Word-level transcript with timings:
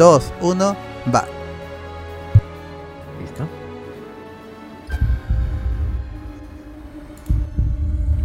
3, 0.00 0.08
2, 0.08 0.32
1, 0.40 0.76
va. 1.14 1.26
¿Listo? 3.20 3.46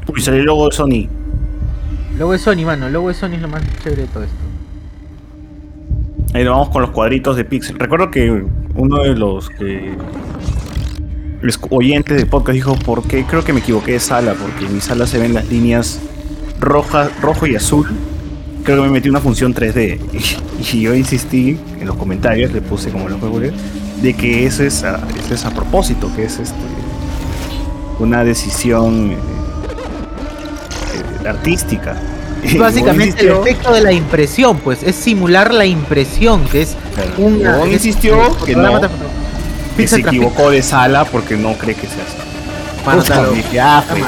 Uy, 0.07 0.21
salió 0.21 0.39
el 0.39 0.45
logo 0.45 0.69
de 0.69 0.73
Sony. 0.73 1.09
Luego 2.15 2.31
de 2.31 2.39
Sony, 2.39 2.65
mano. 2.65 2.87
Luego 2.89 3.09
de 3.09 3.13
Sony 3.13 3.33
es 3.33 3.41
lo 3.41 3.49
más 3.49 3.61
chévere 3.83 4.03
de 4.03 4.07
todo 4.07 4.23
esto. 4.23 4.35
Ahí 6.33 6.45
nos 6.45 6.53
vamos 6.53 6.69
con 6.69 6.81
los 6.81 6.91
cuadritos 6.91 7.35
de 7.35 7.43
Pixel. 7.43 7.77
Recuerdo 7.77 8.09
que 8.09 8.45
uno 8.75 9.03
de 9.03 9.13
los 9.13 9.49
que 9.49 9.97
los 11.41 11.59
oyentes 11.71 12.15
del 12.15 12.27
podcast 12.27 12.53
dijo, 12.53 12.75
¿por 12.77 13.03
qué? 13.03 13.25
Creo 13.25 13.43
que 13.43 13.51
me 13.51 13.59
equivoqué 13.59 13.91
de 13.91 13.99
sala, 13.99 14.33
porque 14.33 14.65
en 14.65 14.75
mi 14.75 14.79
sala 14.79 15.07
se 15.07 15.19
ven 15.19 15.33
las 15.33 15.49
líneas 15.49 15.99
rojas, 16.57 17.11
rojo 17.19 17.45
y 17.47 17.57
azul. 17.57 17.85
Creo 18.63 18.77
que 18.77 18.83
me 18.83 18.93
metí 18.93 19.09
una 19.09 19.19
función 19.19 19.53
3D. 19.53 20.39
Y, 20.59 20.79
yo 20.81 20.93
insistí 20.95 21.59
en 21.79 21.87
los 21.87 21.95
comentarios, 21.95 22.51
le 22.51 22.61
puse 22.61 22.89
como 22.89 23.09
lo 23.09 23.17
juego 23.17 23.39
de 23.39 24.13
que 24.13 24.45
eso 24.45 24.63
es 24.63 24.83
a, 24.83 24.99
eso 25.23 25.33
es 25.33 25.45
a 25.45 25.51
propósito, 25.51 26.09
que 26.15 26.25
es 26.25 26.39
este 26.39 26.53
una 27.99 28.23
decisión 28.23 29.11
eh, 29.11 29.17
eh, 31.23 31.27
artística. 31.27 31.95
Y 32.43 32.57
Básicamente 32.57 33.21
el 33.25 33.31
efecto 33.31 33.73
de 33.73 33.81
la 33.81 33.91
impresión, 33.91 34.57
pues, 34.59 34.83
es 34.83 34.95
simular 34.95 35.53
la 35.53 35.65
impresión, 35.65 36.45
que 36.45 36.61
es 36.61 36.75
Claro. 36.93 37.11
una. 37.17 37.63
Es- 37.65 37.73
insistió 37.73 38.37
que 38.45 38.55
no, 38.55 38.79
que 39.75 39.87
se 39.87 40.01
equivocó 40.01 40.51
de 40.51 40.61
sala 40.61 41.05
porque 41.05 41.35
no 41.37 41.53
cree 41.57 41.75
que 41.75 41.87
sea 41.87 42.03
así. 42.03 42.17
Mano, 42.85 43.01
Puta, 43.01 43.13
claro. 43.15 43.31
dije, 43.31 43.59
ah, 43.59 43.83
pues, 43.89 44.03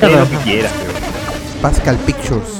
Toma. 0.00 0.22
haz 0.22 0.30
lo 0.30 0.38
que 0.38 0.44
quieras, 0.44 0.72
pero- 0.78 1.62
Pascal 1.62 1.96
Pictures. 1.98 2.57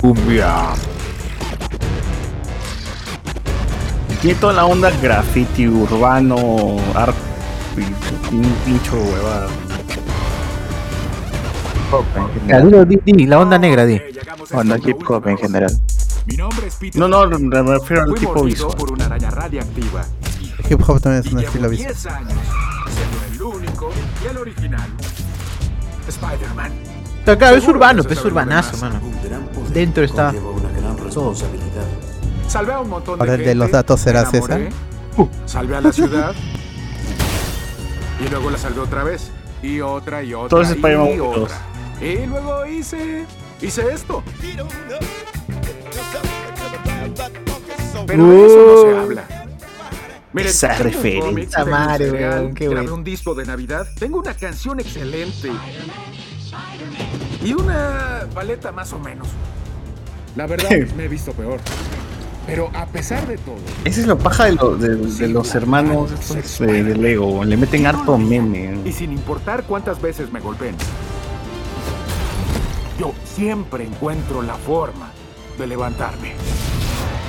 Cumbia. 0.00 0.74
Tiene 4.20 4.38
toda 4.38 4.52
la 4.52 4.66
onda 4.66 4.90
graffiti 5.00 5.66
urbano, 5.66 6.76
art, 6.94 7.16
y 8.30 8.34
un 8.34 8.42
pincho 8.64 8.96
huevada. 8.96 9.48
Ya, 12.46 12.60
dilo, 12.60 12.84
di, 12.84 13.00
di, 13.02 13.26
la 13.26 13.38
onda 13.38 13.56
negra, 13.56 13.86
di. 13.86 13.98
Onda 14.52 14.76
hip 14.76 15.02
hop 15.08 15.26
en 15.28 15.38
general. 15.38 15.72
Mi 16.26 16.36
nombre 16.36 16.66
es 16.66 16.76
Peter. 16.76 17.00
No, 17.00 17.08
no, 17.08 17.26
me 17.38 17.78
refiero 17.78 18.02
al 18.02 18.14
tipo 18.14 18.44
visual. 18.44 18.76
por 18.76 18.92
una 18.92 19.06
araña 19.06 19.30
radiactiva. 19.30 20.04
Hip 20.68 20.80
hop 20.86 21.00
también 21.00 21.24
es 21.24 21.32
Y 21.32 21.34
un 21.34 21.40
estilo 21.42 21.68
visual. 21.70 21.94
10 21.94 22.06
años 22.06 22.38
siendo 22.92 23.24
el 23.32 23.56
único 23.56 23.90
y 24.22 24.26
el 24.28 24.36
original. 24.36 24.90
Spider-Man. 26.22 26.72
Pero 27.24 27.38
claro, 27.38 27.56
es 27.56 27.68
urbano, 27.68 28.02
pues, 28.02 28.18
es 28.18 28.24
urbanazo, 28.24 28.76
mano. 28.78 29.00
Dentro 29.72 30.02
está. 30.04 30.32
Salvé 32.48 32.72
a 32.72 32.80
un 32.80 32.88
montón 32.90 33.20
Ahora 33.20 33.32
de 33.32 33.38
el 33.38 33.44
de 33.44 33.54
los 33.54 33.70
datos 33.70 34.00
será 34.00 34.26
César. 34.26 34.68
Salvé 35.46 35.76
a 35.76 35.80
la 35.80 35.92
ciudad. 35.92 36.34
y 38.24 38.28
luego 38.28 38.50
la 38.50 38.58
salvé 38.58 38.80
otra 38.80 39.04
vez. 39.04 39.30
Y 39.62 39.80
otra 39.80 40.22
y 40.22 40.34
otra. 40.34 40.48
Todo 40.48 40.62
ese 40.62 40.72
Spider-Man 40.72 41.08
y 41.16 41.20
otra. 41.20 41.56
Y 42.00 42.26
luego 42.26 42.66
hice. 42.66 43.24
Hice 43.60 43.92
esto. 43.92 44.22
Pero 48.06 48.26
de 48.26 48.46
eso 48.46 48.66
no 48.66 48.82
se 48.82 48.98
habla. 48.98 49.24
Miren, 50.32 50.50
Esa 50.50 50.74
referencia. 50.78 51.64
madre, 51.66 52.10
weón, 52.10 52.54
qué 52.54 52.64
grabé 52.64 52.80
bueno. 52.82 52.94
un 52.96 53.04
disco 53.04 53.34
de 53.34 53.44
Navidad, 53.44 53.86
tengo 53.98 54.18
una 54.18 54.32
canción 54.34 54.80
excelente. 54.80 55.50
Y 57.44 57.52
una 57.54 58.26
paleta 58.34 58.72
más 58.72 58.92
o 58.92 58.98
menos. 58.98 59.28
La 60.36 60.46
verdad, 60.46 60.70
me 60.96 61.04
he 61.04 61.08
visto 61.08 61.32
peor. 61.32 61.58
Pero 62.46 62.70
a 62.74 62.86
pesar 62.86 63.24
de 63.28 63.38
todo, 63.38 63.54
Ese 63.84 64.00
es 64.00 64.06
lo 64.08 64.18
paja 64.18 64.46
de, 64.46 64.52
lo- 64.54 64.76
de- 64.76 64.96
de 64.96 65.28
los 65.28 65.54
hermanos 65.54 66.10
estos 66.10 66.58
de, 66.66 66.82
de 66.82 66.96
Lego. 66.96 67.44
Le 67.44 67.56
meten 67.56 67.86
harto 67.86 68.18
meme. 68.18 68.80
y 68.84 68.92
sin 68.92 69.12
importar 69.12 69.62
cuántas 69.62 70.00
veces 70.02 70.32
me 70.32 70.40
golpeen, 70.40 70.74
yo 72.98 73.12
siempre 73.24 73.84
encuentro 73.84 74.42
la 74.42 74.54
forma 74.54 75.10
de 75.58 75.66
levantarme. 75.66 76.32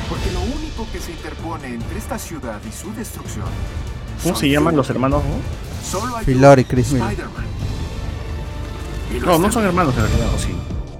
Porque 0.10 0.32
lo 0.32 0.42
único 0.42 0.88
que 0.92 1.00
se 1.00 1.12
interpone 1.12 1.68
entre 1.68 1.98
esta 1.98 2.18
ciudad 2.20 2.60
y 2.68 2.72
su 2.72 2.92
destrucción. 2.94 3.46
¿Cómo 4.24 4.36
se 4.36 4.50
llaman 4.50 4.76
los 4.76 4.90
hermanos? 4.90 5.24
no? 5.24 5.90
Solo 6.00 6.18
hay 6.18 6.26
Philor 6.26 6.60
y 6.60 6.66
Chris 6.66 6.92
Miller. 6.92 7.18
No, 9.22 9.38
no 9.40 9.52
son 9.52 9.66
hermanos 9.66 9.96
en 9.96 10.04
realidad, 10.04 10.28
¿o 10.34 10.38
sí. 10.40 10.56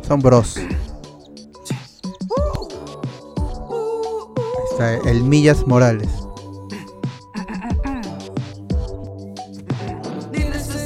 Son 0.08 0.20
bros. 0.22 0.58
Está 4.72 4.96
el 5.10 5.24
Millas 5.24 5.66
Morales. 5.68 6.10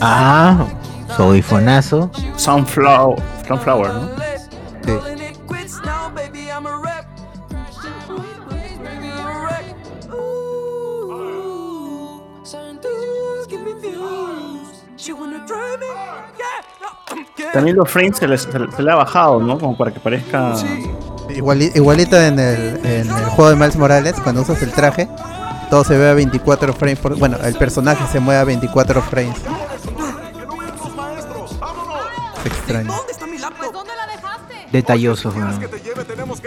Ah, 0.01 0.65
soy 1.15 1.41
fonazo. 1.41 2.11
Sunflower, 2.35 3.17
Sunflower, 3.47 3.93
¿no? 3.93 4.26
También 17.57 17.75
los 17.75 17.89
frames 17.89 18.17
se, 18.17 18.27
les- 18.27 18.41
se 18.43 18.59
le- 18.59 18.71
se 18.71 18.83
le 18.83 18.91
ha 18.91 18.95
bajado, 18.95 19.39
¿no? 19.39 19.57
Como 19.59 19.75
para 19.75 19.91
que 19.91 19.99
parezca. 19.99 20.53
Iguali- 21.29 21.71
igualito 21.75 22.15
en 22.15 22.37
el, 22.39 22.79
en 22.85 23.09
el 23.09 23.25
juego 23.25 23.49
de 23.49 23.55
Miles 23.55 23.75
Morales, 23.75 24.15
cuando 24.23 24.43
usas 24.43 24.61
el 24.61 24.71
traje, 24.71 25.07
todo 25.69 25.83
se 25.83 25.97
ve 25.97 26.09
a 26.09 26.13
24 26.13 26.73
frames 26.73 26.99
por. 26.99 27.17
Bueno, 27.17 27.37
el 27.43 27.55
personaje 27.55 28.05
se 28.11 28.19
mueve 28.19 28.39
a 28.41 28.43
24 28.43 29.01
frames. 29.01 29.35
Es 32.39 32.45
extraño. 32.45 32.91
¿dónde 33.73 33.91
la 33.95 34.07
dejaste? 34.15 34.67
Detalloso, 34.71 35.31
tenemos 35.31 36.39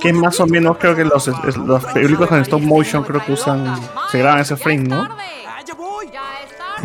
que 0.00 0.12
más 0.12 0.40
o 0.40 0.46
menos 0.46 0.76
creo 0.78 0.94
que 0.96 1.04
los, 1.04 1.26
los 1.56 1.84
películas 1.86 2.30
en 2.32 2.38
stop 2.40 2.60
motion 2.60 3.04
creo 3.04 3.24
que 3.24 3.32
usan. 3.32 3.74
Se 4.10 4.18
graban 4.18 4.40
ese 4.40 4.56
frame, 4.56 4.82
¿no? 4.84 5.08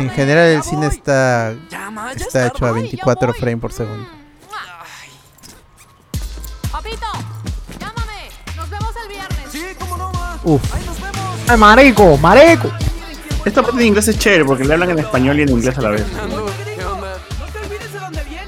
En 0.00 0.08
general 0.08 0.48
el 0.48 0.62
cine 0.62 0.86
está 0.86 1.54
está 2.16 2.46
hecho 2.46 2.64
a 2.64 2.72
24 2.72 3.34
frames 3.34 3.60
por 3.60 3.70
segundo. 3.70 4.08
Papito, 6.72 7.06
llámame. 7.78 8.30
Nos 8.56 8.70
vemos 8.70 8.94
el 9.04 9.08
viernes. 9.08 9.52
Sí, 9.52 9.62
cómo 9.78 9.98
no, 9.98 10.10
Uf, 10.42 10.62
¡Ay, 11.48 11.58
marico! 11.58 12.16
¡Marico! 12.16 12.70
Esta 13.44 13.60
parte 13.60 13.76
de 13.76 13.86
inglés 13.86 14.08
es 14.08 14.18
chévere 14.18 14.46
porque 14.46 14.64
le 14.64 14.72
hablan 14.72 14.90
en 14.90 15.00
español 15.00 15.38
y 15.38 15.42
en 15.42 15.50
inglés 15.50 15.76
a 15.76 15.82
la 15.82 15.90
vez. 15.90 16.06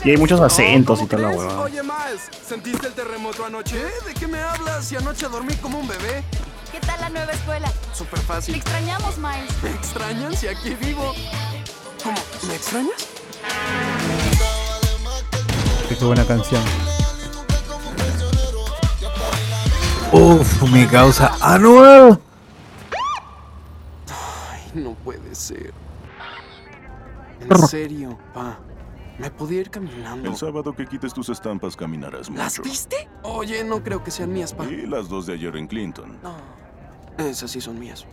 Y 0.05 0.11
hay 0.11 0.17
muchos 0.17 0.41
acentos 0.41 1.03
y 1.03 1.07
toda 1.07 1.23
la 1.23 1.37
huevada. 1.37 1.61
Oye, 1.61 1.83
Miles, 1.83 2.31
¿sentiste 2.47 2.87
el 2.87 2.95
terremoto 2.95 3.45
anoche? 3.45 3.77
¿De 3.77 4.15
qué 4.19 4.27
me 4.27 4.41
hablas? 4.41 4.87
Si 4.87 4.97
anoche 4.97 5.29
dormí 5.29 5.55
como 5.57 5.81
un 5.81 5.87
bebé. 5.87 6.25
¿Qué 6.83 6.87
tal 6.89 7.01
la 7.01 7.09
nueva 7.11 7.33
escuela? 7.33 7.73
Súper 7.95 8.19
Te 8.21 8.27
fácil. 8.27 8.55
extrañamos, 8.57 9.17
Miles. 9.19 9.63
¿Me 9.63 9.71
extrañan 9.71 10.37
si 10.37 10.49
aquí 10.49 10.75
vivo? 10.75 11.15
¿Cómo? 12.03 12.17
¿Me 12.49 12.55
extrañas? 12.57 13.09
qué 15.89 16.05
buena 16.07 16.25
canción. 16.25 16.63
Uf, 20.11 20.63
me 20.71 20.87
causa 20.89 21.37
anual. 21.41 22.19
Ay, 24.51 24.71
no 24.83 24.95
puede 24.95 25.35
ser. 25.35 25.73
En 27.49 27.69
serio, 27.69 28.19
pa. 28.35 28.59
Me 29.19 29.31
podía 29.31 29.61
ir 29.61 29.71
caminando. 29.71 30.29
El 30.31 30.37
sábado 30.37 30.73
que 30.75 30.87
quites 30.87 31.13
tus 31.15 31.29
estampas 31.29 31.77
caminarás 31.77 32.29
¿Las 32.31 32.59
mucho. 32.59 32.69
viste? 32.69 33.09
Oye, 33.23 33.63
no 33.63 33.83
creo 33.85 34.03
que 34.03 34.11
sean 34.11 34.33
mías, 34.33 34.53
pa. 34.55 34.65
Y 34.65 34.87
las 34.87 35.09
dos 35.09 35.27
de 35.27 35.35
ayer 35.35 35.55
en 35.57 35.67
Clinton. 35.69 36.19
No. 36.23 36.35
Esas 37.19 37.51
sí 37.51 37.61
son 37.61 37.79
mías. 37.79 38.07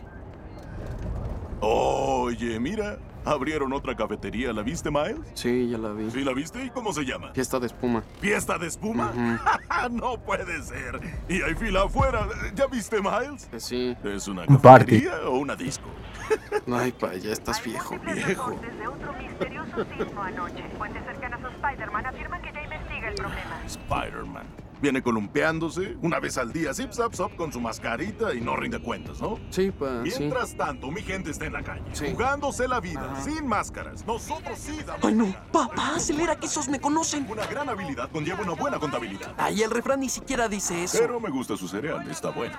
Oye, 1.62 2.58
mira, 2.58 2.98
abrieron 3.24 3.72
otra 3.72 3.94
cafetería. 3.94 4.52
¿La 4.52 4.62
viste, 4.62 4.90
Miles? 4.90 5.20
Sí, 5.34 5.68
ya 5.68 5.78
la 5.78 5.90
vi. 5.92 6.10
¿Sí 6.10 6.24
la 6.24 6.32
viste? 6.32 6.64
¿Y 6.64 6.70
cómo 6.70 6.92
se 6.92 7.04
llama? 7.04 7.32
Fiesta 7.34 7.58
de 7.60 7.66
espuma. 7.66 8.02
¿Fiesta 8.20 8.56
de 8.58 8.66
espuma? 8.66 9.12
no 9.90 10.18
puede 10.20 10.62
ser. 10.62 11.00
Y 11.28 11.42
hay 11.42 11.54
fila 11.54 11.82
afuera. 11.82 12.26
¿Ya 12.54 12.66
viste, 12.66 12.98
Miles? 13.00 13.46
Que 13.46 13.60
sí. 13.60 13.96
¿Es 14.04 14.26
una 14.28 14.42
Un 14.46 14.58
party. 14.58 15.02
cafetería 15.02 15.28
o 15.28 15.38
una 15.38 15.54
disco? 15.56 15.88
Ay, 16.72 16.92
pa, 16.92 17.14
ya 17.14 17.32
estás 17.32 17.62
viejo. 17.62 17.98
Viejo. 17.98 18.58
Desde 18.62 18.86
otro 18.86 19.12
misterioso 19.14 19.84
sismo 19.98 20.22
anoche. 20.22 20.64
Fuentes 20.78 21.04
cercanas 21.04 21.40
a 21.44 21.48
Spider-Man 21.48 22.06
afirman 22.06 22.40
que 22.42 22.52
ya 22.52 22.62
investiga 22.62 23.08
el 23.08 23.14
problema. 23.16 23.60
Spider-Man. 23.66 24.46
Viene 24.80 25.02
columpiándose 25.02 25.96
una 26.00 26.20
vez 26.20 26.38
al 26.38 26.52
día, 26.52 26.72
zip, 26.72 26.92
zap, 26.92 27.14
zap, 27.14 27.36
con 27.36 27.52
su 27.52 27.60
mascarita 27.60 28.34
y 28.34 28.40
no 28.40 28.56
rinde 28.56 28.80
cuentas, 28.80 29.20
¿no? 29.20 29.38
Sí, 29.50 29.70
pa, 29.70 30.02
sí. 30.04 30.14
Mientras 30.18 30.56
tanto, 30.56 30.90
mi 30.90 31.02
gente 31.02 31.30
está 31.30 31.44
en 31.44 31.52
la 31.52 31.62
calle, 31.62 31.82
jugándose 32.12 32.66
la 32.66 32.80
vida, 32.80 33.14
sin 33.22 33.46
máscaras. 33.46 34.06
Nosotros 34.06 34.58
sí 34.58 34.78
damos 34.86 35.04
Ay, 35.04 35.14
no. 35.14 35.34
Papá, 35.52 35.96
acelera 35.96 36.36
que 36.36 36.46
esos 36.46 36.68
me 36.68 36.80
conocen. 36.80 37.26
Una 37.30 37.46
gran 37.46 37.68
habilidad 37.68 38.10
conlleva 38.10 38.42
una 38.42 38.54
buena 38.54 38.78
contabilidad. 38.78 39.34
Ay, 39.36 39.62
el 39.62 39.70
refrán 39.70 40.00
ni 40.00 40.08
siquiera 40.08 40.48
dice 40.48 40.84
eso. 40.84 40.98
Pero 40.98 41.20
me 41.20 41.28
gusta 41.28 41.56
su 41.56 41.68
cereal, 41.68 42.10
está 42.10 42.30
bueno. 42.30 42.56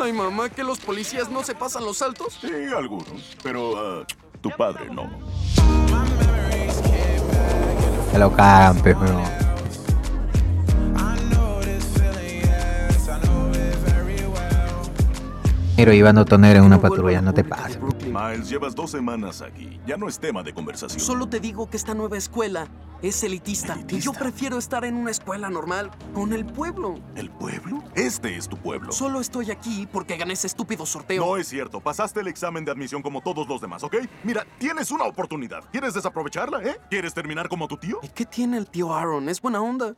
Ay, 0.00 0.12
mamá, 0.12 0.48
que 0.50 0.62
los 0.62 0.78
policías 0.78 1.28
no 1.28 1.42
se 1.42 1.54
pasan 1.54 1.84
los 1.84 1.98
saltos. 1.98 2.38
Sí, 2.40 2.52
algunos, 2.76 3.36
pero 3.42 3.76
ah, 3.76 4.06
tu 4.40 4.50
padre 4.50 4.88
no. 4.90 5.10
Se 8.12 8.18
lo 8.18 8.32
Pero 15.78 15.92
llevando 15.92 16.24
tonero 16.24 16.58
en 16.58 16.64
una 16.64 16.80
patrulla, 16.80 17.22
no 17.22 17.32
te 17.32 17.44
pases. 17.44 17.78
Miles, 18.04 18.48
llevas 18.48 18.74
dos 18.74 18.90
semanas 18.90 19.42
aquí. 19.42 19.78
Ya 19.86 19.96
no 19.96 20.08
es 20.08 20.18
tema 20.18 20.42
de 20.42 20.52
conversación. 20.52 20.98
Solo 20.98 21.28
te 21.28 21.38
digo 21.38 21.70
que 21.70 21.76
esta 21.76 21.94
nueva 21.94 22.18
escuela 22.18 22.66
es 23.00 23.22
elitista. 23.22 23.78
Y 23.88 24.00
yo 24.00 24.12
prefiero 24.12 24.58
estar 24.58 24.84
en 24.84 24.96
una 24.96 25.12
escuela 25.12 25.48
normal 25.48 25.92
con 26.14 26.32
el 26.32 26.44
pueblo. 26.44 26.96
¿El 27.14 27.30
pueblo? 27.30 27.84
Este 27.94 28.36
es 28.36 28.48
tu 28.48 28.56
pueblo. 28.56 28.90
Solo 28.90 29.20
estoy 29.20 29.52
aquí 29.52 29.86
porque 29.92 30.16
gané 30.16 30.32
ese 30.32 30.48
estúpido 30.48 30.84
sorteo. 30.84 31.24
No 31.24 31.36
es 31.36 31.46
cierto. 31.46 31.78
Pasaste 31.78 32.18
el 32.22 32.26
examen 32.26 32.64
de 32.64 32.72
admisión 32.72 33.00
como 33.00 33.20
todos 33.20 33.46
los 33.46 33.60
demás, 33.60 33.84
¿ok? 33.84 33.98
Mira, 34.24 34.44
tienes 34.58 34.90
una 34.90 35.04
oportunidad. 35.04 35.62
¿Quieres 35.70 35.94
desaprovecharla, 35.94 36.60
eh? 36.64 36.80
¿Quieres 36.90 37.14
terminar 37.14 37.48
como 37.48 37.68
tu 37.68 37.76
tío? 37.76 38.00
¿Y 38.02 38.08
qué 38.08 38.26
tiene 38.26 38.56
el 38.58 38.66
tío 38.68 38.92
Aaron? 38.92 39.28
Es 39.28 39.40
buena 39.40 39.60
onda. 39.62 39.94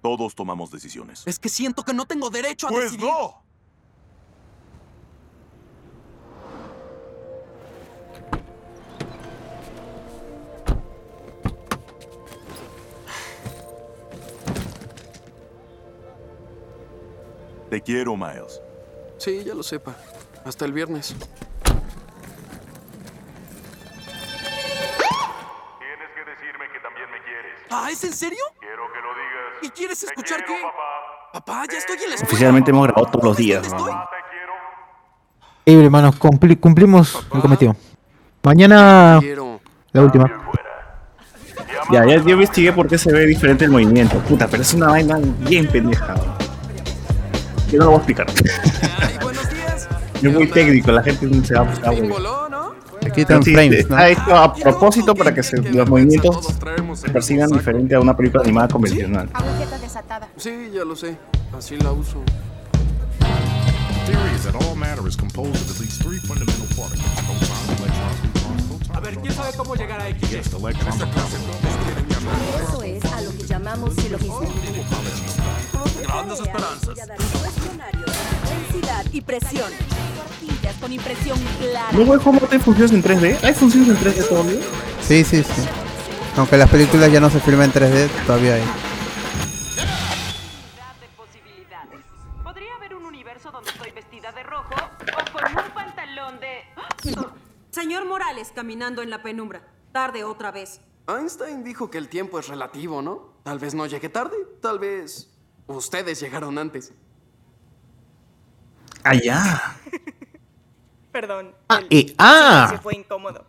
Todos 0.00 0.36
tomamos 0.36 0.70
decisiones. 0.70 1.24
Es 1.26 1.40
que 1.40 1.48
siento 1.48 1.82
que 1.82 1.92
no 1.92 2.04
tengo 2.04 2.30
derecho 2.30 2.68
a 2.68 2.70
Pues 2.70 2.92
decidir. 2.92 3.04
no. 3.10 3.44
Te 17.76 17.82
quiero, 17.82 18.16
Miles. 18.16 18.58
Sí, 19.18 19.44
ya 19.44 19.52
lo 19.54 19.62
sepa. 19.62 19.94
Hasta 20.46 20.64
el 20.64 20.72
viernes. 20.72 21.08
Tienes 21.14 21.28
que 26.14 26.24
decirme 26.24 26.64
que 26.72 26.80
también 26.80 27.10
me 27.10 27.18
quieres. 27.22 27.52
¿Ah, 27.70 27.90
es 27.92 28.02
en 28.04 28.14
serio? 28.14 28.38
Quiero 28.60 28.84
que 28.94 28.98
lo 29.02 29.08
digas. 29.12 29.60
¿Y 29.60 29.68
quieres 29.68 30.02
escuchar 30.04 30.42
qué? 30.46 30.54
Papá, 31.34 31.64
ya 31.70 31.76
estoy 31.76 31.96
en 31.96 32.08
la 32.08 32.14
escuela. 32.14 32.30
Oficialmente 32.32 32.70
hemos 32.70 32.86
grabado 32.86 33.10
todos 33.10 33.24
los 33.26 33.36
días, 33.36 33.68
¿Dónde 33.68 33.92
¿no? 33.92 34.08
Ey, 35.66 35.84
hermanos, 35.84 36.18
cumpli- 36.18 36.58
cumplimos 36.58 37.26
el 37.34 37.40
cometido. 37.42 37.76
Mañana, 38.42 39.18
Quiero. 39.20 39.60
la 39.92 40.00
última. 40.00 40.30
Ya, 41.92 42.06
ya 42.06 42.16
yo 42.16 42.30
investigué 42.30 42.72
por 42.72 42.88
qué 42.88 42.96
se 42.96 43.12
ve 43.12 43.26
diferente 43.26 43.66
el 43.66 43.70
movimiento. 43.70 44.18
Puta, 44.20 44.48
pero 44.48 44.62
es 44.62 44.72
una 44.72 44.86
vaina 44.86 45.18
bien 45.40 45.68
pendeja. 45.68 46.14
Yo 47.70 47.78
no 47.78 47.84
lo 47.86 47.90
voy 47.92 47.94
a 47.94 47.96
explicar. 47.98 48.26
Es 50.22 50.32
muy 50.32 50.46
técnico, 50.48 50.90
la 50.92 51.02
gente 51.02 51.28
se 51.46 51.54
va 51.54 51.60
a 51.60 51.64
buscar. 51.64 51.94
Le 53.02 53.12
quitan 53.12 53.42
Sí, 53.42 53.52
frames, 53.52 53.88
¿no? 53.88 53.96
Está 53.98 54.08
hecho 54.08 54.34
a 54.36 54.54
propósito 54.54 55.14
para 55.14 55.32
que 55.32 55.42
se- 55.42 55.58
los 55.60 55.88
movimientos 55.88 56.46
se 56.94 57.10
persigan 57.10 57.50
diferente 57.50 57.94
a 57.94 58.00
una 58.00 58.16
película 58.16 58.42
animada 58.42 58.66
convencional. 58.68 59.28
Agujeta 59.34 59.78
desatada. 59.78 60.28
Sí, 60.36 60.70
ya 60.74 60.84
lo 60.84 60.96
sé. 60.96 61.16
Así 61.56 61.76
la 61.76 61.92
uso. 61.92 62.22
Theory 64.06 64.34
is 64.34 64.42
that 64.44 64.54
all 64.56 64.74
matter 64.74 65.06
is 65.06 65.16
composed 65.16 65.54
of 65.54 65.70
at 65.70 65.80
least 65.80 66.02
three 66.02 66.18
fundamental 66.18 66.66
particles: 66.74 67.04
protons, 67.26 67.68
electrons, 67.78 68.22
neutrons, 68.24 68.62
photons. 68.68 68.96
A 68.96 69.00
ver, 69.00 69.18
¿quién 69.18 69.34
sabe 69.34 69.50
cómo 69.56 69.74
llegar 69.76 70.00
a 70.00 70.08
X? 70.08 70.32
Eso 70.32 70.68
es 72.82 73.04
a 73.12 73.20
lo 73.20 73.30
que 73.36 73.44
llamamos 73.46 73.94
silogismo. 73.94 74.40
Grandes 76.02 76.40
esperanzas. 76.40 76.94
Densidad 78.48 79.04
y 79.12 79.20
presión. 79.20 79.70
Tortillas 80.16 80.76
con 80.76 80.92
impresión 80.92 81.38
clara. 81.60 81.92
¿No 81.92 82.06
ves 82.06 82.20
cómo 82.22 82.40
te 82.40 82.58
funciones 82.58 82.92
en 82.92 83.02
3D? 83.02 83.44
¿Hay 83.44 83.54
funciones 83.54 83.88
en 83.90 83.96
3D 83.96 84.28
todavía? 84.28 84.60
Sí, 85.00 85.24
sí, 85.24 85.42
sí. 85.42 85.62
Aunque 86.36 86.56
las 86.56 86.68
películas 86.68 87.10
ya 87.10 87.20
no 87.20 87.30
se 87.30 87.40
filman 87.40 87.70
en 87.70 87.72
3D, 87.72 88.08
todavía 88.26 88.54
hay. 88.54 88.62
Podría 92.42 92.74
haber 92.76 92.94
un 92.94 93.04
universo 93.04 93.50
donde 93.50 93.70
estoy 93.70 93.90
vestida 93.92 94.32
de 94.32 94.42
rojo 94.42 94.74
o 94.74 95.32
con 95.32 95.44
un 95.44 95.70
pantalón 95.74 96.40
de... 96.40 96.64
Señor 97.70 98.06
Morales 98.06 98.52
caminando 98.54 99.02
en 99.02 99.10
la 99.10 99.22
penumbra. 99.22 99.62
Tarde 99.92 100.24
otra 100.24 100.50
vez. 100.50 100.80
Einstein 101.08 101.62
dijo 101.62 101.90
que 101.90 101.98
el 101.98 102.08
tiempo 102.08 102.38
es 102.38 102.48
relativo, 102.48 103.00
¿no? 103.00 103.36
Tal 103.42 103.58
vez 103.58 103.74
no 103.74 103.86
llegue 103.86 104.08
tarde, 104.08 104.36
tal 104.60 104.78
vez 104.78 105.35
ustedes 105.66 106.20
llegaron 106.20 106.58
antes. 106.58 106.92
Ah, 109.04 109.14
ya. 109.22 109.76
Perdón. 111.12 111.54
Ah, 111.68 111.80
y- 111.88 112.14
ah. 112.18 112.68
Se 112.72 112.78
fue 112.78 112.94
incómodo. 112.96 113.44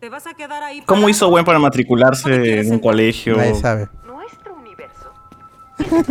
¿Te 0.00 0.08
vas 0.08 0.26
a 0.26 0.32
quedar 0.34 0.62
ahí? 0.62 0.82
¿Cómo 0.86 1.08
hizo 1.08 1.28
Gwen 1.28 1.44
para 1.44 1.58
matricularse 1.58 2.60
en 2.60 2.72
un 2.72 2.78
colegio? 2.78 3.36
Nadie 3.36 3.54
sabe. 3.54 3.88
Nuestro 4.06 4.54
universo. 4.54 5.12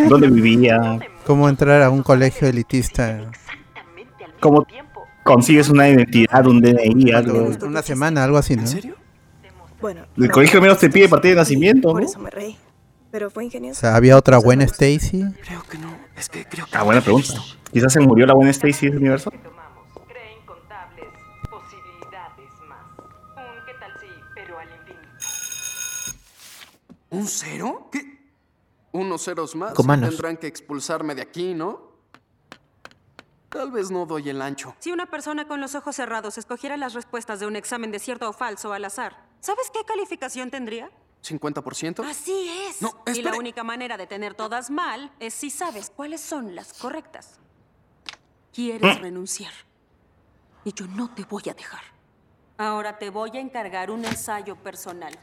¿Dónde 0.07 0.27
vivía? 0.29 0.99
¿Cómo 1.25 1.49
entrar 1.49 1.81
a 1.81 1.89
un 1.89 2.03
colegio 2.03 2.47
elitista? 2.47 3.31
¿Cómo 4.39 4.65
consigues 5.23 5.69
una 5.69 5.89
identidad, 5.89 6.45
un 6.45 6.61
DNI, 6.61 7.11
algo? 7.11 7.49
Una 7.65 7.81
semana, 7.81 8.23
algo 8.23 8.37
así, 8.37 8.55
¿no? 8.55 8.63
Bueno. 9.81 10.05
El 10.17 10.29
colegio 10.31 10.61
menos 10.61 10.77
te 10.77 10.89
pide 10.89 11.09
partida 11.09 11.31
de 11.31 11.37
nacimiento, 11.37 11.91
Por 11.91 12.03
eso 12.03 12.19
me 12.19 12.29
reí. 12.29 12.57
Pero 13.11 13.29
fue 13.31 13.43
O 13.43 13.45
ingenioso. 13.45 13.81
sea, 13.81 13.95
había 13.95 14.15
otra 14.17 14.37
buena 14.37 14.63
Stacy. 14.65 15.23
Creo 15.43 15.63
que 15.63 15.77
no. 15.77 15.97
Es 16.15 16.29
que 16.29 16.45
creo 16.45 16.65
que. 16.67 16.77
Ah, 16.77 16.83
buena 16.83 17.01
pregunta. 17.01 17.33
Quizás 17.71 17.93
se 17.93 17.99
murió 17.99 18.25
la 18.25 18.33
buena 18.33 18.51
Stacy 18.51 18.85
de 18.85 18.87
ese 18.89 18.97
universo. 18.97 19.31
Un 19.31 19.39
qué 23.65 23.73
tal 23.79 23.91
sí, 23.99 24.07
pero 24.35 24.59
al 24.59 24.67
infinito. 24.69 25.07
¿Un 27.09 27.27
cero? 27.27 27.89
¿Qué? 27.91 28.19
Unos 28.91 29.23
ceros 29.23 29.55
más. 29.55 29.73
Con 29.73 29.87
manos. 29.87 30.09
Tendrán 30.09 30.37
que 30.37 30.47
expulsarme 30.47 31.15
de 31.15 31.21
aquí, 31.21 31.53
¿no? 31.53 31.89
Tal 33.49 33.71
vez 33.71 33.89
no 33.89 34.05
doy 34.05 34.29
el 34.29 34.41
ancho. 34.41 34.75
Si 34.79 34.91
una 34.91 35.07
persona 35.07 35.47
con 35.47 35.59
los 35.59 35.73
ojos 35.73 35.95
cerrados 35.95 36.37
escogiera 36.37 36.77
las 36.77 36.93
respuestas 36.93 37.39
de 37.39 37.47
un 37.47 37.55
examen 37.55 37.91
de 37.91 37.97
cierto 37.97 38.29
o 38.29 38.33
falso 38.33 38.73
al 38.73 38.85
azar, 38.85 39.17
¿sabes 39.39 39.71
qué 39.73 39.79
calificación 39.85 40.51
tendría? 40.51 40.91
¿50%? 41.25 42.03
Así 42.09 42.49
es. 42.69 42.81
No, 42.81 42.91
y 43.13 43.21
la 43.21 43.33
única 43.33 43.63
manera 43.63 43.97
de 43.97 44.07
tener 44.07 44.33
todas 44.35 44.69
mal 44.69 45.11
es 45.19 45.33
si 45.33 45.49
sabes 45.49 45.91
cuáles 45.95 46.21
son 46.21 46.55
las 46.55 46.73
correctas. 46.73 47.39
Quieres 48.53 48.99
renunciar. 49.01 49.51
Y 50.65 50.73
yo 50.73 50.85
no 50.87 51.13
te 51.13 51.23
voy 51.23 51.43
a 51.49 51.53
dejar. 51.53 51.81
Ahora 52.57 52.97
te 52.97 53.09
voy 53.09 53.31
a 53.35 53.39
encargar 53.39 53.91
un 53.91 54.03
ensayo 54.05 54.55
personal. 54.55 55.13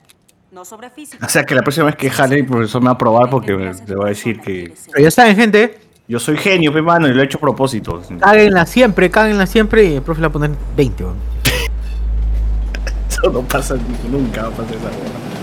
No 0.50 0.64
sobre 0.64 0.90
física. 0.90 1.24
O 1.26 1.28
sea 1.28 1.44
que 1.44 1.54
la 1.54 1.62
próxima 1.62 1.86
vez 1.86 1.96
que 1.96 2.08
jale 2.08 2.36
el 2.38 2.46
profesor 2.46 2.80
me 2.80 2.86
va 2.86 2.92
a 2.92 2.98
probar 2.98 3.28
porque 3.28 3.52
me- 3.54 3.74
le 3.74 3.94
va 3.96 4.06
a 4.06 4.08
decir 4.08 4.40
que 4.40 4.72
Pero 4.92 5.02
ya 5.04 5.10
saben, 5.10 5.36
gente, 5.36 5.80
yo 6.08 6.20
soy 6.20 6.36
genio, 6.36 6.72
pe 6.72 6.80
mano, 6.82 7.08
y 7.08 7.12
lo 7.12 7.20
he 7.20 7.24
hecho 7.24 7.38
a 7.38 7.40
propósito. 7.40 8.00
cáguenla 8.20 8.64
siempre, 8.64 9.10
cáguenla 9.10 9.46
siempre 9.46 9.84
y 9.84 9.94
el 9.96 10.02
profe 10.02 10.20
le 10.20 10.28
va 10.28 10.30
a 10.30 10.32
poner 10.32 10.50
20. 10.76 11.04
weón. 11.04 11.16
Eso 13.10 13.30
no 13.30 13.42
pasa 13.42 13.74
nunca, 14.08 14.42
va 14.42 14.48
a 14.48 14.50
pasar 14.52 14.74
esa 14.76 14.88
El 14.88 15.35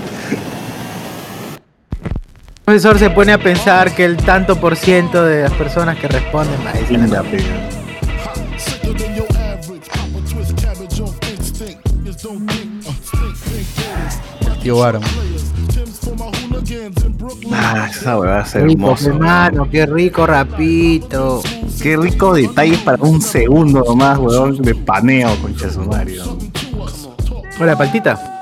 profesor 2.65 2.98
se 2.98 3.10
pone 3.10 3.34
a 3.34 3.38
pensar 3.38 3.93
que 3.93 4.05
el 4.05 4.17
tanto 4.17 4.55
por 4.60 4.75
ciento 4.75 5.24
de 5.24 5.43
las 5.43 5.53
personas 5.53 5.98
que 5.98 6.08
responden 6.08 6.60
va 6.65 6.72
a 6.72 7.24
gators. 7.24 7.43
Tío 14.62 14.77
Brooklyn. 17.17 17.53
Ah, 17.53 17.88
esa 17.89 18.17
weá 18.17 18.32
va 18.32 18.39
a 18.39 18.46
ser 18.46 18.63
Rico, 18.63 18.72
hermoso. 18.72 19.10
hermano, 19.10 19.70
qué 19.70 19.86
rico 19.86 20.25
rapito. 20.25 21.41
Qué 21.82 21.98
rico 21.98 22.34
detalle 22.34 22.77
para 22.77 23.03
un 23.03 23.22
segundo 23.22 23.84
nomás, 23.86 24.17
weón, 24.20 24.62
de 24.62 24.75
paneo, 24.75 25.36
su 25.72 25.82
madre. 25.82 26.17
Hola, 27.60 27.77
paltita. 27.77 28.32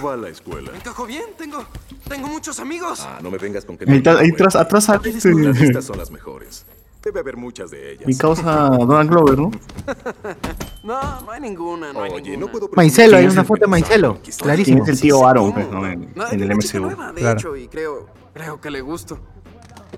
¿Cómo 0.00 0.08
va 0.12 0.16
la 0.16 0.28
escuela? 0.28 0.70
Me 0.72 0.78
encajo 0.78 1.06
bien, 1.06 1.24
tengo, 1.36 1.64
tengo 2.08 2.28
muchos 2.28 2.58
amigos. 2.60 3.00
Ah, 3.06 3.18
no 3.22 3.30
me 3.30 3.38
vengas 3.38 3.64
con 3.64 3.76
que 3.76 3.84
Ahí 3.90 4.02
ahí 4.06 4.30
atrás- 4.30 4.56
atrás 4.56 4.88
Las 4.88 5.04
este- 5.06 5.34
listas 5.34 5.84
son 5.84 5.98
las 5.98 6.10
mejores. 6.10 6.64
Debe 7.02 7.20
haber 7.20 7.36
muchas 7.36 7.70
de 7.70 7.92
ellas. 7.92 8.06
Mi 8.06 8.14
causa 8.16 8.70
Donald 8.78 9.10
Glover, 9.10 9.38
¿no? 9.38 9.50
No, 10.82 11.20
no 11.20 11.30
hay 11.30 11.40
ninguna, 11.42 11.92
no 11.92 12.02
hay 12.02 12.10
Oye, 12.12 12.30
ninguna. 12.30 12.46
no 12.46 12.52
puedo 12.52 12.70
Maicelo, 12.74 13.16
hay 13.16 13.22
¿Quién 13.22 13.28
es 13.28 13.32
una 13.34 13.44
foto 13.44 13.60
de 13.60 13.66
Maicelo. 13.66 14.18
¿Quién 14.22 14.36
Clarísimo. 14.38 14.82
es 14.82 14.88
el 14.88 15.00
tío 15.00 15.26
Aaron, 15.28 15.52
pues, 15.52 15.70
¿no? 15.70 15.86
En, 15.86 16.12
No, 16.14 16.26
en 16.30 16.42
el 16.42 16.50
MCU. 16.52 16.80
nueva, 16.80 17.12
de 17.12 17.20
Claro. 17.20 17.38
hecho, 17.38 17.56
y 17.56 17.68
creo, 17.68 18.06
creo 18.32 18.60
que 18.60 18.70
le 18.70 18.80
gusto. 18.80 19.18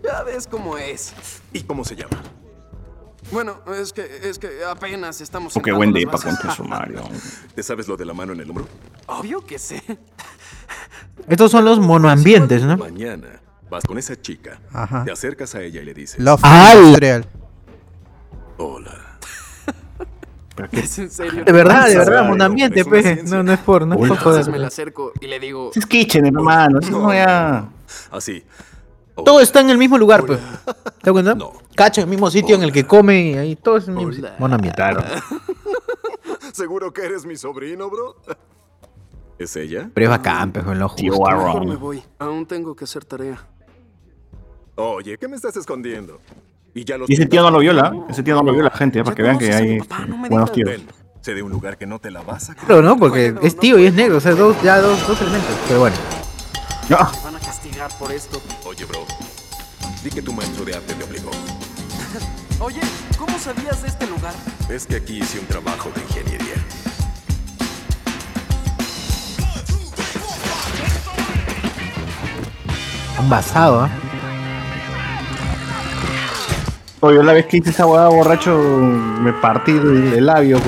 Ya 0.02 0.22
ves 0.24 0.48
cómo 0.48 0.76
es. 0.78 1.12
¿Y 1.52 1.62
cómo 1.62 1.84
se 1.84 1.94
llama? 1.94 2.20
Bueno, 3.30 3.60
es 3.80 3.92
que, 3.92 4.20
es 4.24 4.38
que 4.38 4.64
apenas 4.64 5.20
estamos 5.20 5.54
Porque 5.54 5.70
con 5.70 6.50
su 6.54 6.64
Mario. 6.64 7.02
¿Te 7.54 7.62
sabes 7.62 7.88
lo 7.88 7.96
de 7.96 8.04
la 8.04 8.14
mano 8.14 8.32
en 8.32 8.40
el 8.40 8.50
hombro? 8.50 8.66
Obvio 9.06 9.44
que 9.44 9.58
sé. 9.58 9.82
Estos 11.28 11.50
son 11.50 11.64
los 11.64 11.78
monoambientes, 11.78 12.62
¿no? 12.62 12.76
Mañana 12.76 13.40
vas 13.70 13.84
con 13.84 13.96
esa 13.96 14.20
chica, 14.20 14.60
Ajá. 14.72 15.04
te 15.04 15.12
acercas 15.12 15.54
a 15.54 15.62
ella 15.62 15.80
y 15.80 15.84
le 15.84 15.94
dices: 15.94 16.18
Love 16.18 16.40
¡Ay! 16.42 16.78
Industrial. 16.78 17.26
Hola. 18.58 19.18
Es 20.72 20.98
en 20.98 21.10
serio. 21.10 21.44
De 21.44 21.52
verdad, 21.52 21.86
de 21.88 21.96
verdad, 21.96 22.28
monoambiente, 22.28 22.80
es 22.80 22.86
una 22.86 22.96
pe. 22.96 23.02
ciencia. 23.02 23.36
No, 23.36 23.42
no 23.42 23.52
es 23.52 23.58
por, 23.60 23.86
no 23.86 23.94
es 23.94 23.98
por 24.00 24.10
me 24.10 24.16
joder. 24.16 24.60
la 24.60 24.66
acerco 24.66 25.12
y 25.20 25.26
le 25.26 25.40
digo, 25.40 25.70
Es 25.74 25.86
Kitchen, 25.86 26.26
hermano. 26.26 26.80
Eso 26.80 26.90
no. 26.90 27.72
Así. 28.10 28.44
Todo 29.14 29.40
está 29.40 29.60
en 29.60 29.70
el 29.70 29.78
mismo 29.78 29.98
lugar, 29.98 30.24
pues. 30.24 30.40
¿Te 30.64 30.72
das 31.04 31.12
cuenta? 31.12 31.34
No. 31.34 31.52
Cacho, 31.74 32.00
el 32.00 32.06
mismo 32.06 32.30
sitio 32.30 32.56
en 32.56 32.62
el 32.62 32.72
que 32.72 32.86
come 32.86 33.30
y 33.30 33.34
ahí 33.34 33.56
todo 33.56 33.76
es 33.76 33.88
el 33.88 33.94
mismo 33.94 34.12
sitio. 34.12 34.30
Claro. 34.74 35.02
¿Seguro 36.52 36.92
que 36.92 37.04
eres 37.04 37.24
mi 37.26 37.36
sobrino, 37.36 37.90
bro? 37.90 38.16
¿Es 39.38 39.56
ella? 39.56 39.90
Pero 39.92 40.04
es 40.06 40.10
bacán, 40.10 40.52
pues, 40.52 40.66
en 40.66 40.78
lo 40.78 40.88
justo. 40.88 41.04
mejor 41.04 41.66
me 41.66 41.76
voy. 41.76 42.02
Aún 42.18 42.46
tengo 42.46 42.74
que 42.76 42.84
hacer 42.84 43.04
tarea. 43.04 43.46
Oye, 44.76 45.18
¿qué 45.18 45.28
me 45.28 45.36
estás 45.36 45.56
escondiendo? 45.56 46.20
Y 46.74 46.84
ya 46.84 46.96
los 46.96 47.10
Y 47.10 47.14
ese 47.14 47.26
tío 47.26 47.42
no 47.42 47.50
lo 47.50 47.58
viola. 47.58 47.92
Ese 48.08 48.22
tío 48.22 48.34
no 48.34 48.42
lo 48.42 48.52
viola, 48.52 48.70
gente, 48.70 49.00
¿eh? 49.00 49.04
para 49.04 49.14
que 49.14 49.22
vean 49.22 49.38
que 49.38 49.52
hay 49.52 49.78
Papá, 49.80 50.06
no 50.06 50.16
buenos 50.28 50.52
tíos. 50.52 50.70
Ven, 50.70 50.86
sé 51.20 51.34
de 51.34 51.42
un 51.42 51.50
lugar 51.50 51.76
que 51.76 51.86
no 51.86 51.98
te 51.98 52.10
la 52.10 52.22
vas 52.22 52.50
a. 52.50 52.54
Claro, 52.54 52.82
¿no? 52.82 52.96
Porque 52.96 53.34
es 53.42 53.56
tío 53.56 53.78
y 53.78 53.86
es 53.86 53.94
negro, 53.94 54.16
o 54.16 54.20
sea, 54.20 54.32
dos, 54.32 54.60
ya 54.62 54.80
dos, 54.80 55.06
dos 55.06 55.20
elementos. 55.20 55.54
Pero 55.68 55.80
bueno. 55.80 55.96
Ah, 56.90 57.12
castigar 57.62 57.96
por 57.98 58.10
esto. 58.10 58.42
Oye, 58.64 58.84
bro, 58.84 59.06
di 60.02 60.10
que 60.10 60.20
tu 60.20 60.32
maestro 60.32 60.64
de 60.64 60.74
arte 60.74 60.94
te 60.94 61.04
obligó. 61.04 61.30
Oye, 62.60 62.80
¿cómo 63.16 63.38
sabías 63.38 63.82
de 63.82 63.88
este 63.88 64.06
lugar? 64.08 64.34
Es 64.68 64.86
que 64.86 64.96
aquí 64.96 65.18
hice 65.18 65.38
un 65.38 65.46
trabajo 65.46 65.90
de 65.94 66.02
ingeniería. 66.02 66.54
Un 73.20 73.30
basado, 73.30 73.82
¿ah? 73.82 73.90
Oye, 77.00 77.22
la 77.22 77.32
vez 77.32 77.46
que 77.46 77.58
hice 77.58 77.70
esa 77.70 77.86
hueá 77.86 78.08
borracho, 78.08 78.56
me 78.58 79.32
partí 79.34 79.70
el, 79.72 80.14
el 80.14 80.26
labio. 80.26 80.58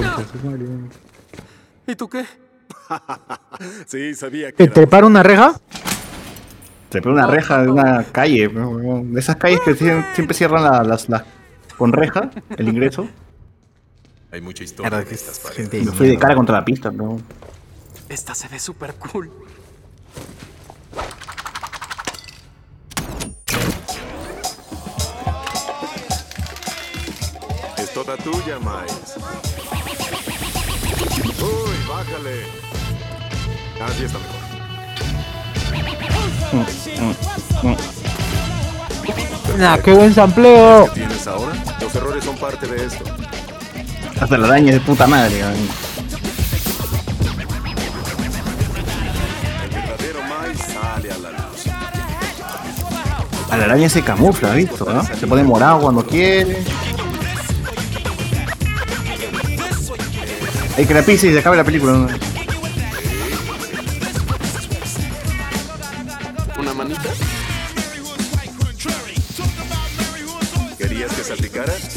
¿Y 1.87 1.97
tú 1.97 2.09
qué? 2.09 2.25
Sí, 3.87 4.15
sabía 4.15 4.51
que 4.51 4.57
¿Te 4.57 4.69
trepar 4.69 5.05
una 5.05 5.23
reja? 5.23 5.55
Se 6.95 7.03
pegó 7.03 7.13
una 7.17 7.27
reja 7.27 7.61
de 7.61 7.69
una 7.71 8.05
calle. 8.05 8.47
De 8.47 9.19
esas 9.19 9.35
calles 9.35 9.59
que 9.65 9.73
sie- 9.75 10.05
siempre 10.15 10.33
cierran 10.37 10.63
la- 10.63 10.85
las, 10.85 11.09
las- 11.09 11.25
con 11.77 11.93
reja 11.93 12.31
el 12.57 12.69
ingreso. 12.69 13.09
Hay 14.31 14.41
mucha 14.41 14.63
historia 14.63 15.01
en 15.01 15.09
estas 15.09 15.41
gente 15.51 15.83
Me 15.83 15.91
fui 15.91 16.07
de 16.07 16.17
cara 16.17 16.37
contra 16.37 16.55
la 16.61 16.65
pista, 16.65 16.93
¿no? 16.93 17.19
Esta 18.09 18.33
se 18.37 18.47
ve 18.47 18.61
súper 18.61 18.95
cool. 18.95 19.29
Es 27.79 27.93
toda 27.93 28.17
tuya, 28.17 28.59
Miles. 28.59 29.17
Uy, 31.41 31.89
bájale. 31.89 32.45
Así 33.85 34.05
está 34.05 34.19
mejor. 34.19 34.44
Nah, 39.59 39.79
qué 39.79 39.93
buen 39.93 40.15
sampleo. 40.15 40.87
¿Qué 40.87 41.01
tienes 41.01 41.27
ahora? 41.27 41.53
Los 41.81 41.95
errores 41.95 42.25
son 42.25 42.37
parte 42.37 42.67
de 42.67 42.87
esto. 42.87 43.05
Hasta 44.21 44.39
la 44.39 44.47
araña 44.49 44.73
de 44.73 44.81
puta 44.81 45.07
madre. 45.07 45.43
a 45.43 45.51
la 45.51 45.55
luz. 45.55 45.85
A 53.51 53.57
la 53.57 53.65
araña 53.65 53.89
se 53.89 54.03
camufla, 54.03 54.51
¿has 54.51 54.57
visto? 54.57 54.85
¿no? 54.85 55.05
Se 55.05 55.27
pone 55.27 55.43
morado 55.45 55.81
cuando 55.81 56.05
quiere. 56.05 56.65
Hay 60.77 60.87
que 60.87 60.95
la 60.95 61.03
pise 61.03 61.29
y 61.29 61.33
se 61.33 61.39
acabe 61.39 61.57
la 61.57 61.65
película. 61.65 61.93
¿no? 61.93 62.24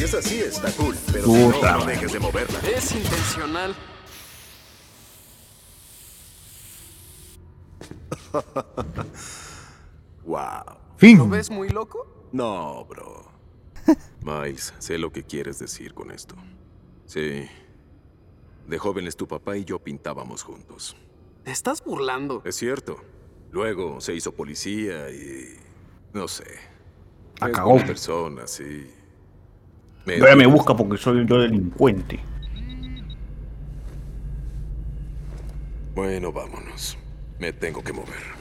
Es 0.08 0.14
así, 0.14 0.40
está 0.40 0.72
cool. 0.72 0.96
Pero 1.12 1.26
Puta 1.26 1.74
si 1.74 1.80
no, 1.80 1.86
dejes 1.86 2.14
de 2.14 2.20
moverla. 2.20 2.60
Es 2.62 2.92
intencional. 2.94 3.76
Wow. 10.24 10.66
¿Lo 10.66 10.98
Fin. 10.98 11.30
ves 11.30 11.50
muy 11.50 11.70
loco? 11.70 12.28
No, 12.34 12.84
bro. 12.84 13.32
Miles, 14.22 14.74
sé 14.78 14.98
lo 14.98 15.10
que 15.10 15.24
quieres 15.24 15.58
decir 15.58 15.94
con 15.94 16.12
esto. 16.12 16.36
Sí. 17.06 17.48
De 18.68 18.78
jóvenes 18.78 19.16
tu 19.16 19.26
papá 19.26 19.56
y 19.56 19.64
yo 19.64 19.80
pintábamos 19.80 20.44
juntos. 20.44 20.98
Te 21.46 21.52
estás 21.52 21.82
burlando. 21.82 22.42
Es 22.44 22.58
cierto. 22.58 22.98
Luego 23.52 24.02
se 24.02 24.16
hizo 24.16 24.34
policía 24.34 25.10
y... 25.12 25.58
No 26.12 26.28
sé. 26.28 26.60
Ah, 27.40 27.50
cagó. 27.50 27.70
buena 27.72 27.88
persona, 27.88 28.48
sí. 28.48 28.86
Me- 30.08 30.16
Ahora 30.22 30.38
me 30.38 30.46
busca 30.48 30.74
porque 30.74 30.98
soy 30.98 31.26
yo 31.28 31.38
delincuente. 31.40 32.18
Bueno, 35.94 36.32
vámonos. 36.32 36.98
Me 37.40 37.52
tengo 37.52 37.84
que 37.84 37.92
mover. 37.92 38.38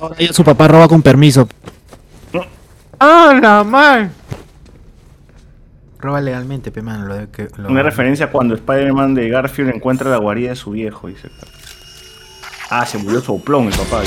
Ahora 0.00 0.16
ya 0.18 0.32
su 0.32 0.42
papá 0.42 0.66
roba 0.68 0.88
con 0.88 1.02
permiso. 1.02 1.46
¡Ah, 2.98 3.38
la 3.40 3.62
man! 3.62 4.10
Roba 5.98 6.20
legalmente, 6.22 6.70
pe, 6.72 6.80
mano. 6.80 7.04
Lo 7.04 7.14
de 7.16 7.28
que, 7.28 7.48
lo- 7.58 7.68
Una 7.68 7.82
referencia 7.82 8.30
cuando 8.30 8.54
Spider-Man 8.54 9.14
de 9.14 9.28
Garfield 9.28 9.74
encuentra 9.74 10.10
la 10.10 10.16
guarida 10.16 10.48
de 10.50 10.56
su 10.56 10.70
viejo, 10.70 11.08
dice. 11.08 11.28
Ah, 12.70 12.86
se 12.86 12.96
murió 12.98 13.20
soplón 13.20 13.66
el 13.66 13.74
papá. 13.74 14.02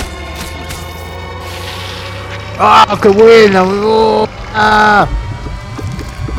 ¡Ah, 2.60 2.98
qué 3.01 3.10
buena, 3.10 3.63
weón! 3.63 4.27
¡Ah! 4.55 5.07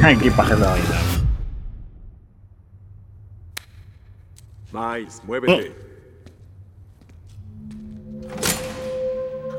Ay, 0.05 0.17
qué 0.17 0.33
paja 0.33 0.55
esa 0.55 0.69
vaina. 0.69 0.97
Miles, 4.73 5.23
muévete. 5.25 5.77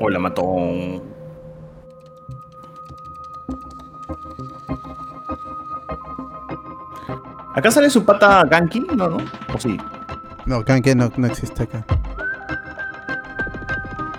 Hola, 0.00 0.18
matón. 0.18 1.02
¿Acá 7.54 7.70
sale 7.70 7.88
su 7.88 8.04
pata 8.04 8.44
Ganky? 8.44 8.80
No, 8.80 9.08
no. 9.08 9.16
¿O 9.54 9.58
sí? 9.58 9.78
No, 10.44 10.62
Kanke 10.62 10.94
no, 10.94 11.10
no 11.16 11.26
existe 11.26 11.62
acá. 11.62 11.86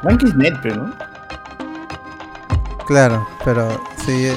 Ganky 0.01 0.25
es 0.25 0.35
net, 0.35 0.55
pero, 0.63 0.87
¿no? 0.87 0.93
Claro, 2.87 3.27
pero 3.43 3.79
sí. 4.05 4.31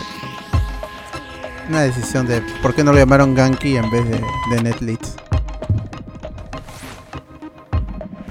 Una 1.69 1.83
decisión 1.83 2.27
de 2.27 2.41
por 2.63 2.75
qué 2.75 2.83
no 2.83 2.93
lo 2.93 2.99
llamaron 2.99 3.35
Ganky 3.35 3.77
en 3.77 3.91
vez 3.91 4.09
de, 4.09 4.25
de 4.51 4.63
Netflix. 4.63 5.15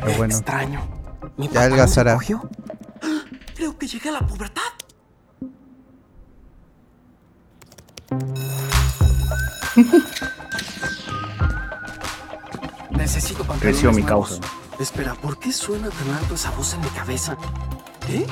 Pero 0.01 0.17
bueno, 0.17 0.33
Extraño. 0.33 0.81
¿Mi 1.37 1.47
ya 1.47 1.63
algazará. 1.63 2.17
Creo 3.55 3.77
que 3.77 3.87
llegué 3.87 4.09
a 4.09 4.13
la 4.13 4.21
pubertad. 4.21 4.63
Necesito 12.91 13.43
Creció 13.59 13.91
mi 13.91 14.01
causa. 14.01 14.39
Espera, 14.79 15.13
¿por 15.13 15.37
qué 15.39 15.53
suena 15.53 15.89
tan 15.89 16.09
alto 16.11 16.35
esa 16.35 16.51
voz 16.51 16.73
en 16.73 16.79
mi 16.81 16.89
cabeza? 16.89 17.35
¿Eh? 18.09 18.25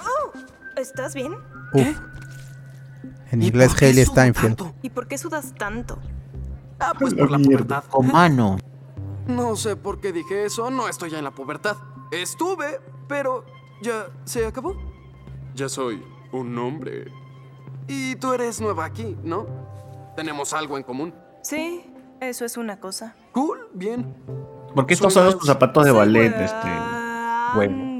Oh, 0.00 0.32
¿Estás 0.76 1.14
bien? 1.14 1.34
Uf. 1.72 1.96
En 3.30 3.42
inglés, 3.42 3.74
Haley 3.80 4.04
Steinfeld. 4.04 4.72
¿Y 4.82 4.90
por 4.90 5.06
qué 5.06 5.16
sudas 5.16 5.54
tanto? 5.56 5.98
Ah, 6.80 6.92
pues 6.98 7.14
por 7.14 7.30
la 7.30 7.38
pubertad. 7.38 7.84
Con 7.84 8.08
mano. 8.08 8.58
No 9.26 9.54
sé 9.54 9.76
por 9.76 10.00
qué 10.00 10.12
dije 10.12 10.44
eso, 10.44 10.70
no 10.70 10.88
estoy 10.88 11.10
ya 11.10 11.18
en 11.18 11.24
la 11.24 11.30
pubertad. 11.30 11.76
Estuve, 12.10 12.80
pero 13.06 13.44
ya 13.82 14.08
se 14.24 14.46
acabó. 14.46 14.76
Ya 15.54 15.68
soy 15.68 16.02
un 16.32 16.56
hombre. 16.58 17.12
Y 17.86 18.16
tú 18.16 18.32
eres 18.32 18.60
nueva 18.60 18.84
aquí, 18.84 19.16
¿no? 19.22 19.46
Tenemos 20.16 20.52
algo 20.52 20.76
en 20.76 20.82
común. 20.82 21.14
Sí, 21.42 21.84
eso 22.20 22.44
es 22.44 22.56
una 22.56 22.80
cosa. 22.80 23.14
Cool, 23.32 23.68
bien. 23.72 24.14
¿Por 24.74 24.86
qué 24.86 24.94
estás 24.94 25.08
usando 25.12 25.36
tus 25.36 25.46
zapatos 25.46 25.84
de 25.84 25.92
ballet, 25.92 26.34
este. 26.40 26.68
Bueno. 27.54 27.90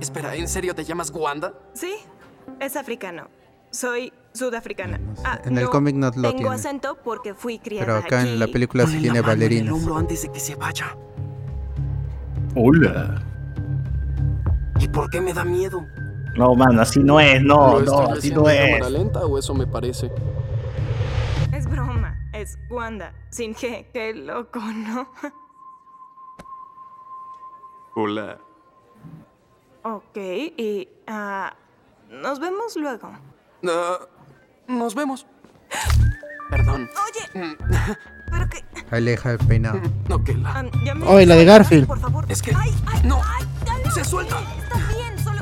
Espera, 0.00 0.34
¿en 0.34 0.48
serio 0.48 0.74
te 0.74 0.84
llamas 0.84 1.10
Wanda? 1.10 1.54
Sí, 1.74 1.94
es 2.58 2.76
africano. 2.76 3.28
Soy 3.70 4.12
sudafricana. 4.32 4.98
Ah, 5.24 5.40
En 5.44 5.56
el 5.58 5.68
cómic 5.68 5.94
no 5.94 6.06
lo 6.06 6.12
Tengo 6.12 6.36
tiene. 6.36 6.48
acento 6.54 6.98
porque 7.04 7.34
fui 7.34 7.58
criada 7.58 7.86
Pero 7.86 7.98
acá 7.98 8.20
aquí. 8.20 8.28
en 8.30 8.38
la 8.38 8.46
película 8.48 8.84
sí 8.84 8.92
Ponle 8.94 9.02
tiene 9.02 9.20
mano 9.20 9.28
bailarinas. 9.28 9.72
hombro 9.74 9.96
antes 9.96 10.22
de 10.22 10.32
que 10.32 10.40
se 10.40 10.54
vaya. 10.56 10.96
Hola. 12.56 13.22
¿Y 14.80 14.88
por 14.88 15.08
qué 15.10 15.20
me 15.20 15.32
da 15.32 15.44
miedo? 15.44 15.84
No, 16.36 16.54
man, 16.54 16.78
así 16.80 17.00
no 17.00 17.20
es, 17.20 17.42
no, 17.42 17.80
¿Lo 17.80 17.84
no, 17.84 18.12
así 18.12 18.30
no 18.32 18.48
es. 18.48 18.70
cámara 18.78 18.90
lenta 18.90 19.20
o 19.26 19.36
eso 19.38 19.52
me 19.54 19.66
parece? 19.66 20.10
Es 21.52 21.68
broma, 21.68 22.16
es 22.32 22.56
Wanda, 22.70 23.12
sin 23.30 23.54
G. 23.54 23.86
Qué 23.92 24.14
loco, 24.14 24.60
¿no? 24.60 25.08
Hola. 27.94 28.38
ok, 29.82 30.16
y 30.16 30.88
ah, 31.06 31.54
nos 32.10 32.38
vemos 32.40 32.76
luego. 32.76 33.10
Ah, 33.68 33.98
nos 34.68 34.94
vemos. 34.94 35.26
Perdón. 36.48 36.88
Oye, 37.32 37.56
pero 38.30 38.48
que... 38.48 38.64
Aleja 38.90 39.32
el 39.32 39.38
peinado. 39.38 39.80
No, 40.08 40.22
que 40.24 40.34
la... 40.34 40.50
ah, 40.58 40.62
me- 40.62 41.06
Oye, 41.06 41.26
la 41.26 41.34
de 41.36 41.44
Garfield. 41.44 41.86
Por 41.86 42.00
favor. 42.00 42.24
Es 42.28 42.42
que... 42.42 42.52
Ay, 42.56 42.74
ay, 42.86 43.00
no. 43.04 43.20
ay, 43.24 43.44
ya 43.84 43.90
Se 43.92 44.04
suelta. 44.04 44.40
Está 44.62 44.78
bien, 44.96 45.18
solo... 45.22 45.40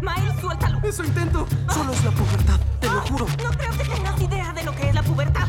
Miles, 0.00 0.40
suéltalo. 0.40 0.80
Eso 0.82 1.04
intento. 1.04 1.46
Solo 1.72 1.92
es 1.92 2.04
la 2.04 2.10
pubertad, 2.10 2.60
te 2.80 2.86
lo 2.88 3.00
juro. 3.02 3.26
No 3.42 3.50
creo 3.52 3.70
que 3.78 3.84
tengas 3.84 4.20
idea 4.20 4.52
de 4.52 4.64
lo 4.64 4.74
que 4.74 4.88
es 4.88 4.94
la 4.94 5.02
pubertad. 5.04 5.46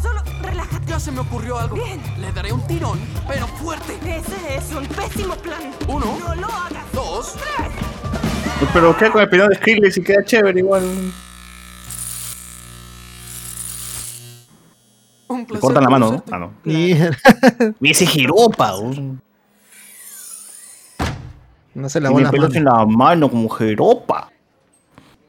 Solo 0.00 0.22
relájate. 0.42 0.86
Ya 0.86 1.00
se 1.00 1.10
me 1.10 1.20
ocurrió 1.20 1.58
algo. 1.58 1.74
Bien. 1.74 2.00
Le 2.18 2.30
daré 2.32 2.52
un 2.52 2.64
tirón, 2.68 3.00
pero 3.26 3.48
fuerte. 3.48 3.98
Ese 4.04 4.56
es 4.56 4.72
un 4.72 4.86
pésimo 4.86 5.34
plan. 5.36 5.72
Uno. 5.88 6.16
No 6.20 6.34
lo 6.36 6.46
hagas. 6.46 6.84
Dos. 6.92 7.34
Pero 8.72 8.96
queda 8.96 9.10
con 9.10 9.22
el 9.22 9.28
peinado 9.28 9.50
de 9.50 9.56
Skrillex 9.56 9.96
y 9.96 10.02
queda 10.02 10.24
chévere 10.24 10.58
igual. 10.58 10.82
Un 15.28 15.46
Le 15.48 15.60
cortan 15.60 15.84
la 15.84 15.90
mano, 15.90 16.12
¿no? 16.12 16.24
Ah, 16.30 16.38
no. 16.38 16.52
Y 16.64 16.94
ese 17.90 18.06
Jeropa. 18.06 18.74
No 21.74 21.88
se 21.88 22.00
la 22.00 22.10
en 22.10 22.64
la 22.64 22.84
mano 22.84 23.30
como 23.30 23.48
Jeropa. 23.48 24.30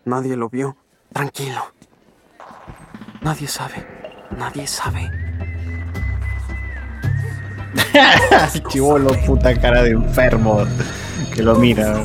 Nadie 0.05 0.35
lo 0.35 0.49
vio. 0.49 0.75
Tranquilo. 1.13 1.61
Nadie 3.21 3.47
sabe. 3.47 3.85
Nadie 4.37 4.67
sabe. 4.67 5.09
Chivolo, 8.69 9.11
puta 9.25 9.59
cara 9.59 9.83
de 9.83 9.91
enfermo. 9.91 10.65
Que 11.33 11.43
lo 11.43 11.55
mira. 11.55 12.03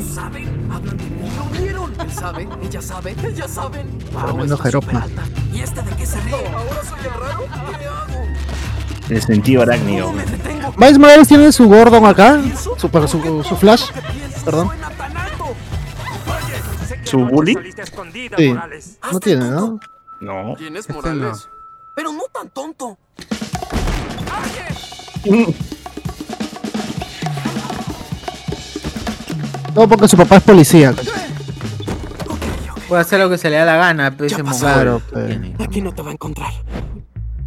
Hablan 0.71 0.97
de 0.97 1.03
mí. 1.03 1.31
¿Lo 1.37 1.59
vieron? 1.59 1.93
Él 1.99 2.11
sabe, 2.11 2.47
ella 2.61 2.81
sabe, 2.81 3.15
ellas 3.23 3.51
saben. 3.51 3.97
Tremendo 3.99 4.57
Jeropa. 4.57 5.07
¿Y 5.53 5.61
este 5.61 5.81
de 5.81 5.91
qué 5.91 6.05
se 6.05 6.19
ríe? 6.21 6.35
¿Ahora 6.47 6.81
soy 6.83 6.99
el 6.99 7.13
raro? 7.13 7.45
¿Qué 7.79 7.85
hago? 7.85 8.25
El 9.09 9.21
sentido 9.21 9.61
arácnido. 9.61 10.11
Miles 10.75 10.99
Morales 10.99 11.27
tiene 11.27 11.51
su 11.51 11.67
Gordon 11.67 12.05
acá. 12.05 12.41
Su, 12.55 12.75
su, 12.77 13.43
su 13.43 13.55
Flash. 13.55 13.85
Perdón. 14.43 14.67
Suena 14.67 14.89
tan 14.91 15.17
alto. 15.17 15.45
¿Su 17.03 17.19
bully? 17.19 17.57
Sí. 18.37 18.55
No 19.11 19.19
tiene, 19.19 19.49
¿no? 19.49 19.79
No. 20.19 20.55
¿Quién 20.57 20.75
es 20.75 20.81
Este 20.81 20.93
Morales? 20.93 21.49
Pero 21.95 22.11
no 22.11 22.23
tan 22.31 22.49
tonto. 22.49 22.97
No, 29.77 29.87
porque 29.87 30.07
su 30.07 30.17
papá 30.17 30.37
es 30.37 30.43
policía. 30.43 30.91
Puede 32.87 33.01
hacer 33.01 33.19
lo 33.19 33.29
que 33.29 33.37
se 33.37 33.47
le 33.51 33.57
da 33.57 33.65
la 33.65 33.75
gana, 33.75 34.09
pues 34.17 34.33
ese. 34.33 34.41
Claro, 34.41 35.03
pues. 35.11 35.39
Aquí 35.59 35.81
no 35.81 35.93
te 35.93 36.01
va 36.01 36.09
a 36.09 36.13
encontrar. 36.13 36.51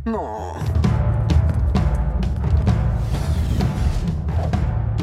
No. 0.05 0.53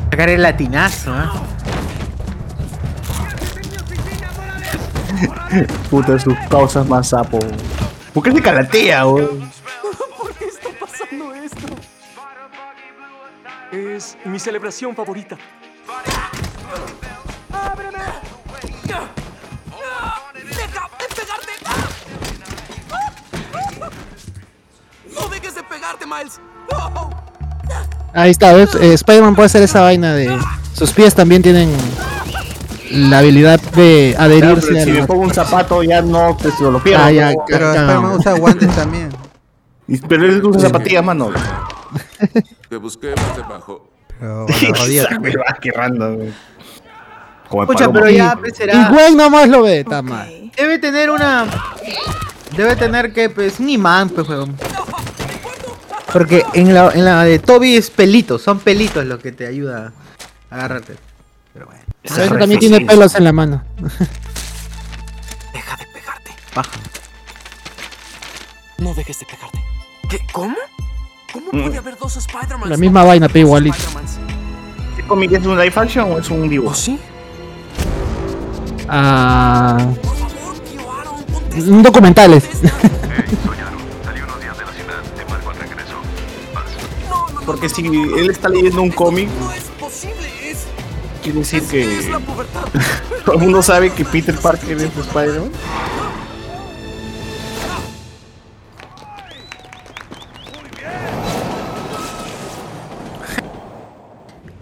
Sacar 0.09 0.29
el 0.29 0.41
latinazo, 0.41 1.13
¿eh? 1.13 1.27
Puta, 5.89 6.17
sus 6.17 6.33
causas 6.49 6.87
más 6.87 7.09
sapo. 7.09 7.39
¿Por 8.13 8.23
qué 8.23 8.31
se 8.31 8.41
calatea, 8.41 9.05
weón? 9.05 9.51
¿Por 10.17 10.33
qué 10.33 10.45
está 10.45 10.69
pasando 10.79 11.33
esto? 11.33 11.67
Es 13.73 14.17
mi 14.23 14.39
celebración 14.39 14.95
favorita. 14.95 15.37
Pegarte, 25.87 26.05
Miles! 26.05 26.39
¡No! 26.71 27.09
Ahí 28.13 28.31
está, 28.31 28.53
¿ves? 28.53 28.73
Eh, 28.75 28.93
Spider-Man 28.93 29.35
puede 29.35 29.45
hacer 29.47 29.61
esa 29.63 29.81
vaina 29.81 30.13
de. 30.13 30.37
Sus 30.73 30.91
pies 30.91 31.13
también 31.15 31.41
tienen 31.41 31.71
la 32.91 33.19
habilidad 33.19 33.59
de 33.75 34.13
Claro, 34.15 34.33
adherirse 34.33 34.67
pero 34.69 34.79
a 34.79 34.83
si 34.85 34.91
me 34.91 35.05
pongo 35.07 35.21
un 35.23 35.33
zapato 35.33 35.83
ya 35.83 36.01
no 36.01 36.35
te 36.37 36.51
se 36.51 36.63
lo 36.63 36.81
pierdo. 36.81 37.03
Ah, 37.03 37.11
ya. 37.11 37.31
Pero. 37.47 37.73
Spider-Man 37.73 38.15
usa 38.19 38.33
guantes 38.33 38.75
también. 38.75 39.09
Y- 39.87 39.97
Pero 39.99 40.25
él 40.25 40.45
usa 40.45 40.61
zapatillas, 40.61 41.03
mano. 41.03 41.31
Debajo. 42.69 43.87
Pero 44.19 44.45
que 45.61 45.71
random, 45.71 46.15
weón. 46.17 46.33
Como 47.49 47.63
el 47.63 47.69
Escucha, 47.69 47.91
pero 47.91 48.09
ya 48.09 48.33
Y- 48.35 48.39
pues, 48.39 48.57
será. 48.57 48.89
Gwen 48.89 49.15
nomás 49.15 49.47
lo 49.47 49.61
ve, 49.61 49.79
está 49.81 50.01
mal. 50.01 50.51
Debe 50.57 50.79
tener 50.79 51.09
una. 51.09 51.45
Debe 52.55 52.75
tener 52.75 53.13
que, 53.13 53.29
pues, 53.29 53.59
un 53.59 53.69
imán, 53.69 54.09
pues, 54.09 54.27
weón. 54.27 54.55
Porque 56.13 56.43
en 56.53 56.73
la, 56.73 56.91
en 56.93 57.03
la 57.05 57.23
de 57.23 57.39
Toby 57.39 57.75
es 57.75 57.89
pelitos, 57.89 58.41
son 58.41 58.59
pelitos 58.59 59.05
lo 59.05 59.19
que 59.19 59.31
te 59.31 59.45
ayuda 59.45 59.91
a 60.49 60.55
agarrarte. 60.55 60.95
Pero 61.53 61.65
bueno. 61.67 61.81
También 62.39 62.59
tiene 62.59 62.81
pelos 62.81 63.13
en 63.15 63.23
la 63.25 63.33
mano. 63.33 63.63
Deja 65.53 65.75
de 65.77 65.85
pegarte. 65.93 66.31
Baja. 66.55 66.71
No 68.77 68.93
dejes 68.93 69.19
de 69.19 69.25
pegarte. 69.25 69.59
¿Qué? 70.09 70.19
¿Cómo? 70.31 70.55
¿Cómo 71.33 71.47
Mm. 71.51 71.63
puede 71.63 71.77
haber 71.77 71.97
dos 71.97 72.15
Spider-Mans? 72.15 72.69
La 72.69 72.77
misma 72.77 73.03
vaina, 73.03 73.27
pero 73.27 73.39
igualito. 73.39 73.77
¿Este 74.91 75.05
cómic 75.07 75.31
es 75.33 75.45
un 75.45 75.57
live 75.59 75.73
action 75.75 76.11
o 76.13 76.19
es 76.19 76.29
un 76.29 76.43
¿O 76.45 76.49
dibujo? 76.49 76.73
sí? 76.73 76.97
Ah, 78.87 79.77
un 81.55 81.83
documentales. 81.83 82.45
Porque 87.47 87.69
si 87.69 87.87
él 87.87 88.29
está 88.29 88.49
leyendo 88.49 88.81
un 88.81 88.91
cómic, 88.91 89.29
quiere 91.23 91.39
decir 91.39 91.63
que 91.63 92.11
todo 93.25 93.35
el 93.35 93.41
mundo 93.41 93.63
sabe 93.63 93.89
que 93.89 94.03
Peter 94.03 94.37
Parker 94.37 94.75
es 94.75 94.83
Spider-Man. 94.83 95.51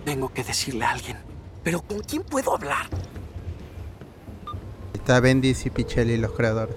Tengo 0.06 0.32
que 0.32 0.44
decirle 0.44 0.86
a 0.86 0.92
alguien. 0.92 1.18
Pero 1.64 1.82
¿con 1.82 2.02
quién 2.02 2.22
puedo 2.22 2.54
hablar? 2.54 2.86
Está 4.94 5.20
Bendis 5.20 5.66
y 5.66 5.72
Pichelli 5.72 6.18
los 6.18 6.34
creadores. 6.34 6.76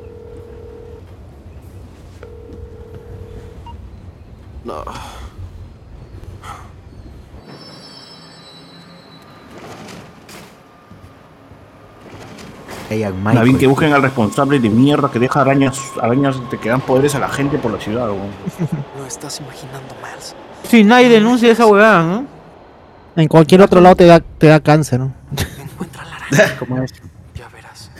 No. 4.65 4.85
Está 12.91 13.43
bien 13.43 13.59
que 13.59 13.67
busquen 13.67 13.93
al 13.93 14.03
responsable 14.03 14.59
de 14.61 14.71
mierda 14.71 15.11
que 15.11 15.19
deja 15.19 15.41
arañas, 15.43 15.79
arañas 16.01 16.37
que 16.61 16.69
dan 16.69 16.81
poderes 16.81 17.15
a 17.15 17.19
la 17.19 17.29
gente 17.29 17.59
por 17.59 17.71
la 17.73 17.81
ciudad, 17.81 18.09
weón. 18.09 18.29
No 18.99 19.05
estás 19.07 19.41
imaginando, 19.41 19.95
Miles. 20.03 20.35
Si 20.65 20.85
nadie 20.85 21.09
denuncia 21.09 21.51
esa 21.53 21.67
huevada, 21.67 22.03
¿no? 22.03 22.27
En 23.17 23.29
cualquier 23.29 23.61
otro 23.63 23.81
lado 23.81 23.97
te 23.97 24.07
da, 24.07 24.21
te 24.21 24.47
da 24.47 24.61
cáncer, 24.61 25.01
¿no? 25.01 25.13
Encuentra 25.61 26.05
la 26.05 26.17
araña. 26.17 26.57
¿Cómo 26.59 26.83
es? 26.83 26.93
Ya 27.35 27.49
verás. 27.49 27.91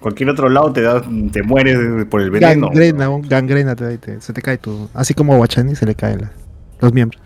Cualquier 0.00 0.30
otro 0.30 0.48
lado 0.48 0.72
te 0.72 0.82
da, 0.82 1.02
te 1.32 1.42
mueres 1.42 2.06
por 2.06 2.20
el 2.20 2.30
veneno. 2.30 2.68
Gangrena, 2.68 3.08
un- 3.10 3.22
gangrena 3.22 3.76
te, 3.76 3.84
da 3.84 3.92
y 3.92 3.98
te- 3.98 4.20
se 4.20 4.32
te 4.32 4.42
cae 4.42 4.58
todo. 4.58 4.88
Así 4.94 5.14
como 5.14 5.34
a 5.34 5.36
Guachani 5.36 5.74
se 5.76 5.86
le 5.86 5.94
caen 5.94 6.22
la- 6.22 6.32
los 6.80 6.92
miembros. 6.92 7.20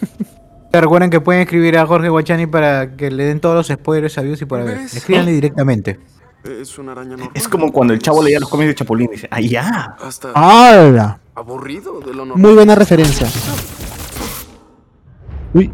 ¿Te 0.74 0.80
recuerdan 0.80 1.08
que 1.08 1.20
pueden 1.20 1.42
escribir 1.42 1.78
a 1.78 1.86
Jorge 1.86 2.08
Guachani 2.08 2.48
para 2.48 2.96
que 2.96 3.08
le 3.08 3.26
den 3.26 3.38
todos 3.38 3.54
los 3.54 3.68
spoilers 3.68 4.12
sabidos 4.12 4.42
y 4.42 4.44
por 4.44 4.58
haber? 4.58 4.78
¿Ves? 4.78 4.96
Escríbanle 4.96 5.30
directamente. 5.30 6.00
Es 6.42 6.76
una 6.80 6.90
araña 6.90 7.10
normal. 7.10 7.30
Es 7.32 7.46
como 7.46 7.70
cuando 7.70 7.94
el 7.94 8.00
chavo 8.00 8.20
leía 8.24 8.40
los 8.40 8.48
cómics 8.48 8.70
de 8.70 8.74
Chapulín 8.74 9.08
y 9.10 9.12
dice, 9.12 9.28
¡ah, 9.30 9.40
ya! 9.40 9.96
Hasta 10.00 10.32
¡Hala! 10.34 11.20
aburrido 11.36 12.00
de 12.00 12.06
lo 12.06 12.24
normal. 12.24 12.38
Muy 12.38 12.54
buena 12.54 12.74
referencia. 12.74 13.28
Uy. 15.52 15.72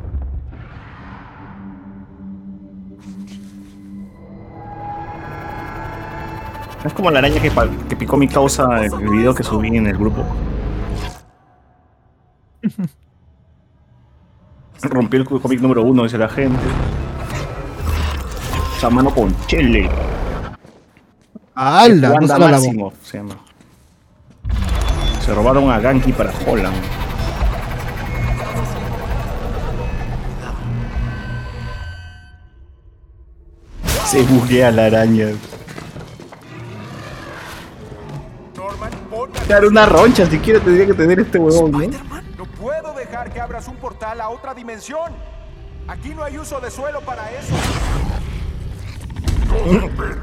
Es 6.85 6.93
como 6.93 7.11
la 7.11 7.21
araña 7.21 7.41
que, 7.41 7.51
que 7.89 7.97
picó 7.97 8.19
mi 8.19 8.29
causa 8.29 8.85
en 8.85 8.93
el 8.93 9.09
video 9.09 9.35
que 9.35 9.45
subí 9.45 9.75
en 9.75 9.87
el 9.87 9.97
grupo. 9.97 10.27
Rompió 14.83 15.21
el 15.21 15.27
cómic 15.27 15.61
número 15.61 15.83
uno, 15.83 16.05
dice 16.05 16.17
la 16.17 16.29
gente. 16.29 16.61
Esa 18.77 18.89
mano 18.89 19.15
con 19.15 19.35
chile. 19.47 19.91
¡Hala! 21.55 22.19
No 22.21 22.49
la 22.49 22.59
se 22.59 23.19
llama. 23.19 23.37
Se 25.25 25.35
robaron 25.35 25.71
a 25.71 25.79
Ganky 25.79 26.13
para 26.13 26.33
Holland. 26.47 26.75
Se 34.07 34.23
buguea 34.23 34.71
la 34.71 34.87
araña. 34.87 35.27
Claro, 39.47 39.69
una 39.69 39.85
roncha, 39.85 40.27
si 40.27 40.39
quiere 40.39 40.61
tendría 40.61 40.87
que 40.87 40.95
tener 40.95 41.21
este 41.21 41.39
huevón, 41.39 41.73
¿no? 41.73 42.20
No 43.27 43.31
que 43.31 43.41
abras 43.41 43.69
un 43.69 43.77
portal 43.77 44.19
a 44.21 44.31
otra 44.31 44.55
dimensión. 44.55 45.13
Aquí 45.89 46.15
no 46.15 46.25
hay 46.25 46.39
uso 46.39 46.59
de 46.59 46.71
suelo 46.71 47.01
para 47.03 47.31
eso. 47.33 47.55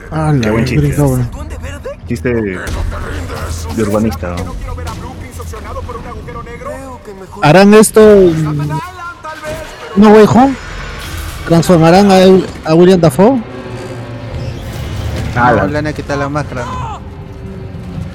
¡Hala! 0.10 0.42
Qué 0.42 0.50
buen 0.50 0.66
chiste. 0.66 0.96
Chiste 2.08 2.34
de, 2.34 2.60
urbanista, 3.84 4.36
¿no? 4.36 4.56
¿Harán 7.44 7.74
esto 7.76 8.02
en 8.02 8.68
No 9.96 10.10
Way 10.10 10.26
Home? 10.34 10.56
¿Transformarán 11.48 12.10
a, 12.66 12.74
William 12.74 13.00
Dafoe? 13.00 13.42
No, 15.36 15.68
le 15.68 15.74
van 15.74 15.88
a 15.88 15.94
quitar 15.94 16.18
la 16.18 16.30
máscara. 16.30 16.66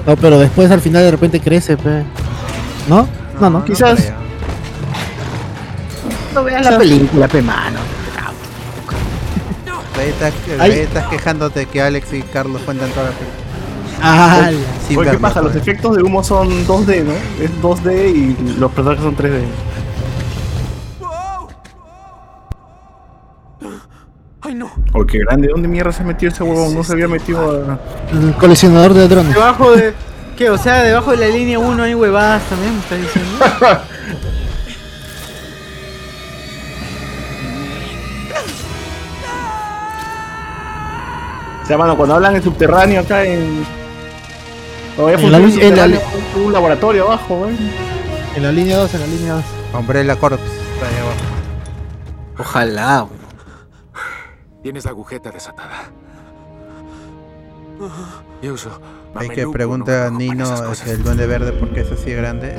No, 0.07 0.17
pero 0.17 0.41
después 0.41 0.71
al 0.73 0.81
final 0.81 1.05
de 1.05 1.11
repente 1.13 1.41
crece, 1.41 1.77
pe. 1.77 2.03
¿No? 2.89 3.07
No, 3.41 3.49
no, 3.49 3.65
quizás. 3.65 4.13
No 6.35 6.45
veas 6.45 6.65
la 6.65 6.79
película, 6.79 7.29
pe 7.29 7.43
mano. 7.43 7.81
Ahí 9.99 10.09
estás, 10.09 10.33
ahí 10.59 10.71
estás 10.81 11.07
quejándote 11.09 11.67
que 11.67 11.81
Alex 11.81 12.13
y 12.15 12.23
Carlos 12.23 12.61
cuentan 12.63 12.91
toda 12.91 13.11
la 13.11 13.13
película. 13.13 14.51
Sin 14.89 14.99
Oye, 14.99 15.13
¿qué 15.13 15.19
pasa? 15.19 15.41
Los 15.43 15.55
efectos 15.55 15.95
de 15.97 16.03
humo 16.03 16.25
son 16.25 16.67
2D, 16.67 17.05
¿no? 17.05 17.13
Es 17.41 17.53
2D 17.63 18.11
y 18.11 18.37
los 18.59 18.73
personajes 18.73 19.05
son 19.05 19.17
3D. 19.17 19.43
¡Ay, 24.41 24.55
no! 24.55 24.73
Oye, 24.95 25.07
qué 25.07 25.19
grande. 25.19 25.47
¿Dónde 25.49 25.69
mierda 25.69 25.93
se 25.93 26.03
metió 26.03 26.31
ese 26.31 26.43
huevón? 26.43 26.75
No 26.75 26.83
se 26.83 26.95
había 26.95 27.07
metido 27.07 27.65
a... 27.71 27.79
El 28.11 28.35
coleccionador 28.35 28.95
de 28.95 29.07
drones. 29.07 29.35
Debajo 29.35 29.71
de. 29.73 29.95
¿Qué? 30.37 30.51
O 30.51 30.59
sea, 30.59 30.83
debajo 30.83 31.13
de 31.13 31.19
la 31.19 31.29
línea 31.29 31.61
1 31.61 31.81
hay 31.83 31.95
huevadas 31.95 32.43
también, 32.49 32.75
me 32.75 32.81
estás 32.81 32.99
diciendo. 32.99 33.39
O 41.63 41.67
sea, 41.67 41.79
mano, 41.79 41.97
cuando 41.97 42.15
hablan 42.17 42.37
en 42.37 42.43
subterráneo 42.43 43.01
acá 43.01 43.25
en... 43.25 43.65
Todavía 44.97 45.19
En 45.25 45.33
la 45.33 45.39
en 45.39 45.77
la 45.77 45.99
un, 46.37 46.43
un 46.47 46.53
laboratorio 46.53 47.05
abajo, 47.05 47.37
güey. 47.39 47.57
En 48.37 48.43
la 48.43 48.53
línea 48.53 48.77
2, 48.79 48.95
en 48.95 49.01
la 49.01 49.07
línea 49.07 49.33
2. 49.35 49.45
Umbrella 49.81 50.17
Corps 50.17 50.39
está 50.41 50.87
ahí 50.87 50.95
abajo. 51.01 51.17
Ojalá. 52.39 53.07
Tienes 54.63 54.85
la 54.85 54.91
agujeta 54.91 55.31
desatada. 55.31 55.85
Y 58.43 58.49
uso. 58.49 58.71
Hay 59.15 59.29
que 59.29 59.47
preguntar 59.49 60.07
a 60.07 60.11
Nino 60.11 60.73
es 60.73 60.87
el 60.87 61.03
Duende 61.03 61.27
Verde 61.27 61.53
por 61.53 61.73
qué 61.73 61.81
es 61.81 61.93
así 61.93 62.13
grande. 62.13 62.57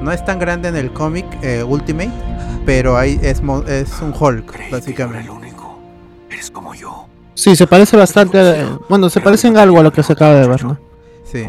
No 0.00 0.12
es 0.12 0.24
tan 0.24 0.38
grande 0.38 0.68
en 0.68 0.76
el 0.76 0.92
cómic 0.92 1.26
eh, 1.42 1.62
Ultimate, 1.62 2.10
pero 2.64 2.96
ahí 2.96 3.18
es, 3.22 3.42
mo- 3.42 3.62
es 3.62 4.00
un 4.02 4.14
Hulk, 4.18 4.70
básicamente. 4.70 5.30
Eres 6.30 6.50
como 6.50 6.74
yo. 6.74 7.05
Sí, 7.36 7.54
se 7.54 7.66
parece 7.66 7.96
bastante. 7.96 8.40
a- 8.40 8.78
Bueno, 8.88 9.10
se 9.10 9.20
parece 9.20 9.48
en 9.48 9.58
algo 9.58 9.78
a 9.78 9.82
lo 9.82 9.92
que 9.92 10.02
se 10.02 10.14
acaba 10.14 10.34
de 10.34 10.48
ver, 10.48 10.64
¿no? 10.64 10.78
Sí. 11.30 11.44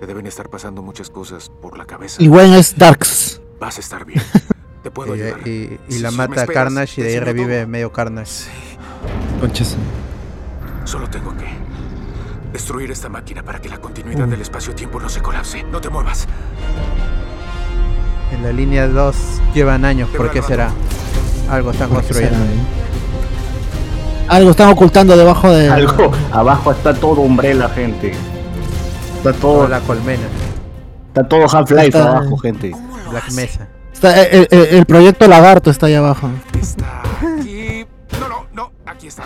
Te 0.00 0.06
deben 0.06 0.26
estar 0.26 0.48
pasando 0.48 0.80
muchas 0.80 1.10
cosas 1.10 1.50
por 1.60 1.76
la 1.76 1.84
cabeza. 1.84 2.22
Y 2.22 2.28
Gwen 2.28 2.52
es 2.54 2.76
Darks. 2.78 3.40
Vas 3.60 3.76
a 3.78 3.80
estar 3.80 4.04
bien. 4.04 4.22
Te 4.82 4.90
puedo 4.92 5.14
Y, 5.16 5.20
ayudar. 5.22 5.46
y- 5.48 5.78
la 5.98 6.10
si 6.10 6.16
mata 6.16 6.30
me 6.34 6.40
a 6.40 6.44
esperas, 6.44 6.64
Carnage 6.64 7.00
y 7.00 7.04
de 7.04 7.10
ahí 7.10 7.18
revive 7.20 7.66
medio 7.66 7.92
Carnage. 7.92 8.44
Conches. 9.40 9.76
Solo 10.84 11.08
tengo 11.10 11.36
que 11.36 11.46
destruir 12.52 12.90
esta 12.92 13.08
máquina 13.08 13.42
para 13.42 13.60
que 13.60 13.68
la 13.68 13.78
continuidad 13.80 14.28
del 14.28 14.40
espacio-tiempo 14.40 15.00
no 15.00 15.08
se 15.08 15.20
colapse. 15.20 15.64
No 15.64 15.80
te 15.80 15.88
muevas. 15.88 16.26
En 18.32 18.42
la 18.42 18.52
línea 18.52 18.86
2 18.88 19.16
llevan 19.54 19.84
años, 19.84 20.08
¿por 20.10 20.30
qué 20.30 20.42
será? 20.42 20.70
Algo 21.50 21.70
están 21.72 21.88
¿Por 21.90 21.98
qué 22.02 22.06
construyendo. 22.08 22.38
será, 22.38 22.50
eh? 22.52 22.64
Algo 24.32 24.50
están 24.50 24.70
ocultando 24.70 25.16
debajo 25.16 25.50
de. 25.50 25.68
Algo, 25.68 26.10
abajo 26.32 26.72
está 26.72 26.94
todo 26.94 27.20
Umbrella, 27.20 27.68
gente. 27.68 28.12
Está 29.18 29.32
todo... 29.34 29.68
la 29.68 29.78
colmena. 29.80 30.22
Está 31.08 31.28
todo 31.28 31.42
Half-Life 31.54 31.86
Está- 31.88 32.08
abajo, 32.16 32.36
gente. 32.38 32.72
Black 33.10 33.30
Mesa. 33.32 33.68
Está- 33.92 34.22
eh, 34.22 34.48
el, 34.50 34.58
el- 34.58 34.74
el 34.76 34.86
proyecto 34.86 35.28
Lagarto 35.28 35.70
está 35.70 35.86
ahí 35.86 35.94
abajo. 35.94 36.30
Aquí. 36.48 37.86
No, 38.18 38.28
no, 38.28 38.46
no. 38.54 38.72
Aquí 38.86 39.08
está. 39.08 39.24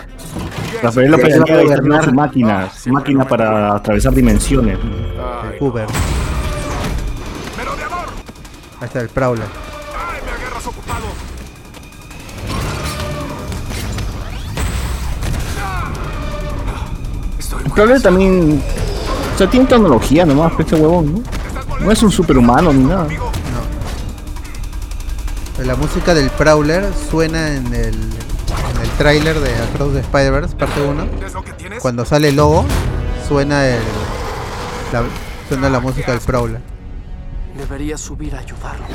Rafael 0.83 1.09
López 1.09 1.29
Ya 1.29 1.33
se 1.33 1.39
va 1.39 1.45
a 1.45 1.53
Aliaga 1.53 1.61
está 1.75 1.81
gobernar. 1.81 2.03
su 2.05 2.13
máquina, 2.13 2.69
su 2.77 2.89
máquina 2.91 3.25
para 3.27 3.75
atravesar 3.75 4.13
dimensiones. 4.13 4.77
El 4.77 5.59
Hoover. 5.59 5.87
Ahí 8.79 8.85
está 8.85 8.99
el 8.99 9.09
Prowler. 9.09 9.47
El 17.63 17.71
problema 17.71 17.99
también. 17.99 18.61
O 19.33 19.37
sea, 19.37 19.49
tiene 19.49 19.65
tecnología 19.67 20.25
nomás, 20.25 20.53
este 20.57 20.75
huevón, 20.75 21.13
¿no? 21.13 21.23
No 21.85 21.91
es 21.91 22.01
un 22.01 22.11
superhumano 22.11 22.73
ni 22.73 22.85
nada. 22.85 23.07
La 25.63 25.75
música 25.75 26.13
del 26.13 26.29
Prowler 26.31 26.85
suena 27.09 27.55
en 27.55 27.67
el, 27.67 27.93
en 27.93 28.81
el 28.81 28.89
tráiler 28.97 29.39
de 29.39 29.55
Across 29.55 29.93
the 29.93 29.99
Spider-Verse, 29.99 30.55
parte 30.55 30.81
1. 30.81 31.07
Cuando 31.81 32.05
sale 32.05 32.29
el 32.29 32.35
logo, 32.35 32.65
suena 33.27 33.67
el 33.67 33.81
la, 34.91 35.03
suena 35.49 35.69
la 35.69 35.79
música 35.79 36.11
del 36.11 36.21
Prowler. 36.21 36.61
Debería 37.57 37.97
subir 37.97 38.35
a 38.35 38.39
ayudarlo. 38.39 38.85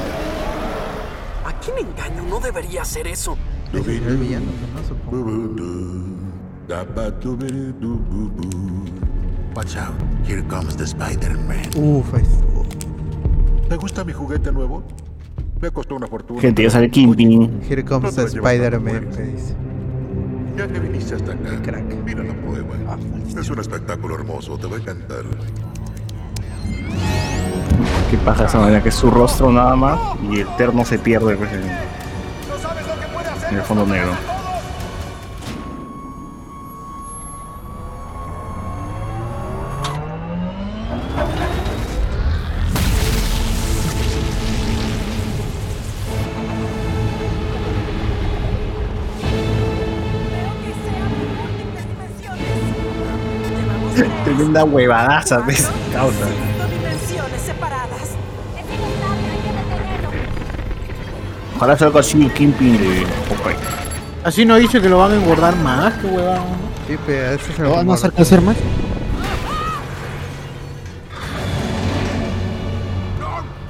¿A 1.44 1.52
quién 1.60 1.78
engaño? 1.78 2.22
No 2.28 2.40
debería 2.40 2.82
hacer 2.82 3.06
eso. 3.08 3.36
El 3.72 3.82
villano, 3.82 4.46
¿no? 4.74 4.88
Supongo. 4.88 6.41
Watch 9.54 9.76
out, 9.76 9.94
here 10.26 10.42
comes 10.48 10.74
the 10.74 10.86
Spider-Man. 10.86 11.68
Uf, 11.76 12.10
¿Te 13.68 13.76
gusta 13.76 14.02
mi 14.04 14.14
juguete 14.14 14.50
nuevo? 14.50 14.82
Me 15.60 15.70
costó 15.70 15.96
una 15.96 16.06
fortuna. 16.06 16.40
Gente, 16.40 16.62
ya 16.62 16.70
sale 16.70 16.90
Kingpin. 16.90 17.60
Here 17.68 17.84
comes 17.84 18.16
the 18.16 18.24
Spider-Man, 18.24 19.10
me 19.10 19.22
dice. 19.22 19.54
Ya 20.56 20.66
que 20.66 20.80
viniste 20.80 21.14
hasta 21.14 21.32
acá, 21.32 21.60
crack. 21.62 21.94
mira 22.06 22.24
la 22.24 22.34
prueba. 22.34 22.98
es 23.38 23.50
un 23.50 23.58
espectáculo 23.58 24.14
hermoso, 24.14 24.56
te 24.56 24.66
va 24.66 24.76
a 24.76 24.80
encantar. 24.80 25.24
¿Qué 28.10 28.16
pasa 28.24 28.46
esa 28.46 28.58
manera? 28.60 28.82
Que 28.82 28.88
es 28.88 28.94
su 28.94 29.10
rostro 29.10 29.52
nada 29.52 29.76
más 29.76 30.00
y 30.30 30.40
el 30.40 30.56
terno 30.56 30.86
se 30.86 30.98
pierde 30.98 31.36
pues, 31.36 31.52
en, 31.52 31.64
en 33.50 33.56
el 33.58 33.62
fondo 33.62 33.86
negro. 33.86 34.31
Tremenda 54.34 54.64
huevadaza 54.64 55.40
de 55.42 55.52
esa 55.52 55.70
causa. 55.92 56.24
Ojalá 61.56 61.76
salga 61.76 62.00
así 62.00 62.22
el 62.22 62.32
Kingpin 62.32 62.78
de 62.78 63.06
Hawkeye. 63.28 63.56
Así 64.24 64.44
no 64.46 64.56
dice 64.56 64.80
que 64.80 64.88
lo 64.88 64.98
van 64.98 65.12
a 65.12 65.16
engordar 65.16 65.54
más, 65.56 65.92
qué 65.94 66.06
huevada. 66.06 66.40
Sí, 66.88 66.96
pero 67.06 67.30
ese 67.32 67.52
es 67.52 67.58
el 67.58 67.64
¿No, 67.64 67.70
no 67.70 67.76
rumor. 67.80 67.94
hacer 67.96 68.12
crecer 68.12 68.40
más? 68.40 68.56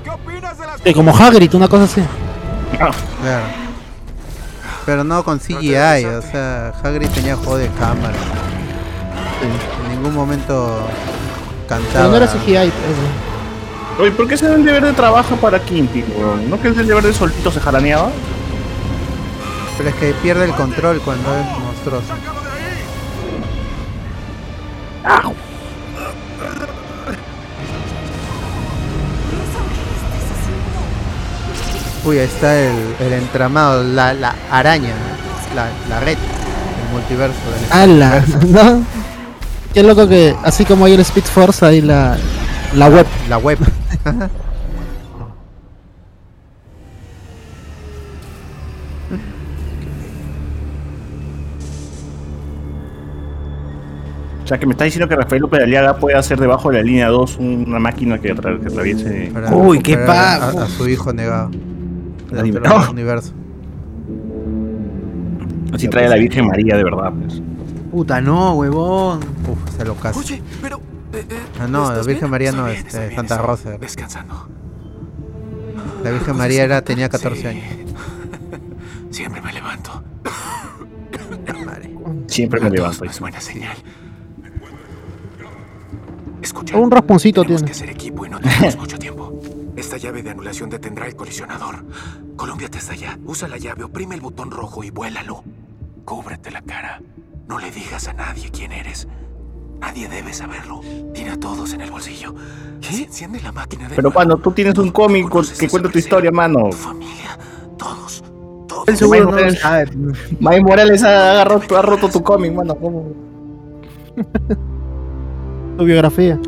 ¿Qué 0.05 0.11
opinas 0.11 0.59
de 0.59 0.67
las 0.67 0.81
Sí, 0.81 0.95
como 0.95 1.17
Hagrid, 1.17 1.55
una 1.55 1.69
cosa 1.69 1.85
así. 1.85 2.03
Claro. 2.77 2.93
Pero 4.87 5.05
no 5.05 5.25
con 5.25 5.39
CGI, 5.39 6.05
o 6.07 6.23
sea, 6.23 6.73
Hagrid 6.83 7.09
tenía 7.11 7.37
juego 7.37 7.57
de 7.59 7.69
cámara. 7.69 8.15
En 9.43 9.82
ningún 9.93 10.15
momento 10.15 10.81
cantaba. 11.69 11.93
Pero 11.93 12.09
no 12.11 12.17
era 12.17 12.27
CGI. 12.27 12.55
pues, 12.55 12.73
Oye, 14.01 14.11
¿por 14.13 14.27
qué 14.27 14.37
se 14.37 14.49
da 14.49 14.55
el 14.55 14.65
deber 14.65 14.85
de 14.85 14.93
trabajo 14.93 15.37
para 15.37 15.59
Kimping, 15.61 16.05
weón? 16.17 16.51
¿No 16.51 16.61
que 16.61 16.69
es 16.69 16.79
el 16.79 16.87
deber 16.87 17.05
de 17.05 17.13
solito 17.13 17.51
se 17.51 17.61
jaraneaba? 17.61 18.11
Pero 19.77 19.89
es 19.91 19.95
que 19.97 20.13
pierde 20.23 20.45
el 20.47 20.53
control 20.53 21.01
cuando 21.01 21.29
es 21.35 21.59
monstruoso. 21.59 22.15
Uy, 32.05 32.19
ahí 32.19 32.25
está 32.25 32.59
el, 32.59 32.75
el 32.99 33.13
entramado, 33.13 33.85
la, 33.85 34.13
la 34.13 34.35
araña, 34.51 34.93
la, 35.55 35.69
la 35.89 36.01
red, 36.01 36.19
el 36.19 36.93
multiverso. 36.93 37.39
Del 37.71 37.73
¡Hala! 37.73 38.25
¿No? 38.49 38.85
Qué 39.75 39.83
loco 39.83 40.07
que, 40.09 40.35
así 40.45 40.65
como 40.65 40.85
hay 40.85 40.93
el 40.95 41.01
Speed 41.01 41.25
Force, 41.25 41.65
hay 41.65 41.81
la, 41.81 42.17
la 42.75 42.89
web. 42.89 43.07
La 43.29 43.39
web. 43.39 43.59
O 54.45 54.47
sea, 54.47 54.59
que 54.59 54.67
me 54.67 54.73
está 54.73 54.85
diciendo 54.85 55.09
que 55.09 55.15
Rafael 55.17 55.41
López 55.41 55.59
de 55.59 55.65
Aliaga 55.65 55.97
puede 55.99 56.17
hacer 56.17 56.39
debajo 56.39 56.71
de 56.71 56.79
la 56.79 56.83
línea 56.83 57.09
2 57.09 57.39
una 57.39 57.79
máquina 57.79 58.19
que, 58.19 58.35
atra- 58.35 58.59
que 58.61 58.67
atraviese. 58.67 59.31
Para 59.33 59.51
recuperar 59.51 60.09
a, 60.43 60.49
a 60.65 60.69
su 60.69 60.89
hijo 60.89 61.13
negado. 61.13 61.51
De 62.31 62.41
Anime. 62.41 62.59
otro 62.59 62.77
¡Oh! 62.77 62.91
universo. 62.91 63.33
Así 65.73 65.89
trae 65.89 66.07
a 66.07 66.11
la 66.11 66.17
Virgen 66.17 66.47
María, 66.49 66.77
de 66.77 66.85
verdad. 66.85 67.13
Pues. 67.13 67.41
Puta, 67.93 68.21
no, 68.21 68.55
huevón. 68.55 69.21
Uf, 69.49 69.77
se 69.77 69.85
lo 69.85 69.95
caso. 69.95 70.19
Oye, 70.19 70.43
pero. 70.61 70.79
eh, 71.13 71.25
eh, 71.29 71.39
Ah, 71.61 71.67
no, 71.69 71.83
la 71.85 71.89
¿estás 71.91 72.07
Virgen 72.07 72.23
bien? 72.23 72.31
María 72.33 72.53
no, 72.53 72.65
bien, 72.65 72.79
este, 72.79 72.99
bien, 72.99 73.15
Santa 73.17 73.35
estoy 73.37 73.47
Rosa. 73.47 73.71
Descansando. 73.79 74.49
La 76.03 76.11
Virgen 76.11 76.37
María 76.37 76.65
era, 76.65 76.83
tenía 76.83 77.09
14 77.09 77.49
años. 77.49 77.65
Siempre 79.11 79.41
me 79.43 79.53
levanto. 79.53 80.03
Siempre 82.27 82.61
me 82.61 82.71
levanto. 82.71 83.05
Es 83.05 83.21
buena 83.21 83.41
señal. 83.41 83.77
Escucha. 86.41 86.77
Un 86.77 86.91
rasponcito 86.91 87.43
tenemos 87.43 87.61
tiene. 87.63 87.71
que 87.73 87.77
hacer 87.77 87.91
equipo 87.91 88.27
y 88.27 88.31
no 88.31 88.41
tenemos 88.41 88.77
mucho 88.79 88.99
tiempo. 88.99 89.39
Esta 89.77 89.97
llave 89.99 90.23
de 90.23 90.31
anulación 90.31 90.71
detendrá 90.71 91.07
el 91.07 91.15
colisionador. 91.15 91.85
Colómbiate 92.37 92.79
hasta 92.79 92.93
allá. 92.95 93.19
Usa 93.25 93.49
la 93.49 93.59
llave, 93.59 93.85
oprime 93.85 94.15
el 94.15 94.21
botón 94.23 94.51
rojo 94.51 94.83
y 94.83 94.91
vuélalo. 94.91 95.45
Cúbrete 96.05 96.51
la 96.51 96.63
cara. 96.63 97.01
No 97.49 97.59
le 97.59 97.71
digas 97.71 98.09
a 98.09 98.13
nadie 98.13 98.51
quién 98.51 98.73
eres. 98.73 99.07
Nadie 99.81 100.09
debe 100.09 100.33
saberlo. 100.33 100.81
Tiene 101.13 101.31
a 101.33 101.37
todos 101.41 101.73
en 101.73 101.81
el 101.81 101.91
bolsillo. 101.91 102.35
¿Qué? 102.81 103.05
Enciende 103.05 103.41
la 103.41 103.53
máquina 103.53 103.89
de 103.89 103.97
Pero, 103.97 104.11
mano, 104.11 104.37
tú 104.37 104.53
tienes 104.53 104.79
un 104.79 104.91
cómic 104.91 105.27
que 105.59 105.69
cuenta 105.69 105.89
tu 105.91 105.99
historia, 105.99 106.31
mano. 106.31 106.71
El 108.87 108.97
seguro 108.97 109.21
no 109.21 109.25
lo 109.27 109.33
Morales- 109.33 109.61
sabe. 109.61 109.91
Miles 110.41 110.63
Morales 110.63 111.03
ha, 111.05 111.41
ha 111.43 111.45
roto, 111.45 111.77
ha 111.77 111.83
roto 111.83 112.09
tu 112.09 112.23
cómic, 112.23 112.53
mano. 112.53 112.75
¿Cómo? 112.77 113.13
Tu 115.79 115.85
biografía. 115.85 116.39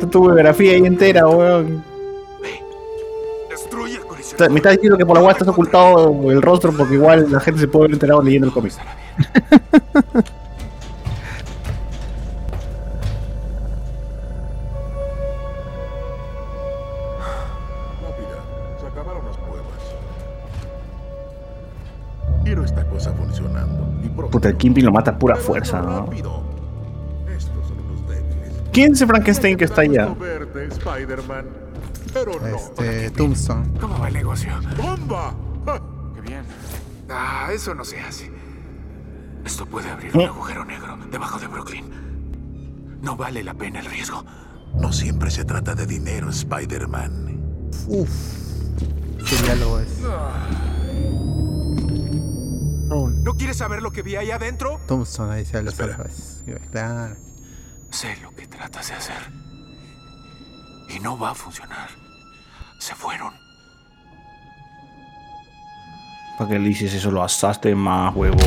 Tu, 0.00 0.06
tu 0.06 0.22
biografía 0.22 0.72
ahí 0.72 0.84
entera, 0.84 1.26
weón. 1.28 1.82
Me 4.46 4.58
estás 4.58 4.74
diciendo 4.74 4.96
que 4.96 5.04
por 5.04 5.16
la 5.16 5.22
guay 5.22 5.32
estás 5.32 5.48
ocultado 5.48 6.30
el 6.30 6.40
rostro 6.40 6.72
porque 6.72 6.94
igual 6.94 7.26
la 7.30 7.40
gente 7.40 7.60
se 7.60 7.66
puede 7.66 7.86
haber 7.86 7.94
enterado 7.94 8.22
leyendo 8.22 8.46
el 8.46 8.52
cómic. 8.52 8.74
Puta, 24.30 24.48
el 24.50 24.56
Kimping 24.56 24.84
lo 24.84 24.92
mata 24.92 25.12
a 25.12 25.18
pura 25.18 25.36
fuerza, 25.36 25.80
¿no? 25.80 26.10
¿Quién 28.72 28.92
es 28.92 29.04
Frankenstein 29.04 29.56
que 29.56 29.64
está 29.64 29.80
allá? 29.80 30.14
Pero 32.12 32.40
no. 32.40 32.56
Este, 32.56 33.10
Tombstone. 33.10 33.78
¿Cómo 33.80 33.98
va 33.98 34.08
el 34.08 34.14
negocio? 34.14 34.52
¡Bomba! 34.76 35.34
¡Ja! 35.66 35.82
Qué 36.14 36.20
bien. 36.20 36.42
Ah, 37.08 37.50
eso 37.52 37.74
no 37.74 37.84
se 37.84 38.00
hace. 38.00 38.30
Esto 39.44 39.66
puede 39.66 39.90
abrir 39.90 40.16
un 40.16 40.22
agujero 40.22 40.64
negro 40.64 40.98
debajo 41.10 41.38
de 41.38 41.46
Brooklyn. 41.46 42.98
No 43.00 43.16
vale 43.16 43.42
la 43.42 43.54
pena 43.54 43.80
el 43.80 43.86
riesgo. 43.86 44.24
No 44.74 44.92
siempre 44.92 45.30
se 45.30 45.44
trata 45.44 45.74
de 45.74 45.86
dinero, 45.86 46.28
Spider-Man. 46.30 47.70
Uf. 47.86 48.10
Qué 49.28 49.36
diálogo 49.42 49.78
es. 49.80 50.00
¿No 52.88 53.34
quieres 53.34 53.58
saber 53.58 53.82
lo 53.82 53.90
que 53.92 54.02
vi 54.02 54.16
ahí 54.16 54.30
adentro? 54.30 54.80
Tombstone 54.86 55.34
ahí 55.34 55.44
se 55.44 55.62
los. 55.62 55.74
Claro. 55.74 57.16
Sé 57.90 58.16
lo 58.22 58.34
que 58.34 58.46
tratas 58.46 58.88
de 58.88 58.94
hacer. 58.94 59.47
Y 60.94 61.00
no 61.00 61.18
va 61.18 61.30
a 61.30 61.34
funcionar. 61.34 61.88
Se 62.78 62.94
fueron. 62.94 63.32
¿Para 66.38 66.50
qué 66.50 66.58
le 66.58 66.68
dices 66.68 66.94
eso? 66.94 67.10
Lo 67.10 67.22
asaste 67.22 67.74
más, 67.74 68.14
huevón. 68.14 68.38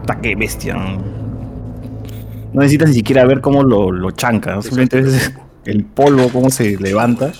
Puta, 0.00 0.20
qué 0.20 0.34
bestia. 0.34 0.74
No 0.74 2.60
necesitas 2.60 2.88
ni 2.88 2.96
siquiera 2.96 3.24
ver 3.24 3.40
cómo 3.40 3.62
lo, 3.62 3.92
lo 3.92 4.10
chanca. 4.10 4.56
¿no? 4.56 4.62
Simplemente 4.62 5.00
ves 5.00 5.32
el 5.64 5.84
polvo, 5.84 6.28
cómo 6.32 6.50
se 6.50 6.76
levanta. 6.76 7.32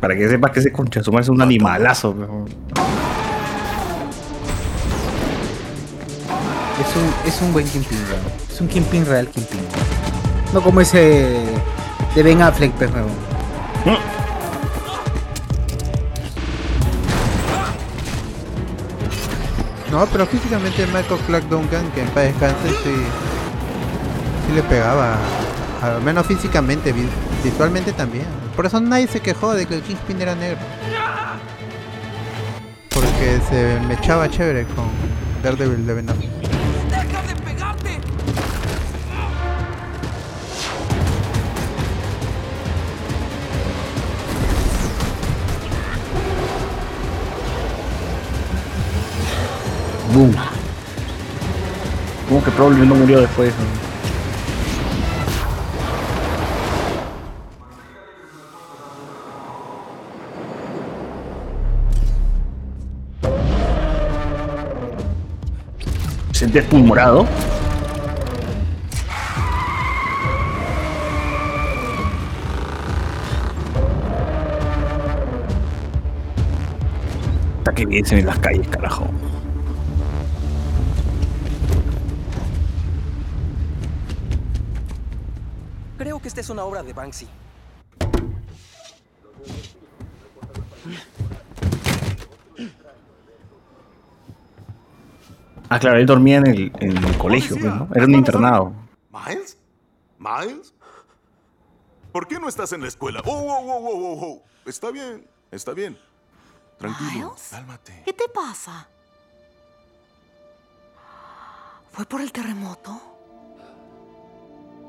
Para 0.00 0.16
que 0.16 0.28
sepas 0.28 0.50
que 0.50 0.60
ese 0.60 0.72
concha 0.72 1.00
es 1.00 1.28
un 1.28 1.40
animalazo. 1.40 2.10
weón. 2.10 3.01
Es 6.82 6.96
un, 6.96 7.28
es 7.28 7.40
un 7.42 7.52
buen 7.52 7.66
Kingpin, 7.68 7.98
weón. 7.98 8.20
Es 8.52 8.60
un 8.60 8.68
Kingpin 8.68 9.06
real 9.06 9.28
Kingpin. 9.28 9.60
No 10.52 10.60
como 10.62 10.80
ese 10.80 11.44
de 12.14 12.22
Ben 12.22 12.42
Affleck, 12.42 12.72
weón. 12.80 13.10
No, 19.90 20.06
pero 20.06 20.26
físicamente 20.26 20.86
Michael 20.86 21.20
Clark 21.26 21.48
Duncan, 21.48 21.90
que 21.92 22.00
en 22.00 22.08
paz 22.08 22.24
descanse, 22.24 22.68
sí, 22.82 22.94
sí 24.46 24.54
le 24.54 24.62
pegaba. 24.62 25.16
Al 25.82 26.00
menos 26.02 26.26
físicamente, 26.26 26.92
vi- 26.92 27.08
visualmente 27.44 27.92
también. 27.92 28.24
Por 28.56 28.64
eso 28.66 28.80
nadie 28.80 29.06
se 29.06 29.20
quejó 29.20 29.52
de 29.52 29.66
que 29.66 29.74
el 29.74 29.82
Kingpin 29.82 30.22
era 30.22 30.34
negro. 30.34 30.58
Porque 32.90 33.40
se 33.50 33.78
me 33.86 33.94
echaba 33.94 34.30
chévere 34.30 34.64
con 34.64 34.86
Daredevil 35.42 35.86
de 35.86 35.94
Ben 35.94 36.06
Boom. 50.12 50.34
¿Cómo 52.28 52.44
que 52.44 52.50
Problem 52.50 52.86
no 52.86 52.94
murió 52.96 53.20
después? 53.20 53.54
no? 53.58 53.82
¿Se 66.32 66.46
Deadpool 66.46 66.82
morado? 66.82 67.26
Está 77.58 77.72
que 77.72 77.86
bien 77.86 78.04
se 78.04 78.16
ven 78.16 78.26
las 78.26 78.38
calles, 78.40 78.68
carajo. 78.68 79.06
es 86.42 86.50
una 86.50 86.64
obra 86.64 86.82
de 86.82 86.92
Banksy. 86.92 87.28
Ah, 95.68 95.78
claro, 95.78 95.98
él 95.98 96.06
dormía 96.06 96.38
en 96.38 96.46
el, 96.48 97.16
colegio, 97.16 97.56
pues, 97.56 97.72
¿no? 97.72 97.88
Era 97.94 98.04
un 98.06 98.14
internado. 98.14 98.72
¿Miles? 99.10 99.56
¿Miles? 100.18 100.74
¿Por 102.10 102.26
qué 102.26 102.40
no 102.40 102.48
estás 102.48 102.72
en 102.72 102.82
la 102.82 102.88
escuela? 102.88 103.22
¡Oh, 103.24 103.30
oh, 103.30 103.60
oh, 103.60 103.76
oh, 103.76 104.12
oh! 104.12 104.26
oh. 104.26 104.42
Está 104.66 104.90
bien, 104.90 105.24
está 105.52 105.72
bien. 105.72 105.96
Tranquilo, 106.76 107.30
¿Miles? 107.30 107.48
cálmate. 107.52 108.02
¿Qué 108.04 108.12
te 108.12 108.28
pasa? 108.28 108.88
¿Fue 111.92 112.04
por 112.04 112.20
el 112.20 112.32
terremoto? 112.32 113.00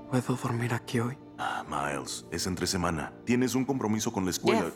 ¿Puedo 0.09 0.35
dormir 0.35 0.73
aquí 0.73 0.99
hoy? 0.99 1.22
Ah, 1.45 1.65
Miles, 1.67 2.25
es 2.31 2.47
entre 2.47 2.65
semana. 2.67 3.11
Tienes 3.25 3.53
un 3.53 3.65
compromiso 3.65 4.13
con 4.13 4.23
la 4.23 4.31
escuela. 4.31 4.61
Jeff, 4.61 4.75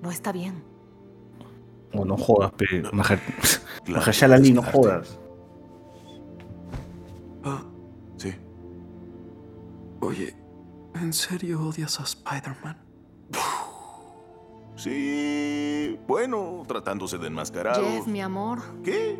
no 0.00 0.10
está 0.12 0.30
bien. 0.30 0.62
No 1.92 2.16
jodas, 2.16 2.52
pero. 2.56 2.90
Mahershala 3.86 4.36
Ali, 4.36 4.52
no 4.52 4.62
jodas. 4.62 5.18
Ah, 7.46 7.62
Sí. 8.16 8.32
oye, 10.00 10.34
¿en 10.94 11.12
serio 11.12 11.60
odias 11.62 12.00
a 12.00 12.04
Spider-Man? 12.04 12.78
Sí, 14.76 15.98
bueno, 16.08 16.62
tratándose 16.66 17.18
de 17.18 17.26
enmascarado. 17.26 17.84
Jeff, 17.84 18.06
mi 18.06 18.22
amor. 18.22 18.60
¿Qué? 18.82 19.18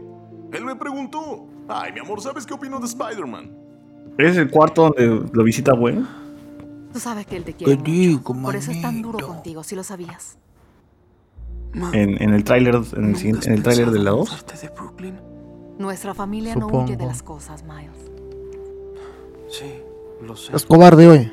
Él 0.53 0.65
me 0.65 0.75
preguntó. 0.75 1.47
Ay, 1.69 1.93
mi 1.93 2.01
amor, 2.01 2.21
¿sabes 2.23 2.47
qué 2.47 2.55
opino 2.55 2.79
de 2.81 2.87
Spider-Man? 2.87 3.55
¿Es 4.17 4.37
el 4.39 4.51
cuarto 4.51 4.91
donde 4.95 5.29
lo 5.33 5.45
visita 5.45 5.73
Gwen? 5.75 6.07
Tú 6.95 7.01
sabes 7.01 7.27
que 7.27 7.37
él 7.37 7.43
te 7.43 7.55
quiere 7.55 7.77
Qué 7.77 7.83
rico, 7.83 8.35
mucho. 8.35 8.47
Por 8.47 8.55
eso 8.55 8.71
es 8.71 8.81
tan 8.81 9.03
duro 9.03 9.19
contigo, 9.27 9.65
si 9.65 9.75
lo 9.75 9.83
sabías. 9.83 10.39
En, 11.93 12.23
en 12.23 12.33
el 12.33 12.45
tráiler 12.45 12.77
en 12.97 13.17
el, 13.17 13.27
en 13.27 13.53
el 13.53 13.63
tráiler 13.65 13.91
de 13.91 13.99
la 13.99 14.13
2. 14.13 14.45
Nuestra 15.77 16.15
familia 16.15 16.55
no 16.55 16.69
huye 16.69 16.93
de 16.93 16.93
Supongo. 16.93 17.09
las 17.09 17.23
cosas, 17.25 17.65
Miles. 17.65 18.13
Sí, 19.49 19.83
lo 20.25 20.37
sé. 20.37 20.55
Es 20.55 20.65
cobarde 20.65 21.09
hoy. 21.09 21.33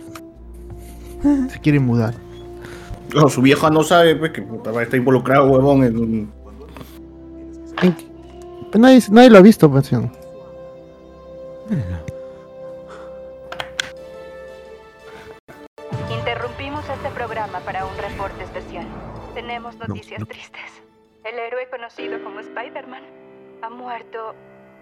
Se 1.51 1.59
quiere 1.59 1.79
mudar. 1.79 2.15
No, 3.13 3.29
su 3.29 3.43
vieja 3.43 3.69
no 3.69 3.83
sabe 3.83 4.15
pues, 4.15 4.31
que 4.31 4.41
puta, 4.41 4.81
está 4.81 4.97
involucrado, 4.97 5.47
huevón, 5.47 5.83
en 5.83 5.95
un... 5.95 6.31
Pues 7.75 8.81
nadie, 8.81 8.99
nadie 9.11 9.29
lo 9.29 9.37
ha 9.37 9.41
visto, 9.41 9.69
pues. 9.69 9.91
Tenemos 19.61 19.87
noticias 19.89 20.27
tristes. 20.27 20.71
El 21.23 21.37
héroe 21.37 21.69
conocido 21.69 22.23
como 22.23 22.39
Spider-Man 22.39 23.03
ha 23.61 23.69
muerto 23.69 24.33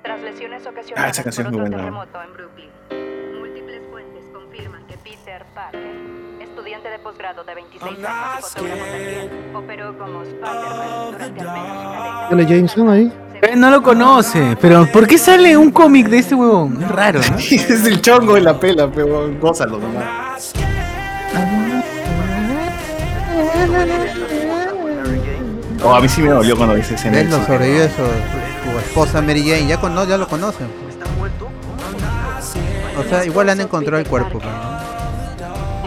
tras 0.04 0.22
lesiones 0.22 0.66
ocasionadas 0.66 1.06
Ah, 1.06 1.12
esa 1.12 1.24
canción 1.24 1.48
por 1.48 1.56
es 1.56 1.60
otro 1.60 1.78
muy 1.78 1.86
buena. 1.86 2.08
terremoto 2.08 2.24
en 2.24 2.34
Brooklyn. 2.34 3.40
Múltiples 3.42 3.82
fuentes 3.92 4.24
confirman 4.32 4.88
que 4.88 4.98
Peter 5.00 5.46
Parker, 5.54 5.96
estudiante 6.40 6.90
de 6.90 7.00
posgrado 7.00 7.44
de 7.44 7.56
26 7.56 7.84
años 8.06 8.40
y 8.40 8.42
fotógrafo 8.42 8.86
también, 8.86 9.56
operó 9.56 9.98
como 9.98 10.22
Spider-Man 10.22 11.12
durante 11.12 11.42
al 11.42 11.48
menos 11.54 11.86
una 11.86 11.92
década. 11.92 12.30
Sale 12.30 12.46
Jameson 12.46 12.90
ahí. 12.90 13.14
Eh, 13.42 13.56
no 13.58 13.70
lo 13.72 13.84
conoce, 13.84 14.58
pero 14.62 14.86
¿por 14.94 15.08
qué 15.08 15.18
sale 15.18 15.58
un 15.58 15.72
cómic 15.72 16.08
de 16.08 16.20
este 16.20 16.36
huevón? 16.36 16.82
Es 16.82 16.90
raro, 16.90 17.20
¿no? 17.20 17.38
es 17.38 17.86
el 17.86 18.02
chongo 18.02 18.36
de 18.36 18.42
la 18.42 18.58
pela, 18.58 18.90
pero 18.90 19.30
gózalo 19.42 19.78
nomás. 19.78 20.54
Oh, 25.84 25.96
a 25.96 26.02
mí 26.02 26.10
sí 26.10 26.22
me 26.22 26.30
dolió 26.30 26.58
cuando 26.58 26.76
dice 26.76 26.96
ese 26.96 27.08
Él 27.08 27.30
no 27.30 27.46
sobrevive 27.46 27.88
su, 27.90 27.96
su 28.72 28.80
esposa 28.80 29.22
Mary 29.22 29.42
Jane. 29.48 29.68
Ya, 29.68 29.80
con, 29.80 29.96
no, 29.96 30.06
ya 30.06 30.18
lo 30.18 30.28
conocen. 30.28 30.68
O 32.98 33.04
sea, 33.10 33.26
igual 33.26 33.50
han 33.50 33.62
encontrado 33.62 34.02
el 34.02 34.08
cuerpo. 34.08 34.40
pero- 34.40 34.52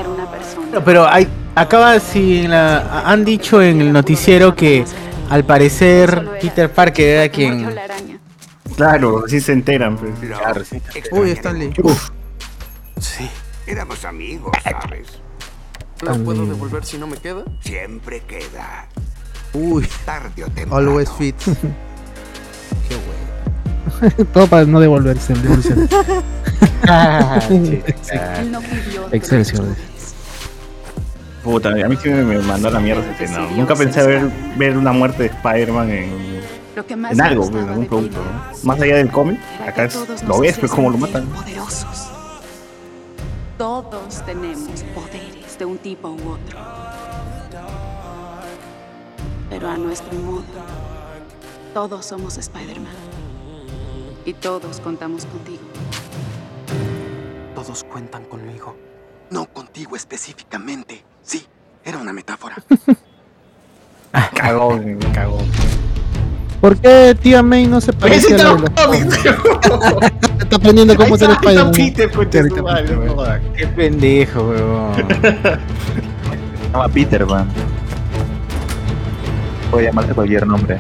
Era 0.01 0.09
una 0.09 0.31
persona. 0.31 0.85
Pero 0.85 1.07
hay, 1.07 1.29
acaba 1.55 2.01
si 2.01 2.47
la, 2.49 3.03
han 3.05 3.25
dicho 3.25 3.61
en 3.61 3.81
el 3.83 3.93
noticiero 3.93 4.55
que 4.57 4.85
al 5.29 5.45
parecer 5.45 6.27
Peter 6.41 6.71
Parker 6.73 7.07
era 7.09 7.29
quien 7.29 7.75
Claro, 8.77 9.25
sí 9.29 9.41
se 9.41 9.53
enteran. 9.53 9.99
Pues. 9.99 10.13
Claro, 10.39 10.65
sí. 10.65 10.81
Uy, 11.11 11.31
Stanley. 11.33 11.73
Sí. 12.99 13.29
Éramos 13.67 14.05
amigos, 14.07 14.53
¿sabes? 14.65 15.09
¿Lo 16.01 16.17
puedo 16.25 16.47
devolver 16.47 16.85
si 16.85 16.97
no 16.99 17.07
me 17.07 17.17
queda? 17.19 17.45
Siempre 17.61 18.21
queda. 18.21 18.87
Uy. 19.55 19.89
Tarde 20.05 20.45
o 20.45 20.49
temprano. 20.49 20.77
Always 20.77 21.11
fit. 21.11 21.35
Todo 24.33 24.47
para 24.49 24.65
no 24.65 24.81
devolverse 24.81 25.33
el 25.33 25.43
no 28.51 28.61
pidió 28.61 29.09
Excelsior. 29.13 29.65
Puta, 31.45 31.71
a 31.71 31.89
mí 31.89 31.97
sí 32.03 32.09
me, 32.09 32.23
me 32.25 32.39
mandó 32.41 32.71
la 32.71 32.81
mierda 32.81 33.03
ese 33.13 33.25
escena. 33.25 33.47
Nunca 33.57 33.75
pensé 33.75 34.05
ver, 34.07 34.31
ver 34.57 34.77
una 34.77 34.93
muerte 34.93 35.25
de 35.25 35.29
Spider-Man 35.29 35.91
en, 35.91 36.41
Lo 36.77 36.87
que 36.87 36.97
más 36.97 37.13
en 37.13 37.19
me 37.19 37.25
algo, 37.25 37.47
en 37.49 37.57
algún 37.69 37.81
de 37.83 37.87
producto. 37.89 38.19
¿no? 38.19 38.65
Más 38.65 38.81
allá 38.81 38.97
del 38.97 39.11
cómic, 39.11 39.39
acá 39.67 39.85
es- 39.85 39.99
lo 40.27 40.41
ves, 40.41 40.59
pues 40.59 40.73
cómo 40.73 40.91
lo 40.91 40.99
matan. 40.99 41.27
Poderosos. 41.27 42.09
Todos 43.59 44.25
tenemos 44.25 44.83
poderes 44.95 45.59
de 45.59 45.65
un 45.65 45.79
tipo 45.79 46.09
u 46.11 46.31
otro. 46.31 46.59
Pero 49.53 49.69
a 49.69 49.77
nuestro 49.77 50.19
modo. 50.21 50.45
Todos 51.75 52.07
somos 52.07 52.39
Spider-Man. 52.39 52.95
Y 54.25 54.33
todos 54.33 54.81
contamos 54.81 55.27
contigo. 55.27 55.61
Todos 57.55 57.85
cuentan 57.85 58.25
conmigo. 58.25 58.75
No 59.29 59.45
contigo 59.45 59.95
específicamente. 59.95 61.05
Sí, 61.21 61.45
era 61.85 61.99
una 61.99 62.15
metáfora. 62.15 62.57
Cagón, 64.35 64.99
cagón. 65.13 65.45
¿Por 66.63 66.79
qué 66.79 67.15
tía 67.21 67.43
May 67.43 67.67
no 67.67 67.83
se 67.83 67.93
parece 67.93 68.35
a 68.35 68.39
la 68.39 68.55
de 68.55 68.61
los 68.61 68.71
Está 70.41 70.57
aprendiendo 70.57 70.97
cómo 70.97 71.19
ser 71.19 71.31
Spider-Man. 71.31 71.73
Qué 73.55 73.67
pendejo, 73.77 74.49
huevón. 74.49 74.95
Se 74.97 76.73
llama 76.73 76.89
Peter 76.89 77.27
Pan. 77.27 77.49
Puede 79.73 79.87
llamarse 79.87 80.13
cualquier 80.13 80.47
nombre. 80.47 80.79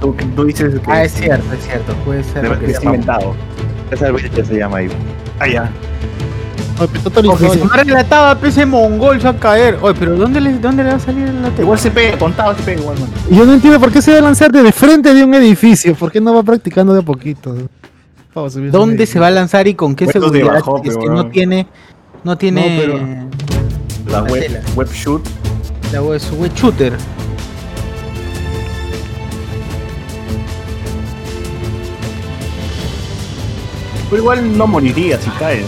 Tú, 0.00 0.14
tú 0.36 0.44
dices 0.44 0.74
que. 0.78 0.92
Ah, 0.92 1.02
es 1.04 1.12
cierto, 1.12 1.52
es 1.52 1.64
cierto. 1.64 1.92
Puede 2.04 2.22
ser 2.22 2.42
Debe 2.42 2.54
lo 2.54 2.60
que 2.60 2.66
se 2.66 2.72
es 2.72 2.78
llama. 2.80 2.94
inventado. 2.94 3.34
César 3.90 4.12
Villa 4.12 4.44
se 4.44 4.56
llama 4.58 4.76
ahí. 4.76 4.88
Ah, 5.40 5.48
ya. 5.48 5.70
Oye, 6.80 6.88
pero 6.92 7.22
la 7.22 7.30
Porque 7.30 7.38
si 7.48 7.52
historia. 7.54 7.64
no 7.64 7.82
relataba 7.84 8.34
PC 8.38 8.66
mongol 8.66 9.18
se 9.20 9.24
va 9.24 9.30
a 9.30 9.36
caer. 9.40 9.78
Oye, 9.80 9.94
pero 9.98 10.16
¿dónde 10.16 10.40
le, 10.40 10.58
dónde 10.58 10.82
le 10.84 10.90
va 10.90 10.96
a 10.96 11.00
salir 11.00 11.28
la 11.32 11.48
tele? 11.50 11.62
Igual 11.62 11.78
se 11.78 11.90
pega, 11.90 12.18
contado 12.18 12.54
se 12.56 12.62
pega 12.62 12.80
igual, 12.82 12.96
Yo 13.30 13.46
no 13.46 13.54
entiendo 13.54 13.80
por 13.80 13.90
qué 13.90 14.02
se 14.02 14.12
va 14.12 14.18
a 14.18 14.20
lanzar 14.20 14.52
de 14.52 14.70
frente 14.72 15.14
de 15.14 15.24
un 15.24 15.32
edificio. 15.34 15.94
¿Por 15.94 16.12
qué 16.12 16.20
no 16.20 16.34
va 16.34 16.42
practicando 16.42 16.92
de 16.92 17.00
a 17.00 17.02
poquito? 17.02 17.54
Vamos 18.34 18.52
a 18.52 18.54
subir 18.54 18.68
ese 18.68 18.76
¿Dónde 18.76 19.06
se 19.06 19.18
va 19.20 19.28
a 19.28 19.30
lanzar 19.30 19.66
y 19.68 19.74
con 19.74 19.94
qué 19.94 20.06
de 20.06 20.12
seguridad? 20.12 20.56
es 20.58 20.62
pero 20.64 21.00
que 21.00 21.06
no 21.08 21.26
tiene. 21.30 21.66
No 22.24 22.36
tiene. 22.36 23.28
La 24.06 24.20
La 24.20 24.22
web, 24.24 24.62
web 24.74 24.88
shoot. 24.92 25.22
La 25.92 26.02
web, 26.02 26.20
web 26.38 26.52
shooter. 26.54 26.92
Pero 34.14 34.22
igual 34.22 34.56
no 34.56 34.68
moriría 34.68 35.20
si 35.20 35.28
cae, 35.30 35.60
¿no? 35.62 35.66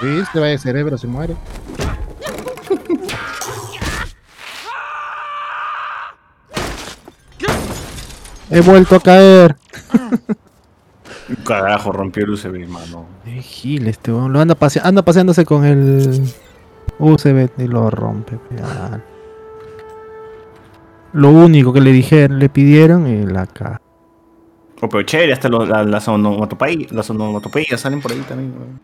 Sí, 0.00 0.24
se 0.32 0.40
va 0.40 0.46
de 0.48 0.58
cerebro, 0.58 0.98
se 0.98 1.06
muere. 1.06 1.36
He 8.50 8.60
vuelto 8.60 8.96
a 8.96 9.00
caer. 9.00 9.56
Carajo, 11.44 11.92
rompió 11.92 12.24
el 12.24 12.30
USB, 12.30 12.66
mano. 12.68 13.06
Eh, 13.26 13.40
Gil, 13.42 13.86
este 13.86 14.12
weón. 14.12 14.32
Lo 14.32 14.40
anda, 14.40 14.54
pasea- 14.56 14.82
anda 14.84 15.02
paseándose 15.02 15.44
con 15.44 15.64
el 15.64 16.20
USB 16.98 17.48
y 17.58 17.66
lo 17.68 17.88
rompe. 17.90 18.36
pe. 18.36 18.56
Lo 21.12 21.30
único 21.30 21.72
que 21.72 21.80
le 21.80 21.92
dijeron, 21.92 22.38
le 22.40 22.48
pidieron 22.48 23.06
y 23.06 23.24
la 23.26 23.46
ca. 23.46 23.80
Oh, 24.82 24.88
pero 24.88 25.02
chévere, 25.02 25.32
hasta 25.32 25.48
los- 25.48 25.68
la- 25.68 25.84
las 25.84 26.08
onomatopeyas, 26.08 26.90
las 26.92 27.10
onomatopeyas 27.10 27.80
salen 27.80 28.00
por 28.00 28.12
ahí 28.12 28.20
también. 28.22 28.54
¿no? 28.58 28.80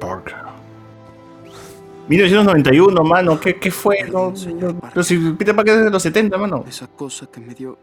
Parker. 0.00 0.55
1991, 2.08 3.02
mano, 3.02 3.40
¿qué, 3.40 3.56
qué 3.56 3.70
fue? 3.70 4.04
No, 4.10 4.32
no, 4.32 4.80
pero 4.80 5.02
si 5.02 5.18
Peter 5.32 5.54
Parker 5.56 5.78
es 5.78 5.84
de 5.86 5.90
los 5.90 6.02
70, 6.02 6.38
mano. 6.38 6.64
Esa 6.68 6.86
cosa 6.86 7.26
que 7.26 7.40
me 7.40 7.54
dio 7.54 7.76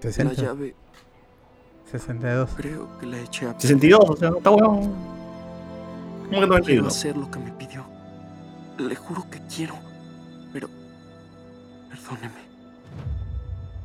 60. 0.00 0.34
la 0.34 0.42
llave, 0.42 0.74
62. 1.90 2.50
creo 2.56 2.98
que 2.98 3.06
la 3.06 3.18
eché 3.20 3.46
a 3.46 3.58
62, 3.58 4.00
o 4.06 4.16
sea, 4.16 4.30
está 4.36 4.50
bueno. 4.50 4.68
¿Cómo 4.70 6.40
que 6.40 6.46
Quiero 6.46 6.46
91? 6.46 6.88
hacer 6.88 7.16
lo 7.16 7.30
que 7.30 7.38
me 7.38 7.50
pidió. 7.52 7.84
Le 8.78 8.94
juro 8.94 9.26
que 9.30 9.40
quiero. 9.54 9.74
Pero. 10.52 10.68
Perdóneme. 11.90 12.42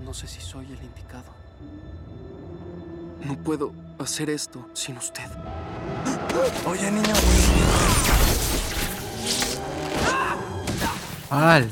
No 0.03 0.13
sé 0.13 0.27
si 0.27 0.39
soy 0.41 0.65
el 0.65 0.81
indicado. 0.83 1.35
No 3.25 3.35
puedo 3.37 3.73
hacer 3.99 4.29
esto 4.29 4.65
sin 4.73 4.97
usted. 4.97 5.25
Oye, 6.65 6.89
niño. 6.91 7.13
¡Al! 11.29 11.71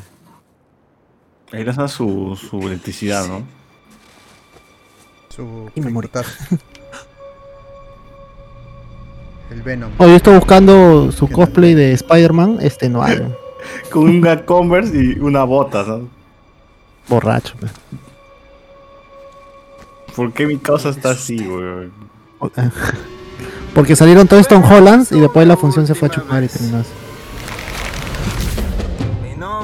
Ahí 1.52 1.62
está 1.68 1.88
su, 1.88 2.36
su 2.36 2.60
electricidad, 2.68 3.28
¿no? 3.28 3.44
Su 5.30 5.70
Y. 5.76 5.82
El 9.52 9.62
Venom. 9.62 9.92
Oh, 9.98 10.08
yo 10.08 10.16
estoy 10.16 10.36
buscando 10.36 11.12
su 11.12 11.28
cosplay 11.30 11.74
de 11.76 11.94
Spider-Man, 11.94 12.58
este 12.62 12.90
no 12.90 13.04
hay. 13.04 13.34
Con 13.92 14.10
una 14.10 14.44
Converse 14.46 14.98
y 14.98 15.20
una 15.20 15.44
bota, 15.44 15.84
¿no? 15.84 16.10
Borracho. 17.08 17.54
pues. 17.60 17.72
¿Por 20.16 20.34
qué 20.34 20.46
mi 20.46 20.58
causa 20.58 20.90
está 20.90 21.12
así, 21.12 21.38
weón? 21.38 21.92
Porque 23.74 23.96
salieron 23.96 24.28
todos 24.28 24.48
Tom 24.48 24.64
Hollands 24.64 25.12
y 25.12 25.20
después 25.20 25.48
la 25.48 25.58
función 25.58 25.86
se 25.86 25.94
fue 25.96 26.08
a 26.08 26.12
chupar 26.12 26.44
y 26.44 26.48
terminó 26.48 26.80
así. 26.80 26.90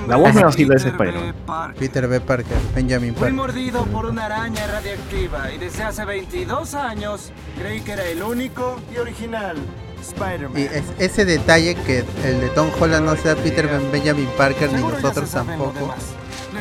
La 0.08 0.18
voz 0.18 0.34
me 0.34 0.44
vacila 0.44 0.76
ese 0.76 0.90
Spider-Man. 0.90 1.74
Peter 1.78 2.08
B. 2.08 2.20
Parker, 2.22 2.58
Benjamin 2.76 3.12
Fui 3.14 3.20
Parker. 3.22 3.34
mordido 3.34 3.86
por 3.86 4.06
una 4.06 4.26
araña 4.26 4.68
radiactiva 4.68 5.52
y 5.52 5.58
desde 5.58 5.84
hace 5.84 6.04
22 6.06 6.74
años 6.74 7.32
creí 7.58 7.82
que 7.82 7.94
era 7.94 8.06
el 8.06 8.22
único 8.24 8.80
y 8.94 8.98
original 8.98 9.58
Spider-Man. 10.02 10.60
Y 10.60 10.64
es- 10.64 10.84
ese 10.98 11.26
detalle 11.26 11.76
que 11.76 12.04
el 12.26 12.42
de 12.42 12.50
Tom 12.50 12.70
Holland 12.80 13.06
no 13.06 13.16
sea 13.16 13.36
Peter 13.36 13.68
Ben- 13.68 13.92
Benjamin 13.92 14.28
Parker 14.38 14.72
ni 14.74 14.82
nosotros 14.82 15.30
tampoco 15.30 15.94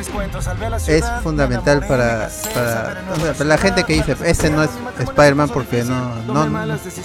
Les 0.01 0.09
cuento, 0.09 0.41
salvé 0.41 0.65
a 0.65 0.69
la 0.71 0.77
es 0.77 1.05
fundamental 1.21 1.85
para, 1.87 2.27
para, 2.55 3.03
o 3.13 3.15
sea, 3.19 3.33
para 3.33 3.45
la 3.45 3.57
gente 3.59 3.83
que 3.83 3.93
dice 3.93 4.15
ese 4.25 4.49
no 4.49 4.63
es 4.63 4.71
Spider-Man 4.97 5.49
porque 5.49 5.83
no, 5.83 6.15
no, 6.25 6.47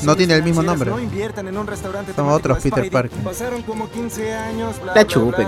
no 0.03 0.17
tiene 0.17 0.33
el 0.35 0.43
mismo 0.43 0.63
nombre. 0.63 0.89
No 0.89 0.99
inviertan 0.99 1.47
en 1.47 1.59
un 1.59 1.67
restaurante 1.67 2.15
Son 2.15 2.27
otros 2.31 2.57
Peter. 2.63 2.91
Parker. 2.91 3.19
Pasaron 3.19 3.61
como 3.65 3.91
15 3.91 4.33
años, 4.35 4.81
bla, 4.83 4.95
La 4.95 5.07
chupen, 5.07 5.47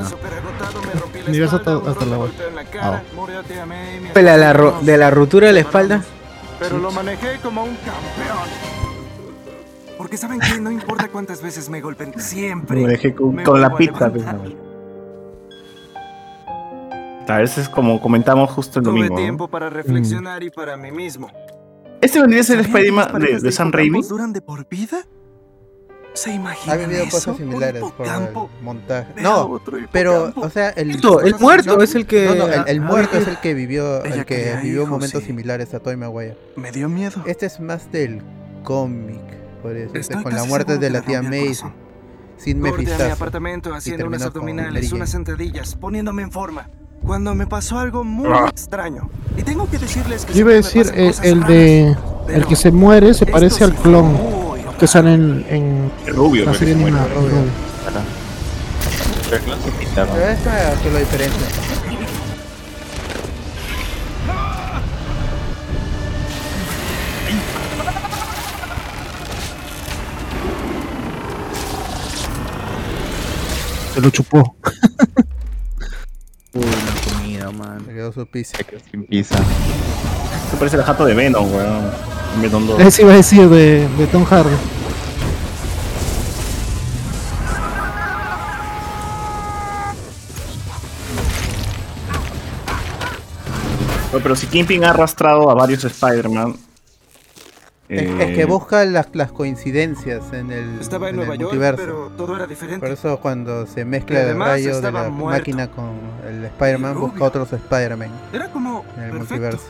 Universo 1.27 1.57
espalda, 1.57 1.79
hasta- 1.79 1.91
hasta 1.91 2.05
la 2.05 2.19
Pela, 4.13 4.37
la 4.37 4.51
esposa, 4.51 4.53
ro- 4.53 4.79
de 4.83 4.97
la 4.99 5.11
rotura 5.11 5.47
de 5.47 5.53
la 5.55 5.61
espalda. 5.61 6.03
Pero 6.59 6.77
lo 6.77 6.91
manejé 6.93 7.39
como 7.43 7.63
un 7.65 7.77
campeón. 7.77 8.49
Porque 9.97 10.19
saben 10.19 10.39
que 10.39 10.61
no 10.61 10.71
importa 10.71 11.09
cuántas 11.09 11.41
veces 11.41 11.71
me 11.71 11.81
golpeen, 11.81 12.13
siempre. 12.21 12.83
Me 12.83 12.89
dejé 12.89 13.15
con, 13.15 13.35
me 13.37 13.43
con 13.43 13.59
la 13.59 13.75
pizza. 13.75 14.13
A 17.29 17.39
veces, 17.39 17.69
como 17.69 18.01
comentamos 18.01 18.51
justo 18.51 18.79
el 18.79 18.85
Tuve 18.85 18.95
domingo. 18.95 19.15
¿no? 19.17 19.21
tiempo 19.21 19.49
para 19.49 19.69
reflexionar 19.71 20.43
y 20.43 20.51
para 20.51 20.77
mí 20.77 20.91
mismo. 20.91 21.31
¿Este 22.01 22.21
vendría 22.21 22.41
a 22.41 22.45
ser 22.45 22.59
el 22.59 22.67
¿Sabían 22.67 22.83
que 22.85 22.91
las 22.93 23.07
Spider-Man 23.07 23.23
de, 23.23 23.41
de 23.41 23.53
Sam 23.53 23.73
Raimi? 23.73 24.03
duran 24.03 24.33
de 24.33 24.41
por 24.41 24.69
vida? 24.69 25.05
¿Se 26.15 26.31
Ha 26.31 26.35
imaginan 26.35 26.79
vivido 26.81 27.03
eso? 27.03 27.11
cosas 27.11 27.37
similares 27.37 27.83
por 27.97 28.07
el 28.07 28.63
montaje. 28.63 29.21
No, 29.21 29.61
pero, 29.93 30.33
o 30.35 30.51
sea, 30.51 30.71
el, 30.71 30.93
Esto, 30.93 31.21
el 31.21 31.35
muerto 31.39 31.77
no, 31.77 31.83
es 31.83 31.95
el 31.95 32.07
que- 32.07 32.25
No, 32.27 32.35
no, 32.35 32.47
el, 32.49 32.65
el 32.67 32.79
ah, 32.83 32.87
muerto 32.87 33.11
ah, 33.15 33.19
es 33.19 33.29
el 33.29 33.39
que 33.41 33.55
vivió, 33.55 34.03
el 34.05 34.25
que 34.25 34.57
vivió 34.63 34.79
hijos, 34.83 34.89
momentos 34.91 35.21
sí. 35.21 35.27
similares 35.27 35.75
a 35.75 35.81
Tobey 35.81 35.97
Maguire. 35.97 36.37
Me 36.57 36.73
dio 36.73 36.89
miedo. 36.89 37.23
Este 37.27 37.47
es 37.47 37.61
más 37.61 37.93
del 37.93 38.23
cómic, 38.65 39.21
por 39.63 39.77
eso, 39.77 39.95
Estoy 39.95 40.23
con 40.23 40.35
la 40.35 40.45
muerte 40.45 40.79
de 40.79 40.91
la 40.91 41.03
tía 41.03 41.21
corazón. 41.23 41.73
sin 42.37 42.61
Corté 42.61 42.95
a 42.95 42.99
mi 43.07 43.11
apartamento 43.13 43.75
haciendo 43.75 44.07
unas 44.07 44.21
terminó 44.23 44.33
con 44.33 44.43
Mary 44.43 44.53
abdominales, 44.65 44.93
unas 44.93 45.11
sentadillas, 45.11 45.77
poniéndome 45.77 46.23
en 46.23 46.33
forma. 46.33 46.71
Cuando 47.05 47.35
me 47.35 47.47
pasó 47.47 47.79
algo 47.79 48.05
muy 48.05 48.29
Ah. 48.33 48.49
extraño. 48.51 49.09
Y 49.37 49.43
tengo 49.43 49.69
que 49.71 49.79
decirles 49.79 50.25
que 50.25 50.33
Yo 50.35 50.41
iba 50.41 50.51
a 50.51 50.55
decir, 50.55 50.91
eh, 50.95 51.13
el 51.23 51.41
de. 51.45 51.95
raras, 51.97 52.37
El 52.37 52.47
que 52.47 52.57
se 52.57 52.71
muere 52.71 53.15
se 53.15 53.25
parece 53.27 53.65
al 53.65 53.75
clon 53.75 54.17
que 54.79 54.87
sale 54.87 55.15
en. 55.15 55.47
en 55.49 55.93
El 56.07 56.15
rubio, 56.15 56.45
la 56.45 56.55
serie 56.55 56.75
que 56.75 56.81
se 56.85 56.91
muere. 56.91 56.99
animada. 56.99 57.21
Rubio. 57.21 57.69
Pero 59.95 60.29
esta 60.29 60.75
que 60.83 60.91
lo 60.91 60.99
diferencia. 60.99 61.47
Se 73.95 74.01
lo 74.01 74.11
chupó. 74.11 74.57
Uy, 76.55 76.65
la 76.65 77.13
comida, 77.13 77.51
man. 77.51 77.85
Se 77.85 77.93
quedó 77.93 78.13
su 78.13 78.27
pizza. 78.27 78.59
Sin 78.91 79.05
pizza. 79.05 79.37
Se 80.51 80.57
parece 80.57 80.77
el 80.77 80.83
jato 80.83 81.05
de 81.05 81.15
Venom, 81.15 81.53
weón. 81.53 81.91
Venom 82.41 82.67
2. 82.67 82.81
Eso 82.81 83.03
iba 83.03 83.13
a 83.13 83.17
decir 83.17 83.49
de, 83.49 83.87
de 83.89 84.07
Tom 84.07 84.25
Hardy. 84.25 84.57
No, 94.13 94.21
pero 94.21 94.35
si 94.35 94.47
Kingpin 94.47 94.85
ha 94.85 94.91
arrastrado 94.91 95.51
a 95.51 95.55
varios 95.55 95.85
Spider-Man. 95.85 96.57
Es, 97.89 98.03
eh, 98.03 98.17
es 98.21 98.37
que 98.37 98.45
busca 98.45 98.85
las, 98.85 99.09
las 99.15 99.33
coincidencias 99.33 100.33
en 100.33 100.51
el, 100.53 100.79
Estaba 100.81 101.09
en 101.09 101.15
en 101.15 101.17
Nueva 101.17 101.35
el 101.35 101.41
York, 101.41 101.53
multiverso. 101.55 101.83
pero 101.83 102.11
todo 102.17 102.37
era 102.37 102.47
diferente. 102.47 102.81
Por 102.81 102.91
eso 102.91 103.19
cuando 103.19 103.67
se 103.67 103.85
mezcla 103.87 104.21
el 104.21 104.39
rayo 104.39 104.81
de 104.81 104.93
la 104.93 105.09
muerto. 105.09 105.39
máquina 105.39 105.69
con 105.71 105.93
el 106.29 106.45
Spider-Man, 106.45 107.01
busca 107.01 107.25
otros 107.25 107.51
Spider-Man 107.53 108.11
Era 108.33 108.49
como 108.51 108.85
en 108.97 109.03
el 109.05 109.11
perfecto. 109.13 109.35
multiverso. 109.35 109.67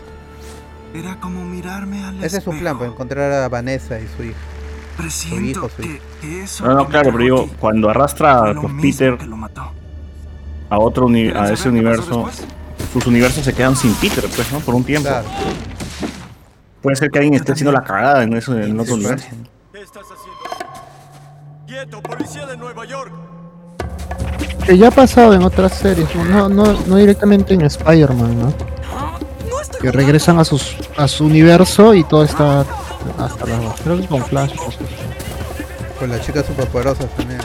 Era 0.94 1.20
como 1.20 1.44
mirarme 1.44 2.02
al 2.02 2.24
Ese 2.24 2.38
es 2.38 2.44
su 2.44 2.50
plan, 2.50 2.76
pues, 2.78 2.90
encontrar 2.90 3.30
a 3.32 3.48
Vanessa 3.48 4.00
y 4.00 4.08
su 4.16 4.24
hija. 4.24 4.38
Su 5.08 5.36
hijo, 5.40 5.68
su 5.68 5.76
que, 5.76 5.86
hija. 5.86 5.98
que 6.20 6.42
eso 6.42 6.66
No, 6.66 6.74
no, 6.74 6.88
claro, 6.88 7.10
pero 7.12 7.22
digo, 7.22 7.48
cuando 7.60 7.88
arrastra 7.88 8.50
a 8.50 8.54
Peter 8.82 9.16
que 9.16 9.26
lo 9.26 9.36
mató. 9.36 9.70
a 10.70 10.78
otro 10.78 11.06
uni- 11.06 11.24
¿Quieren 11.30 11.36
a 11.44 11.52
ese 11.52 11.68
universo, 11.68 12.28
sus 12.92 13.06
universos 13.06 13.44
se 13.44 13.52
quedan 13.54 13.76
sin 13.76 13.92
Peter, 13.94 14.24
pues, 14.34 14.50
¿no? 14.50 14.58
Por 14.58 14.74
un 14.74 14.82
tiempo. 14.82 15.08
Claro. 15.08 15.28
Puede 16.82 16.96
ser 16.96 17.10
que 17.10 17.18
alguien 17.18 17.34
esté 17.34 17.52
haciendo 17.52 17.72
la 17.72 17.82
cagada 17.82 18.22
en, 18.22 18.34
eso, 18.34 18.56
en 18.56 18.78
otro 18.78 18.94
universo. 18.94 19.26
¿Qué 19.72 19.82
estás 19.82 20.04
haciendo? 20.04 21.66
¡Quieto, 21.66 22.02
policía 22.02 22.46
de 22.46 22.56
Nueva 22.56 22.84
York! 22.84 23.12
Que 24.64 24.78
ya 24.78 24.88
ha 24.88 24.90
pasado 24.90 25.34
en 25.34 25.42
otras 25.42 25.74
series, 25.74 26.14
no, 26.14 26.48
no, 26.48 26.72
no 26.86 26.96
directamente 26.96 27.54
en 27.54 27.62
Spider-Man, 27.62 28.38
¿no? 28.38 28.54
Que 29.80 29.90
regresan 29.90 30.38
a 30.38 30.44
sus 30.44 30.76
a 30.96 31.08
su 31.08 31.24
universo 31.24 31.94
y 31.94 32.04
todo 32.04 32.24
está 32.24 32.60
hasta 33.18 33.46
la 33.46 33.74
Creo 33.82 33.98
que 34.00 34.06
con 34.06 34.24
Flash. 34.24 34.54
Con 35.98 36.10
las 36.10 36.20
chicas 36.24 36.46
superpoderosas 36.46 37.08
también. 37.16 37.40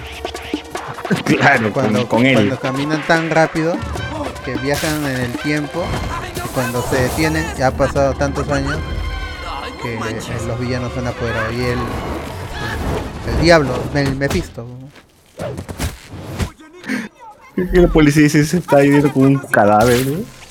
Claro, 1.25 1.71
con, 1.71 1.83
Cuando, 1.83 2.07
con 2.07 2.25
él. 2.25 2.35
cuando 2.35 2.59
caminan 2.59 3.05
tan 3.05 3.29
rápido 3.29 3.75
que 4.45 4.55
viajan 4.55 5.05
en 5.05 5.21
el 5.21 5.31
tiempo, 5.39 5.83
y 6.35 6.47
cuando 6.49 6.81
se 6.81 7.01
detienen, 7.03 7.45
ya 7.57 7.67
ha 7.67 7.71
pasado 7.71 8.13
tantos 8.13 8.49
años 8.49 8.77
que 9.83 9.95
eh, 9.95 10.47
los 10.47 10.59
villanos 10.59 10.93
se 10.93 10.99
han 10.99 11.07
apoderado. 11.07 11.51
Y 11.51 11.61
el, 11.61 11.79
el 13.35 13.41
diablo, 13.41 13.73
el 13.93 14.15
Mephisto. 14.15 14.65
La 17.55 17.87
policía 17.87 18.23
dice 18.23 18.43
se 18.45 18.57
está 18.57 18.77
viviendo 18.77 19.11
con 19.11 19.23
un 19.23 19.37
cadáver, 19.37 20.07
¿no? 20.07 20.42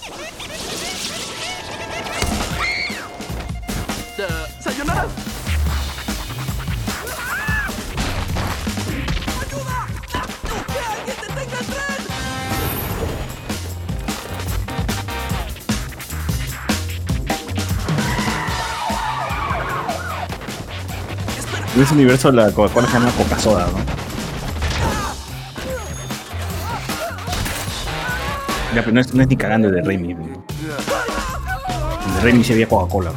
En 21.74 21.82
ese 21.82 21.94
universo 21.94 22.30
la 22.30 22.50
Coca-Cola 22.50 22.86
se 22.86 22.92
llama 22.94 23.10
Coca-Soda, 23.12 23.66
¿no? 23.66 23.78
Ya, 28.74 28.80
pero 28.80 28.92
no 28.92 29.00
es, 29.00 29.14
no 29.14 29.22
es 29.22 29.28
ni 29.28 29.36
cagando 29.36 29.68
el 29.68 29.74
de 29.74 29.82
Remy. 29.82 30.12
El 30.12 30.18
de 32.14 32.20
Remy 32.22 32.44
sí 32.44 32.52
había 32.52 32.68
Coca-Cola. 32.68 33.12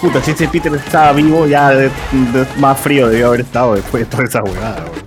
Puta, 0.00 0.22
si 0.22 0.30
ese 0.30 0.48
Peter 0.48 0.74
estaba 0.74 1.12
vivo, 1.12 1.46
ya 1.46 1.72
más 2.56 2.80
frío 2.80 3.08
debió 3.08 3.28
haber 3.28 3.40
estado 3.40 3.74
después 3.74 4.04
de 4.04 4.10
toda 4.10 4.24
esa 4.24 4.42
huevada, 4.42 4.86
weón. 4.86 4.99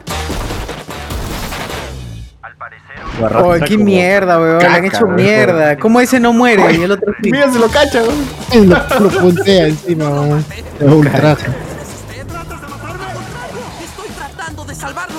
Oh, 3.21 3.53
qué 3.65 3.75
como 3.75 3.85
mierda, 3.85 4.39
weón. 4.39 4.59
Le 4.59 4.65
han 4.65 4.85
hecho 4.85 5.05
weón. 5.05 5.15
mierda. 5.15 5.77
¿Cómo 5.77 5.99
ese 5.99 6.19
no 6.19 6.33
muere 6.33 6.73
y 6.73 6.83
el 6.83 6.91
otro 6.91 7.13
sí? 7.21 7.31
Mira, 7.31 7.51
se 7.51 7.59
lo 7.59 7.67
cacha, 7.69 8.01
weón. 8.01 8.69
Lo, 8.69 8.99
lo 8.99 9.09
puntea 9.09 9.67
encima, 9.67 10.09
weón. 10.09 10.45
Es 10.79 10.91
ultraje. 10.91 11.47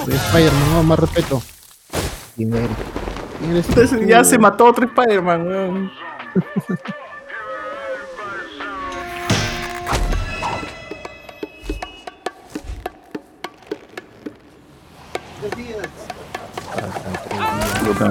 Spider-Man, 0.07 0.73
no, 0.73 0.83
más 0.83 0.99
respeto. 0.99 1.43
Dinero. 2.37 2.69
Entonces 3.43 4.07
ya 4.07 4.25
se 4.25 4.39
mató 4.39 4.67
otro 4.67 4.87
Spider-Man, 4.87 5.47
weón. 5.47 5.91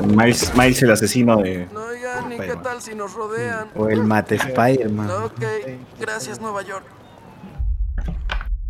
Miles, 0.07 0.53
Miles 0.55 0.82
el 0.84 0.91
asesino 0.91 1.38
de. 1.38 1.67
Oigan, 1.76 2.32
¿y 2.32 2.38
qué 2.38 2.55
tal 2.61 2.82
si 2.82 2.93
nos 2.95 3.13
rodean? 3.13 3.69
O 3.76 3.89
el 3.89 4.03
mate 4.03 4.36
Spider-Man. 4.36 5.09
Ok, 5.09 5.43
gracias 5.99 6.39
Nueva 6.39 6.61
York. 6.61 6.86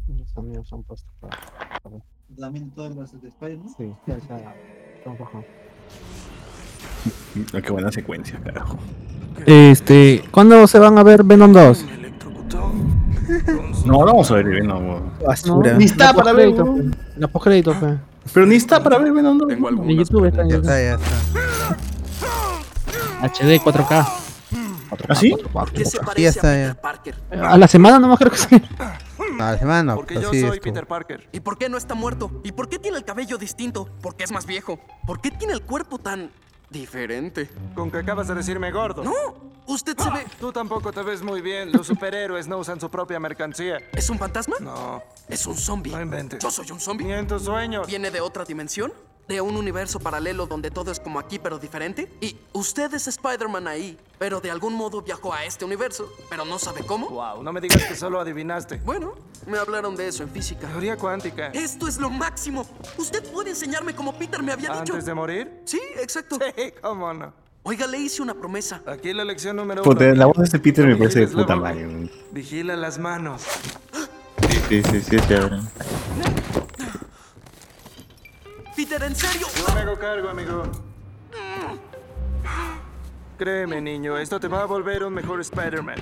Los 0.08 0.38
amigos 0.38 0.68
son 0.68 0.84
puestos 0.84 1.12
para. 1.20 1.38
¿También 2.40 2.72
todas 2.72 2.96
las 2.96 3.22
de 3.22 3.28
Spider-Man? 3.28 3.70
Sí, 3.78 3.94
ya 4.08 4.16
está. 4.16 4.56
Bajos. 5.06 5.46
Ah, 7.54 7.62
Qué 7.62 7.72
buena 7.72 7.92
secuencia, 7.92 8.40
carajo. 8.42 8.78
Este, 9.46 10.24
¿cuándo 10.32 10.66
se 10.68 10.80
van 10.80 10.98
a 10.98 11.04
ver 11.04 11.24
Venom 11.24 11.52
2? 11.52 11.86
No, 13.86 14.00
vamos 14.00 14.32
a 14.32 14.36
ver 14.36 14.46
Venom, 14.46 14.88
weón. 14.90 15.12
Basura. 15.26 15.74
Ni 15.74 15.86
está 15.86 16.14
para 16.14 16.32
ver, 16.34 16.56
postcrédito, 16.56 16.64
weón. 16.64 16.92
pe. 16.92 16.98
La 17.20 17.28
postcrédito, 17.28 17.80
pe. 17.80 17.98
Pero 18.34 18.46
ni 18.46 18.56
está 18.56 18.82
para 18.82 18.98
ver 18.98 19.12
Venom 19.12 19.38
2. 19.38 19.52
En 19.52 19.90
YouTube 19.98 20.26
está 20.26 20.42
en 20.44 20.50
Ya 20.50 20.56
está, 20.58 20.82
ya 20.82 20.94
está. 20.96 21.12
HD 23.28 23.60
4K. 23.62 24.08
¿Ah, 25.10 25.16
sí? 25.16 25.34
¿Qué 25.74 25.86
se 25.86 25.92
Sí, 25.92 25.98
ya 25.98 26.04
parece 26.06 26.28
está, 26.30 26.52
a 26.52 26.56
ya. 26.56 26.68
Peter 26.76 26.82
Parker? 26.82 27.16
A 27.32 27.58
la 27.58 27.68
semana 27.68 27.98
nomás 28.00 28.20
creo 28.20 28.32
que 28.32 28.38
sí. 28.38 28.62
A 29.40 29.52
la 29.54 29.58
semana 29.58 29.84
no, 29.84 29.96
Porque 29.96 30.16
yo 30.16 30.30
soy. 30.30 30.60
Peter 30.60 30.86
Parker. 30.86 31.28
¿Y 31.32 31.40
por 31.40 31.58
qué 31.58 31.68
no 31.68 31.78
está 31.78 31.96
muerto? 31.96 32.30
¿Y 32.44 32.52
por 32.52 32.70
qué 32.70 32.78
tiene 32.80 32.98
el 32.98 33.04
cabello 33.04 33.38
distinto? 33.38 33.90
¿Por 34.02 34.16
qué 34.16 34.24
es 34.26 34.32
más 34.32 34.46
viejo? 34.46 34.80
¿Por 35.08 35.20
qué 35.20 35.32
tiene 35.32 35.54
el 35.54 35.62
cuerpo 35.64 35.98
tan 35.98 36.30
diferente? 36.74 37.50
Con 37.74 37.90
que 37.90 38.00
acabas 38.00 38.28
de 38.28 38.36
decirme 38.36 38.72
gordo. 38.72 39.04
No, 39.04 39.14
usted 39.68 39.98
se 39.98 40.10
ve. 40.10 40.26
Tú 40.40 40.52
tampoco 40.52 40.92
te 40.92 41.02
ves 41.04 41.22
muy 41.22 41.40
bien. 41.42 41.72
Los 41.72 41.88
superhéroes 41.88 42.48
no 42.48 42.58
usan 42.58 42.82
su 42.82 42.90
propia 42.90 43.20
mercancía. 43.22 43.78
¿Es 43.94 44.10
un 44.10 44.20
fantasma? 44.20 44.58
No. 44.60 45.02
Es 45.30 45.46
un 45.46 45.56
zombie. 45.56 45.94
No 45.94 46.02
inventes. 46.02 46.44
Yo 46.44 46.52
soy 46.52 46.70
un 46.72 46.82
zombie. 46.82 47.06
Ni 47.06 47.14
en 47.14 47.28
tus 47.28 47.44
sueños. 47.44 47.88
¿Viene 47.88 48.12
de 48.12 48.20
otra 48.20 48.44
dimensión? 48.44 48.92
¿De 49.28 49.40
un 49.40 49.56
universo 49.56 50.02
paralelo 50.02 50.48
donde 50.48 50.70
todo 50.70 50.92
es 50.92 51.00
como 51.00 51.18
aquí 51.18 51.40
pero 51.40 51.58
diferente? 51.58 52.12
Y 52.20 52.36
usted 52.52 52.94
es 52.94 53.08
Spider-Man 53.08 53.68
ahí, 53.70 53.98
pero 54.20 54.42
de 54.42 54.52
algún 54.52 54.74
modo 54.74 55.02
viajó 55.02 55.34
a 55.34 55.46
este 55.46 55.64
universo, 55.64 56.12
pero 56.30 56.44
no 56.44 56.60
sabe 56.60 56.86
cómo. 56.86 57.10
Wow, 57.10 57.42
no 57.42 57.54
me 57.54 57.62
digas 57.62 57.86
que 57.86 57.96
solo 57.96 58.20
adivinaste. 58.20 58.82
Bueno, 58.84 59.14
me 59.48 59.58
hablaron 59.58 59.96
de 59.96 60.10
eso 60.10 60.24
en 60.24 60.30
física. 60.30 60.68
Teoría 60.68 60.98
cuántica. 60.98 61.48
Esto 61.48 61.88
es 61.88 61.98
lo 62.00 62.10
máximo. 62.10 62.66
¿Usted 62.98 63.24
puede 63.32 63.52
enseñarme 63.52 63.96
como 63.96 64.14
Peter 64.14 64.44
me 64.44 64.52
había 64.52 64.70
dicho? 64.72 64.94
¿Antes 64.94 65.06
de 65.06 65.14
morir? 65.14 65.62
Sí, 65.66 65.80
exacto. 65.98 66.38
Sí, 66.56 66.74
cómo 66.82 67.14
no. 67.14 67.34
Oiga, 67.64 67.88
le 67.88 67.98
hice 67.98 68.22
una 68.22 68.34
promesa. 68.34 68.82
Aquí 68.86 69.14
la 69.14 69.24
lección 69.24 69.56
número 69.56 69.82
uno. 69.84 69.90
Puta, 69.90 70.06
la 70.14 70.26
voz 70.26 70.38
de 70.38 70.44
este 70.44 70.60
Peter 70.60 70.86
me 70.86 70.98
parece 70.98 71.22
de 71.22 71.28
puta 71.28 71.56
madre. 71.56 72.10
Vigila 72.32 72.76
las 72.76 73.00
manos. 73.00 73.44
Sí, 74.50 74.60
sí, 74.68 74.84
sí, 74.84 75.02
sí, 75.02 75.18
chévere. 75.28 75.60
Peter, 78.76 79.02
¿en 79.04 79.16
serio? 79.16 79.48
Yo 79.56 79.74
me 79.76 79.82
hago 79.82 79.98
cargo, 79.98 80.30
amigo. 80.30 80.64
Créeme, 83.38 83.82
niño, 83.82 84.18
esto 84.18 84.40
te 84.40 84.48
va 84.48 84.62
a 84.62 84.66
volver 84.66 85.04
un 85.04 85.14
mejor 85.14 85.42
Spider-Man. 85.42 85.98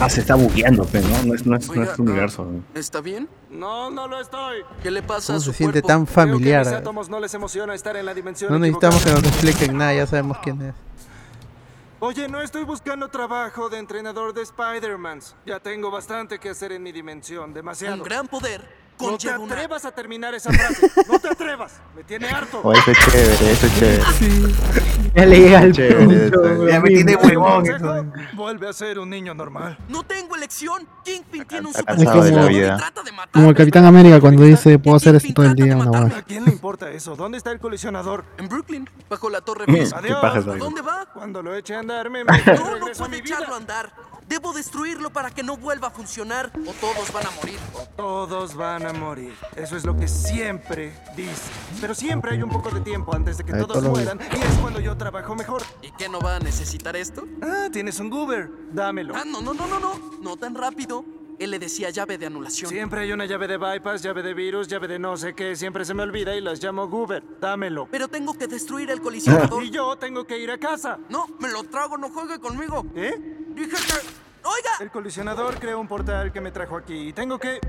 Ah, 0.00 0.10
se 0.10 0.20
está 0.20 0.34
bugueando, 0.34 0.84
pero 0.90 1.06
no, 1.08 1.22
no 1.22 1.34
es, 1.34 1.46
no 1.46 1.56
es, 1.56 1.68
no 1.68 1.74
es 1.74 1.80
Oiga, 1.80 1.94
tu 1.94 2.02
universo. 2.02 2.42
weón. 2.42 2.64
¿Está 2.74 3.00
bien? 3.00 3.28
No, 3.50 3.88
no 3.90 4.08
lo 4.08 4.20
estoy. 4.20 4.62
¿Qué 4.82 4.90
le 4.90 5.02
pasa 5.02 5.28
¿Cómo 5.28 5.36
a 5.36 5.40
su 5.40 5.52
se 5.52 5.58
siente 5.58 5.80
cuerpo? 5.80 5.88
tan 5.88 6.06
Creo 6.06 6.26
que 6.26 6.32
familiar? 6.32 6.66
mis 6.66 6.74
átomos 6.74 7.08
no 7.08 7.20
les 7.20 7.32
emociona 7.34 7.74
estar 7.74 7.96
en 7.96 8.06
la 8.06 8.12
dimensión 8.14 8.50
No 8.50 8.58
necesitamos 8.58 9.04
que 9.04 9.10
nos 9.12 9.22
expliquen 9.22 9.76
nada, 9.78 9.94
ya 9.94 10.06
sabemos 10.06 10.38
quién 10.42 10.60
es. 10.62 10.74
Oye, 12.04 12.26
no 12.26 12.42
estoy 12.42 12.64
buscando 12.64 13.06
trabajo 13.06 13.68
de 13.68 13.78
entrenador 13.78 14.34
de 14.34 14.42
Spider-Mans. 14.42 15.36
Ya 15.46 15.60
tengo 15.60 15.88
bastante 15.88 16.40
que 16.40 16.48
hacer 16.48 16.72
en 16.72 16.82
mi 16.82 16.90
dimensión, 16.90 17.54
demasiado. 17.54 17.94
Un 17.94 18.02
gran 18.02 18.26
poder 18.26 18.81
No 19.00 19.16
te 19.18 19.26
conlleva 19.26 19.38
una... 19.38 19.54
atrevas 19.54 19.84
a 19.84 19.90
terminar 19.92 20.34
esa 20.34 20.50
frase. 20.52 20.90
No 21.10 21.18
te 21.18 21.28
atrevas. 21.28 21.72
Me 21.96 22.04
tiene 22.04 22.28
harto. 22.28 22.60
Oh, 22.62 22.72
eso 22.72 22.90
es 22.90 22.98
chévere, 22.98 23.52
eso 23.52 23.66
es 23.66 23.78
chévere. 23.78 24.02
Ya 25.14 25.26
le 25.26 25.38
llega 25.40 25.58
al 25.58 25.72
Chévere, 25.72 26.30
punto. 26.30 26.68
Ya 26.68 26.80
me 26.80 26.88
tiene 26.88 27.16
huevón. 27.16 28.12
Vuelve 28.34 28.68
a 28.68 28.72
ser 28.72 28.98
un 28.98 29.10
niño 29.10 29.34
normal. 29.34 29.76
No 29.88 30.02
tengo 30.04 30.36
elección. 30.36 30.86
Kingpin 31.04 31.44
tiene 31.44 31.66
un 31.66 31.74
super 31.74 31.96
cansado 31.96 32.22
de 32.22 32.30
la 32.30 32.36
como- 32.36 32.48
vida. 32.48 32.76
trata 32.76 33.02
de. 33.02 33.12
Como 33.32 33.48
el 33.50 33.54
Capitán 33.56 33.84
América 33.84 34.20
cuando 34.20 34.42
dice 34.44 34.78
puedo 34.78 34.96
hacer 34.96 35.14
esto 35.16 35.32
todo 35.34 35.46
el 35.46 35.54
día, 35.54 35.76
una 35.76 36.06
¿A 36.18 36.22
quién 36.22 36.44
le 36.44 36.50
importa 36.52 36.90
eso? 36.90 37.16
¿Dónde 37.16 37.38
está 37.38 37.50
el 37.50 37.58
colisionador? 37.60 38.24
En 38.38 38.48
Brooklyn, 38.48 38.88
bajo 39.10 39.28
la 39.30 39.40
torre 39.40 39.66
¿Qué 39.66 39.72
Fisk. 39.72 39.96
Adiós. 39.96 40.20
paja 40.20 40.36
¿A 40.36 40.40
esa 40.40 40.56
dónde 40.56 40.80
va? 40.80 41.06
Cuando 41.12 41.42
lo 41.42 41.54
eche 41.54 41.74
a 41.74 41.80
andar, 41.80 42.08
me 42.08 42.24
No, 42.24 42.32
no 42.78 42.86
vida. 43.22 43.36
echarlo 43.36 43.54
a 43.54 43.58
andar. 43.58 43.92
Debo 44.32 44.54
destruirlo 44.54 45.10
para 45.10 45.30
que 45.30 45.42
no 45.42 45.58
vuelva 45.58 45.88
a 45.88 45.90
funcionar 45.90 46.50
o 46.66 46.72
todos 46.80 47.12
van 47.12 47.26
a 47.26 47.30
morir. 47.32 47.58
Todos 47.98 48.54
van 48.54 48.86
a 48.86 48.94
morir. 48.94 49.34
Eso 49.54 49.76
es 49.76 49.84
lo 49.84 49.94
que 49.94 50.08
siempre 50.08 50.94
dice. 51.14 51.52
Pero 51.82 51.94
siempre 51.94 52.30
hay 52.30 52.42
un 52.42 52.48
poco 52.48 52.70
de 52.70 52.80
tiempo 52.80 53.14
antes 53.14 53.36
de 53.36 53.44
que 53.44 53.52
todos 53.52 53.82
mueran 53.82 54.18
y 54.34 54.40
es 54.40 54.54
cuando 54.62 54.80
yo 54.80 54.96
trabajo 54.96 55.34
mejor. 55.34 55.62
¿Y 55.82 55.90
qué 55.90 56.08
no 56.08 56.18
va 56.18 56.36
a 56.36 56.38
necesitar 56.38 56.96
esto? 56.96 57.26
Ah, 57.42 57.68
tienes 57.70 58.00
un 58.00 58.08
goober. 58.08 58.48
Dámelo. 58.72 59.14
Ah, 59.14 59.24
no, 59.26 59.42
no, 59.42 59.52
no, 59.52 59.66
no, 59.66 59.78
no. 59.78 60.00
No 60.22 60.38
tan 60.38 60.54
rápido. 60.54 61.04
Él 61.38 61.50
le 61.50 61.58
decía 61.58 61.90
llave 61.90 62.16
de 62.16 62.24
anulación. 62.24 62.70
Siempre 62.70 63.00
hay 63.00 63.12
una 63.12 63.26
llave 63.26 63.46
de 63.48 63.58
bypass, 63.58 64.00
llave 64.00 64.22
de 64.22 64.32
virus, 64.32 64.66
llave 64.66 64.88
de 64.88 64.98
no 64.98 65.14
sé 65.18 65.34
qué. 65.34 65.56
Siempre 65.56 65.84
se 65.84 65.92
me 65.92 66.04
olvida 66.04 66.34
y 66.34 66.40
las 66.40 66.62
llamo 66.62 66.88
goober. 66.88 67.22
Dámelo. 67.38 67.86
Pero 67.90 68.08
tengo 68.08 68.32
que 68.32 68.46
destruir 68.46 68.90
el 68.90 69.02
colisionador. 69.02 69.62
Y 69.62 69.68
yo 69.68 69.94
tengo 69.96 70.26
que 70.26 70.38
ir 70.38 70.50
a 70.50 70.56
casa. 70.56 70.98
No, 71.10 71.26
me 71.38 71.50
lo 71.50 71.64
trago, 71.64 71.98
no 71.98 72.08
juegue 72.08 72.38
conmigo. 72.38 72.86
¿Eh? 72.94 73.12
Dije 73.54 73.76
que... 73.76 74.21
¡Oiga! 74.52 74.70
El 74.80 74.90
colisionador 74.90 75.58
creó 75.58 75.80
un 75.80 75.88
portal 75.88 76.32
que 76.32 76.40
me 76.40 76.50
trajo 76.50 76.76
aquí 76.76 77.08
y 77.08 77.12
tengo 77.12 77.38
que... 77.38 77.60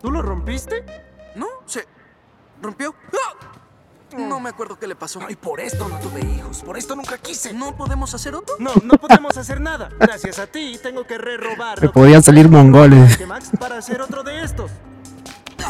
¿Tú 0.00 0.10
lo 0.10 0.20
rompiste? 0.20 0.84
No, 1.36 1.46
se 1.64 1.86
rompió. 2.60 2.94
¡Ah! 3.12 3.52
No 4.18 4.40
me 4.40 4.50
acuerdo 4.50 4.78
qué 4.78 4.86
le 4.86 4.94
pasó. 4.94 5.20
Ay, 5.26 5.36
por 5.36 5.60
esto 5.60 5.88
no 5.88 5.98
tuve 5.98 6.20
hijos. 6.20 6.62
Por 6.62 6.76
esto 6.76 6.94
nunca 6.94 7.16
quise. 7.16 7.54
¿No 7.54 7.74
podemos 7.74 8.12
hacer 8.14 8.34
otro? 8.34 8.56
No, 8.58 8.72
no 8.84 8.94
podemos 8.98 9.36
hacer 9.38 9.60
nada. 9.60 9.88
Gracias 9.98 10.38
a 10.38 10.46
ti 10.46 10.78
tengo 10.82 11.06
que 11.06 11.16
re-robar. 11.16 11.80
Me 11.80 11.88
podían 11.88 12.22
salir 12.22 12.48
mongoles. 12.48 13.16
Que 13.16 13.26
Max 13.26 13.50
para 13.58 13.78
hacer 13.78 14.02
otro 14.02 14.22
de 14.22 14.42
estos. 14.42 14.70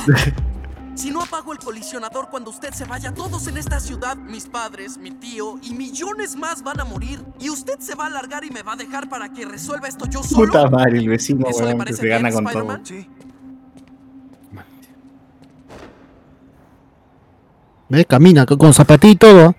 Si 0.95 1.11
no 1.11 1.23
apago 1.23 1.53
el 1.53 1.59
colisionador 1.59 2.29
cuando 2.31 2.51
usted 2.51 2.73
se 2.73 2.85
vaya, 2.85 3.13
todos 3.13 3.47
en 3.47 3.57
esta 3.57 3.81
ciudad, 3.81 4.17
mis 4.17 4.47
padres, 4.47 4.99
mi 4.99 5.11
tío 5.11 5.59
y 5.63 5.73
millones 5.73 6.37
más 6.37 6.63
van 6.63 6.81
a 6.81 6.85
morir. 6.85 7.25
Y 7.41 7.49
usted 7.49 7.79
se 7.81 7.95
va 7.95 8.07
a 8.07 8.11
largar 8.11 8.45
y 8.45 8.51
me 8.51 8.63
va 8.63 8.75
a 8.75 8.77
dejar 8.77 9.09
para 9.09 9.33
que 9.33 9.45
resuelva 9.45 9.89
esto 9.89 10.05
yo 10.07 10.23
solo. 10.23 10.47
Puta 10.47 10.69
madre, 10.69 10.99
el 10.99 11.09
vecino, 11.09 11.47
¿Eso 11.49 11.61
le 11.61 11.67
weón, 11.67 11.79
que 11.79 11.79
parece 11.79 12.03
se 12.03 12.09
gana 12.09 12.29
bien, 12.29 12.45
con 12.45 12.53
todo. 12.53 12.79
Sí. 12.85 13.09
Ve, 17.89 18.05
camina 18.05 18.47
con, 18.47 18.73
zapatilla 18.73 19.13
y 19.13 19.17
todo. 19.17 19.55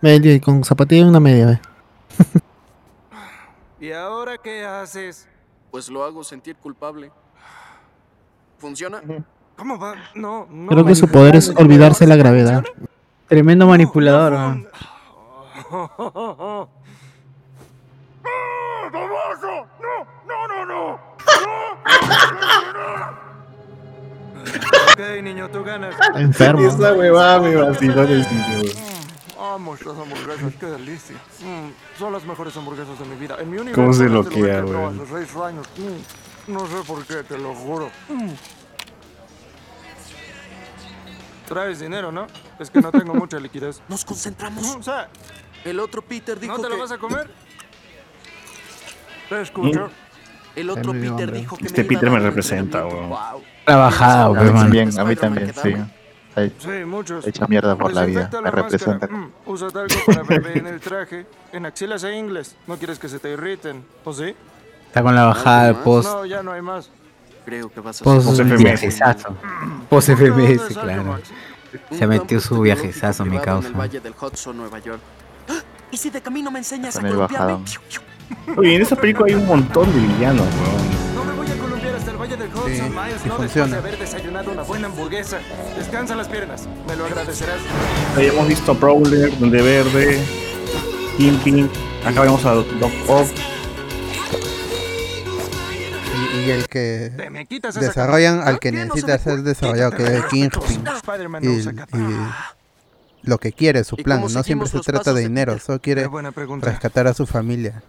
Ve, 0.00 0.40
con 0.42 0.64
zapatilla 0.64 1.02
y 1.02 1.08
una 1.08 1.20
media, 1.20 1.46
ve. 1.46 1.60
¿Y 3.86 3.92
ahora 3.92 4.38
qué 4.38 4.64
haces? 4.64 5.28
Pues 5.70 5.88
lo 5.88 6.04
hago 6.04 6.24
sentir 6.24 6.56
culpable. 6.56 7.10
¿Funciona? 8.58 9.02
¿Cómo 9.58 9.76
va? 9.76 9.96
No, 10.14 10.46
no. 10.48 10.68
Creo 10.68 10.84
que 10.84 10.94
su 10.94 11.08
poder 11.08 11.34
es 11.34 11.50
olvidarse 11.56 12.06
la 12.06 12.14
gravedad. 12.14 12.62
Tremendo 13.26 13.66
manipulador, 13.66 14.32
weón. 14.34 14.68
ok, 24.92 25.22
niño, 25.24 25.48
tú 25.50 25.64
ganas. 25.64 25.92
Está 26.00 26.20
enfermo. 26.20 26.60
Esa 26.60 26.92
huevada 26.92 27.40
me 27.40 27.56
vaciló 27.56 28.04
en 28.04 28.12
el 28.12 28.24
sitio, 28.24 28.60
weón. 28.62 29.54
Amo 29.54 29.74
estas 29.74 29.98
hamburguesas, 29.98 30.52
qué 30.60 30.66
delicia. 30.66 31.16
Mm, 31.40 31.98
son 31.98 32.12
las 32.12 32.24
mejores 32.24 32.56
hamburguesas 32.56 32.96
de 32.96 33.04
mi 33.06 33.16
vida. 33.16 33.36
En 33.40 33.50
mi 33.50 33.56
universo 33.56 33.80
¿Cómo 33.80 33.92
se 33.92 34.04
desde 34.04 34.14
bloquea, 34.14 34.62
99 34.62 34.76
a 34.76 35.32
güey? 35.32 35.54
Mm, 35.54 36.52
no 36.52 36.66
sé 36.66 36.74
por 36.86 37.04
qué, 37.04 37.24
te 37.24 37.36
lo 37.38 37.54
juro. 37.54 37.90
Mm. 38.08 38.30
Traes 41.48 41.80
dinero, 41.80 42.12
¿no? 42.12 42.26
Es 42.58 42.70
que 42.70 42.80
no 42.80 42.90
tengo 42.92 43.14
mucha 43.14 43.38
liquidez. 43.38 43.80
Nos 43.88 44.04
concentramos. 44.04 44.76
O 44.76 44.82
sea, 44.82 45.08
El 45.64 45.80
otro 45.80 46.02
Peter 46.02 46.38
dijo 46.38 46.56
¿no 46.56 46.62
te 46.62 46.68
que... 46.68 46.74
lo 46.74 46.80
vas 46.80 46.92
a 46.92 46.98
comer? 46.98 47.30
Te 49.28 49.40
escucho. 49.42 49.90
El 50.56 50.70
otro 50.70 50.92
Peter 50.92 51.10
hombre. 51.10 51.32
dijo 51.32 51.56
que 51.56 51.66
Este 51.66 51.82
me 51.82 51.88
Peter 51.88 52.08
a 52.08 52.12
me 52.12 52.18
representa, 52.20 52.84
weón. 52.86 53.12
Trabajado, 53.64 54.34
A 54.34 54.38
pues, 54.38 54.52
mí 54.52 54.58
también, 54.58 54.98
a 54.98 55.04
mí 55.04 55.16
también, 55.16 55.52
sí. 55.54 55.74
He 56.36 56.50
Sí, 56.58 56.84
muchos. 56.86 57.26
hecho 57.26 57.46
mierda 57.48 57.76
por 57.76 57.92
la 57.92 58.04
vida, 58.04 58.30
me 58.32 58.42
la 58.42 58.50
representa. 58.50 59.06
Mm, 59.08 59.32
usa 59.46 59.68
talco 59.70 59.94
para 60.06 60.22
bebé 60.22 60.58
en 60.58 60.66
el 60.68 60.80
traje, 60.80 61.26
en 61.52 61.66
axilas 61.66 62.04
e 62.04 62.16
ingles. 62.16 62.56
No 62.66 62.76
quieres 62.76 62.98
que 62.98 63.08
se 63.08 63.18
te 63.18 63.30
irriten, 63.32 63.84
¿o 64.04 64.12
sí? 64.12 64.34
Está 64.86 65.02
con 65.02 65.14
la 65.14 65.24
bajada 65.24 65.66
de 65.68 65.74
post. 65.74 66.08
No, 66.08 66.24
ya 66.24 66.42
no 66.42 66.52
hay 66.52 66.62
más. 66.62 66.90
Creo 67.48 67.70
que 67.72 67.80
vas 67.80 68.02
a 68.02 68.04
viajezazo. 68.58 69.34
Post 69.88 70.10
FMS, 70.10 70.76
claro. 70.78 71.18
Se 71.96 72.06
metió 72.06 72.40
su 72.40 72.60
viajezazo, 72.60 73.24
mi 73.24 73.38
causa. 73.38 73.68
el 73.68 73.74
Valle 73.74 74.00
del 74.00 74.12
Hudson, 74.20 74.54
Nueva 74.54 74.78
York. 74.80 75.00
¡Ah! 75.48 75.62
¿Y 75.90 75.96
si 75.96 76.10
de 76.10 76.20
camino 76.20 76.50
me 76.50 76.58
enseñas 76.58 76.96
a 76.96 77.00
Con 77.00 77.06
el 77.06 77.14
columpiarme? 77.14 77.46
bajadón. 77.54 78.58
Oye, 78.58 78.74
en 78.76 78.82
esa 78.82 78.96
película 78.96 79.28
hay 79.28 79.34
un 79.34 79.46
montón 79.46 79.90
de 79.94 79.98
villanos, 79.98 80.42
weón. 80.46 81.14
No 81.14 81.24
me 81.24 81.32
voy 81.32 81.46
a 81.50 81.56
columpiar 81.58 81.94
hasta 81.94 82.10
el 82.10 82.16
Valle 82.18 82.36
del 82.36 82.48
Hudson, 82.48 82.66
Sí, 82.70 82.82
Miles, 82.82 82.92
sí 82.92 82.98
no 83.00 83.12
después 83.14 83.36
funciona. 83.38 83.72
de 83.72 83.78
haber 83.78 83.98
desayunado 83.98 84.50
una 84.52 84.62
buena 84.64 84.86
hamburguesa. 84.88 85.38
Descansa 85.78 86.14
las 86.16 86.28
piernas, 86.28 86.68
me 86.86 86.96
lo 86.96 87.06
agradecerás. 87.06 87.60
Ahí 88.14 88.26
hemos 88.26 88.46
visto 88.46 88.72
a 88.72 88.74
Prowler, 88.74 89.38
Duende 89.38 89.62
Verde, 89.62 90.22
Kingpin. 91.16 91.70
Acá 92.04 92.20
vemos 92.20 92.44
a 92.44 92.52
Doc 92.52 92.66
Ock. 93.08 93.26
Y, 96.18 96.38
y 96.38 96.50
el 96.50 96.68
que 96.68 97.10
desarrollan 97.80 98.40
al 98.40 98.58
que 98.58 98.72
necesita 98.72 99.18
ser 99.18 99.42
desarrollado, 99.42 99.92
que 99.92 100.04
es 100.04 100.24
Kingpin. 100.26 100.86
Spider-Man 100.86 101.44
Y, 101.44 101.48
y 101.48 102.28
lo 103.22 103.38
que 103.38 103.52
quiere, 103.52 103.84
su 103.84 103.96
¿Y 103.98 104.02
plan. 104.02 104.20
No 104.32 104.42
siempre 104.42 104.68
se 104.68 104.80
trata 104.80 105.12
de 105.12 105.22
dinero, 105.22 105.58
solo 105.58 105.80
quiere 105.80 106.08
rescatar 106.60 107.06
a 107.06 107.14
su 107.14 107.26
familia. 107.26 107.82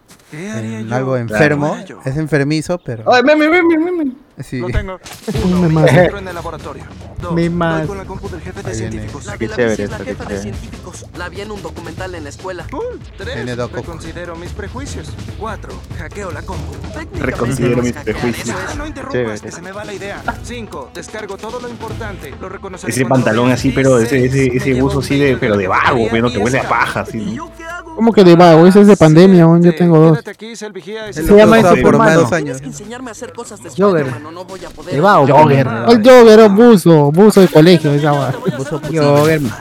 Algo 0.91 1.17
enfermo, 1.17 1.77
es 2.05 2.17
enfermizo, 2.17 2.79
pero. 2.79 3.11
Ay, 3.11 3.23
meme, 3.23 3.49
meme, 3.49 3.77
meme. 3.77 4.11
Sí. 4.43 4.59
Lo 4.59 4.67
tengo. 4.67 4.99
Uno, 5.45 5.87
en 6.17 6.27
el 6.27 6.35
laboratorio. 6.35 6.83
Dos, 7.21 7.33
Me 7.33 7.49
más. 7.49 7.85
con 7.85 7.97
la 7.97 8.05
compu 8.05 8.29
del 8.29 8.41
jefe 8.41 8.63
de 8.63 8.73
científicos. 8.73 9.25
La 9.25 9.37
Qué 9.37 9.45
de 9.45 9.49
la 9.49 9.55
chévere 9.55 9.87
la 9.87 9.97
jefa 9.99 10.25
de 10.25 10.41
científicos. 10.41 11.05
La 11.17 11.29
vi 11.29 11.41
en 11.41 11.51
un 11.51 11.61
documental 11.61 12.15
en 12.15 12.23
la 12.23 12.29
escuela. 12.29 12.65
Cool. 12.71 12.99
Tres, 13.17 13.57
reconsidero 13.57 14.35
mis 14.35 14.51
prejuicios. 14.51 15.09
Cuatro, 15.37 15.73
hackeo 15.97 16.31
la 16.31 16.41
compu. 16.41 16.73
Reconsidero 17.19 17.81
mis 17.81 17.93
hackear, 17.93 18.15
prejuicios. 18.15 18.49
eso 18.49 18.57
es. 18.69 18.77
No 18.77 18.87
interrumpas, 18.87 19.13
Chévere. 19.21 19.39
que 19.41 19.51
se 19.51 19.61
me 19.61 19.71
va 19.71 19.83
la 19.83 19.93
idea. 19.93 20.21
Cinco, 20.43 20.89
descargo 20.93 21.37
todo 21.37 21.59
lo 21.59 21.67
importante. 21.67 22.33
Lo 22.39 22.47
reconoceré 22.47 22.91
Ese 22.91 23.05
pantalón 23.05 23.51
así, 23.51 23.71
pero 23.71 23.99
ese, 23.99 24.25
ese, 24.25 24.55
ese 24.55 24.81
buzo 24.81 24.99
así 24.99 25.19
de, 25.19 25.35
pero 25.37 25.57
de 25.57 25.67
vago, 25.67 26.07
pero 26.09 26.31
que 26.31 26.37
huele 26.37 26.59
a 26.59 26.69
paja. 26.69 27.05
¿Cómo 27.95 28.13
que 28.13 28.23
de 28.23 28.35
vago? 28.37 28.65
Ese 28.65 28.79
es 28.81 28.87
de 28.87 28.95
pandemia, 28.95 29.43
aún 29.43 29.61
yo 29.61 29.75
tengo 29.75 29.99
dos. 29.99 30.19
Se 31.11 31.35
llama 31.35 31.59
ese 31.59 31.81
por 31.81 31.97
más 31.97 32.15
dos 32.15 32.31
años. 32.31 32.59
Jogger. 33.77 34.07
De 34.89 34.99
vago. 35.01 35.27
Jogger. 35.27 35.67
El 35.89 35.97
Jogger 36.03 36.39
es 36.39 36.51
buzo, 37.11 37.25
buzo 37.25 37.41
de 37.41 37.47
colegio, 37.47 37.93
esa 37.93 38.11
va. 38.11 38.33
Jogger, 38.91 39.41
man. 39.41 39.51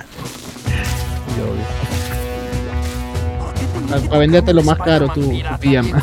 Para 4.09 4.19
venderte 4.19 4.53
lo 4.53 4.63
más 4.63 4.79
caro 4.79 5.09
tu, 5.09 5.23
tu 5.23 5.59
pijama. 5.61 6.03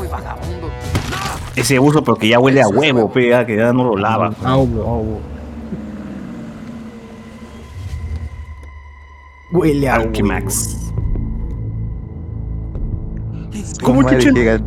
Ese 1.55 1.79
buzo, 1.79 2.03
pero 2.03 2.17
que 2.17 2.27
ya 2.27 2.39
huele 2.39 2.61
a 2.61 2.67
huevo, 2.67 3.11
pega, 3.11 3.45
que 3.45 3.55
ya 3.55 3.71
no 3.71 3.83
lo 3.83 3.95
lava. 3.95 4.33
Ah, 4.43 4.57
hubo, 4.57 5.21
ah. 5.21 5.35
Huele 9.51 9.87
a 9.87 9.95
Alquimax. 9.95 10.91
¿Cómo 13.81 14.01
¿Cómo 14.01 14.09
chucha, 14.09 14.29
chucha? 14.29 14.59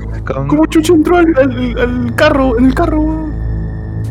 ¿Cómo 0.49 0.67
chucha 0.67 0.93
entró 0.93 1.17
al, 1.17 1.27
al, 1.37 1.79
al 1.79 2.15
carro, 2.15 2.59
en 2.59 2.67
el 2.67 2.75
carro, 2.75 3.01
weón? 3.01 3.38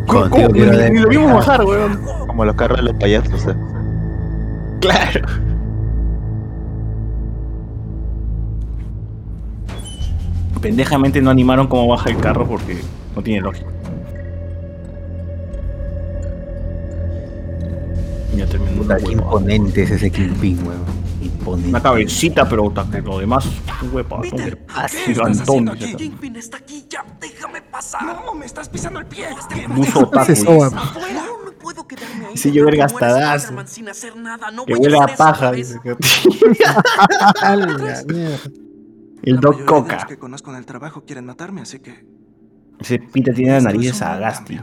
¿Cómo, 0.07 0.29
cómo? 0.29 0.47
Ni, 0.49 0.61
de- 0.61 0.89
ni 0.91 0.99
lo 0.99 1.09
vimos 1.09 1.33
bajar, 1.33 1.63
weón. 1.65 1.99
Como 2.27 2.45
los 2.45 2.55
carros 2.55 2.77
de 2.77 2.83
los 2.83 2.93
payasos, 2.95 3.47
¿eh? 3.47 3.55
Claro. 4.79 5.21
Pendejamente 10.61 11.21
no 11.21 11.29
animaron 11.29 11.67
cómo 11.67 11.87
baja 11.87 12.09
el 12.09 12.17
carro 12.17 12.47
porque 12.47 12.77
no 13.15 13.21
tiene 13.21 13.41
lógica. 13.41 13.69
Ya 18.35 18.45
terminó 18.45 18.87
qué 18.97 19.11
imponente 19.13 19.83
es 19.83 19.91
ese 19.91 20.09
Kingpin, 20.11 20.59
weón. 20.65 21.06
Imponente. 21.47 21.69
Una 21.69 21.81
cabecita, 21.81 22.47
pero 22.47 22.73
lo 23.03 23.19
demás, 23.19 23.45
un 23.81 23.93
huepa. 23.95 24.21
Peter, 24.21 24.57
¿qué 24.57 24.63
estás 24.65 24.91
Gigantón. 24.93 25.41
haciendo 25.41 25.71
aquí? 25.73 25.95
Kingpin 25.95 26.35
está 26.35 26.57
aquí, 26.57 26.85
ya, 26.89 27.05
déjame 27.19 27.61
pasar. 27.61 28.03
No, 28.03 28.33
me 28.33 28.45
estás 28.45 28.69
pisando 28.69 28.99
el 28.99 29.05
pie. 29.05 29.27
Soba. 30.35 30.67
Afuera, 30.67 31.25
no 31.45 31.51
puedo 31.53 31.87
quedarme 31.87 32.27
ahí. 32.27 32.35
Como 32.51 32.67
eres 32.67 32.79
gastadazo. 32.79 33.53
Sin 33.67 33.89
hacer 33.89 34.15
nada. 34.15 34.51
No 34.51 34.65
Que 34.65 34.73
huele 34.73 34.97
a 34.99 35.03
a 35.03 35.07
paja. 35.15 35.51
A. 37.41 37.53
El 39.23 39.39
Doc 39.39 39.57
los 39.59 39.65
Coca. 39.67 40.05
que 40.07 40.17
conozco 40.17 40.51
en 40.51 40.57
el 40.57 40.65
trabajo 40.65 41.03
quieren 41.03 41.25
matarme, 41.25 41.61
así 41.61 41.79
que... 41.79 42.05
Ese 42.79 42.99
pita 42.99 43.33
tiene 43.33 43.53
la 43.53 43.61
nariz 43.61 43.91
un 43.91 43.97
Sagasti. 43.97 44.59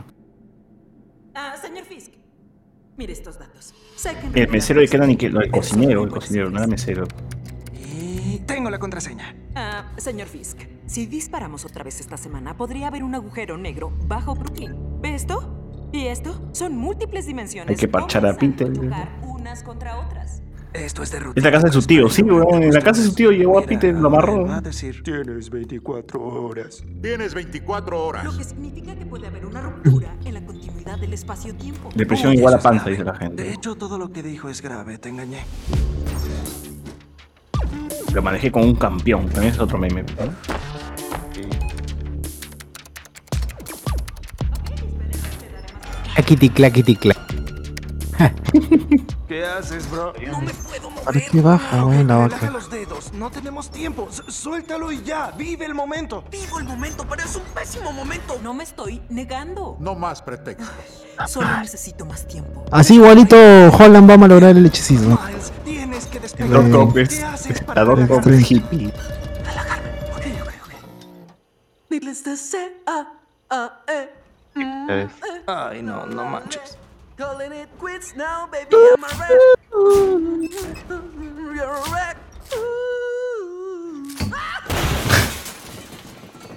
Ah, 1.34 1.54
señor 1.60 1.84
Fisk. 1.84 2.12
Mire 2.96 3.12
estos 3.12 3.38
datos. 3.38 3.74
El 4.34 4.48
mesero 4.48 4.80
de 4.80 4.88
Kenan 4.88 5.10
y 5.10 5.16
que 5.16 5.30
no, 5.30 5.40
el 5.40 5.50
cocinero, 5.50 6.04
el 6.04 6.10
cocinero, 6.10 6.50
no 6.50 6.58
era 6.58 6.66
mesero. 6.66 7.06
Tengo 8.46 8.70
la 8.70 8.78
contraseña. 8.78 9.34
Ah, 9.54 9.92
señor 9.96 10.28
Fisk, 10.28 10.58
si 10.86 11.06
disparamos 11.06 11.64
otra 11.64 11.82
vez 11.82 12.00
esta 12.00 12.16
semana, 12.16 12.56
podría 12.56 12.88
haber 12.88 13.02
un 13.02 13.14
agujero 13.14 13.56
negro 13.56 13.92
bajo 14.06 14.34
Brooklyn. 14.34 15.00
¿Ve 15.00 15.14
esto? 15.14 15.90
¿Y 15.92 16.06
esto? 16.08 16.50
Son 16.52 16.76
múltiples 16.76 17.26
dimensiones. 17.26 17.70
Hay 17.70 17.76
que 17.76 17.88
parchar 17.88 18.26
a 18.26 18.36
Peter. 18.36 18.70
unas 19.22 19.62
contra 19.62 19.98
otras. 19.98 20.42
Esto 20.74 21.04
es 21.04 21.12
de 21.12 21.20
rutina. 21.20 21.34
Es 21.38 21.44
la 21.44 21.50
casa 21.52 21.66
de 21.68 21.72
su 21.72 21.82
tío, 21.86 22.08
sí, 22.08 22.22
weón. 22.22 22.62
En 22.64 22.72
la 22.74 22.80
casa 22.80 23.00
de 23.00 23.06
su 23.06 23.14
tío 23.14 23.30
llevó 23.30 23.60
a 23.60 23.62
Peter, 23.62 23.94
lo 23.94 24.10
Va 24.10 24.18
a 24.18 24.22
amarró. 24.22 24.60
decir, 24.60 25.02
tienes 25.04 25.48
24 25.48 26.20
horas. 26.20 26.82
Tienes 27.00 27.32
24 27.32 28.04
horas. 28.04 28.24
Lo 28.24 28.36
que 28.36 28.42
significa 28.42 28.96
que 28.96 29.06
puede 29.06 29.28
haber 29.28 29.46
una 29.46 29.62
ruptura 29.62 30.16
en 30.24 30.34
la 30.34 30.44
continuidad 30.44 30.98
del 30.98 31.12
espacio-tiempo. 31.12 31.90
Depresión 31.94 32.32
Uy, 32.32 32.38
igual 32.38 32.54
a 32.54 32.58
panza, 32.58 32.90
dice 32.90 33.04
la 33.04 33.12
De 33.12 33.18
gente. 33.18 33.52
hecho, 33.52 33.76
todo 33.76 33.98
lo 33.98 34.10
que 34.10 34.22
dijo 34.24 34.48
es 34.48 34.60
grave, 34.62 34.98
te 34.98 35.10
engañé. 35.10 35.44
Lo 38.12 38.22
manejé 38.22 38.50
como 38.50 38.64
un 38.64 38.74
campeón. 38.74 39.28
También 39.28 39.52
es 39.54 39.60
otro 39.60 39.78
meme. 39.78 40.02
¿no? 40.02 40.32
Claquiti, 46.14 46.48
claquiti, 46.50 46.96
clac. 46.96 47.33
¿Qué 49.28 49.44
haces, 49.44 49.90
bro? 49.90 50.12
No 50.30 50.40
me 50.40 50.52
puedo 50.54 50.90
mover. 50.90 51.04
¿Para 51.04 51.20
qué 51.20 51.40
baja, 51.40 51.82
güey, 51.82 52.04
la 52.04 52.18
otra? 52.26 52.50
los 52.50 52.70
dedos. 52.70 53.12
No 53.12 53.30
tenemos 53.30 53.70
tiempo. 53.70 54.08
S- 54.10 54.22
suéltalo 54.28 54.92
y 54.92 55.02
ya. 55.02 55.32
Vive 55.32 55.64
el 55.64 55.74
momento. 55.74 56.24
Vivo 56.30 56.58
el 56.58 56.64
momento, 56.64 57.04
pero 57.08 57.22
es 57.22 57.34
un 57.34 57.42
pésimo 57.54 57.92
momento. 57.92 58.38
No 58.42 58.54
me 58.54 58.64
estoy 58.64 59.02
negando. 59.08 59.76
No 59.80 59.94
más 59.94 60.22
pretextos. 60.22 60.68
Solo 61.28 61.48
necesito 61.58 62.04
más 62.04 62.26
tiempo. 62.26 62.64
Así 62.70 62.94
igualito 62.96 63.36
Holland 63.36 64.08
va 64.08 64.14
a 64.14 64.18
malograr 64.18 64.56
el 64.56 64.66
hechicismo. 64.66 65.18
Miles, 65.28 65.52
tienes 65.64 66.06
que 66.06 66.20
despegar. 66.20 66.74
Ock 66.74 66.96
es. 66.98 67.08
¿Qué 67.10 67.24
haces 67.24 67.60
para 67.62 67.84
La 67.84 67.90
Doc 67.90 67.98
Ock 68.10 68.24
relajar? 68.26 68.32
es 68.34 68.50
hippie. 68.50 68.86
Ok, 68.88 68.92
ok, 70.42 70.52
ok. 70.62 70.72
Needless 71.90 72.22
to 72.22 72.36
say, 72.36 72.72
ah, 72.86 73.06
ah, 73.50 73.80
eh. 73.88 74.08
mm, 74.56 74.90
eh. 74.90 75.08
Ay, 75.46 75.82
no, 75.82 76.06
no 76.06 76.24
manches. 76.24 76.78
Calling 77.16 77.52
it 77.52 77.68
quits 77.78 78.16
now, 78.16 78.48
baby. 78.50 78.74
I'm 78.74 79.04
a 79.04 79.08
wreck. 79.18 79.30
You're 81.54 81.70
a 81.70 81.82
wreck. 81.92 82.16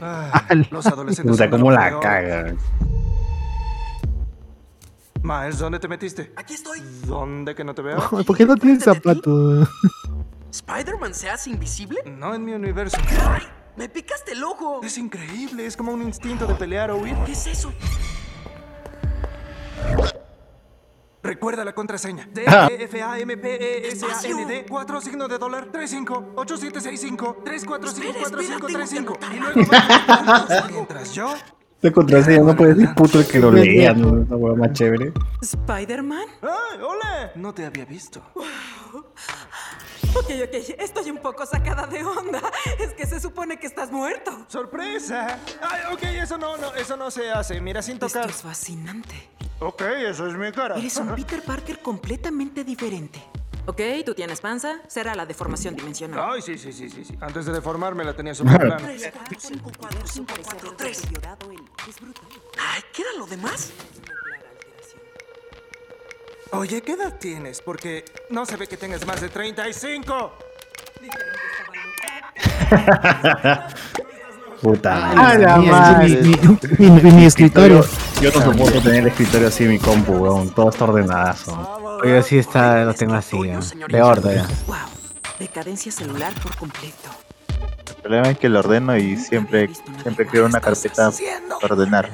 Ah, 0.02 0.48
los 0.72 0.86
adolescentes. 0.88 1.32
Puta, 1.32 1.50
cómo 1.50 1.72
la 1.72 2.00
caga. 2.00 2.56
Miles, 5.22 5.60
¿dónde 5.60 5.80
te 5.80 5.88
metiste? 5.88 6.34
Aquí 6.36 6.56
estoy. 6.56 6.80
¿Dónde 7.06 7.54
que 7.54 7.64
no 7.64 7.76
te 7.76 7.84
veo? 7.84 8.10
¿Por 8.26 8.36
qué 8.36 8.46
no 8.46 8.56
tienes 8.56 8.84
zapatos? 8.84 9.70
¿Spider-Man 10.52 11.14
se 11.14 11.30
hace 11.30 11.52
invisible? 11.52 12.02
No 12.06 12.34
en 12.34 12.44
mi 12.46 12.54
universo. 12.54 12.98
¡Ay! 13.28 13.44
¡Me 13.76 13.90
picaste 13.90 14.32
el 14.32 14.44
ojo! 14.44 14.82
Es 14.84 14.98
increíble, 14.98 15.68
es 15.68 15.78
como 15.78 15.92
un 15.92 16.02
instinto 16.02 16.48
de 16.48 16.56
pelear 16.56 16.90
o 16.90 16.98
huir. 16.98 17.16
¿Qué 17.26 17.34
es 17.34 17.46
eso? 17.46 17.72
Recuerda 21.24 21.66
la 21.66 21.74
contraseña. 21.74 22.28
D 22.34 22.46
Ah. 22.48 22.68
E 22.72 22.84
F 22.84 23.02
A 23.02 23.20
M 23.20 23.38
P 23.38 23.56
E 23.56 23.88
S 23.90 24.06
A 24.06 24.28
N 24.28 24.46
D 24.46 24.66
4 24.70 25.02
signo 25.02 25.28
de 25.28 25.38
dólar 25.38 25.72
35 25.72 26.34
8765 26.36 27.44
34545535 27.44 29.18
y 29.34 29.40
luego. 29.40 29.72
Mientras 30.72 31.14
yo 31.14 31.34
De 31.82 31.92
contraseña 31.92 32.40
no 32.44 32.56
puedes 32.56 32.78
decir 32.78 32.94
puto 32.96 33.20
el 33.20 33.28
que 33.28 33.40
lo 33.40 33.52
lea, 33.52 33.94
¿no? 33.94 34.10
Una 34.10 34.36
hueá 34.36 34.56
más 34.56 34.72
chévere. 34.74 35.12
¿Spider-Man? 35.42 36.26
¡Ay, 36.42 36.80
ole! 36.82 37.32
No 37.36 37.54
te 37.54 37.66
había 37.66 37.86
visto. 37.86 38.22
Ok, 40.16 40.30
ok, 40.44 40.54
estoy 40.80 41.12
un 41.12 41.18
poco 41.20 41.46
sacada 41.46 41.86
de 41.86 42.04
onda. 42.04 42.42
Es 42.80 42.94
que 42.94 43.06
se 43.06 43.20
supone 43.20 43.60
que 43.60 43.68
estás 43.68 43.92
muerto. 43.92 44.46
¡Sorpresa! 44.48 45.40
Ay, 45.62 45.82
ok, 45.94 46.02
eso 46.04 46.38
no, 46.38 46.58
no, 46.58 46.74
eso 46.74 46.98
no 46.98 47.12
se 47.12 47.30
hace. 47.30 47.60
Mira, 47.62 47.82
sin 47.84 48.00
tocar. 48.00 48.26
Esto 48.26 48.38
es 48.38 48.42
fascinante. 48.42 49.30
Ok, 49.60 49.82
eso 49.82 50.28
es 50.28 50.36
mi 50.36 50.52
cara. 50.52 50.78
Eres 50.78 50.98
un 50.98 51.16
Peter 51.16 51.42
Parker 51.42 51.80
completamente 51.80 52.64
diferente. 52.64 53.24
Ok, 53.66 53.82
tú 54.06 54.14
tienes 54.14 54.40
panza, 54.40 54.80
será 54.88 55.14
la 55.14 55.26
deformación 55.26 55.76
dimensional. 55.76 56.20
Ay, 56.32 56.42
sí, 56.42 56.58
sí, 56.58 56.72
sí, 56.72 56.90
sí, 56.90 57.04
sí. 57.04 57.18
Antes 57.20 57.46
de 57.46 57.52
deformarme 57.54 58.06
la 58.06 58.14
tenía 58.16 58.34
súper 58.36 58.60
plana. 58.60 58.88
Ay, 62.58 62.82
¿qué 62.94 63.02
era 63.02 63.12
lo 63.18 63.26
demás? 63.26 63.72
Oye, 66.52 66.82
¿qué 66.82 66.94
edad 66.94 67.18
tienes? 67.20 67.62
Porque 67.62 68.06
no 68.30 68.46
se 68.46 68.56
ve 68.56 68.68
que 68.68 68.78
tengas 68.78 69.06
más 69.06 69.20
de 69.20 69.28
35. 69.30 70.34
Puta. 74.62 75.12
Ah, 75.12 75.36
la 75.38 75.58
madre. 75.58 75.70
madre. 75.72 76.22
Mi, 76.80 76.90
mi- 76.90 77.02
mi- 77.02 77.12
mi 77.12 77.26
escritorio. 77.26 77.86
Yo 78.22 78.32
no 78.32 78.42
soporto 78.42 78.82
tener 78.82 79.02
el 79.02 79.08
escritorio 79.08 79.48
así 79.50 79.66
en 79.66 79.72
mi 79.72 79.80
compu, 79.80 80.14
weón. 80.14 80.50
Todo 80.50 80.70
está 80.70 80.86
ordenadazo. 80.86 82.02
Yo 82.04 82.22
sí 82.24 82.38
está, 82.40 82.84
lo 82.84 82.94
tengo 82.94 83.14
así, 83.14 83.38
¿eh? 83.44 83.60
peor 83.90 84.20
todavía. 84.22 84.48
Decadencia 85.40 85.92
celular 85.92 86.34
por 86.42 86.56
completo. 86.56 87.10
El 87.88 87.96
problema 88.02 88.30
es 88.32 88.38
que 88.40 88.50
lo 88.50 88.60
ordeno 88.60 88.98
y 88.98 89.18
siempre, 89.18 89.70
siempre 90.02 90.26
creo 90.26 90.46
una 90.46 90.60
carpeta 90.62 91.12
para 91.62 91.74
ordenar. 91.76 92.10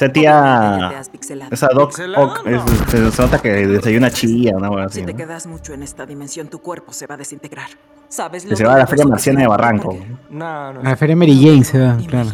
Esa 0.00 0.12
tía. 0.12 1.02
Esa 1.50 1.68
Doc 1.74 1.92
Ock, 2.16 2.46
es- 2.46 2.90
se, 2.90 3.10
se 3.12 3.22
nota 3.22 3.38
que 3.38 3.66
desayuna 3.66 4.10
chilla, 4.10 4.56
una 4.56 4.84
así. 4.86 5.00
Si 5.00 5.06
te 5.06 5.12
¿no? 5.12 5.18
quedas 5.18 5.46
mucho 5.46 5.74
en 5.74 5.82
esta 5.82 6.06
dimensión, 6.06 6.48
tu 6.48 6.60
cuerpo 6.60 6.94
se 6.94 7.06
va 7.06 7.16
a 7.16 7.18
desintegrar. 7.18 7.68
¿Sabes 8.08 8.44
Que 8.44 8.50
lo 8.50 8.56
se 8.56 8.64
va 8.64 8.76
a 8.76 8.78
la 8.78 8.86
feria 8.86 9.04
marciana 9.04 9.42
de 9.42 9.46
Barranco. 9.46 9.98
No, 10.30 10.72
no. 10.72 10.80
A 10.80 10.82
la 10.82 10.96
feria 10.96 11.14
Mary 11.16 11.38
Jane 11.38 11.64
se 11.64 11.78
va, 11.78 11.98
claro. 12.08 12.30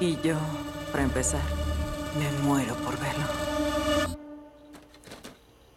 Y 0.00 0.18
yo, 0.22 0.34
para 0.92 1.04
empezar, 1.04 1.40
me 2.18 2.46
muero 2.46 2.74
por 2.74 2.92
verlo. 3.00 3.24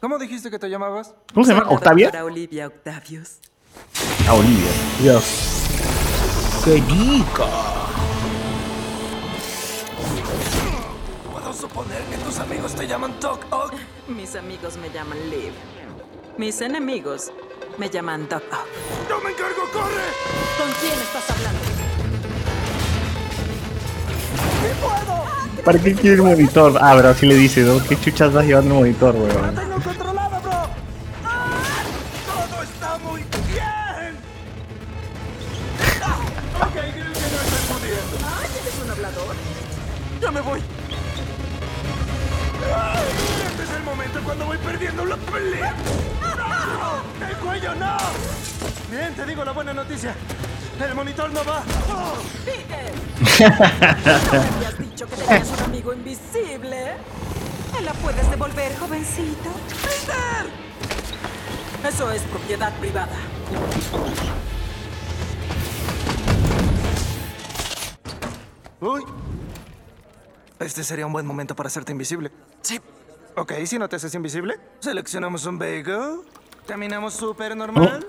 ¿Cómo 0.02 0.18
dijiste 0.18 0.52
que 0.52 0.60
te 0.60 0.70
llamabas? 0.70 1.16
¿Cómo 1.34 1.46
se 1.46 1.54
llama? 1.54 1.70
¿Octavia? 1.70 2.12
Olivia 2.26 2.68
Octavius. 2.68 3.38
A 4.28 4.34
Olivia. 4.34 4.70
Dios. 5.02 5.24
¡Qué 6.66 6.84
rico! 6.90 7.48
Suponer 11.68 12.02
que 12.04 12.18
tus 12.18 12.40
amigos 12.40 12.74
te 12.74 12.88
llaman 12.88 13.14
Doc 13.20 13.46
Ock. 13.52 13.74
Mis 14.08 14.36
amigos 14.36 14.78
me 14.78 14.90
llaman 14.90 15.18
Liv. 15.30 15.52
Mis 16.38 16.62
enemigos 16.62 17.32
me 17.78 17.90
llaman 17.90 18.28
Doc 18.30 18.44
Ock. 18.52 18.68
¡Yo 19.10 19.20
me 19.22 19.32
encargo, 19.32 19.64
corre! 19.74 20.08
¿Con 20.58 20.70
quién 20.80 20.94
estás 20.94 21.30
hablando? 21.30 21.60
¿Para 25.66 25.80
qué 25.80 25.94
quiere 25.94 26.16
el 26.16 26.22
monitor? 26.22 26.78
Ah, 26.80 26.94
pero 26.96 27.10
así 27.10 27.26
le 27.26 27.36
dice, 27.36 27.62
¿no? 27.62 27.84
¿Qué 27.84 28.00
chuchas 28.00 28.30
estás 28.30 28.46
llevando 28.46 28.76
el 28.76 28.80
monitor, 28.80 29.16
weón? 29.16 30.07
Perdiendo 44.78 45.06
la 45.06 45.18
pelea. 45.18 45.74
¡No! 46.22 47.28
¡El 47.28 47.36
cuello 47.38 47.74
no! 47.76 47.98
Bien, 48.92 49.14
te 49.16 49.26
digo 49.26 49.44
la 49.44 49.52
buena 49.52 49.74
noticia. 49.74 50.16
El 50.80 50.94
monitor 50.94 51.32
no 51.32 51.44
va. 51.44 51.64
¡Oh! 51.90 52.14
habías 54.56 54.78
dicho 54.78 55.08
que 55.08 55.16
tenías 55.16 55.50
un 55.50 55.64
amigo 55.64 55.94
invisible? 55.94 56.94
¿Me 57.74 57.82
la 57.82 57.94
puedes 57.94 58.30
devolver, 58.30 58.78
jovencito? 58.78 59.50
¡Peter! 59.82 60.46
Eso 61.90 62.12
es 62.12 62.22
propiedad 62.24 62.72
privada. 62.78 63.18
Uy. 68.80 69.04
Este 70.60 70.84
sería 70.84 71.08
un 71.08 71.14
buen 71.14 71.26
momento 71.26 71.56
para 71.56 71.66
hacerte 71.68 71.92
invisible. 71.92 72.32
Sí. 72.62 72.80
Ok, 73.38 73.54
si 73.66 73.78
no 73.78 73.88
te 73.88 73.98
haces 73.98 74.14
invisible, 74.16 74.60
seleccionamos 74.80 75.46
un 75.46 75.60
bagel. 75.60 76.22
Caminamos 76.68 77.14
súper 77.14 77.56
normal. 77.56 78.06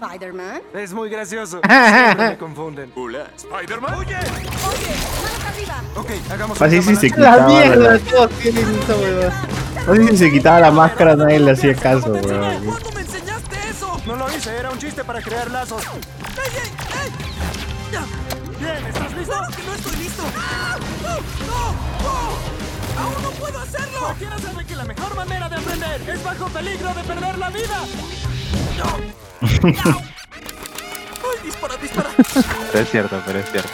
¿Spider-Man? 0.00 0.62
Es 0.72 0.92
muy 0.92 1.10
gracioso. 1.10 1.60
Siempre 1.68 2.28
me 2.30 2.38
confunden. 2.38 2.92
Hola, 2.94 3.26
¿Spider-Man? 3.36 3.94
¡Oye! 3.94 4.14
¡Manos 4.14 5.44
arriba! 5.46 5.82
Ok, 5.96 6.10
hagamos 6.30 6.62
Así 6.62 6.80
sí 6.80 6.94
se 6.96 7.10
quitaba. 7.10 7.48
la- 7.76 7.98
todos 7.98 8.30
tienen 8.40 8.64
esa 8.78 8.96
huevada. 8.96 9.42
Así 9.88 10.06
si 10.08 10.16
se 10.16 10.30
quitaba 10.30 10.60
la 10.60 10.70
máscara, 10.70 11.16
nadie 11.16 11.40
le 11.40 11.50
hacía 11.50 11.74
caso, 11.74 12.12
weón. 12.12 12.64
¿Cuándo 12.64 12.92
me 12.92 13.00
enseñaste 13.00 13.56
eso? 13.68 14.00
No 14.06 14.14
lo 14.16 14.28
hice, 14.34 14.56
era 14.56 14.70
un 14.70 14.78
chiste 14.78 15.02
para 15.04 15.20
crear 15.20 15.50
lazos. 15.50 15.82
¡Ey, 15.82 16.52
ey, 16.54 16.70
ey! 17.04 17.12
Ya. 17.92 18.04
Bien, 18.60 18.86
¿estás 18.86 19.12
listo? 19.14 19.32
¡Claro 19.34 19.56
que 19.56 19.62
no 19.64 19.74
estoy 19.74 19.96
listo! 19.96 20.22
¡Ah! 20.36 20.76
¡No! 21.02 21.16
¡No! 22.04 22.57
¡No! 22.98 23.04
¡Aún 23.04 23.22
no 23.22 23.30
puedo 23.30 23.58
hacerlo! 23.60 23.98
Cualquiera 24.00 24.38
sabe 24.38 24.64
que 24.64 24.76
la 24.76 24.84
mejor 24.84 25.14
manera 25.16 25.48
de 25.48 25.56
aprender 25.56 26.00
es 26.08 26.24
bajo 26.24 26.46
peligro 26.48 26.94
de 26.94 27.02
perder 27.04 27.38
la 27.38 27.50
vida. 27.50 27.78
¡Ay, 31.22 31.38
dispara, 31.44 31.76
dispara! 31.80 32.10
Pero 32.72 32.84
es 32.84 32.90
cierto, 32.90 33.20
pero 33.26 33.38
es 33.38 33.50
cierto. 33.50 33.68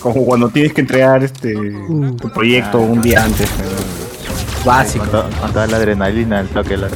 Como 0.00 0.24
cuando 0.26 0.48
tienes 0.50 0.72
que 0.74 0.82
entregar 0.82 1.22
este 1.24 1.54
tu 1.54 2.30
proyecto 2.32 2.78
un 2.78 3.00
día 3.00 3.24
antes. 3.24 3.48
Básico. 4.64 5.04
Con, 5.06 5.30
to- 5.30 5.40
con 5.40 5.52
toda 5.52 5.66
la 5.66 5.76
adrenalina 5.78 6.38
del 6.38 6.48
toque. 6.48 6.76
La... 6.76 6.88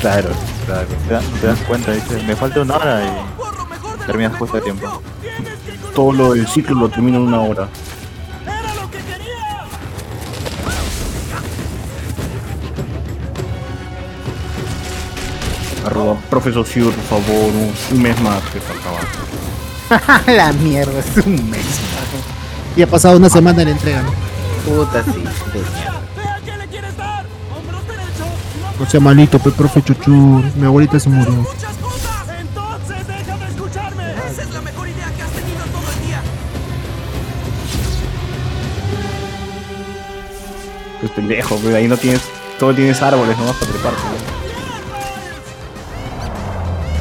Claro, 0.00 0.30
claro. 0.66 0.86
Te, 1.06 1.14
da- 1.14 1.22
te 1.40 1.46
das 1.46 1.58
cuenta, 1.60 1.92
dices, 1.92 2.24
me 2.24 2.34
falta 2.34 2.60
una 2.60 2.76
hora 2.76 3.02
y 3.04 4.06
terminas 4.06 4.36
justo 4.36 4.56
a 4.56 4.60
tiempo. 4.60 5.00
Todo 5.94 6.12
lo 6.12 6.32
del 6.34 6.46
ciclo 6.48 6.74
lo 6.76 6.88
termino 6.88 7.18
en 7.18 7.24
una 7.28 7.40
hora. 7.40 7.68
Arroba, 16.00 16.20
profesor 16.30 16.66
Sure, 16.66 16.96
por 16.96 17.20
favor, 17.20 17.50
un, 17.52 17.72
un 17.92 18.02
mes 18.02 18.18
más 18.20 18.42
que 18.44 18.60
faltaba. 18.60 19.00
la 20.26 20.52
mierda, 20.52 20.98
es 20.98 21.26
un 21.26 21.50
mes. 21.50 21.80
Y 22.76 22.82
ha 22.82 22.86
pasado 22.86 23.18
una 23.18 23.28
semana 23.28 23.58
de 23.58 23.64
la 23.66 23.70
entrega, 23.72 24.02
¿no? 24.02 24.12
Puta, 24.64 25.04
sí. 25.04 25.22
No 28.78 28.86
sea 28.88 29.00
malito, 29.00 29.38
pe 29.38 29.50
profe 29.50 29.82
chuchur. 29.82 30.42
Mi 30.56 30.64
abuelita 30.66 30.98
se 30.98 31.10
murió. 31.10 31.46
Esa 34.30 34.42
es 34.42 34.50
la 34.52 34.60
mejor 34.62 34.88
idea 34.88 35.12
que 35.14 35.22
has 35.22 35.30
tenido 35.30 35.64
en 35.64 35.70
todo 35.70 35.90
el 35.92 36.06
día. 36.06 36.22
Pues 41.00 41.12
pendejo, 41.12 41.58
pero 41.62 41.76
ahí 41.76 41.88
no 41.88 41.96
tienes, 41.98 42.22
todo 42.58 42.74
tienes 42.74 43.02
árboles 43.02 43.36
nomás 43.36 43.56
para 43.56 43.72
treparte. 43.72 44.39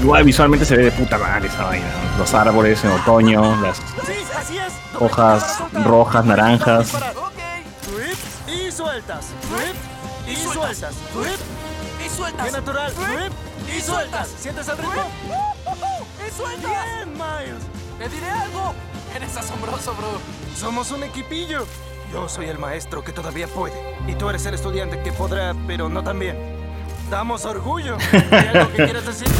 Igual 0.02 0.24
visualmente 0.24 0.66
se 0.66 0.78
ve 0.78 0.86
de 0.86 0.92
puta 0.92 1.18
madre 1.18 1.48
esa 1.48 1.66
vaina. 1.66 1.88
Los 2.18 2.34
árboles 2.34 2.84
en 2.84 2.92
otoño, 2.92 3.62
las 3.62 3.82
hojas 5.00 5.60
rojas, 5.84 6.26
naranjas. 6.26 6.94
Y 8.48 8.72
sueltas. 8.72 9.28
Y 10.28 10.36
sueltas. 10.36 10.96
Y 12.06 12.10
sueltas. 12.10 12.44
Bien 12.44 12.54
natural. 12.54 12.94
Y 13.76 13.82
sueltas. 13.82 14.28
¿Sientes 14.40 14.68
el 14.70 14.78
ritmo? 14.78 15.04
¡Y 16.26 16.32
sueltas! 16.32 16.72
Bien, 16.72 17.14
Miles. 17.14 17.64
¡Te 18.00 18.10
diré 18.10 18.30
algo! 18.30 18.74
Eres 19.16 19.36
asombroso, 19.36 19.94
bro. 19.96 20.20
Somos 20.56 20.92
un 20.92 21.04
equipillo. 21.04 21.66
Yo 22.12 22.28
soy 22.30 22.48
el 22.48 22.58
maestro 22.58 23.04
que 23.04 23.12
todavía 23.12 23.48
puede. 23.48 23.98
Y 24.08 24.16
tú 24.16 24.30
eres 24.30 24.46
el 24.46 24.54
estudiante 24.54 25.02
que 25.02 25.12
podrá, 25.12 25.54
pero 25.68 25.90
no 25.90 26.04
tan 26.04 26.20
bien. 26.20 26.59
Damos 27.10 27.44
orgullo. 27.46 27.98
¿Hay 28.32 28.48
algo 28.54 28.72
que 28.72 28.84
quieras 28.86 29.06
decir? 29.06 29.28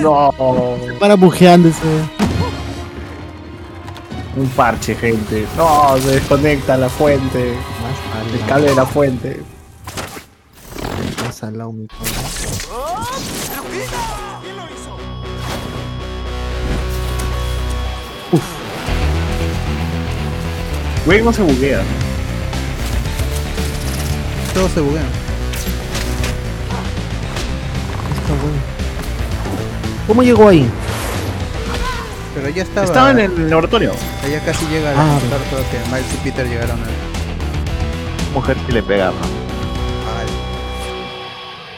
No, 0.00 0.30
Para 0.98 1.14
bujeándose. 1.14 1.78
un 4.36 4.48
parche, 4.48 4.94
gente. 4.96 5.46
No, 5.56 5.96
se 5.98 6.08
desconecta 6.16 6.76
la 6.76 6.88
fuente. 6.88 7.54
El 8.32 8.46
cable 8.46 8.70
de 8.70 8.74
la 8.74 8.84
fuente. 8.86 9.42
Más 11.24 11.36
salado 11.36 11.70
mi 11.72 11.86
padre. 11.86 12.10
¡Oh! 12.72 13.06
¿Pero 13.50 13.62
qué? 13.62 13.86
¿Quién 14.42 14.56
lo 14.56 14.64
hizo? 14.64 14.96
Güey, 21.06 21.22
no 21.22 21.32
se 21.32 21.42
buguea. 21.42 21.82
Todo 24.54 24.68
se 24.68 24.80
buguea. 24.80 25.02
¿Cómo 30.06 30.22
llegó 30.22 30.48
ahí? 30.48 30.68
Pero 32.34 32.48
ya 32.50 32.62
estaba. 32.62 32.86
Estaba 32.86 33.10
en 33.12 33.18
el 33.20 33.50
laboratorio. 33.50 33.92
Ya 34.30 34.44
casi 34.44 34.66
llega 34.66 34.90
a 34.90 35.16
Ah, 35.16 35.20
todo 35.50 35.60
que 35.70 35.78
Miles 35.90 36.14
y 36.14 36.16
Peter 36.18 36.46
llegaron 36.46 36.78
a. 36.80 36.86
Mujer 38.34 38.56
que 38.66 38.72
le 38.72 38.82
pegaba. 38.82 39.16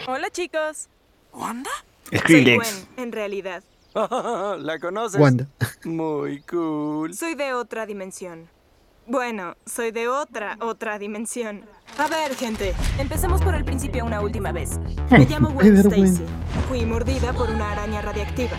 Hola, 0.07 0.31
chicos. 0.31 0.89
¿Wanda? 1.33 1.71
Skrillex. 2.15 2.67
Soy 2.69 2.79
Gwen, 2.97 3.05
en 3.05 3.13
realidad. 3.13 3.63
¿La 4.59 4.79
conoces? 4.81 5.21
Wanda. 5.21 5.47
Muy 5.85 6.41
cool. 6.43 7.15
Soy 7.15 7.35
de 7.35 7.53
otra 7.55 7.87
dimensión. 7.87 8.49
Bueno, 9.09 9.55
soy 9.67 9.93
de 9.93 10.09
otra, 10.09 10.57
otra 10.61 10.99
dimensión. 10.99 11.63
A 11.99 12.09
ver, 12.09 12.35
gente, 12.35 12.75
empecemos 12.99 13.41
por 13.41 13.55
el 13.55 13.65
principio 13.65 14.05
una 14.05 14.21
última 14.21 14.51
vez. 14.53 14.81
Me 15.11 15.25
llamo 15.31 15.51
Gwen. 15.51 15.77
Stacy. 15.77 16.23
Fui 16.69 16.85
mordida 16.85 17.33
por 17.33 17.49
una 17.51 17.71
araña 17.73 18.03
radiactiva. 18.03 18.57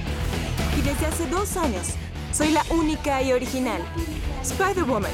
Y 0.77 0.81
desde 0.81 1.05
hace 1.07 1.27
dos 1.27 1.57
años, 1.57 1.87
soy 2.31 2.51
la 2.51 2.63
única 2.69 3.21
y 3.21 3.33
original 3.33 3.81
Spider-Woman. 4.41 5.11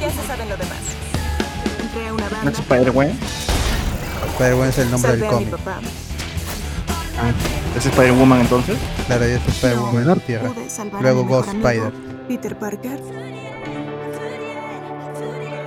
Ya 0.00 0.10
se 0.10 0.26
saben 0.26 0.48
lo 0.48 0.56
demás. 0.56 0.78
Entré 1.80 2.08
a 2.08 2.12
una 2.14 2.24
¿No 2.28 2.30
banda. 2.36 2.50
es 2.50 2.58
Spider-Man? 2.58 3.18
Spider-Man 4.32 4.68
es 4.68 4.78
el 4.78 4.90
nombre 4.90 5.16
del 5.16 5.30
cómic. 5.30 5.50
papá. 5.50 5.80
¿Es 7.76 7.86
Spider-Woman 7.86 8.40
entonces? 8.40 8.76
Claro, 9.06 9.26
ya 9.26 9.36
es 9.36 9.46
Spider-Woman 9.46 10.20
tierra. 10.20 10.50
A 10.50 11.02
Luego 11.02 11.24
Ghost 11.24 11.50
Spider. 11.50 11.92
Peter 12.26 12.58
Parker. 12.58 13.00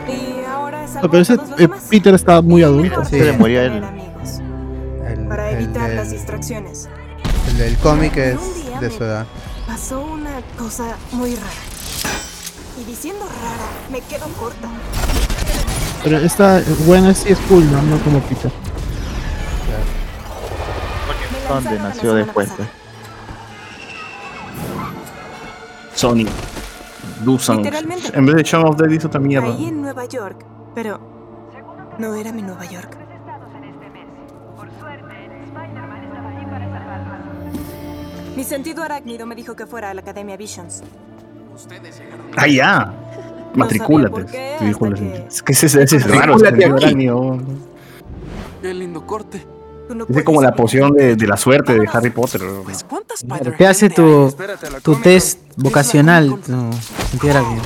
Y 0.08 0.46
ahora 0.46 0.84
es 0.84 0.96
No, 0.96 1.02
pero 1.10 1.20
ese, 1.20 1.34
eh, 1.58 1.70
Peter 1.90 2.14
estaba 2.14 2.42
muy 2.42 2.64
adulto. 2.64 3.04
Sí. 3.06 3.18
Se 3.20 3.26
le 3.26 3.34
moría 3.34 3.64
él. 3.66 3.84
El, 5.08 5.28
Para 5.28 5.50
el 5.52 5.64
evitar 5.64 5.90
las 5.92 6.10
del, 6.10 6.18
distracciones. 6.18 6.90
el 7.50 7.58
del 7.58 7.78
cómic 7.78 8.16
es 8.18 8.38
de 8.80 8.90
su 8.92 9.04
edad. 9.04 9.26
Pasó 9.68 10.02
una 10.02 10.42
cosa 10.58 10.96
muy 11.12 11.36
rara. 11.36 11.50
Y 12.82 12.84
diciendo 12.86 13.26
rara, 13.26 13.68
me 13.92 14.02
quedo 14.02 14.28
corta. 14.40 14.68
Pero 16.04 16.18
esta 16.20 16.62
Gwen 16.86 17.14
sí 17.16 17.32
es 17.32 17.40
cool, 17.48 17.72
¿no? 17.72 17.82
No 17.84 17.98
como 18.04 18.20
Peter. 18.22 18.52
Donde 21.48 21.80
nació 21.80 22.14
después. 22.16 22.50
Sony. 25.96 26.26
Dusan. 27.24 27.58
Literalmente. 27.58 28.12
En 28.18 28.26
vez 28.26 28.36
de 28.36 28.44
Shaun 28.44 28.66
of 28.68 28.76
the 28.78 28.84
Dead 28.88 28.94
hizo 28.98 29.20
mierda. 29.20 29.54
Ahí 29.54 29.66
en 29.68 29.82
Nueva 29.82 30.06
York. 30.06 30.46
Pero 30.76 31.00
no 32.00 32.14
era 32.16 32.32
mi 32.32 32.42
Nueva 32.42 32.66
York. 32.66 32.98
Mi 38.36 38.44
sentido 38.44 38.82
arácnido 38.84 39.26
me 39.26 39.36
dijo 39.36 39.56
que 39.56 39.68
fuera 39.68 39.92
a 39.92 39.94
la 39.94 40.02
Academia 40.02 40.36
Visions. 40.38 40.82
Ah, 42.36 42.48
ya. 42.48 42.92
Matricúlate. 43.54 44.26
que- 44.26 44.58
Es 45.28 45.44
que 45.44 45.54
ese, 45.54 45.68
ese 45.84 45.98
es 45.98 46.10
raro. 46.10 46.36
Qué 48.62 48.74
lindo 48.74 49.06
corte. 49.06 49.46
Es 50.10 50.24
como 50.24 50.42
la 50.42 50.54
poción 50.56 50.94
de, 50.94 51.16
de 51.16 51.28
la 51.28 51.38
suerte 51.38 51.74
de 51.74 51.88
Harry 51.92 52.10
Potter. 52.10 52.42
¿Cuántas 52.90 53.24
Claro, 53.24 53.54
te 53.58 53.68
hace 53.68 53.90
tu, 53.90 54.34
tu 54.82 54.96
test 54.96 55.40
vocacional, 55.58 56.40
arácnido. 57.22 57.64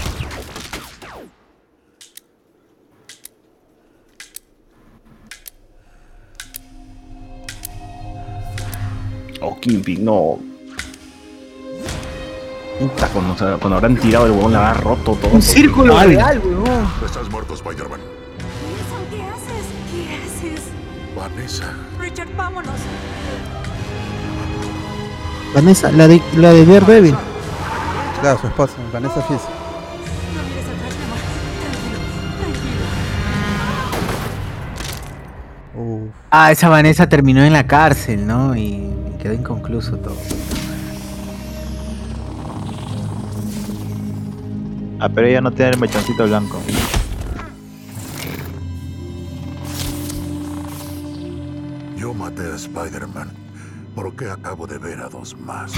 Oh, 9.41 9.59
Kimping, 9.59 10.03
no. 10.03 10.39
Puta, 12.79 13.07
cuando, 13.09 13.33
o 13.33 13.37
sea, 13.37 13.57
cuando 13.57 13.77
habrán 13.77 13.97
tirado 13.97 14.25
el 14.25 14.31
huevón, 14.33 14.53
la 14.53 14.69
habrá 14.69 14.81
roto 14.81 15.15
todo. 15.15 15.31
Un 15.31 15.41
círculo 15.41 15.97
Ay. 15.97 16.15
real, 16.15 16.41
weón. 16.43 16.87
Estás 17.05 17.29
muerto, 17.29 17.53
Spider-Man. 17.53 17.99
¿Qué 19.09 19.23
haces? 19.23 19.65
¿Qué 19.91 20.15
haces? 20.15 20.61
Vanessa. 21.15 21.73
Vámonos. 22.37 22.75
Vanessa, 25.53 25.91
la 25.91 26.07
de, 26.07 26.21
la 26.35 26.53
de 26.53 26.65
Daredevil. 26.65 27.15
Claro, 28.21 28.39
su 28.39 28.47
esposa, 28.47 28.73
Vanessa 28.93 29.21
Fisk. 29.23 29.43
No 30.35 30.43
mires 30.43 30.65
atrás, 30.65 30.95
mi 30.95 31.03
amor. 31.03 31.17
Tranquilo, 31.59 31.99
tranquilo. 32.37 32.85
Uf. 35.75 36.13
Ah, 36.29 36.51
esa 36.51 36.69
Vanessa 36.69 37.09
terminó 37.09 37.43
en 37.43 37.53
la 37.53 37.65
cárcel, 37.65 38.27
¿no? 38.27 38.55
Y 38.55 38.83
quedó 39.21 39.33
inconcluso 39.33 39.97
todo. 39.97 40.17
Ah, 44.99 45.09
pero 45.09 45.27
ella 45.27 45.41
no 45.41 45.51
tiene 45.51 45.71
el 45.71 45.79
mechoncito 45.79 46.25
blanco. 46.25 46.59
Maté 52.29 52.43
a 52.51 52.55
Spider-Man. 52.55 53.31
¿Por 53.95 54.15
qué 54.15 54.29
acabo 54.29 54.67
de 54.67 54.77
ver 54.77 54.99
a 54.99 55.09
dos 55.09 55.35
más? 55.39 55.71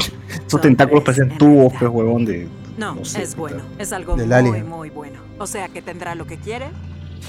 Esos 0.47 0.61
tentáculos 0.61 1.03
parecen 1.03 1.37
tubos, 1.37 1.71
pues, 1.79 1.89
huevón, 1.91 2.25
de. 2.25 2.47
No, 2.77 2.95
No 2.95 3.05
sé, 3.05 3.23
es 3.23 3.35
bueno. 3.35 3.61
Es 3.77 3.93
algo 3.93 4.15
Del 4.15 4.27
muy, 4.27 4.35
alien. 4.35 4.67
muy 4.67 4.89
bueno. 4.89 5.19
O 5.37 5.47
sea 5.47 5.67
que 5.69 5.81
tendrá 5.81 6.15
lo 6.15 6.25
que 6.25 6.37
quiere 6.37 6.67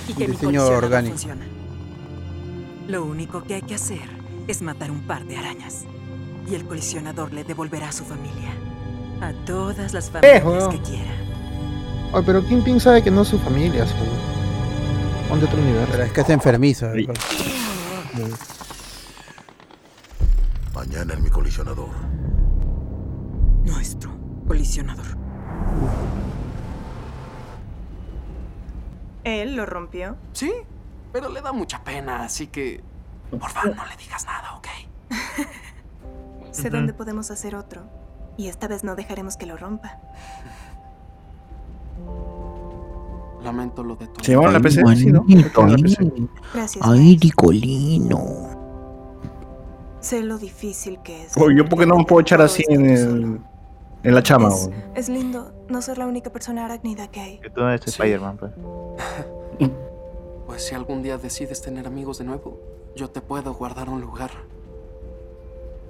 y 0.08 0.14
que 0.14 0.28
mi 0.28 0.56
orgánico. 0.58 1.12
funciona. 1.16 1.46
Lo 2.88 3.04
único 3.04 3.42
que 3.44 3.54
hay 3.54 3.62
que 3.62 3.74
hacer 3.76 4.08
es 4.48 4.62
matar 4.62 4.90
un 4.90 5.02
par 5.02 5.24
de 5.24 5.36
arañas. 5.36 5.84
Y 6.50 6.54
el 6.54 6.64
colisionador 6.64 7.32
le 7.32 7.44
devolverá 7.44 7.88
a 7.88 7.92
su 7.92 8.04
familia. 8.04 8.50
A 9.20 9.32
todas 9.44 9.92
las 9.92 10.10
familias 10.10 10.44
weón. 10.44 10.70
que 10.70 10.78
quiera. 10.80 11.10
Ay, 12.12 12.22
pero 12.26 12.44
Kingpin 12.44 12.80
sabe 12.80 13.02
que 13.02 13.10
no 13.10 13.22
es 13.22 13.28
su 13.28 13.38
familia, 13.38 13.86
su... 13.86 13.94
De 15.38 15.44
otro 15.44 15.60
universo. 15.60 15.88
Pero 15.92 16.02
es 16.04 16.12
que 16.12 16.20
es 16.22 16.30
enfermizo. 16.30 16.86
Mañana 20.74 21.14
en 21.14 21.22
mi 21.22 21.30
colisionador. 21.30 21.88
Nuestro 23.64 24.10
colisionador. 24.46 25.06
¿Él 29.24 29.56
lo 29.56 29.66
rompió? 29.66 30.16
Sí, 30.32 30.52
pero 31.12 31.28
le 31.28 31.40
da 31.40 31.52
mucha 31.52 31.82
pena, 31.82 32.24
así 32.24 32.46
que. 32.46 32.82
Por 33.30 33.50
favor, 33.50 33.76
no 33.76 33.86
le 33.86 33.96
digas 33.96 34.24
nada, 34.24 34.54
¿ok? 34.56 34.66
Sé 36.52 36.70
dónde 36.70 36.92
podemos 36.92 37.30
hacer 37.30 37.54
otro. 37.54 37.82
Y 38.36 38.48
esta 38.48 38.66
vez 38.68 38.82
no 38.84 38.96
dejaremos 38.96 39.36
que 39.36 39.46
lo 39.46 39.56
rompa. 39.56 39.98
Lamento 43.42 43.82
lo 43.82 43.96
de 43.96 44.06
tu. 44.08 44.24
¿Se 44.24 44.32
llamaron 44.32 44.54
la 44.54 44.60
PC? 44.60 44.82
Sí, 44.96 45.12
¿no? 45.12 45.24
Gracias. 46.54 46.84
Ay, 46.86 47.18
Nicolino. 47.22 48.59
Sé 50.00 50.22
lo 50.22 50.38
difícil 50.38 50.98
que 51.02 51.24
es. 51.24 51.36
Oye, 51.36 51.56
¿yo 51.58 51.64
por 51.68 51.78
qué 51.78 51.86
no 51.86 51.96
me 51.98 52.04
puedo 52.04 52.20
echar 52.20 52.40
así 52.40 52.64
en 52.68 52.86
el. 52.88 53.40
en 54.02 54.14
la 54.14 54.22
chama, 54.22 54.48
Es, 54.48 54.70
es 54.94 55.08
lindo 55.08 55.52
no 55.68 55.82
ser 55.82 55.98
la 55.98 56.06
única 56.06 56.30
persona 56.30 56.64
arácnida 56.64 57.10
que 57.10 57.20
hay. 57.20 57.38
Que 57.40 57.50
tú 57.50 57.60
no 57.60 57.70
eres 57.70 57.86
Spider-Man, 57.86 58.36
pues. 58.38 58.52
Pues 60.46 60.64
si 60.66 60.74
algún 60.74 61.02
día 61.04 61.16
decides 61.16 61.62
tener 61.62 61.86
amigos 61.86 62.18
de 62.18 62.24
nuevo, 62.24 62.58
yo 62.96 63.08
te 63.08 63.20
puedo 63.20 63.54
guardar 63.54 63.88
un 63.88 64.00
lugar. 64.00 64.30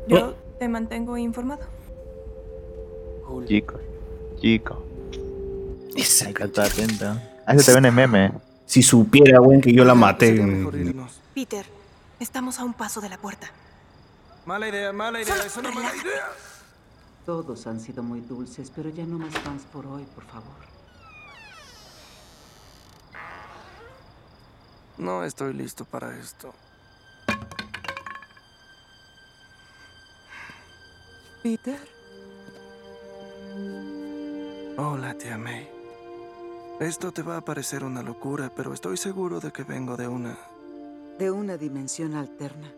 Yo 0.07 0.35
te 0.59 0.69
mantengo 0.69 1.17
informado. 1.17 1.63
Chico, 3.47 3.79
chico. 4.39 4.83
Hay 6.27 6.35
que 6.35 6.45
estar 6.45 6.67
atento. 6.67 7.07
Ah, 7.47 7.55
ese 7.55 7.73
también 7.73 7.87
es 7.87 7.95
meme. 7.95 8.33
Si 8.67 8.83
supiera, 8.83 9.41
weón, 9.41 9.63
que 9.63 9.73
yo 9.73 9.83
la 9.85 9.95
maté. 9.95 10.41
en- 10.41 10.69
Peter, 11.35 11.65
estamos 12.19 12.59
a 12.59 12.65
un 12.65 12.75
paso 12.75 13.01
de 13.01 13.09
la 13.09 13.17
puerta. 13.17 13.51
Mala 14.47 14.69
idea, 14.69 14.93
mala 14.93 15.21
idea, 15.21 15.45
es 15.45 15.57
una 15.57 15.71
mala 15.71 15.95
idea. 15.95 16.29
Todos 17.27 17.67
han 17.67 17.79
sido 17.79 18.03
muy 18.03 18.21
dulces, 18.21 18.73
pero 18.75 18.89
ya 18.89 19.05
no 19.05 19.19
más 19.19 19.35
fans 19.39 19.63
por 19.73 19.87
hoy, 19.87 20.05
por 20.15 20.25
favor. 20.25 20.71
No 24.99 25.25
estoy 25.25 25.53
listo 25.53 25.85
para 25.85 26.19
esto. 26.19 26.53
Peter. 31.43 31.81
Hola, 34.77 35.15
tía 35.17 35.39
May. 35.39 35.69
Esto 36.81 37.13
te 37.13 37.23
va 37.23 37.37
a 37.37 37.41
parecer 37.45 37.85
una 37.85 38.03
locura, 38.03 38.51
pero 38.55 38.73
estoy 38.73 38.97
seguro 38.97 39.41
de 39.41 39.53
que 39.53 39.65
vengo 39.65 39.97
de 39.97 40.09
una... 40.09 40.39
De 41.19 41.31
una 41.31 41.57
dimensión 41.57 42.15
alterna. 42.15 42.73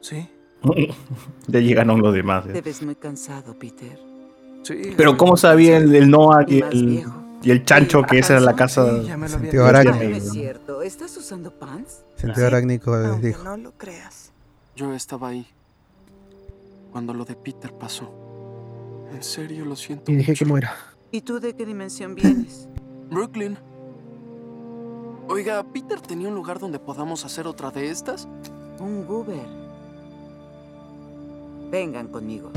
¿Sí? 0.00 0.28
Ya 1.46 1.60
llegaron 1.60 2.00
los 2.00 2.14
demás. 2.14 2.44
Te 2.46 2.58
eh. 2.58 2.62
ves 2.62 2.82
muy 2.82 2.94
cansado, 2.94 3.58
Peter. 3.58 3.98
Pero 4.96 5.16
¿cómo 5.16 5.36
sabía 5.36 5.78
el, 5.78 5.94
el 5.94 6.10
Noah 6.10 6.44
y 6.46 6.60
el, 6.60 7.04
y 7.42 7.50
el 7.50 7.64
chancho 7.64 8.02
que 8.02 8.18
esa 8.18 8.34
era 8.34 8.42
la 8.42 8.56
casa 8.56 8.84
Sentido 9.28 9.64
de 9.64 9.68
arácnico. 9.68 9.98
Tiamat? 9.98 10.10
No 10.10 10.16
es 10.16 10.30
cierto. 10.30 10.82
¿Estás 10.82 11.16
usando 11.16 11.50
pants? 11.50 12.02
Sentido 12.16 12.46
arácnico 12.46 12.96
les 12.96 13.22
dijo. 13.22 13.44
No 13.44 13.56
lo 13.56 13.72
creas. 13.72 14.32
Yo 14.76 14.92
estaba 14.92 15.28
ahí. 15.28 15.46
Cuando 16.92 17.14
lo 17.14 17.24
de 17.24 17.36
Peter 17.36 17.72
pasó. 17.72 18.12
En 19.12 19.22
serio, 19.22 19.64
lo 19.64 19.76
siento. 19.76 20.10
Y 20.10 20.16
dije 20.16 20.34
que 20.34 20.44
muera. 20.44 20.74
¿Y 21.10 21.22
tú 21.22 21.40
de 21.40 21.54
qué 21.54 21.64
dimensión 21.64 22.14
vienes? 22.14 22.68
Brooklyn. 23.10 23.56
Oiga, 25.28 25.62
¿Peter 25.72 26.00
tenía 26.00 26.28
un 26.28 26.34
lugar 26.34 26.58
donde 26.58 26.78
podamos 26.78 27.24
hacer 27.24 27.46
otra 27.46 27.70
de 27.70 27.90
estas? 27.90 28.26
Un 28.80 29.06
Goober. 29.06 29.67
Vengan 31.70 32.08
conmigo. 32.08 32.50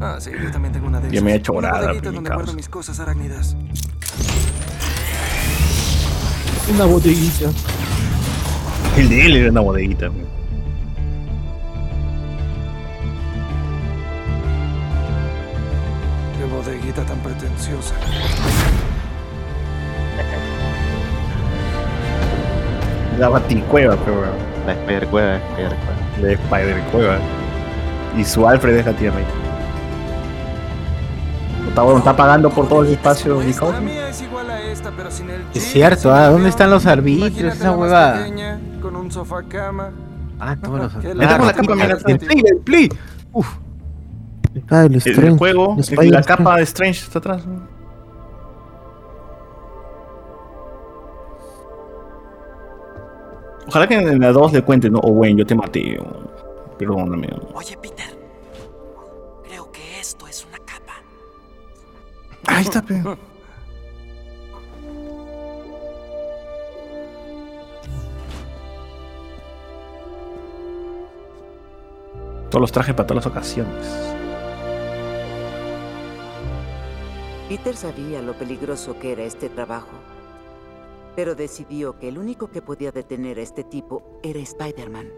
Ah, 0.00 0.16
sí, 0.18 0.30
yo 0.42 0.50
también 0.50 0.72
tengo 0.72 0.86
una 0.86 1.00
de 1.00 1.08
Ya 1.08 1.14
esas. 1.14 1.24
me 1.24 1.32
he 1.32 1.34
hecho 1.36 1.52
Una 1.52 1.68
orada, 1.68 1.92
donde 2.00 2.30
guardo 2.30 2.52
mis 2.54 2.68
cosas 2.68 3.00
arácnidas. 3.00 3.56
Una 6.72 6.84
bodeguita. 6.84 7.50
El 8.96 9.08
de 9.08 9.26
él 9.26 9.36
era 9.36 9.50
una 9.50 9.60
bodeguita. 9.60 10.06
güey. 10.08 10.24
Qué 16.38 16.44
bodeguita 16.46 17.04
tan 17.04 17.18
pretenciosa. 17.18 17.94
La 23.20 23.28
baticueva, 23.28 23.96
pero 23.96 24.20
weón. 24.20 24.30
La 24.66 24.72
Spider 24.72 25.06
Cueva, 25.08 25.36
Spider 25.36 25.76
Cueva. 25.76 26.20
La 26.22 26.32
Spider 26.32 26.80
Cueva. 26.90 27.18
Y 28.16 28.24
su 28.24 28.48
Alfred 28.48 28.76
es 28.76 28.86
la 28.86 28.92
tierra 28.94 29.18
ahí. 29.18 29.26
Está, 31.68 31.82
bueno, 31.82 31.98
está 31.98 32.16
pagando 32.16 32.50
por 32.50 32.66
todo 32.66 32.82
el 32.82 32.92
espacio 32.92 33.38
mía 33.80 34.08
es 35.54 35.62
cierto, 35.62 36.12
¿ah? 36.12 36.28
¿Dónde 36.28 36.48
están 36.48 36.70
los 36.70 36.86
arbitrios? 36.86 37.54
Esa 37.54 37.72
huevada. 37.72 38.18
pequeña, 38.18 38.58
Con 38.80 38.96
un 38.96 39.10
sofá 39.10 39.42
cama. 39.42 39.90
Ah, 40.38 40.56
todos 40.56 40.80
los 40.80 40.96
Ahí 41.04 41.14
largo. 41.14 41.28
tengo 41.34 41.46
la 41.46 41.52
capa, 41.52 41.74
mira, 41.74 41.98
el 42.06 42.18
play, 42.18 42.42
el 42.44 42.58
play. 42.58 42.88
Uf. 43.32 43.48
Ah, 44.68 44.84
el 44.84 44.94
El, 45.04 45.38
juego, 45.38 45.76
el 46.00 46.10
la 46.10 46.22
capa 46.22 46.56
de 46.56 46.62
Strange 46.62 47.04
está 47.04 47.18
atrás. 47.18 47.46
¿no? 47.46 47.79
Ojalá 53.70 53.86
que 53.86 53.94
en 53.94 54.18
la 54.20 54.32
2 54.32 54.52
le 54.52 54.62
cuenten, 54.62 54.92
¿no? 54.94 54.98
O 55.00 55.12
bueno, 55.12 55.38
yo 55.38 55.46
te 55.46 55.54
maté. 55.54 55.96
o- 56.00 56.76
Perdóname. 56.76 57.28
Oye, 57.54 57.76
Peter. 57.80 58.18
Creo 59.46 59.70
que 59.70 60.00
esto 60.00 60.26
es 60.26 60.44
una 60.44 60.58
capa. 60.58 60.94
Ahí 62.48 62.62
está, 62.64 62.82
pe. 62.82 63.00
Todos 72.50 72.60
los 72.60 72.72
trajes 72.72 72.94
para 72.94 73.06
todas 73.06 73.24
las 73.24 73.32
ocasiones. 73.32 73.86
Peter 77.48 77.76
sabía 77.76 78.22
lo 78.22 78.34
peligroso 78.34 78.98
que 78.98 79.12
era 79.12 79.22
este 79.24 79.48
trabajo, 79.48 79.88
pero 81.20 81.34
decidió 81.34 81.98
que 81.98 82.08
el 82.08 82.16
único 82.16 82.50
que 82.50 82.62
podía 82.62 82.92
detener 82.92 83.38
a 83.38 83.42
este 83.42 83.62
tipo 83.62 84.18
era 84.22 84.38
Spider-Man. 84.38 85.10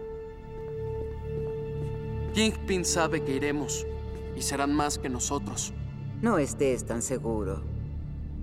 Kingpin 2.33 2.83
sabe 2.83 3.23
que 3.23 3.31
iremos. 3.31 3.87
Y 4.35 4.41
serán 4.41 4.73
más 4.75 4.97
que 4.97 5.07
nosotros. 5.07 5.71
No 6.21 6.39
estés 6.39 6.85
tan 6.85 7.01
seguro. 7.01 7.63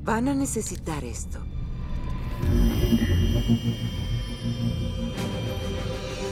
Van 0.04 0.28
a 0.28 0.34
necesitar 0.34 1.04
esto. 1.04 1.38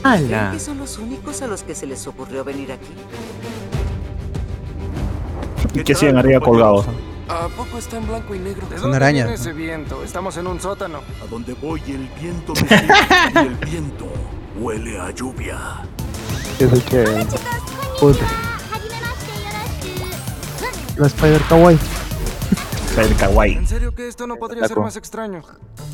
¿Creen 0.00 0.32
¡Hala! 0.32 0.52
que 0.54 0.60
son 0.60 0.78
los 0.78 0.96
únicos 0.96 1.42
a 1.42 1.46
los 1.46 1.62
que 1.62 1.74
se 1.74 1.84
les 1.84 2.06
ocurrió 2.06 2.42
venir 2.42 2.72
aquí? 2.72 2.94
Y 5.74 5.84
que 5.84 5.94
siguen 5.94 6.16
arriba 6.16 6.40
colgados. 6.40 6.86
¿A 7.28 7.48
poco 7.48 7.78
está 7.78 7.98
en 7.98 8.06
blanco 8.06 8.34
y 8.34 8.38
negro? 8.38 8.66
¿De 8.68 8.76
Son 8.76 8.84
dónde 8.84 8.96
arañas, 8.96 9.28
ese 9.30 9.52
viento? 9.52 10.02
Estamos 10.02 10.36
en 10.38 10.46
un 10.46 10.60
sótano. 10.60 11.02
A 11.22 11.26
donde 11.26 11.52
voy 11.54 11.82
el 11.86 12.08
viento 12.20 12.54
me 12.54 12.60
sigue 12.68 12.94
y 13.34 13.38
el 13.38 13.54
viento 13.56 14.06
huele 14.58 14.98
a 14.98 15.10
lluvia. 15.10 15.82
Es 16.58 16.72
el 16.72 16.82
que. 16.84 17.26
Puta. 18.00 18.24
La 20.96 21.06
Spider 21.06 21.42
Kawaii. 21.48 21.78
El 22.96 23.16
kawaii. 23.16 23.54
¿En 23.54 23.66
serio 23.68 23.94
que 23.94 24.08
esto 24.08 24.26
no 24.26 24.36
podría 24.36 24.66
ser 24.66 24.78
más 24.78 24.96
extraño? 24.96 25.42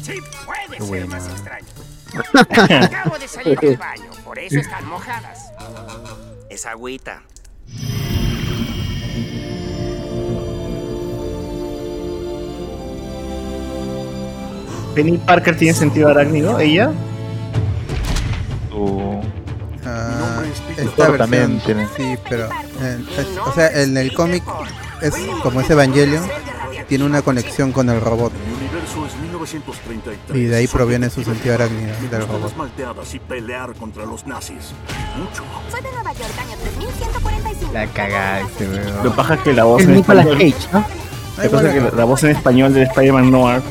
Sí, 0.02 0.14
puede 0.46 0.78
ser 0.78 0.88
bueno. 0.88 1.06
más 1.08 1.28
extraño. 1.28 1.66
Acabo 2.84 3.18
de 3.18 3.28
salir 3.28 3.58
del 3.58 3.76
baño, 3.76 4.10
por 4.24 4.38
eso 4.38 4.58
están 4.60 4.86
mojadas. 4.86 5.50
Es 6.48 6.64
agüita. 6.64 7.22
Penny 14.94 15.18
Parker 15.18 15.56
tiene 15.56 15.74
sentido 15.74 16.08
arácnido. 16.08 16.58
¿Ella? 16.58 16.90
Su. 18.70 19.20
Ah, 19.86 20.42
esta 20.76 20.96
Parker. 20.96 21.18
También 21.18 21.54
versión, 21.58 21.86
tiene. 21.96 22.14
sí, 22.16 22.20
pero 22.28 22.44
eh, 22.80 22.98
es- 23.18 23.38
o 23.46 23.52
sea, 23.52 23.68
en 23.82 23.96
el 23.96 24.14
cómic 24.14 24.42
es 25.02 25.14
como 25.42 25.60
ese 25.60 25.72
Evangelion 25.74 26.24
tiene 26.88 27.04
una 27.04 27.22
conexión 27.22 27.72
con 27.72 27.88
el 27.88 28.00
robot 28.00 28.30
Mi 28.46 28.54
universo 28.66 29.06
es 29.06 29.16
1933. 29.20 30.36
y 30.38 30.44
de 30.44 30.56
ahí 30.56 30.66
proviene 30.66 31.08
su 31.10 31.22
sentido 31.24 31.54
arácnido 31.54 31.92
del 32.10 32.22
robot. 32.26 32.42
las 32.42 32.56
malteadas 32.56 33.14
y 33.14 33.18
pelear 33.18 33.74
contra 33.74 34.04
los 34.04 34.26
nazis. 34.26 34.72
Mucho. 35.18 35.42
Soy 35.70 35.80
de 35.82 35.92
Nueva 35.92 36.12
York, 36.12 36.32
año 36.40 36.56
3145. 36.62 37.72
La 37.72 37.86
cagaste, 37.88 38.68
weón. 38.68 38.96
Lo 39.04 39.10
que 39.10 39.16
pasa 39.16 39.34
es 39.34 39.40
que 39.40 39.52
la 39.54 39.64
voz 39.64 39.82
Es 39.82 39.88
en 39.88 39.94
español. 39.96 40.38
Cage, 40.38 40.54
¿no? 40.72 40.84
Lo 41.36 41.42
que 41.42 41.48
pasa 41.50 41.68
es 41.68 41.74
que 41.74 41.80
la, 41.80 41.90
la 41.90 42.04
voz 42.04 42.24
en 42.24 42.30
español 42.30 42.74
de 42.74 42.82
Spider-Man 42.84 43.30
Noir 43.30 43.62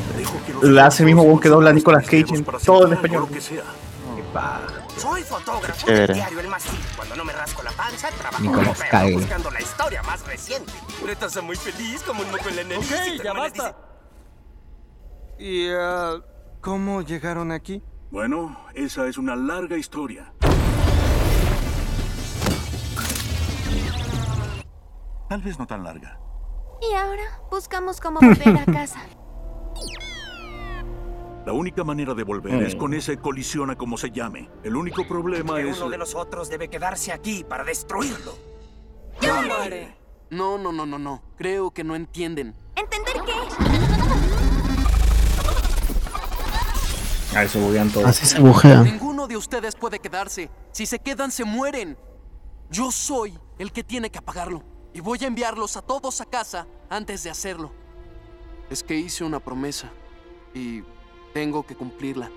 la 0.63 0.87
hace 0.87 1.03
el 1.03 1.07
mismo 1.07 1.23
voz 1.25 1.41
que 1.41 1.49
dobla 1.49 1.69
a 1.69 1.73
Nicolas 1.73 2.05
Cage 2.05 2.35
en 2.35 2.43
todo 2.43 2.87
en 2.87 2.93
español. 2.93 3.27
Que 3.29 3.41
sea. 3.41 3.63
Soy 4.97 5.21
fotógrafo 5.23 5.85
Chévere. 5.85 6.07
del 6.07 6.15
diario 6.15 6.39
El 6.39 6.47
Mastín. 6.47 6.79
Cuando 6.95 7.15
no 7.15 7.25
me 7.25 7.33
rasco 7.33 7.61
la 7.63 7.71
panza, 7.71 8.09
trabajo 8.09 8.43
como 8.43 8.73
perro 8.73 9.13
buscando 9.13 9.51
la 9.51 9.61
historia 9.61 10.01
más 10.03 10.25
reciente. 10.25 10.71
Neta, 11.05 11.29
soy 11.29 11.43
muy 11.43 11.55
feliz 11.55 12.01
como 12.03 12.21
un 12.21 12.31
moco 12.31 12.49
en 12.49 12.71
y 12.71 13.17
tu 13.17 13.23
ya 13.23 13.33
basta. 13.33 13.75
¿Y 15.37 15.67
ah, 15.69 16.19
cómo 16.61 17.01
llegaron 17.01 17.51
aquí? 17.51 17.83
Bueno, 18.11 18.57
esa 18.73 19.07
es 19.07 19.17
una 19.17 19.35
larga 19.35 19.77
historia. 19.77 20.33
Tal 25.29 25.41
vez 25.41 25.57
no 25.57 25.67
tan 25.67 25.83
larga. 25.83 26.19
Y 26.81 26.93
ahora 26.95 27.23
buscamos 27.49 27.99
cómo 27.99 28.19
volver 28.19 28.57
a 28.57 28.65
casa. 28.65 28.99
La 31.45 31.51
única 31.53 31.83
manera 31.83 32.13
de 32.13 32.23
volver 32.23 32.53
Mm. 32.53 32.65
es 32.65 32.75
con 32.75 32.93
ese 32.93 33.17
colisiona 33.17 33.75
como 33.75 33.97
se 33.97 34.11
llame. 34.11 34.49
El 34.63 34.75
único 34.77 35.05
problema 35.07 35.55
Que 35.55 35.69
es... 35.69 35.77
uno 35.79 35.89
de 35.89 35.97
nosotros 35.97 36.49
debe 36.49 36.69
quedarse 36.69 37.11
aquí 37.11 37.43
para 37.43 37.63
destruirlo. 37.65 38.33
No, 40.29 40.57
no, 40.57 40.71
no, 40.71 40.85
no, 40.85 40.97
no. 40.97 41.21
Creo 41.37 41.71
que 41.71 41.83
no 41.83 41.95
entienden. 41.95 42.55
¿Entender 42.75 43.15
qué? 43.25 43.33
A 47.35 47.39
ver, 47.39 47.49
se 47.49 47.59
buguean 47.59 47.89
todos. 47.91 48.05
Así 48.07 48.25
se 48.25 48.39
bujean. 48.39 48.83
Ninguno 48.85 49.27
de 49.27 49.35
ustedes 49.37 49.75
puede 49.75 49.99
quedarse. 49.99 50.49
Si 50.71 50.85
se 50.85 50.99
quedan, 50.99 51.31
se 51.31 51.43
mueren. 51.43 51.97
Yo 52.69 52.91
soy 52.91 53.37
el 53.59 53.71
que 53.71 53.83
tiene 53.83 54.09
que 54.09 54.19
apagarlo. 54.19 54.63
Y 54.93 55.01
voy 55.01 55.19
a 55.23 55.27
enviarlos 55.27 55.75
a 55.77 55.81
todos 55.81 56.21
a 56.21 56.25
casa 56.25 56.67
antes 56.89 57.23
de 57.23 57.29
hacerlo. 57.31 57.71
Es 58.69 58.83
que 58.83 58.95
hice 58.95 59.23
una 59.23 59.39
promesa. 59.39 59.91
Y 60.53 60.83
tengo 61.33 61.65
que 61.65 61.75
cumplirla. 61.75 62.29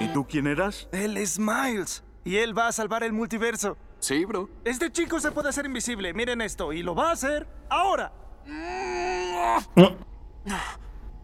¿Y 0.00 0.08
tú 0.08 0.26
quién 0.28 0.46
eras? 0.46 0.88
Él 0.92 1.16
es 1.16 1.38
Miles. 1.38 2.04
Y 2.24 2.36
él 2.36 2.56
va 2.56 2.68
a 2.68 2.72
salvar 2.72 3.04
el 3.04 3.12
multiverso. 3.12 3.76
Sí, 4.00 4.24
bro. 4.24 4.50
Este 4.64 4.92
chico 4.92 5.18
se 5.18 5.30
puede 5.30 5.48
hacer 5.48 5.66
invisible. 5.66 6.12
Miren 6.12 6.40
esto. 6.40 6.72
Y 6.72 6.82
lo 6.82 6.94
va 6.94 7.10
a 7.10 7.12
hacer 7.12 7.46
ahora. 7.70 8.12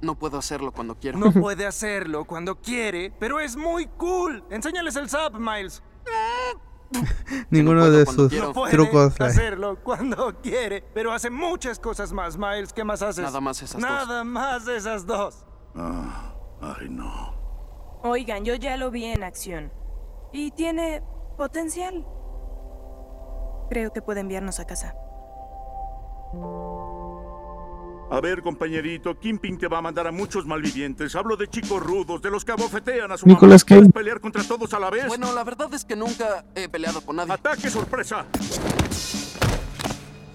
No 0.01 0.15
puedo 0.15 0.39
hacerlo 0.39 0.73
cuando 0.73 0.95
quiero. 0.99 1.19
No 1.19 1.31
puede 1.33 1.67
hacerlo 1.67 2.25
cuando 2.25 2.57
quiere, 2.57 3.13
pero 3.19 3.39
es 3.39 3.57
muy 3.57 3.87
cool. 3.99 4.43
Enséñales 4.51 4.97
el 4.97 5.11
zap, 5.11 5.35
Miles. 5.35 5.83
Ninguno 7.51 7.91
de 7.91 8.05
sus 8.07 8.31
quiero. 8.31 8.49
No 8.49 8.53
puede 8.53 8.73
trucos. 8.73 9.21
eh, 9.21 9.25
hacerlo 9.25 9.79
cuando 9.83 10.35
quiere, 10.41 10.83
pero 10.95 11.13
hace 11.13 11.31
muchas 11.31 11.79
cosas 11.79 12.13
más, 12.13 12.37
Miles. 12.37 12.73
¿Qué 12.73 12.85
más 12.85 13.03
haces? 13.03 13.25
Nada 13.25 13.41
más 13.41 13.63
esas 13.63 13.81
dos. 13.81 13.91
Nada 13.91 14.25
más 14.25 14.67
esas 14.69 15.07
dos. 15.07 15.45
Ah, 15.75 16.35
ay 16.61 16.89
no. 16.89 17.35
Oigan, 18.03 18.45
yo 18.45 18.55
ya 18.55 18.77
lo 18.77 18.91
vi 18.91 19.05
en 19.05 19.23
acción. 19.23 19.73
Y 20.33 20.51
tiene 20.53 21.03
potencial. 21.37 22.07
Creo 23.69 23.93
que 23.93 24.03
puede 24.03 24.21
enviarnos 24.21 24.59
a 24.59 24.67
casa. 24.67 24.95
A 28.11 28.21
ver, 28.21 28.43
compañerito, 28.43 29.19
Kimping 29.19 29.57
te 29.57 29.69
va 29.69 29.79
a 29.79 29.83
mandar 29.83 30.07
a 30.09 30.11
muchos 30.13 30.45
malvivientes. 30.45 31.15
Hablo 31.15 31.37
de 31.37 31.47
chicos 31.47 31.81
rudos, 31.81 32.21
de 32.21 32.29
los 32.31 32.45
que 32.45 32.51
abofetean 32.53 33.13
a 33.13 33.17
su 33.17 33.27
Nicolas 33.27 33.65
mamá. 33.65 33.69
¿Puedes 33.69 33.85
Cage. 33.85 33.93
pelear 33.93 34.21
contra 34.21 34.43
todos 34.43 34.75
a 34.75 34.81
la 34.81 34.91
vez? 34.91 35.07
Bueno, 35.07 35.33
la 35.33 35.45
verdad 35.45 35.73
es 35.73 35.85
que 35.85 35.95
nunca 35.95 36.45
he 36.57 36.69
peleado 36.69 37.01
con 37.03 37.17
nadie. 37.17 37.33
¡Ataque 37.33 37.71
sorpresa! 37.71 38.27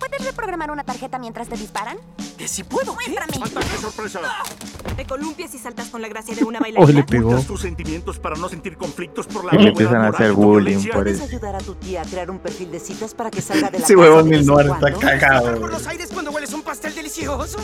¿Puedes 0.08 0.26
reprogramar 0.28 0.70
una 0.72 0.84
tarjeta 0.84 1.18
mientras 1.18 1.48
te 1.50 1.56
disparan? 1.58 1.98
¿Que 2.38 2.48
si 2.48 2.64
puedo? 2.64 2.94
¡Muéstrame! 2.94 3.38
¡Ataque 3.44 3.78
sorpresa! 3.82 4.20
Te 4.96 5.06
columpias 5.06 5.54
y 5.56 5.58
saltas 5.58 5.88
con 5.90 6.02
la 6.02 6.08
gracia 6.08 6.36
de 6.36 6.44
una 6.44 6.60
Oh, 6.60 6.62
bailarina. 6.62 6.92
le 7.00 7.04
pegó. 7.04 7.40
Tus 7.42 7.62
sentimientos 7.62 8.20
para 8.20 8.36
no 8.36 8.48
sentir 8.48 8.78
conflictos 8.78 9.26
por 9.26 9.46
la 9.46 9.56
Y 9.56 9.64
le 9.64 9.70
empiezan 9.70 10.02
a 10.04 10.10
hacer 10.10 10.34
bullying 10.34 10.84
por 10.86 11.04
¿Puedes 11.04 11.16
eso. 11.16 11.24
ayudar 11.26 11.56
a 11.56 11.60
tu 11.60 11.74
tía 11.76 12.02
a 12.02 12.06
crear 12.06 12.30
un 12.30 12.40
perfil 12.40 12.72
de 12.72 12.80
citas 12.80 13.14
para 13.16 13.32
que 13.32 13.42
salga 13.42 13.72
de 13.72 13.80
la 13.80 13.84
Ese 13.86 13.94
casa 13.96 14.00
huevón 14.00 14.26
de 14.30 14.38
del 14.38 14.40
vez 14.40 14.48
en 14.48 14.54
noir 14.54 14.68
está 14.68 14.94
cagado. 15.00 15.60
por 15.60 15.72
los 15.72 15.88
aires 15.88 16.10
cuando 16.14 16.32
hueles 16.32 16.54
un 16.54 16.62
pastel 16.62 16.94
delicioso? 16.94 17.58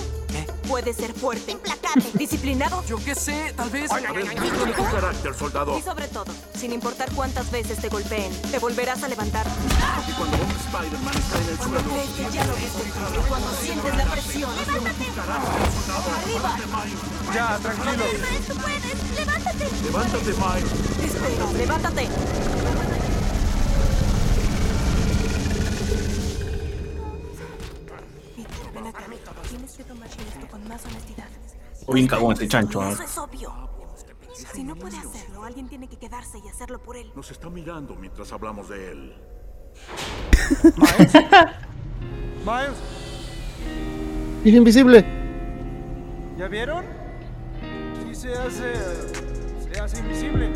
Puedes 0.71 0.95
ser 0.95 1.13
fuerte, 1.13 1.51
implacable, 1.51 2.05
disciplinado 2.13 2.81
Yo 2.87 2.95
qué 3.03 3.13
sé, 3.13 3.53
tal 3.57 3.69
vez. 3.69 3.91
A 3.91 3.95
ver, 3.99 4.23
muéstrame 4.23 4.71
tu 4.71 4.83
carácter, 4.85 5.35
soldado. 5.35 5.77
y 5.77 5.81
sobre 5.81 6.07
todo, 6.07 6.31
sin 6.57 6.71
importar 6.71 7.11
cuántas 7.11 7.51
veces 7.51 7.77
te 7.79 7.89
golpeen, 7.89 8.31
te 8.49 8.57
volverás 8.57 9.03
a 9.03 9.09
levantar. 9.09 9.45
Porque 9.47 10.13
cuando 10.13 10.37
un 10.37 10.49
Spider-Man 10.49 11.13
está 11.13 11.41
en 11.41 11.49
el 11.49 11.57
Cuando 11.57 11.79
suelo, 11.81 11.93
crees 11.93 12.09
que 12.11 12.37
ya 12.37 12.45
lo 12.45 12.55
viste 12.55 12.83
cuando 13.27 13.51
sientes 13.55 13.97
la 13.97 14.05
presión. 14.05 14.51
¡Arriba! 16.23 16.57
Ya, 17.33 17.57
tranquilo. 17.57 18.05
¡Tú 18.47 18.55
puedes! 18.55 19.19
¡Levántate! 19.19 19.69
levántate, 19.83 20.31
Miles. 20.31 20.71
Espera, 21.03 21.51
levántate. 21.51 22.07
O 31.91 31.93
bien 31.93 32.07
cagón 32.07 32.33
ese 32.33 32.47
chancho. 32.47 32.81
¿no? 32.81 32.89
Eso 32.89 33.03
es 33.03 33.17
obvio. 33.17 33.53
Si 34.53 34.63
no 34.63 34.75
puede 34.75 34.97
hacerlo, 34.97 35.43
alguien 35.43 35.67
tiene 35.67 35.89
que 35.89 35.97
quedarse 35.97 36.39
y 36.39 36.47
hacerlo 36.47 36.81
por 36.81 36.95
él. 36.95 37.11
Nos 37.15 37.29
está 37.31 37.49
mirando 37.49 37.95
mientras 37.95 38.31
hablamos 38.31 38.69
de 38.69 38.91
él. 38.91 39.15
Miles, 42.45 42.77
Es 44.45 44.53
invisible. 44.53 45.05
¿ya 46.37 46.47
vieron? 46.47 46.85
Sí 48.03 48.15
se 48.15 48.33
hace... 48.33 48.73
se 49.71 49.79
hace 49.79 49.99
invisible. 49.99 50.49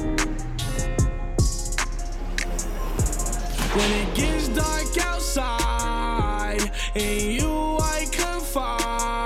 When 3.76 3.92
it 3.92 4.16
gets 4.16 4.48
dark 4.48 4.98
outside, 5.06 6.72
and 6.96 7.22
you 7.40 7.78
I 7.82 8.06
confide, 8.06 9.25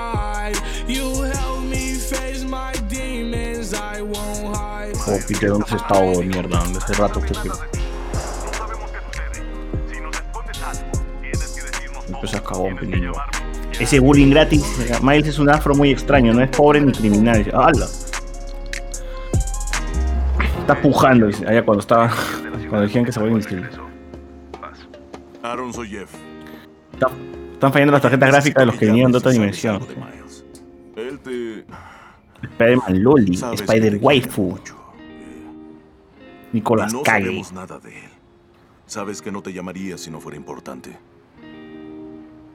Peter, 5.32 5.48
¿dónde 5.50 5.66
has 5.68 5.72
estado 5.80 6.22
mierda? 6.24 6.58
¿Dónde 6.58 6.78
hace 6.78 6.94
rato 6.94 7.20
que 7.20 7.28
te... 7.28 7.48
Empiezas 12.08 12.40
cagón, 12.42 12.76
niño. 12.82 13.12
Ese 13.78 14.00
bullying 14.00 14.30
gratis, 14.30 14.64
Miles 15.02 15.28
es 15.28 15.38
un 15.38 15.48
afro 15.48 15.74
muy 15.74 15.90
extraño, 15.90 16.32
no 16.34 16.42
es 16.42 16.50
pobre 16.50 16.80
ni 16.80 16.92
criminal. 16.92 17.48
¡Hala! 17.54 17.86
Está 20.60 20.80
pujando, 20.82 21.26
dice, 21.28 21.46
allá 21.46 21.64
cuando 21.64 21.80
estaba. 21.80 22.12
Cuando 22.68 22.82
dijeron 22.86 23.06
que 23.06 23.12
se 23.12 23.20
vuelve 23.20 23.36
invisible. 23.36 23.68
Aaron, 25.42 25.72
soy 25.72 25.88
Jeff. 25.88 26.10
Está- 26.92 27.10
Están 27.52 27.72
fallando 27.72 27.92
las 27.92 28.02
tarjetas 28.02 28.28
gráficas 28.30 28.62
de 28.62 28.66
los 28.66 28.74
que 28.76 28.86
vinieron 28.86 29.12
de 29.12 29.18
otra 29.18 29.30
dimensión. 29.30 29.86
Él 30.96 31.18
te... 31.20 31.64
Spider-Man 32.42 33.02
Loli, 33.02 33.36
Sabes 33.36 33.62
Nicolas 36.52 36.92
no 36.92 37.02
Cage. 37.02 37.24
sabemos 37.24 37.52
nada 37.52 37.78
de 37.78 37.98
él. 38.04 38.10
Sabes 38.86 39.22
que 39.22 39.30
no 39.30 39.42
te 39.42 39.52
llamaría 39.52 39.96
si 39.98 40.10
no 40.10 40.20
fuera 40.20 40.36
importante. 40.36 40.98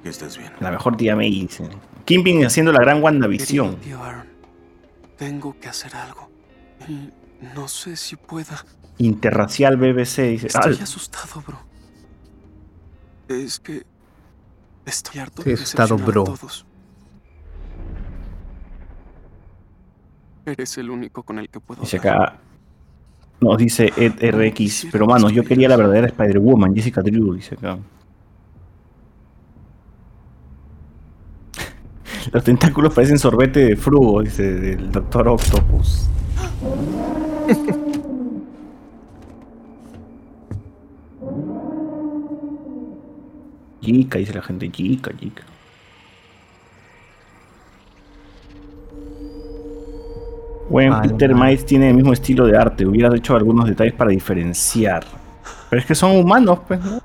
Que 0.03 0.09
estés 0.09 0.37
bien. 0.37 0.51
La 0.59 0.69
mejor 0.71 0.97
tía 0.97 1.15
May, 1.15 1.31
dice. 1.31 1.67
Kimping 2.05 2.45
haciendo 2.45 2.71
la 2.71 2.79
gran 2.81 3.01
WandaVision. 3.01 3.77
Tío 3.77 4.03
Aaron, 4.03 4.27
tengo 5.17 5.57
que 5.59 5.69
hacer 5.69 5.95
algo. 5.95 6.29
No 7.55 7.67
sé 7.67 7.95
si 7.95 8.15
pueda. 8.15 8.63
Interracial 8.97 9.77
BBC, 9.77 10.21
dice. 10.29 10.47
Estoy 10.47 10.73
¡Al! 10.75 10.81
asustado, 10.83 11.41
bro. 11.45 11.59
Es 13.27 13.59
que 13.59 13.83
estoy 14.85 15.19
harto 15.21 15.41
de 15.41 15.53
asustado, 15.53 15.95
decepcionar 15.95 16.01
a 16.03 16.05
bro. 16.11 16.23
todos. 16.37 16.65
Eres 20.45 20.77
el 20.77 20.91
único 20.91 21.23
con 21.23 21.39
el 21.39 21.49
que 21.49 21.59
puedo 21.59 21.81
Dice 21.81 21.97
hablar. 21.97 22.21
acá. 22.21 22.39
Nos 23.41 23.57
dice 23.57 23.91
Ed 23.97 24.13
RX. 24.21 24.87
Pero 24.91 25.05
manos, 25.07 25.31
yo 25.31 25.43
quería 25.43 25.69
la 25.69 25.77
verdadera 25.77 26.07
Spider-Woman, 26.07 26.75
Jessica 26.75 27.01
Drew, 27.01 27.33
dice 27.33 27.55
acá. 27.55 27.77
Los 32.31 32.43
tentáculos 32.43 32.93
parecen 32.93 33.19
sorbete 33.19 33.59
de 33.61 33.75
frugo, 33.75 34.21
dice 34.21 34.43
del 34.53 34.91
Doctor 34.91 35.27
Octopus. 35.27 36.09
Chica, 43.85 44.17
dice 44.17 44.33
la 44.33 44.41
gente, 44.41 44.71
chica, 44.71 45.11
chica. 45.15 45.43
Bueno, 50.69 50.93
Vale, 50.97 51.09
Peter 51.09 51.33
vale. 51.33 51.45
Miles 51.45 51.65
tiene 51.65 51.89
el 51.89 51.95
mismo 51.95 52.13
estilo 52.13 52.45
de 52.47 52.57
arte. 52.57 52.85
Hubieras 52.85 53.13
hecho 53.13 53.35
algunos 53.35 53.67
detalles 53.67 53.93
para 53.93 54.11
diferenciar. 54.11 55.03
Pero 55.69 55.79
es 55.79 55.85
que 55.85 55.95
son 55.95 56.15
humanos, 56.17 56.59
pues, 56.67 56.83
¿no? 56.83 56.99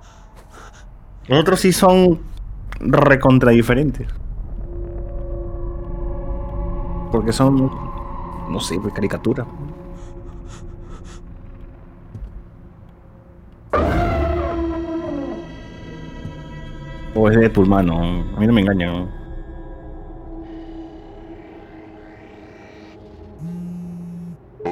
Los 1.28 1.40
otros 1.40 1.60
sí 1.60 1.72
son 1.72 2.18
recontra 2.80 3.50
diferentes. 3.52 4.08
Porque 7.12 7.32
son, 7.32 7.70
no 8.48 8.60
sé, 8.60 8.78
pues 8.80 8.94
caricatura. 8.94 9.44
O 17.14 17.28
es 17.28 17.36
Deadpool, 17.38 17.68
mano. 17.68 17.98
A 18.36 18.40
mí 18.40 18.46
no 18.46 18.52
me 18.52 18.60
engañan. 18.60 19.19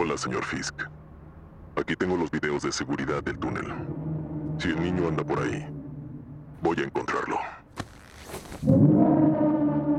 Hola, 0.01 0.17
señor 0.17 0.45
Fisk. 0.45 0.75
Aquí 1.75 1.97
tengo 1.97 2.17
los 2.17 2.31
videos 2.31 2.63
de 2.63 2.71
seguridad 2.71 3.21
del 3.21 3.37
túnel. 3.37 3.67
Si 4.59 4.69
el 4.69 4.81
niño 4.81 5.09
anda 5.09 5.25
por 5.25 5.41
ahí, 5.41 5.67
voy 6.63 6.79
a 6.79 6.85
encontrarlo. 6.85 7.37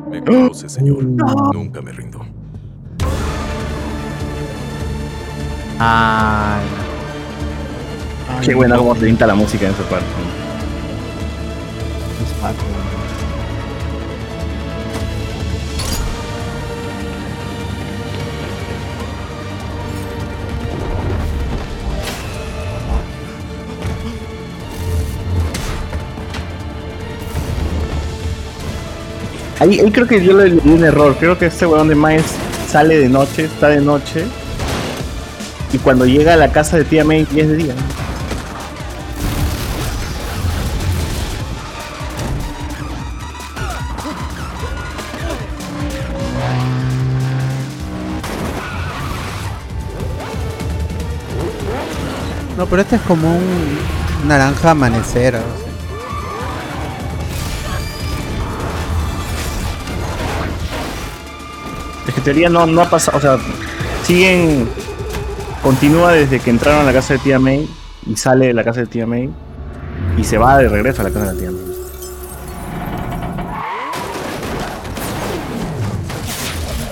Me 0.10 0.24
conoce, 0.24 0.70
señor. 0.70 1.04
Nunca 1.04 1.82
me 1.82 1.92
rindo. 1.92 2.26
Ay. 5.80 6.66
Qué 8.46 8.56
buena 8.56 8.78
como 8.78 8.96
te 8.96 9.06
pinta 9.06 9.28
la 9.28 9.36
música 9.36 9.66
en 9.66 9.74
esa 9.74 9.84
parte. 9.90 10.08
Ahí, 29.60 29.78
ahí 29.80 29.92
creo 29.92 30.08
que 30.08 30.24
yo 30.24 30.38
le 30.38 30.52
di 30.52 30.70
un 30.70 30.84
error. 30.86 31.16
Creo 31.20 31.38
que 31.38 31.48
este 31.48 31.66
weón 31.66 31.90
de 31.90 31.96
Miles 31.96 32.34
sale 32.70 32.98
de 32.98 33.10
noche, 33.10 33.46
está 33.46 33.68
de 33.68 33.82
noche. 33.82 34.26
Y 35.74 35.78
cuando 35.80 36.06
llega 36.06 36.34
a 36.34 36.38
la 36.38 36.52
casa 36.52 36.78
de 36.78 36.86
tía 36.86 37.04
May 37.04 37.28
es 37.36 37.48
de 37.50 37.56
día. 37.56 37.74
No, 52.58 52.66
pero 52.66 52.82
este 52.82 52.98
es 52.98 53.02
como 53.04 53.38
un 53.38 53.80
naranja 54.28 54.72
amanecer. 54.72 55.36
algo 55.36 55.48
así. 55.56 55.69
Es 62.10 62.16
que 62.16 62.22
en 62.22 62.24
teoría 62.24 62.50
no, 62.50 62.66
no 62.66 62.82
ha 62.82 62.90
pasado, 62.90 63.20
o 63.20 63.22
sea, 63.22 63.38
siguen 64.04 64.68
continúa 65.62 66.14
desde 66.14 66.40
que 66.40 66.50
entraron 66.50 66.82
a 66.82 66.84
la 66.84 66.92
casa 66.92 67.14
de 67.14 67.20
tía 67.20 67.38
May 67.38 67.70
y 68.08 68.16
sale 68.16 68.48
de 68.48 68.54
la 68.56 68.64
casa 68.64 68.80
de 68.80 68.88
tía 68.88 69.06
May 69.06 69.30
y 70.18 70.24
se 70.24 70.40
va 70.40 70.58
de 70.58 70.70
regreso 70.70 71.02
a 71.02 71.04
la 71.04 71.12
casa 71.12 71.28
de 71.28 71.34
la 71.34 71.40
tía 71.40 71.52
May. 71.52 71.62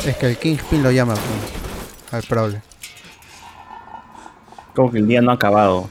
Es 0.06 0.18
que 0.18 0.28
el 0.28 0.38
Kingpin 0.38 0.84
lo 0.84 0.92
llama 0.92 1.16
pues, 1.16 2.14
al 2.14 2.22
Prowler. 2.30 2.62
Como 4.76 4.92
que 4.92 5.00
el 5.00 5.08
día 5.08 5.20
no 5.24 5.32
ha 5.32 5.34
acabado. 5.34 5.90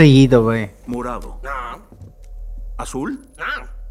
Seguido, 0.00 0.46
wey. 0.46 0.70
morado. 0.86 1.42
¿Azul? 2.78 3.28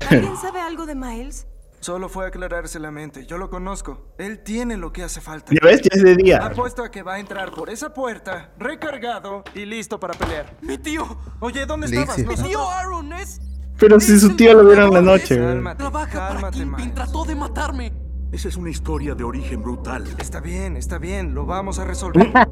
¿Alguien 0.09 0.35
sabe 0.37 0.59
algo 0.59 0.87
de 0.87 0.95
Miles? 0.95 1.45
Solo 1.81 2.09
fue 2.09 2.25
a 2.25 2.29
aclararse 2.29 2.79
la 2.79 2.89
mente. 2.89 3.27
Yo 3.27 3.37
lo 3.37 3.51
conozco. 3.51 4.07
Él 4.17 4.39
tiene 4.43 4.75
lo 4.75 4.91
que 4.91 5.03
hace 5.03 5.21
falta. 5.21 5.51
Ya 5.53 5.59
ves, 5.63 5.81
ya 5.83 5.89
es 5.91 6.01
de 6.03 6.15
día. 6.15 6.43
Apuesto 6.43 6.83
a 6.83 6.89
que 6.89 7.03
va 7.03 7.13
a 7.13 7.19
entrar 7.19 7.51
por 7.51 7.69
esa 7.69 7.93
puerta, 7.93 8.49
recargado 8.57 9.43
y 9.53 9.65
listo 9.65 9.99
para 9.99 10.15
pelear. 10.15 10.57
¡Mi 10.63 10.79
tío! 10.79 11.05
Oye, 11.41 11.67
¿dónde 11.67 11.87
Listo. 11.87 12.01
estabas? 12.01 12.17
Mi 12.17 12.23
¡Mi 12.23 12.29
Nosotros- 12.31 12.49
tío 12.49 12.69
Aaron 12.71 13.13
es... 13.13 13.39
Pero 13.77 13.99
si 13.99 14.19
su 14.19 14.35
tío 14.35 14.55
lo 14.55 14.65
vieron 14.65 14.87
en 14.87 14.93
la 14.95 15.01
noche, 15.03 15.39
güey. 15.39 15.75
Trabaja 15.77 16.29
para 16.33 16.49
Kingpin. 16.49 16.91
Trató 16.95 17.23
de 17.23 17.35
matarme. 17.35 17.93
Esa 18.31 18.47
es 18.47 18.57
una 18.57 18.71
historia 18.71 19.13
de 19.13 19.23
origen 19.23 19.61
brutal. 19.61 20.05
Está 20.17 20.39
bien, 20.39 20.75
está 20.75 20.97
bien. 20.97 21.35
Lo 21.35 21.45
vamos 21.45 21.77
a 21.77 21.85
resolver. 21.85 22.33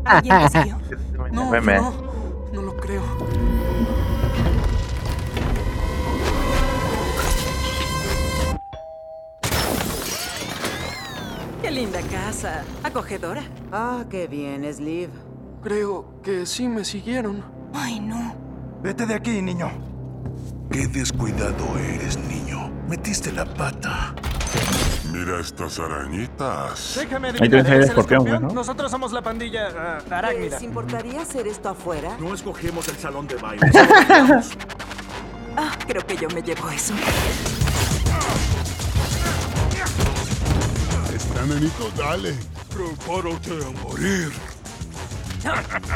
No, 1.32 1.52
no. 1.52 2.27
No 2.52 2.62
lo 2.62 2.76
creo. 2.78 3.04
Qué 11.62 11.72
linda 11.72 12.02
casa. 12.12 12.64
Acogedora. 12.84 13.44
Ah, 13.72 14.06
qué 14.10 14.28
bien, 14.28 14.64
es 14.64 14.80
Liv. 14.80 15.10
Creo 15.62 16.22
que 16.24 16.46
sí 16.46 16.68
me 16.68 16.86
siguieron. 16.86 17.44
Ay, 17.74 18.00
no. 18.00 18.36
Vete 18.82 19.06
de 19.06 19.16
aquí, 19.16 19.42
niño. 19.42 19.70
Qué 20.72 20.88
descuidado 20.88 21.78
eres, 21.78 22.18
niño. 22.18 22.72
Metiste 22.88 23.32
la 23.32 23.46
pata. 23.46 24.16
Mira 25.18 25.40
estas 25.40 25.80
arañitas. 25.80 26.94
Déjame 26.96 27.30
Ahí 27.30 27.50
tienes 27.50 27.66
el 27.66 27.74
¿eres 27.74 27.86
el 27.86 27.90
escorpión, 27.90 28.24
güey, 28.24 28.40
¿no? 28.40 28.50
Nosotros 28.50 28.92
somos 28.92 29.12
la 29.12 29.24
pandilla 29.24 29.70
ah, 29.76 29.98
arácnida. 30.12 30.52
¿Les 30.52 30.62
importaría 30.62 31.22
hacer 31.24 31.48
esto 31.48 31.70
afuera? 31.70 32.16
No 32.20 32.36
escogemos 32.36 32.88
el 32.88 32.98
salón 32.98 33.28
de 33.28 33.36
baile. 33.36 33.68
Ah, 35.60 35.76
creo 35.88 36.06
que 36.06 36.16
yo 36.16 36.30
me 36.30 36.44
llevo 36.44 36.70
eso. 36.70 36.94
Está, 41.12 41.46
nenito, 41.48 41.90
dale. 41.98 42.36
Prepárate 42.70 43.54
a 43.66 43.84
morir. 43.84 44.32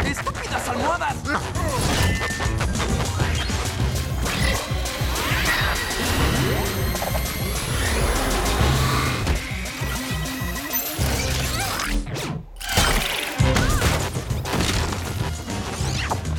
¡Estúpidas 0.03 0.67
almohadas! 0.67 1.15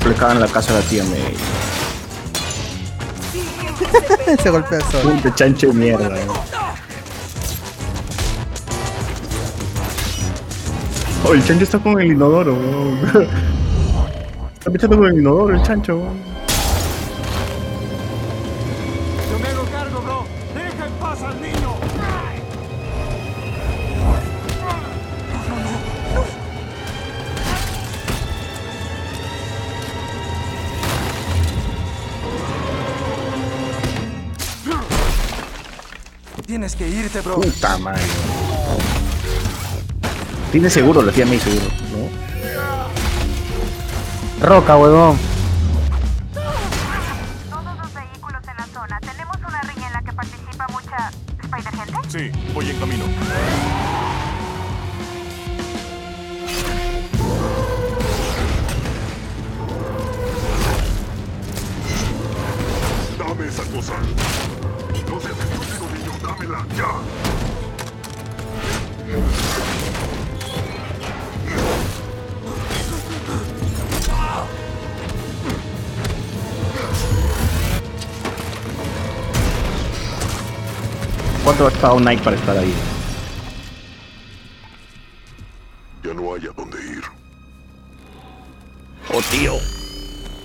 Le 0.08 0.14
cagan 0.14 0.40
la 0.40 0.48
casa 0.48 0.72
de 0.74 0.80
la 0.80 0.86
tía 0.88 1.04
May. 1.04 1.36
Se 4.42 4.50
golpea 4.50 4.80
solo. 4.90 5.14
Puta 5.14 5.34
chancho 5.34 5.68
de 5.68 5.72
mierda. 5.74 6.10
Oh, 11.24 11.34
el 11.34 11.44
chancho 11.44 11.64
está 11.64 11.78
con 11.78 12.00
el 12.00 12.12
inodoro, 12.12 12.54
weón. 12.54 12.98
Está 14.54 14.70
pechando 14.70 14.96
con 14.96 15.06
el 15.06 15.18
inodoro 15.18 15.54
el 15.54 15.62
chancho, 15.62 15.98
weón. 15.98 16.31
Tienes 36.76 36.76
que 36.76 36.88
irte, 36.88 37.20
bro. 37.20 37.40
Puta 37.40 37.76
madre. 37.78 38.02
Tiene 40.50 40.68
seguro 40.70 41.02
la 41.02 41.12
tía 41.12 41.26
May 41.26 41.38
seguro, 41.38 41.66
¿no? 41.90 42.08
Roca, 44.46 44.76
huevón. 44.76 45.31
¿Cuánto 81.44 81.66
ha 81.66 81.70
estado 81.70 81.98
Nike 81.98 82.22
para 82.22 82.36
estar 82.36 82.56
ahí? 82.56 82.72
Ya 86.04 86.14
no 86.14 86.34
hay 86.34 86.46
a 86.46 86.52
dónde 86.52 86.78
ir. 86.80 87.02
Oh, 89.12 89.20
tío. 89.30 89.54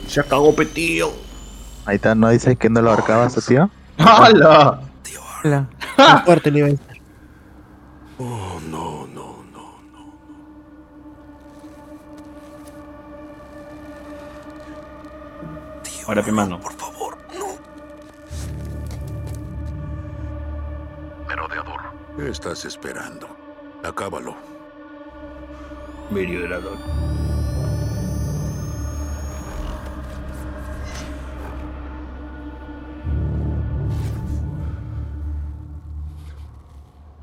Se 0.07 0.19
acabó, 0.19 0.55
petío. 0.55 1.11
Ahí 1.85 1.97
está, 1.97 2.15
¿no 2.15 2.29
dice 2.29 2.55
que 2.55 2.69
no 2.69 2.81
lo 2.81 2.91
abarcaba 2.91 3.29
su 3.29 3.41
tío? 3.41 3.69
¡Hala! 3.97 4.81
Hola. 5.43 5.69
Más 5.97 6.25
fuerte 6.25 6.49
le 6.49 6.59
iba 6.59 6.67
a 6.67 6.71
decir. 6.71 7.01
Oh, 8.17 8.59
no, 8.67 9.05
no, 9.07 9.43
no. 9.51 9.83
Ahora, 16.07 16.23
pe 16.23 16.31
mano. 16.31 16.59
Por 16.59 16.76
¿Qué 22.17 22.29
estás 22.29 22.65
esperando? 22.65 23.27
Acábalo. 23.83 24.35
Merodeador. 26.09 26.77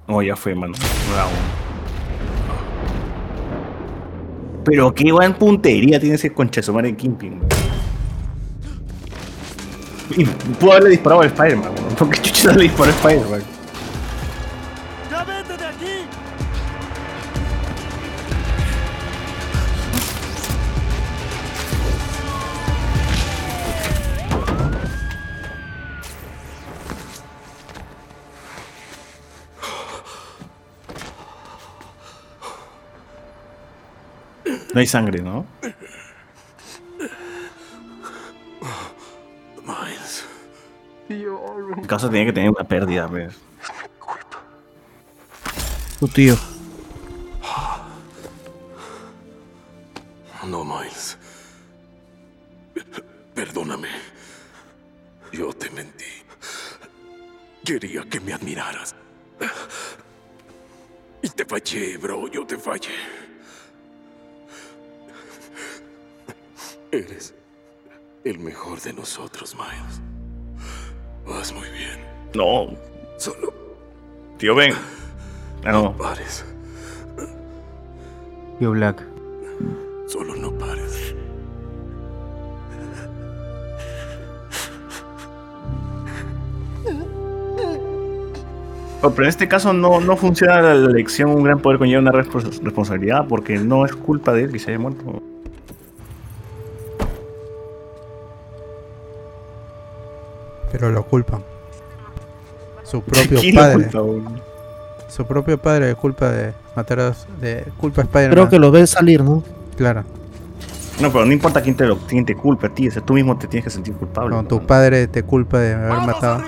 No, 0.07 0.23
ya 0.23 0.37
fue, 0.37 0.55
mano. 0.55 0.75
Pero 4.65 4.95
qué 4.95 5.11
buen 5.11 5.35
puntería 5.35 5.99
tiene 5.99 6.15
ese 6.15 6.33
concha 6.33 6.61
de 6.61 6.63
su 6.63 6.73
madre 6.73 6.93
de 6.93 6.97
Kingpin. 6.97 7.41
Y 10.17 10.25
pudo 10.25 10.71
haberle 10.71 10.91
disparado 10.91 11.23
a 11.23 11.27
Spider-Man. 11.27 11.75
¿Por 11.99 12.11
qué 12.11 12.23
chucha 12.23 12.53
le 12.53 12.63
disparó 12.63 12.93
a 12.93 12.95
Spider-Man? 12.95 13.64
No 34.75 34.81
hay 34.81 34.87
sangre, 34.89 35.23
¿no? 35.23 35.47
Miles. 39.63 40.25
El 41.09 41.87
caso 41.87 42.11
tiene 42.11 42.27
que 42.27 42.33
tener 42.33 42.51
una 42.51 42.65
pérdida, 42.65 43.07
¿ves? 43.07 43.37
Tu 46.01 46.09
tío. 46.09 46.37
No, 50.45 50.65
Miles. 50.65 51.19
Perdóname. 53.33 53.91
Yo 55.33 55.53
te 55.53 55.71
mentí. 55.71 56.05
Quería 57.65 58.03
que 58.11 58.19
me 58.19 58.35
admiraras. 58.35 58.93
Y 61.23 61.29
te 61.29 61.45
fallé, 61.45 61.97
bro. 61.97 62.27
Yo 62.27 62.45
te 62.45 62.59
fallé. 62.59 62.91
Eres 66.95 67.35
el 68.25 68.39
mejor 68.39 68.81
de 68.81 68.93
nosotros, 68.93 69.57
Miles. 69.57 70.01
Vas 71.27 71.53
muy 71.53 71.69
bien. 71.71 71.99
No. 72.35 72.77
Solo 73.19 73.53
Tío, 74.39 74.55
ven. 74.55 74.73
Ah, 75.65 75.73
no. 75.73 75.97
pares. 75.97 76.45
Tío 78.59 78.71
Black. 78.73 79.03
Solo 80.07 80.37
no 80.37 80.53
pares. 80.57 81.15
Oh, 89.03 89.11
Pero 89.11 89.25
en 89.25 89.29
este 89.29 89.49
caso 89.49 89.73
no, 89.73 90.01
no 90.01 90.17
funciona 90.17 90.61
la 90.63 90.75
la 90.75 90.89
lección 90.89 91.31
un 91.31 91.43
gran 91.43 91.59
poder 91.61 91.79
conlleva 91.79 92.01
una 92.01 92.13
respons- 92.13 92.61
responsabilidad 92.63 93.27
porque 93.29 93.59
no 93.59 93.85
es 93.85 93.95
culpa 93.95 94.33
de 94.33 94.45
él 94.45 94.53
que 94.53 94.59
se 94.59 94.71
haya 94.71 94.79
muerto. 94.79 95.23
Pero 100.75 100.91
lo 100.91 101.05
culpan. 101.05 101.41
Su 102.83 103.01
propio 103.01 103.39
¿Quién 103.39 103.55
lo 103.55 103.61
padre. 103.61 103.91
Su 105.09 105.25
propio 105.25 105.57
padre 105.57 105.91
es 105.93 105.95
culpa 105.95 106.29
de 106.31 106.53
matar 106.75 106.99
a 106.99 107.15
de 107.41 107.65
culpa 107.79 108.01
a 108.03 108.05
Spider-Man. 108.07 108.33
Creo 108.33 108.49
que 108.49 108.59
lo 108.59 108.73
ves 108.73 108.91
salir, 108.91 109.23
¿no? 109.23 109.45
Claro. 109.77 110.03
No, 111.01 111.13
pero 111.13 111.27
no 111.27 111.33
importa 111.33 111.63
quién 111.63 111.77
te, 111.77 111.87
lo, 111.87 111.99
quién 111.99 112.27
te 112.27 112.35
culpa 112.35 112.67
a 112.67 112.71
ti, 112.75 112.89
o 112.89 112.91
sea, 112.91 113.03
tú 113.03 113.13
mismo 113.13 113.39
te 113.39 113.47
tienes 113.47 113.63
que 113.63 113.71
sentir 113.71 113.95
culpable. 113.95 114.35
No, 114.35 114.45
tu 114.45 114.67
padre 114.67 115.07
te 115.07 115.23
culpa 115.23 115.61
de 115.61 115.75
haber 115.75 116.07
matado. 116.09 116.43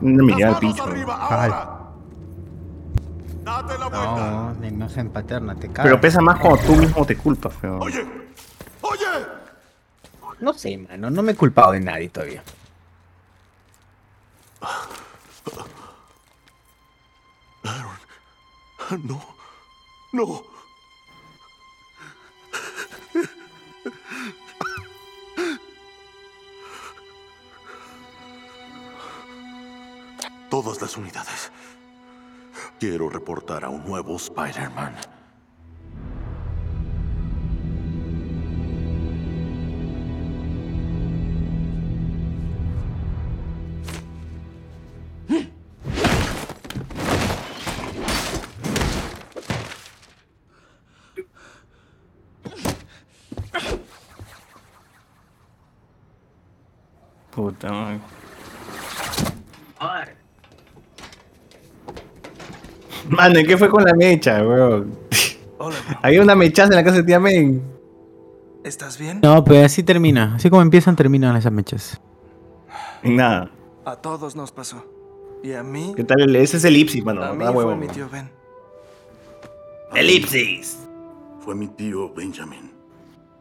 Una 0.00 0.24
mirada 0.24 0.54
al 0.54 0.58
pincho. 0.58 0.84
Ay, 1.30 1.52
No, 3.44 4.54
la 4.60 4.66
imagen 4.66 5.10
paterna, 5.10 5.54
te 5.54 5.68
cagas. 5.68 5.84
Pero 5.84 6.00
pesa 6.00 6.20
más 6.20 6.40
cuando 6.40 6.60
tú 6.62 6.74
mismo 6.74 7.06
te 7.06 7.16
culpas, 7.16 7.54
feo. 7.54 7.78
No 10.40 10.52
sé, 10.52 10.78
mano, 10.78 11.10
no 11.10 11.22
me 11.22 11.30
he 11.30 11.36
culpado 11.36 11.70
de 11.70 11.80
nadie 11.80 12.08
todavía. 12.08 12.42
No. 19.04 19.20
No. 20.12 20.42
Todas 30.48 30.80
las 30.80 30.96
unidades. 30.96 31.52
Quiero 32.80 33.10
reportar 33.10 33.64
a 33.64 33.68
un 33.68 33.84
nuevo 33.84 34.16
Spider-Man. 34.16 34.96
Puta 57.38 57.70
madre. 57.70 58.00
Mano, 63.08 63.38
¿y 63.38 63.46
qué 63.46 63.56
fue 63.56 63.68
con 63.70 63.84
la 63.84 63.94
mecha, 63.94 64.42
weón? 64.42 64.98
Había 66.02 66.20
una 66.20 66.34
mechaza 66.34 66.70
en 66.70 66.74
la 66.74 66.82
casa 66.82 66.96
de 66.96 67.02
tía 67.04 67.20
Men. 67.20 67.62
¿Estás 68.64 68.98
bien? 68.98 69.20
No, 69.22 69.44
pero 69.44 69.64
así 69.64 69.84
termina. 69.84 70.34
Así 70.34 70.50
como 70.50 70.62
empiezan, 70.62 70.96
terminan 70.96 71.36
esas 71.36 71.52
mechas. 71.52 72.00
En 73.04 73.14
nada. 73.14 73.52
A 73.84 73.94
todos 73.94 74.34
nos 74.34 74.50
pasó. 74.50 74.84
Y 75.44 75.52
a 75.52 75.62
mí. 75.62 75.92
¿Qué 75.94 76.02
tal? 76.02 76.20
el- 76.22 76.34
Ese 76.34 76.56
es 76.56 76.64
elipsis, 76.64 77.04
mano. 77.04 77.22
a 77.22 77.32
mí 77.34 77.44
fue 77.44 77.54
huevo. 77.54 77.76
mi 77.76 77.86
tío 77.86 78.08
Ben. 78.10 78.28
Elipsis. 79.94 80.76
Fue 81.38 81.54
mi 81.54 81.68
tío 81.68 82.12
Benjamin. 82.12 82.72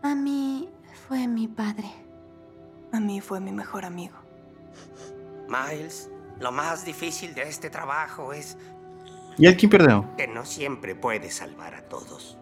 A 0.04 0.14
mí 0.14 0.70
fue 1.08 1.28
mi 1.28 1.48
padre. 1.48 1.92
A 2.98 3.00
mí 3.00 3.22
fue 3.22 3.40
mi 3.40 3.52
mejor 3.52 3.86
amigo. 3.86 4.16
Miles, 5.48 6.10
lo 6.40 6.52
más 6.52 6.84
difícil 6.84 7.36
de 7.36 7.44
este 7.44 7.70
trabajo 7.70 8.34
es 8.34 8.58
¿Y 9.38 9.46
él 9.46 9.56
quién 9.56 9.70
perdió? 9.70 10.04
que 10.18 10.26
no 10.28 10.44
siempre 10.46 10.96
puedes 10.96 11.36
salvar 11.36 11.76
a 11.76 11.84
todos. 11.84 12.40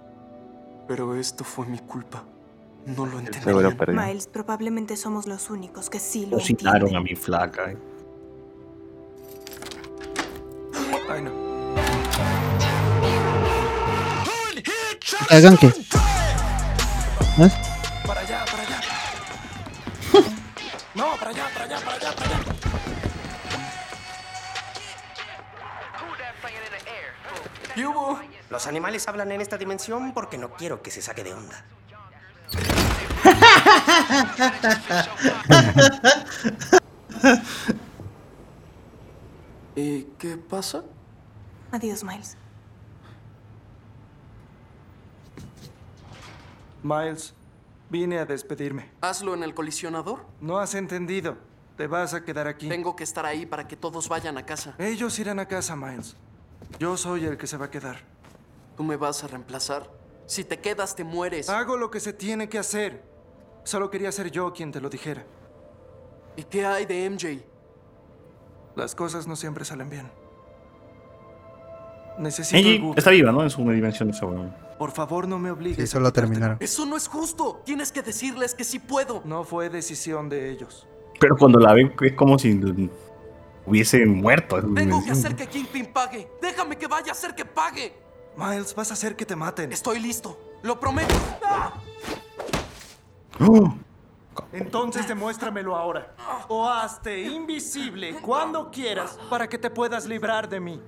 Pero 0.88 1.14
esto 1.16 1.44
fue 1.44 1.66
mi 1.66 1.80
culpa. 1.80 2.24
No 2.86 3.06
lo 3.06 3.18
perdió. 3.76 4.02
Miles, 4.02 4.28
probablemente 4.28 4.96
somos 4.96 5.28
los 5.28 5.50
únicos 5.50 5.90
que 5.90 6.00
sí 6.00 6.26
lo 6.26 6.38
Cocinaron 6.38 6.84
entienden. 6.84 6.96
a 6.96 7.02
mi 7.02 7.16
flaca. 7.18 7.72
eh. 7.72 7.78
Ay, 11.10 11.22
no. 11.22 11.32
Hagan 15.32 15.58
que. 15.58 15.68
¿Ves? 17.38 17.54
No, 20.96 21.16
para 21.18 21.32
allá, 21.32 21.50
para 21.54 21.66
allá, 21.66 21.80
para 21.80 21.98
allá, 21.98 22.16
para 22.16 22.30
allá. 22.30 22.40
¿Qué 27.76 27.86
hubo? 27.86 28.20
Los 28.50 28.66
animales 28.68 29.06
hablan 29.08 29.32
en 29.34 29.42
esta 29.42 29.58
dimensión 29.58 30.14
porque 30.14 30.38
no 30.38 30.54
quiero 30.54 30.82
que 30.82 30.92
se 30.92 31.02
saque 31.02 31.26
de 31.26 31.34
onda. 31.34 31.66
¿Y 39.76 40.04
qué 40.18 40.38
pasa? 40.38 40.84
Adiós, 41.72 42.04
Miles. 42.04 42.38
Miles, 46.82 47.34
vine 47.90 48.20
a 48.20 48.26
despedirme. 48.26 48.92
Hazlo 49.02 49.34
en 49.34 49.44
el 49.44 49.54
colisionador. 49.54 50.26
No 50.42 50.58
has 50.60 50.76
entendido. 50.76 51.38
Te 51.78 51.88
vas 51.88 52.14
a 52.14 52.24
quedar 52.24 52.48
aquí. 52.48 52.70
Tengo 52.70 52.96
que 52.96 53.04
estar 53.04 53.26
ahí 53.26 53.46
para 53.46 53.68
que 53.68 53.76
todos 53.76 54.08
vayan 54.08 54.38
a 54.38 54.46
casa. 54.46 54.76
Ellos 54.78 55.20
irán 55.20 55.40
a 55.40 55.48
casa, 55.48 55.76
Miles. 55.76 56.16
Yo 56.80 56.96
soy 56.96 57.26
el 57.26 57.38
que 57.38 57.48
se 57.48 57.58
va 57.58 57.66
a 57.66 57.72
quedar. 57.72 57.98
¿Tú 58.78 58.84
me 58.84 58.96
vas 58.96 59.24
a 59.24 59.28
reemplazar? 59.28 59.90
Si 60.26 60.44
te 60.44 60.60
quedas, 60.60 60.96
te 60.96 61.04
mueres. 61.04 61.50
Hago 61.50 61.78
lo 61.78 61.92
que 61.92 62.00
se 62.00 62.14
tiene 62.14 62.50
que 62.50 62.58
hacer. 62.58 63.04
Solo 63.64 63.90
quería 63.90 64.12
ser 64.12 64.32
yo 64.32 64.54
quien 64.54 64.72
te 64.72 64.80
lo 64.80 64.90
dijera. 64.90 65.26
¿Y 66.36 66.44
qué 66.44 66.66
hay 66.66 66.86
de 66.86 67.10
MJ? 67.10 67.44
Las 68.76 68.96
cosas 68.96 69.28
no 69.28 69.36
siempre 69.36 69.66
salen 69.66 69.90
bien. 69.90 70.12
Necesito 72.18 72.58
Angie 72.58 72.76
algo. 72.78 72.94
está 72.96 73.12
viva, 73.12 73.32
¿no? 73.32 73.44
En 73.44 73.50
su 73.50 73.62
dimensión 73.70 74.12
weón. 74.22 74.54
Por 74.78 74.92
favor, 74.92 75.28
no 75.28 75.40
me 75.40 75.52
obligues. 75.52 75.78
sí, 75.78 75.88
solo 75.88 76.12
terminaron. 76.12 76.58
Eso 76.60 76.86
no 76.86 76.98
es 76.98 77.08
justo. 77.08 77.62
Tienes 77.66 77.92
que 77.92 78.02
decirles 78.02 78.54
que 78.54 78.64
sí 78.64 78.80
puedo. 78.80 79.22
No 79.26 79.44
fue 79.44 79.70
decisión 79.70 80.30
de 80.30 80.52
ellos. 80.52 80.88
Pero 81.20 81.38
cuando 81.38 81.60
la 81.60 81.74
ven 81.74 81.94
es 82.02 82.14
como 82.14 82.38
si 82.38 82.90
hubiese 83.66 84.06
muerto. 84.06 84.62
Tengo 84.74 85.04
que 85.04 85.12
hacer 85.12 85.36
que 85.36 85.48
Kingpin 85.48 85.88
pague. 85.88 86.28
Déjame 86.42 86.78
que 86.78 86.88
vaya 86.88 87.10
a 87.10 87.12
hacer 87.12 87.36
que 87.36 87.46
pague. 87.46 87.94
Miles, 88.38 88.76
vas 88.76 88.92
a 88.92 88.94
hacer 88.94 89.16
que 89.16 89.26
te 89.26 89.36
maten. 89.36 89.72
Estoy 89.72 90.00
listo. 90.00 90.38
Lo 90.62 90.80
prometo. 90.80 91.14
¡Ah! 91.44 91.74
Entonces 94.52 95.08
demuéstramelo 95.08 95.76
ahora. 95.76 96.14
O 96.48 96.68
hazte 96.68 97.22
invisible 97.24 98.16
cuando 98.22 98.70
quieras 98.70 99.18
para 99.30 99.48
que 99.48 99.58
te 99.58 99.70
puedas 99.70 100.06
librar 100.06 100.50
de 100.50 100.60
mí. 100.60 100.82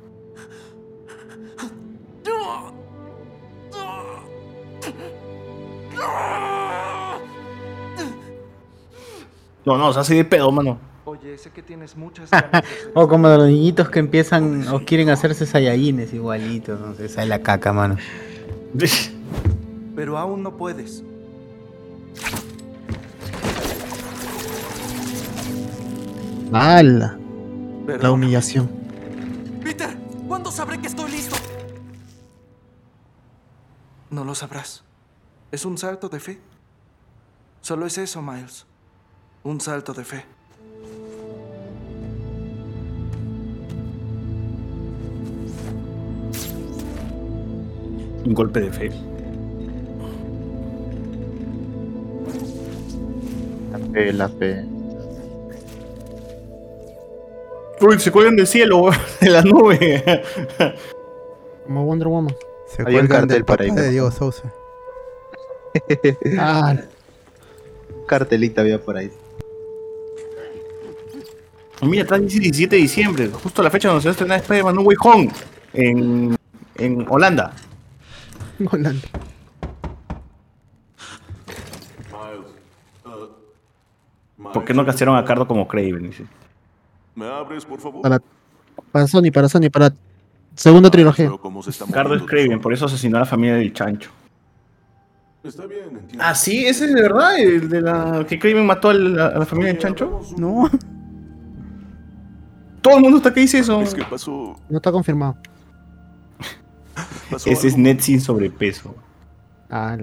No, 9.65 9.77
no, 9.77 9.91
se 9.91 9.99
hace 9.99 10.15
de 10.15 10.25
pedo, 10.25 10.51
mano. 10.51 10.79
Oye, 11.05 11.37
sé 11.37 11.51
que 11.51 11.61
tienes 11.61 11.95
muchas 11.95 12.29
ganas 12.31 12.51
de 12.51 12.57
hacer 12.59 12.91
O 12.93 13.07
como 13.07 13.29
de 13.29 13.37
los 13.37 13.47
niñitos 13.47 13.89
que 13.89 13.99
empiezan 13.99 14.67
o 14.67 14.79
quieren 14.79 15.09
hacerse 15.09 15.45
sayayines 15.45 16.13
igualitos, 16.13 16.79
no 16.79 16.93
sé, 16.95 17.07
sale 17.07 17.27
la 17.27 17.41
caca, 17.41 17.71
mano. 17.71 17.95
Pero 19.95 20.17
aún 20.17 20.43
no 20.43 20.55
puedes. 20.57 21.03
¡Hala! 26.51 27.17
La 28.01 28.11
humillación. 28.11 28.69
Peter, 29.63 29.97
¿cuándo 30.27 30.51
sabré 30.51 30.77
que 30.79 30.87
estoy 30.87 31.09
listo? 31.11 31.36
No 34.09 34.23
lo 34.23 34.35
sabrás. 34.35 34.83
Es 35.51 35.65
un 35.65 35.77
salto 35.77 36.07
de 36.07 36.19
fe. 36.19 36.39
Solo 37.61 37.85
es 37.85 37.97
eso, 37.97 38.21
Miles. 38.21 38.65
Un 39.43 39.59
salto 39.59 39.93
de 39.93 40.05
fe. 40.05 40.25
Un 48.25 48.33
golpe 48.33 48.61
de 48.61 48.71
fe. 48.71 48.91
La 53.71 53.79
fe, 53.79 54.13
la 54.13 54.29
fe. 54.29 54.65
Uy, 57.79 57.99
se 57.99 58.11
cuelgan 58.11 58.35
del 58.35 58.47
cielo, 58.47 58.89
de 59.21 59.29
la 59.29 59.41
nube. 59.41 60.23
Como 61.65 61.85
Wonder 61.85 62.07
Woman. 62.07 62.35
Se 62.67 62.83
Hay 62.85 62.95
un 62.95 63.01
del 63.01 63.07
cartel 63.07 63.45
por 63.45 63.57
papá 63.57 63.63
ahí, 63.63 63.75
de 63.75 63.81
¿no? 63.85 63.91
Diego 63.91 64.11
Sousa. 64.11 64.51
Ah, 66.39 66.75
Un 67.95 68.05
cartelito 68.07 68.61
había 68.61 68.81
por 68.83 68.97
ahí. 68.97 69.11
Mira, 71.83 72.01
está 72.03 72.15
el 72.15 72.27
17 72.27 72.75
de 72.75 72.81
diciembre, 72.81 73.27
justo 73.27 73.61
la 73.61 73.69
fecha 73.69 73.89
donde 73.89 74.01
se 74.01 74.07
va 74.07 74.11
a 74.11 74.13
estrenar 74.13 74.39
Spider-Man 74.39 74.75
No 74.75 74.81
Way 74.81 74.97
Home 75.03 75.31
en, 75.73 76.35
en 76.77 77.05
Holanda. 77.07 77.53
Holanda. 78.71 79.01
¿Por 84.53 84.65
qué 84.65 84.73
no 84.73 84.85
castearon 84.85 85.15
a 85.17 85.25
Cardo 85.25 85.47
como 85.47 85.67
Craven? 85.67 86.11
¿Me 87.15 87.27
abres, 87.27 87.65
por 87.65 87.79
favor? 87.79 88.01
Para, 88.01 88.21
para 88.91 89.07
Sony, 89.07 89.31
para 89.33 89.49
Sony, 89.49 89.69
para 89.71 89.91
segunda 90.57 90.89
trilogía. 90.89 91.31
Cardo 91.91 92.15
es 92.15 92.23
Craven, 92.23 92.59
por 92.59 92.73
eso 92.73 92.85
asesinó 92.85 93.17
a 93.17 93.21
la 93.21 93.25
familia 93.25 93.55
del 93.55 93.73
chancho. 93.73 94.11
Está 95.43 95.65
bien, 95.65 95.83
entiendo. 95.91 96.17
Ah, 96.19 96.35
sí, 96.35 96.65
ese 96.65 96.85
es 96.85 96.93
de 96.93 97.01
verdad, 97.01 97.39
el 97.39 97.69
de 97.69 97.81
la 97.81 98.25
que 98.27 98.37
Craven 98.37 98.65
mató 98.65 98.89
a 98.89 98.93
la, 98.93 99.27
a 99.27 99.39
la 99.39 99.45
familia 99.45 99.71
del 99.71 99.81
chancho. 99.81 100.21
No. 100.37 100.69
Todo 102.81 102.97
el 102.97 103.03
mundo 103.03 103.17
está 103.17 103.33
que 103.33 103.41
dice 103.41 103.59
eso. 103.59 103.81
Es 103.81 103.93
que 103.93 104.03
pasó. 104.03 104.59
No 104.69 104.77
está 104.77 104.91
confirmado. 104.91 105.37
Ese 107.45 107.67
es. 107.67 107.77
Net 107.77 107.99
sin 107.99 108.19
sobrepeso. 108.19 108.95
Ah, 109.69 109.97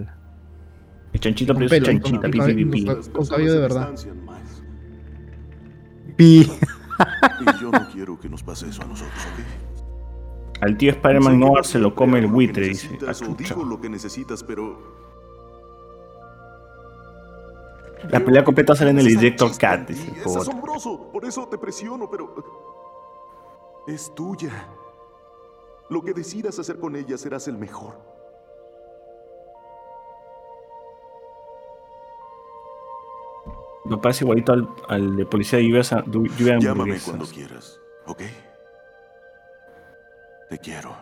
El 1.13 1.21
chanchito, 1.21 1.55
pero 1.55 1.67
es 1.67 1.83
chanchita, 1.83 2.29
pi, 2.29 2.41
pi, 2.41 2.65
pi. 2.65 2.85
con 2.85 3.27
cabello 3.27 3.55
de 3.55 3.61
verdad. 3.61 3.91
Pi. 6.17 6.51
Y 7.41 7.61
yo 7.61 7.71
no 7.71 7.89
quiero 7.91 8.21
que 8.21 8.29
nos 8.29 8.43
pase 8.43 8.69
eso 8.69 8.83
a 8.83 8.87
nosotros, 8.87 9.19
¿ok? 9.33 9.74
Al 10.65 10.79
tío 10.79 10.91
Spider-Man 10.93 11.39
Noir 11.39 11.65
se 11.67 11.79
lo 11.79 11.95
come 11.95 12.21
el 12.21 12.27
buitre, 12.27 12.69
dice. 12.69 12.87
Ah, 12.87 12.91
Necesitas 13.09 13.21
o 13.23 13.25
chucha. 13.27 13.55
digo 13.55 13.65
lo 13.67 13.79
que 13.81 13.91
necesitas, 13.91 14.43
pero 14.43 14.79
La 18.09 18.21
pelea 18.21 18.43
completa 18.45 18.75
sale 18.75 18.91
en 18.91 18.99
el 19.01 19.07
Director 19.07 19.51
Cat, 19.59 19.89
dice. 19.89 20.11
es 20.17 20.23
por- 20.23 20.41
asombroso. 20.41 21.11
Por 21.13 21.27
eso 21.27 21.47
te 21.49 21.59
presiono, 21.59 22.09
pero 22.11 22.35
es 23.87 24.15
tuya. 24.15 24.69
Lo 25.91 26.01
que 26.03 26.15
decidas 26.15 26.59
hacer 26.59 26.79
con 26.79 26.97
ella 26.97 27.19
serás 27.19 27.47
el 27.47 27.59
mejor. 27.59 27.95
Me 33.85 33.99
parece 33.99 34.25
igualito 34.25 34.53
al, 34.53 34.69
al 34.89 35.17
de 35.17 35.27
policía 35.27 35.59
de 35.59 35.67
lluvia, 35.67 36.59
Llámame 36.59 36.99
cuando 37.01 37.27
quieras, 37.27 37.79
¿ok? 38.07 38.23
Te 40.55 40.61
quiero. 40.61 40.95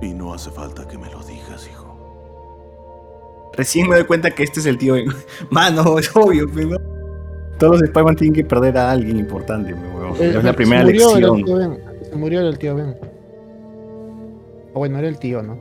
Y 0.00 0.14
no 0.14 0.32
hace 0.32 0.50
falta 0.50 0.88
que 0.88 0.96
me 0.96 1.10
lo 1.10 1.22
digas, 1.24 1.68
hijo. 1.70 3.50
Recién 3.54 3.86
me 3.86 3.96
doy 3.96 4.06
cuenta 4.06 4.30
que 4.30 4.44
este 4.44 4.60
es 4.60 4.66
el 4.66 4.78
tío. 4.78 4.94
Mano, 5.50 5.98
es 5.98 6.10
obvio, 6.16 6.46
pero. 6.54 6.78
Todos 7.58 7.72
los 7.72 7.82
Spider-Man 7.82 8.16
tienen 8.16 8.32
que 8.34 8.44
perder 8.46 8.78
a 8.78 8.92
alguien 8.92 9.18
importante, 9.18 9.74
mi 9.74 9.88
huevón. 9.88 10.16
Eh, 10.18 10.32
Es 10.38 10.42
la 10.42 10.54
primera 10.54 10.80
se 10.86 10.86
murió 10.86 11.08
el 11.10 11.20
lección. 11.20 11.44
tío 11.44 11.56
Ben. 11.56 11.78
Se 12.08 12.16
murió 12.16 12.40
el 12.48 12.58
tío 12.58 12.74
Ben. 12.76 12.96
O 14.72 14.78
bueno, 14.78 14.98
era 14.98 15.08
el 15.08 15.18
tío, 15.18 15.42
¿no? 15.42 15.58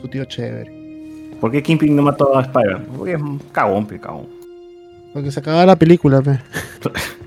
Su 0.00 0.08
tío 0.08 0.24
chévere. 0.24 1.36
¿Por 1.40 1.52
qué 1.52 1.62
Kingpin 1.62 1.94
no 1.94 2.02
mató 2.02 2.36
a 2.36 2.42
Spider-Man? 2.42 2.88
Porque 2.98 3.12
es 3.12 3.22
un 3.22 3.38
cagón, 3.52 3.86
pe, 3.86 4.00
cagón. 4.00 4.26
Porque 5.12 5.30
se 5.30 5.38
acaba 5.38 5.64
la 5.66 5.76
película, 5.76 6.20
pe. 6.20 6.40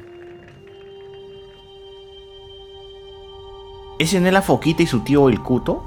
¿Ese 3.99 4.19
no 4.19 4.27
es 4.27 4.33
la 4.33 4.41
foquita 4.41 4.83
y 4.83 4.87
su 4.87 4.99
tío 5.01 5.29
el 5.29 5.41
cuto? 5.41 5.83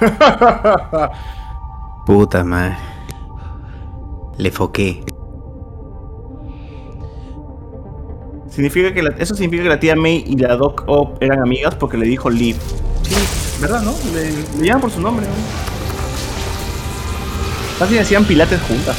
Puta 2.06 2.44
madre. 2.44 2.76
Le 4.38 4.50
foqué. 4.50 5.04
Significa 8.48 8.92
que 8.94 9.02
la- 9.02 9.14
eso 9.18 9.34
significa 9.34 9.64
que 9.64 9.68
la 9.68 9.80
tía 9.80 9.96
May 9.96 10.24
y 10.26 10.36
la 10.36 10.56
Doc 10.56 10.84
Ock 10.86 11.16
eran 11.20 11.40
amigas 11.40 11.74
porque 11.74 11.96
le 11.98 12.06
dijo 12.06 12.30
Liv. 12.30 12.56
Sí, 13.02 13.60
¿verdad, 13.60 13.82
no? 13.82 13.92
Le, 14.14 14.30
le 14.58 14.66
llaman 14.66 14.80
por 14.82 14.90
su 14.90 15.00
nombre, 15.00 15.26
¿no? 15.26 15.32
Casi 17.78 17.98
hacían 17.98 18.24
pilates 18.24 18.60
juntas. 18.62 18.96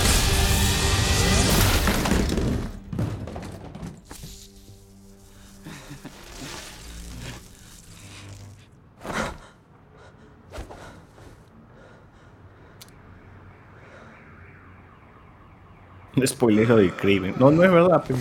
Un 16.22 16.28
spoilero 16.28 16.78
de 16.78 16.90
Craven. 16.90 17.36
No, 17.38 17.52
no 17.52 17.64
es 17.64 17.72
verdad, 17.72 18.04
pero... 18.08 18.20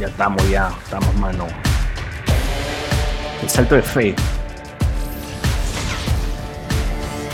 Ya 0.00 0.08
estamos, 0.08 0.50
ya, 0.50 0.72
estamos, 0.82 1.14
mano. 1.14 1.46
El 3.40 3.48
salto 3.48 3.76
de 3.76 3.82
fe. 3.82 4.14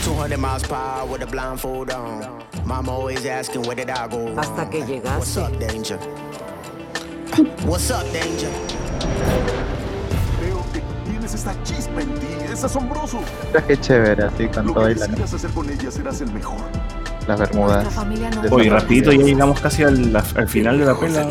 200 0.05 0.37
miles 0.37 0.63
per 0.63 0.75
hour 0.75 1.07
with 1.07 1.23
a 1.23 1.25
blindfold 1.25 1.91
on. 1.91 2.43
Mama 2.65 2.91
always 2.91 3.25
asking 3.25 3.63
where 3.63 3.75
did 3.75 3.89
I 3.89 4.07
go 4.07 4.27
wrong. 4.27 4.37
Hasta 4.37 4.69
que 4.69 4.79
What's 4.79 5.35
llegaste. 5.35 5.37
up, 5.37 5.59
danger? 5.59 5.97
What's 7.65 7.89
up, 7.89 8.05
danger? 8.13 8.51
Tienes 11.23 11.39
esta 11.39 11.63
chispa 11.63 12.01
en 12.01 12.13
ti. 12.15 12.27
Es 12.51 12.65
asombroso. 12.65 13.21
Mira 13.47 13.65
qué 13.65 13.79
chévere, 13.79 14.23
así 14.25 14.45
con 14.49 14.67
Lo 14.67 14.73
todo 14.73 14.87
que 14.87 14.95
la- 14.95 15.05
hacer 15.23 15.49
con 15.51 15.69
ella 15.69 15.89
serás 15.89 16.19
el 16.19 16.33
mejor. 16.33 16.57
las 17.25 17.39
bermudas. 17.39 17.87
Oye, 18.51 18.69
rapidito, 18.69 19.09
ya 19.13 19.23
llegamos 19.23 19.61
casi 19.61 19.83
al, 19.83 20.13
al 20.35 20.47
final 20.49 20.79
de 20.79 20.83
la 20.85 20.95
pela. 20.99 21.25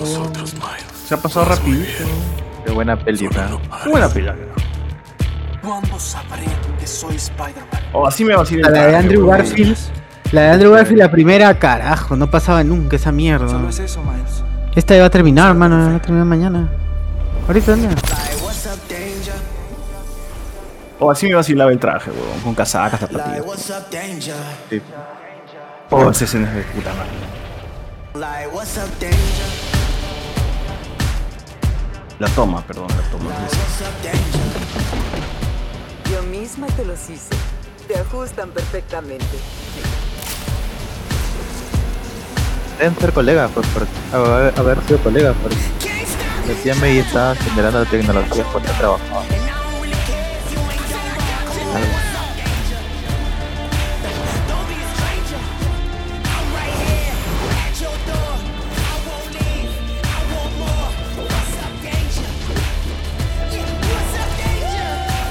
Se 1.06 1.12
ha 1.12 1.18
pasado 1.18 1.44
rapidito. 1.44 2.04
Qué 2.64 2.72
buena 2.72 2.96
peli, 2.98 3.24
¿no? 3.26 3.60
Qué 3.84 3.90
buena 3.90 4.08
pela. 4.08 4.34
¿Cuándo 5.62 6.00
sabré 6.00 6.46
que 6.80 6.86
soy 6.86 7.16
Spider-Man? 7.16 7.82
O 7.92 8.06
así 8.06 8.24
me 8.24 8.32
va 8.32 8.40
a 8.40 8.44
decir 8.44 8.60
La 8.62 8.70
de 8.70 8.96
Andrew 8.96 9.26
Garfield. 9.26 9.76
La 10.32 10.40
de 10.40 10.48
Andrew 10.52 10.72
Garfield, 10.72 11.00
la 11.02 11.10
primera, 11.10 11.58
carajo, 11.58 12.16
no 12.16 12.30
pasaba 12.30 12.64
nunca 12.64 12.96
esa 12.96 13.12
mierda. 13.12 13.46
Solo 13.50 13.68
es 13.68 13.78
eso, 13.78 14.00
Miles. 14.02 14.42
Esta 14.74 14.96
iba 14.96 15.04
a 15.04 15.10
terminar, 15.10 15.50
hermano, 15.50 15.90
va 15.90 15.96
a 15.96 16.00
terminar 16.00 16.24
mañana. 16.26 16.70
Ahorita, 17.46 17.72
¿dónde? 17.72 17.88
O 21.04 21.10
así 21.10 21.26
me 21.26 21.34
vacilaba 21.34 21.72
el 21.72 21.80
traje, 21.80 22.12
weón. 22.12 22.40
Con 22.42 22.54
casacas, 22.54 23.00
zapatillas. 23.00 23.44
Danger? 23.90 24.36
Oh, 25.90 26.08
esa 26.08 26.24
escena 26.24 26.48
es 26.48 26.54
de 26.54 26.62
puta 26.62 26.90
madre. 26.94 27.10
La 32.20 32.28
toma, 32.28 32.62
perdón, 32.64 32.86
la 32.86 33.02
toma. 33.10 33.30
Yo 36.08 36.22
misma 36.22 36.68
te 36.68 36.84
los 36.84 37.10
hice. 37.10 37.34
Te 37.88 37.98
ajustan 37.98 38.50
perfectamente. 38.50 39.26
Deben 42.78 42.96
ser 42.96 43.12
colegas, 43.12 43.50
pues, 43.52 43.66
por 43.68 43.88
haber, 44.12 44.56
haber 44.56 44.80
sido 44.84 45.00
colegas, 45.00 45.34
porque 45.42 45.56
la 46.46 46.62
tía 46.62 46.76
May 46.76 46.98
estaba 46.98 47.34
generando 47.34 47.80
la 47.80 47.90
tecnología 47.90 48.44
cuando 48.52 48.70
trabajaba. 48.74 49.51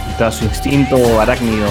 Está 0.10 0.32
su 0.32 0.46
instinto 0.46 1.20
arácnido 1.20 1.68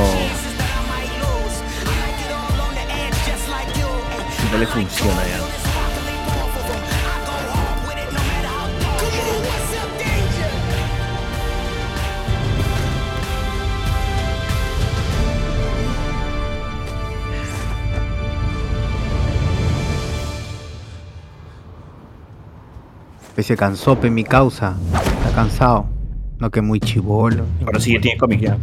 le 4.61 4.67
funciona 4.67 5.23
ya. 5.27 5.40
Pues 23.41 23.47
se 23.47 23.57
cansó, 23.57 23.99
pe 23.99 24.11
mi 24.11 24.23
causa. 24.23 24.75
Está 24.93 25.35
cansado. 25.35 25.87
No 26.39 26.51
que 26.51 26.61
muy 26.61 26.79
chivolo. 26.79 27.47
Pero 27.65 27.81
sí, 27.81 27.95
ya 27.95 28.01
tiene 28.03 28.19
cómic 28.19 28.41
ya. 28.41 28.59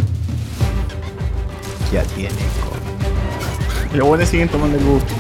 Ya 1.91 2.04
tiene 2.04 2.30
cómic. 2.30 3.95
Los 3.95 4.08
buenos 4.08 4.30
siguen 4.30 4.49
tomando 4.49 4.78
el 4.78 4.86
gusto. 4.86 5.16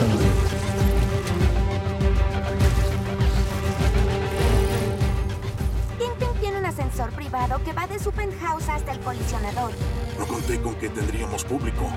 Kingpin 5.97 6.39
tiene 6.39 6.59
un 6.59 6.65
ascensor 6.65 7.09
privado 7.13 7.59
que 7.63 7.73
va 7.73 7.87
de 7.87 7.97
su 7.97 8.11
penthouse 8.11 8.69
hasta 8.69 8.91
el 8.91 8.99
colisionador. 8.99 9.71
No 10.19 10.27
conté 10.27 10.61
con 10.61 10.75
que 10.75 10.89
tendríamos 10.89 11.43
público. 11.45 11.89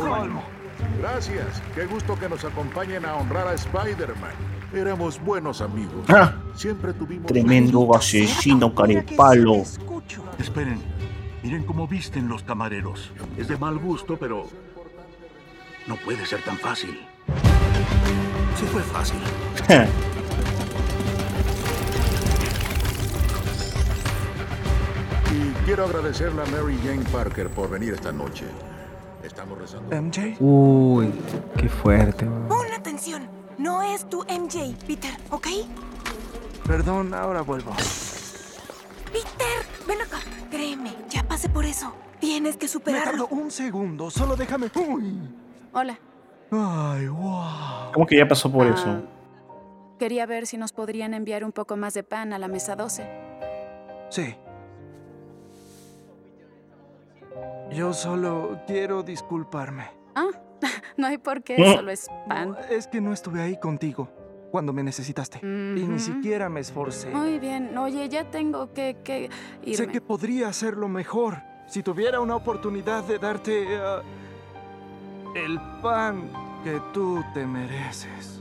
Colmo. 0.00 0.42
Gracias. 0.98 1.62
Qué 1.74 1.86
gusto 1.86 2.18
que 2.18 2.28
nos 2.28 2.44
acompañen 2.44 3.04
a 3.04 3.16
honrar 3.16 3.48
a 3.48 3.54
Spider-Man. 3.54 4.32
Éramos 4.74 5.20
buenos 5.22 5.60
amigos. 5.60 6.04
Ah. 6.08 6.34
Siempre 6.54 6.92
tuvimos... 6.92 7.26
Tremendo 7.26 7.94
asesino 7.94 8.74
carepalo. 8.74 9.62
Esperen. 10.38 10.80
Miren 11.42 11.64
cómo 11.64 11.86
visten 11.86 12.28
los 12.28 12.42
camareros. 12.42 13.10
Es 13.36 13.48
de 13.48 13.56
mal 13.56 13.78
gusto, 13.78 14.16
pero... 14.16 14.46
No 15.86 15.96
puede 15.96 16.26
ser 16.26 16.42
tan 16.42 16.58
fácil. 16.58 16.98
Sí 18.56 18.64
fue 18.72 18.82
fácil. 18.82 19.20
Y 25.36 25.64
quiero 25.66 25.84
agradecerle 25.84 26.40
a 26.42 26.46
Mary 26.46 26.78
Jane 26.82 27.04
Parker 27.12 27.50
por 27.50 27.68
venir 27.68 27.92
esta 27.92 28.10
noche. 28.10 28.46
Estamos 29.26 29.58
rezando. 29.58 29.94
¿MJ? 30.02 30.36
Uy, 30.40 31.12
qué 31.58 31.68
fuerte. 31.68 32.24
weón. 32.24 32.48
Pon 32.48 32.66
atención. 32.76 33.28
No 33.58 33.82
es 33.82 34.08
tu 34.08 34.22
MJ, 34.24 34.74
Peter, 34.86 35.10
¿ok? 35.30 35.46
Perdón, 36.66 37.12
ahora 37.14 37.40
vuelvo. 37.42 37.72
Peter, 39.12 39.64
ven 39.86 40.00
acá. 40.02 40.18
Créeme, 40.50 40.94
ya 41.08 41.22
pasé 41.24 41.48
por 41.48 41.64
eso. 41.64 41.92
Tienes 42.20 42.56
que 42.56 42.64
Me 42.66 42.68
superarlo. 42.68 43.26
un 43.28 43.50
segundo, 43.50 44.10
solo 44.10 44.36
déjame. 44.36 44.70
Uy. 44.74 45.20
Hola. 45.72 45.98
Ay, 46.50 47.08
wow. 47.08 47.92
¿Cómo 47.92 48.06
que 48.06 48.16
ya 48.16 48.28
pasó 48.28 48.50
por 48.50 48.66
Ah. 48.66 48.74
eso? 48.74 49.02
Quería 49.98 50.26
ver 50.26 50.46
si 50.46 50.56
nos 50.58 50.72
podrían 50.72 51.14
enviar 51.14 51.44
un 51.44 51.52
poco 51.52 51.76
más 51.76 51.94
de 51.94 52.02
pan 52.02 52.32
a 52.32 52.38
la 52.38 52.48
mesa 52.48 52.76
12. 52.76 53.08
Sí. 54.10 54.34
Yo 57.72 57.92
solo 57.92 58.60
quiero 58.66 59.02
disculparme. 59.02 59.90
Ah, 60.14 60.30
no 60.96 61.06
hay 61.06 61.18
por 61.18 61.42
qué, 61.42 61.56
solo 61.74 61.90
es 61.90 62.08
pan. 62.28 62.56
Es 62.70 62.86
que 62.86 63.00
no 63.00 63.12
estuve 63.12 63.42
ahí 63.42 63.58
contigo 63.58 64.08
cuando 64.50 64.72
me 64.72 64.82
necesitaste. 64.82 65.40
Y 65.42 65.46
ni 65.46 65.98
siquiera 65.98 66.48
me 66.48 66.60
esforcé. 66.60 67.10
Muy 67.10 67.38
bien. 67.38 67.76
Oye, 67.76 68.08
ya 68.08 68.30
tengo 68.30 68.72
que, 68.72 68.96
que 69.04 69.28
irme. 69.62 69.76
Sé 69.76 69.88
que 69.88 70.00
podría 70.00 70.48
hacerlo 70.48 70.88
mejor 70.88 71.42
si 71.66 71.82
tuviera 71.82 72.20
una 72.20 72.36
oportunidad 72.36 73.04
de 73.04 73.18
darte 73.18 73.76
ah, 73.76 74.02
el 75.34 75.60
pan 75.82 76.30
que 76.64 76.80
tú 76.94 77.22
te 77.34 77.46
mereces. 77.46 78.40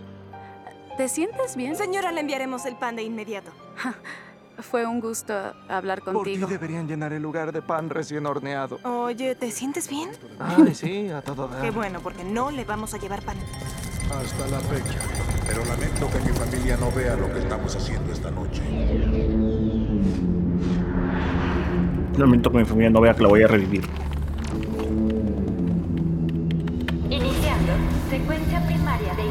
¿Te 0.97 1.10
sientes 1.10 1.57
bien? 1.57 1.76
Señora, 1.76 2.11
le 2.11 2.22
enviaremos 2.22 2.65
el 2.65 2.77
pan 2.77 2.95
de 2.95 3.03
inmediato. 3.03 3.52
Fue 4.60 4.86
un 4.86 4.99
gusto 5.02 5.34
hablar 5.68 6.02
Por 6.02 6.14
ti 6.14 6.14
contigo. 6.18 6.48
deberían 6.48 6.88
llenar 6.88 7.11
el 7.14 7.22
lugar 7.22 7.52
de 7.52 7.61
pan 7.61 7.90
recién 7.90 8.26
horneado. 8.26 8.80
Oye, 8.84 9.36
¿te 9.36 9.52
sientes 9.52 9.90
bien? 9.90 10.10
Ay, 10.40 10.73
sí, 10.73 11.10
a 11.10 11.22
todo 11.22 11.48
dar. 11.48 11.61
Qué 11.61 11.72
bueno, 11.72 11.99
porque 12.02 12.23
no 12.23 12.52
le 12.52 12.64
vamos 12.64 12.94
a 12.94 12.98
llevar 12.98 13.22
pan. 13.22 13.38
Hasta 14.10 14.48
la 14.48 14.60
fecha. 14.61 14.99
Pero 15.48 15.64
lamento 15.65 16.10
que 16.10 16.19
mi 16.19 16.36
familia 16.38 16.77
no 16.77 16.91
vea 16.91 17.15
lo 17.15 17.32
que 17.32 17.40
estamos 17.40 17.76
haciendo 17.76 18.11
esta 18.14 18.32
noche. 18.32 18.61
Lamento 22.18 22.49
que 22.52 22.57
mi 22.57 22.65
familia 22.65 22.90
no 22.90 23.02
vea 23.02 23.14
que 23.14 23.22
la 23.23 23.27
voy 23.27 23.44
a 23.44 23.48
revivir. 23.48 23.86
Iniciando 27.10 27.73
secuencia 28.10 28.65
primaria 28.65 29.14
de 29.15 29.23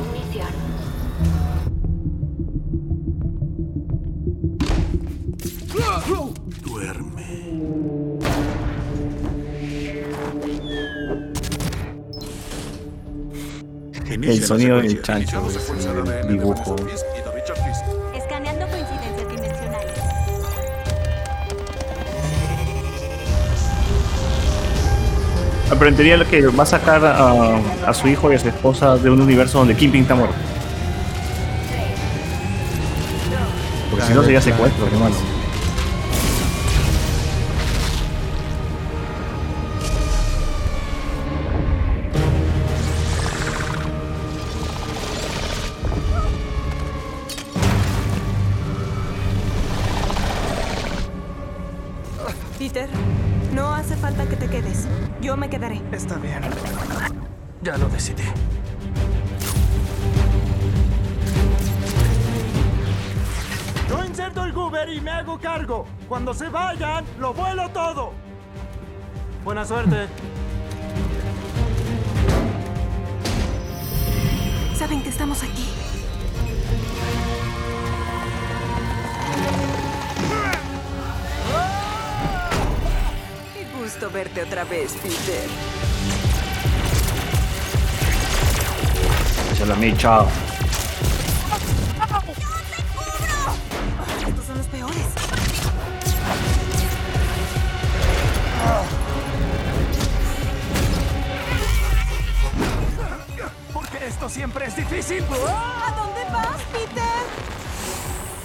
El 14.23 14.45
sonido 14.45 14.81
del 14.81 15.03
chancho, 15.03 15.43
ese 15.51 16.29
dibujo. 16.29 16.77
Escaneando 18.15 18.67
coincidencias 18.69 19.29
dimensionales. 19.29 19.99
Aprendería 25.71 26.17
lo 26.17 26.29
que 26.29 26.47
va 26.47 26.63
a 26.63 26.67
sacar 26.67 27.05
a, 27.05 27.59
a 27.87 27.95
su 27.95 28.07
hijo 28.07 28.31
y 28.31 28.37
a 28.37 28.39
su 28.39 28.49
esposa 28.49 28.97
de 28.97 29.11
un 29.11 29.21
universo 29.21 29.59
donde 29.59 29.75
Kingpin 29.75 30.03
está 30.03 30.15
muerto. 30.15 30.37
Porque 33.91 34.07
si 34.07 34.15
no 34.15 34.23
sería 34.23 34.41
secuestro, 34.41 34.87
hermano. 34.87 35.34
Peter, 52.65 52.89
no 53.53 53.75
hace 53.75 53.95
falta 53.95 54.27
que 54.27 54.37
te 54.37 54.49
quedes. 54.49 54.89
Yo 55.21 55.37
me 55.37 55.51
quedaré. 55.51 55.83
Está 55.93 56.15
bien. 56.15 56.41
Ya 57.61 57.77
lo 57.77 57.91
decidí. 57.91 58.23
Yo 63.87 64.03
inserto 64.07 64.45
el 64.45 64.55
Goober 64.55 64.89
y 64.89 64.99
me 65.03 65.11
hago 65.11 65.39
cargo. 65.39 65.85
Cuando 66.09 66.33
se 66.33 66.49
vayan, 66.49 67.05
lo 67.19 67.35
vuelo 67.35 67.69
todo. 67.69 68.15
Buena 69.45 69.67
suerte. 69.67 70.07
Saben 74.75 75.03
que 75.03 75.11
estamos 75.11 75.43
aquí. 75.43 75.84
Gusto 83.85 84.11
verte 84.11 84.43
otra 84.43 84.65
vez, 84.65 84.95
Peter. 85.03 85.47
Se 89.55 89.67
la 89.67 89.75
mecha. 89.75 90.23
Estos 94.27 94.47
son 94.47 94.57
los 94.57 94.67
peores. 94.69 95.07
Porque 103.75 104.07
esto 104.07 104.31
siempre 104.31 104.65
es 104.65 104.77
difícil. 104.77 105.23
¿A 105.25 105.95
dónde 105.95 106.25
vas, 106.33 106.63
Peter? 106.73 107.05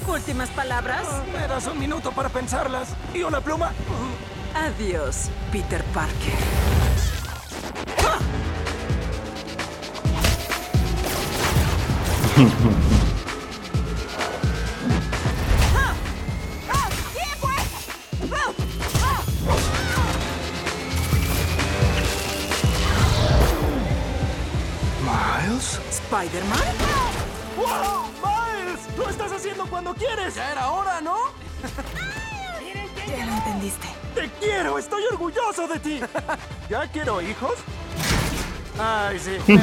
Últimas 0.05 0.49
palabras. 0.49 1.07
¿Me 1.31 1.47
das 1.47 1.65
un 1.67 1.79
minuto 1.79 2.11
para 2.11 2.27
pensarlas? 2.27 2.89
¿Y 3.13 3.23
una 3.23 3.39
pluma? 3.39 3.71
Adiós, 4.59 5.29
Peter 5.51 5.81
Parker. 5.93 6.33
¿Miles? 25.01 25.79
¿Spider-Man? 25.89 26.59
¡Wow! 27.57 28.09
¡Miles! 28.23 28.79
¡Lo 28.97 29.09
estás 29.09 29.31
haciendo 29.31 29.65
cuando 29.67 29.93
quieres! 29.93 30.35
Ya 30.35 30.51
era 30.51 30.69
hora, 30.71 30.88
¡Te 34.59 34.63
quiero! 34.63 34.77
¡Estoy 34.77 35.03
orgulloso 35.09 35.69
de 35.69 35.79
ti! 35.79 36.01
¿Ya 36.69 36.85
quiero 36.91 37.21
hijos? 37.21 37.53
Ay, 38.77 39.17
sí. 39.17 39.37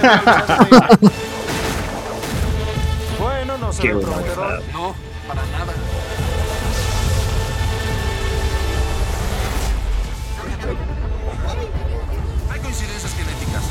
bueno, 3.18 3.58
no 3.58 3.70
se 3.74 3.82
Qué 3.82 3.90
prometedor. 3.90 4.62
No, 4.72 4.94
para 5.28 5.44
nada. 5.48 5.74
Hay 12.50 12.60
coincidencias 12.60 13.12
genéticas. 13.14 13.64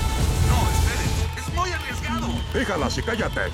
No, 0.47 0.69
esperen. 0.69 1.09
Es 1.37 1.49
muy 1.55 1.71
arriesgado. 1.71 2.27
Déjalas 2.53 2.97
y 2.99 3.01
cállate. 3.01 3.51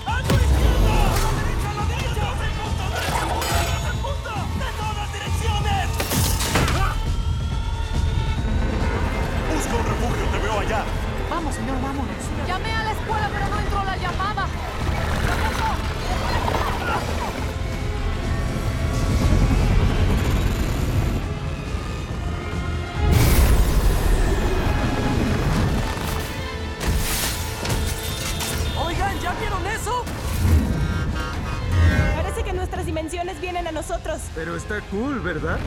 ¿Verdad? 35.24 35.58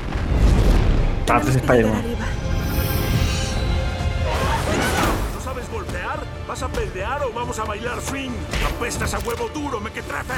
Ah, 1.31 1.41
pues 1.43 1.57
Spider-Man. 1.57 2.03
¿No 5.35 5.41
sabes 5.41 5.71
golpear? 5.71 6.21
¿Vas 6.47 6.63
a 6.63 6.69
pelear 6.69 7.23
o 7.23 7.33
vamos 7.33 7.59
a 7.59 7.65
bailar 7.65 8.01
swing? 8.01 8.31
Apestas 8.77 9.15
a 9.15 9.19
huevo 9.21 9.49
duro, 9.55 9.81
me 9.81 9.91
que 9.91 10.03
trata. 10.03 10.35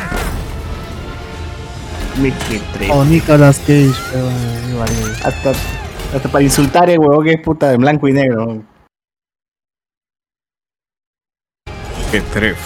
Me 2.21 2.31
que 2.31 2.61
tre- 2.73 2.91
O 2.91 3.05
Nicolas 3.05 3.59
Cage, 3.59 3.93
pero 4.13 4.29
igual. 4.71 4.89
Hasta, 5.25 5.51
hasta 6.15 6.29
para 6.31 6.45
insultar 6.45 6.89
el 6.89 6.99
huevo 6.99 7.23
que 7.23 7.33
es 7.33 7.41
puta 7.43 7.73
en 7.73 7.81
blanco 7.81 8.09
y 8.09 8.13
negro. 8.13 8.63
Qué 12.11 12.21
tref. 12.21 12.57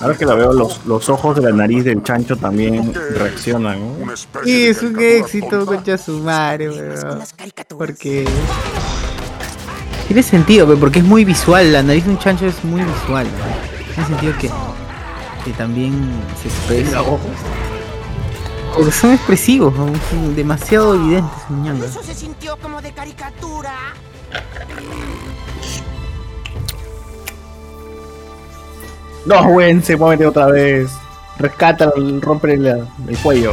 Ahora 0.00 0.16
que 0.16 0.24
la 0.24 0.34
veo, 0.34 0.52
los, 0.52 0.84
los 0.86 1.08
ojos 1.10 1.36
de 1.36 1.42
la 1.42 1.52
nariz 1.52 1.84
del 1.84 2.02
chancho 2.02 2.36
también 2.36 2.92
reaccionan. 2.94 3.78
¿no? 3.80 4.12
Y 4.44 4.64
es 4.66 4.82
un 4.82 4.98
éxito, 4.98 5.66
concha 5.66 5.98
su 5.98 6.20
madre, 6.20 6.70
weón. 6.70 7.22
Porque. 7.76 8.26
Tiene 10.06 10.22
sentido, 10.22 10.66
weón, 10.66 10.80
porque 10.80 11.00
es 11.00 11.04
muy 11.04 11.24
visual. 11.24 11.72
La 11.72 11.82
nariz 11.82 12.04
de 12.06 12.10
un 12.12 12.18
chancho 12.18 12.46
es 12.46 12.64
muy 12.64 12.82
visual. 12.82 13.26
weón. 13.26 13.94
Tiene 13.94 14.08
sentido 14.08 14.32
que. 14.38 14.50
Que 15.44 15.52
también 15.52 15.92
se 16.40 16.48
expresa. 16.48 17.02
Porque 18.74 18.92
son 18.92 19.12
expresivos, 19.12 19.76
weón, 19.76 20.00
son 20.10 20.34
demasiado 20.34 20.94
evidentes, 20.94 21.50
ñanga. 21.50 21.86
Eso 21.86 22.02
se 22.02 22.14
sintió 22.14 22.56
como 22.56 22.80
de 22.80 22.92
caricatura. 22.92 23.74
No, 29.26 29.48
güey, 29.48 29.80
se 29.82 29.96
mueve 29.96 30.26
otra 30.26 30.46
vez. 30.46 30.90
Rescata, 31.38 31.92
rompe 32.20 32.54
el, 32.54 32.66
el 32.66 33.18
cuello. 33.22 33.52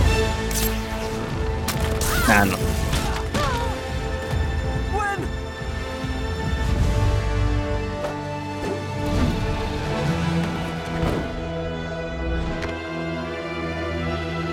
Ah, 2.28 2.44
no. 2.46 2.58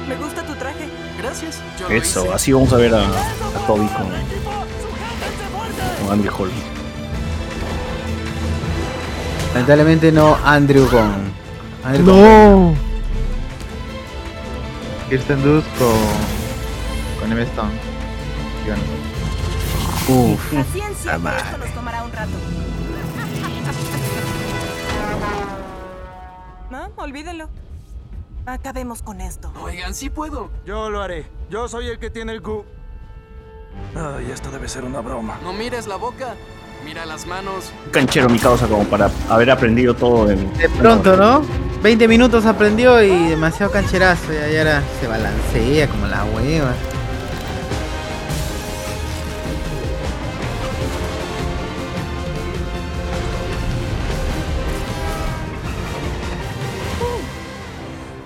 Me 0.08 0.16
gusta 0.16 0.42
tu 0.44 0.54
traje. 0.54 0.88
Gracias. 1.18 1.60
Yo 1.80 1.88
Eso, 1.88 2.32
así 2.32 2.52
vamos 2.52 2.72
a 2.72 2.76
ver 2.76 2.94
a, 2.94 3.02
a 3.06 3.66
Toby 3.66 3.86
con, 3.86 4.06
con 6.02 6.12
Andrew 6.12 6.32
Hall. 6.36 6.50
Lamentablemente 9.55 10.10
no 10.10 10.36
Andrew 10.44 10.89
con. 10.90 11.32
Andrew 11.85 12.05
No. 12.06 12.74
Kirsten 15.09 15.43
Dunst 15.44 15.68
con. 15.78 15.89
con 17.20 17.31
Emma 17.32 17.43
Stone. 17.43 17.72
Uf. 20.09 20.52
Paciencia, 20.52 21.18
pero 21.22 21.36
esto 21.36 21.59
nos 21.59 21.74
tomará 21.74 22.05
un 22.05 22.12
rato. 22.12 22.32
No, 26.70 26.89
olvídenlo. 26.97 27.48
Acabemos 28.47 29.01
con 29.02 29.20
esto. 29.20 29.52
Oigan, 29.62 29.94
sí 29.94 30.10
puedo. 30.10 30.51
Yo 30.66 30.90
lo 30.90 31.01
haré. 31.02 31.31
Yo 31.48 31.68
soy 31.68 31.86
el 31.86 32.01
que 32.01 32.10
tiene 32.10 32.32
el 32.32 32.43
Q. 32.43 32.64
Ay, 33.94 34.32
esto 34.32 34.51
debe 34.51 34.66
ser 34.68 34.82
una 34.82 35.01
broma. 35.01 35.39
No 35.44 35.52
mires 35.52 35.86
la 35.86 35.94
boca. 35.97 36.35
Mira 36.85 37.06
las 37.06 37.27
manos. 37.27 37.73
Canchero 37.93 38.28
mi 38.28 38.39
causa 38.39 38.66
como 38.66 38.85
para 38.85 39.11
haber 39.28 39.51
aprendido 39.51 39.94
todo 39.94 40.31
en... 40.31 40.52
De 40.59 40.69
pronto, 40.69 41.16
¿no? 41.16 41.43
20 41.82 42.09
minutos 42.09 42.44
aprendió 42.47 43.02
y 43.02 43.28
demasiado 43.28 43.73
cancherazo. 43.73 44.32
Y 44.32 44.56
ahora 44.56 44.82
se 45.01 45.06
balancea 45.06 45.89
como 45.89 46.06
la 46.06 46.24
hueva. 46.24 46.73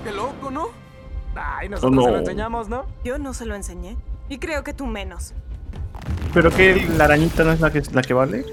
Qué 0.04 0.12
loco, 0.12 0.50
¿no? 0.50 0.68
Ay, 1.34 1.68
nosotros 1.68 1.92
No. 1.94 2.02
se 2.04 2.10
lo 2.10 2.18
enseñamos, 2.18 2.68
¿no? 2.68 2.86
Yo 3.04 3.18
no 3.18 3.34
se 3.34 3.46
lo 3.46 3.54
enseñé. 3.54 3.96
Y 4.28 4.38
creo 4.38 4.64
que 4.64 4.72
tú 4.72 4.86
menos. 4.86 5.34
¿Pero 6.38 6.52
que 6.52 6.86
la 6.96 7.06
arañita 7.06 7.42
no 7.42 7.50
es 7.50 7.58
la 7.58 7.72
que, 7.72 7.82
la 7.92 8.00
que 8.00 8.14
vale? 8.14 8.44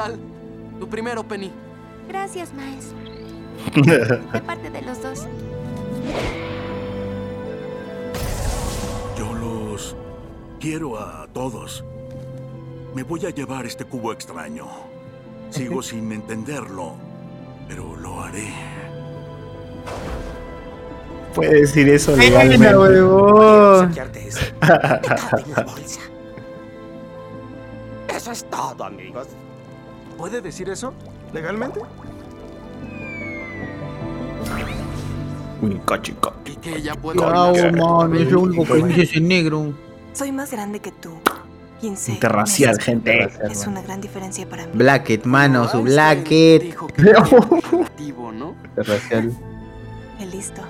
Portal. 0.00 0.18
Tu 0.78 0.88
primero, 0.88 1.22
Penny. 1.22 1.50
Gracias, 2.08 2.52
Miles. 2.52 2.94
De 4.32 4.40
parte 4.40 4.70
de 4.70 4.82
los 4.82 5.02
dos. 5.02 5.26
Yo 9.18 9.34
los 9.34 9.96
quiero 10.58 10.98
a 10.98 11.26
todos. 11.32 11.84
Me 12.94 13.02
voy 13.02 13.26
a 13.26 13.30
llevar 13.30 13.66
este 13.66 13.84
cubo 13.84 14.12
extraño. 14.12 14.66
Sigo 15.50 15.82
sin 15.82 16.10
entenderlo, 16.12 16.94
pero 17.68 17.96
lo 17.96 18.22
haré. 18.22 18.52
Puede 21.34 21.60
decir 21.60 21.88
eso 21.88 22.16
Venga, 22.16 22.42
legalmente. 22.44 22.76
huevón. 22.76 23.94
La 24.60 25.64
bolsa. 25.64 26.00
Eso 28.08 28.32
es 28.32 28.44
todo, 28.50 28.84
amigos. 28.84 29.28
¿Puede 30.20 30.42
decir 30.42 30.68
eso? 30.68 30.92
¿Legalmente? 31.32 31.80
Y 36.44 36.56
que 36.56 36.72
Cuidado, 37.00 37.48
olvidarse 37.48 37.62
de 37.62 37.72
man, 37.72 38.14
es 38.16 38.30
lo 38.30 38.40
único 38.40 38.64
que 38.64 38.82
dice 38.84 39.02
ese 39.02 39.20
negro. 39.22 39.72
Soy 40.12 40.30
más 40.30 40.50
grande 40.50 40.80
que 40.80 40.92
tú. 40.92 41.12
15 41.80 42.12
Interracial, 42.12 42.72
meses. 42.72 42.84
gente. 42.84 43.28
Es 43.50 43.66
una 43.66 43.80
gran 43.80 44.02
diferencia 44.02 44.46
para 44.46 44.66
mí. 44.66 44.72
Blacket, 44.74 45.24
mano, 45.24 45.66
su 45.68 45.80
Blacket. 45.80 46.76
¿no? 48.34 48.54
Interracial. 48.76 49.32
Qué 50.18 50.26
listo. 50.26 50.60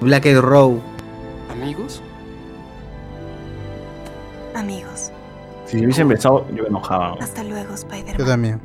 Blacket 0.00 0.38
Row. 0.38 0.80
¿Amigos? 1.50 2.00
Amigos. 4.54 5.11
Si 5.72 5.78
hubiesen 5.82 6.06
besado, 6.06 6.46
yo 6.54 6.64
me 6.64 6.68
enojaba. 6.68 7.16
Hasta 7.18 7.42
luego, 7.42 7.70
Yo 7.70 7.74
Spider-Man. 7.76 8.26
también. 8.26 8.60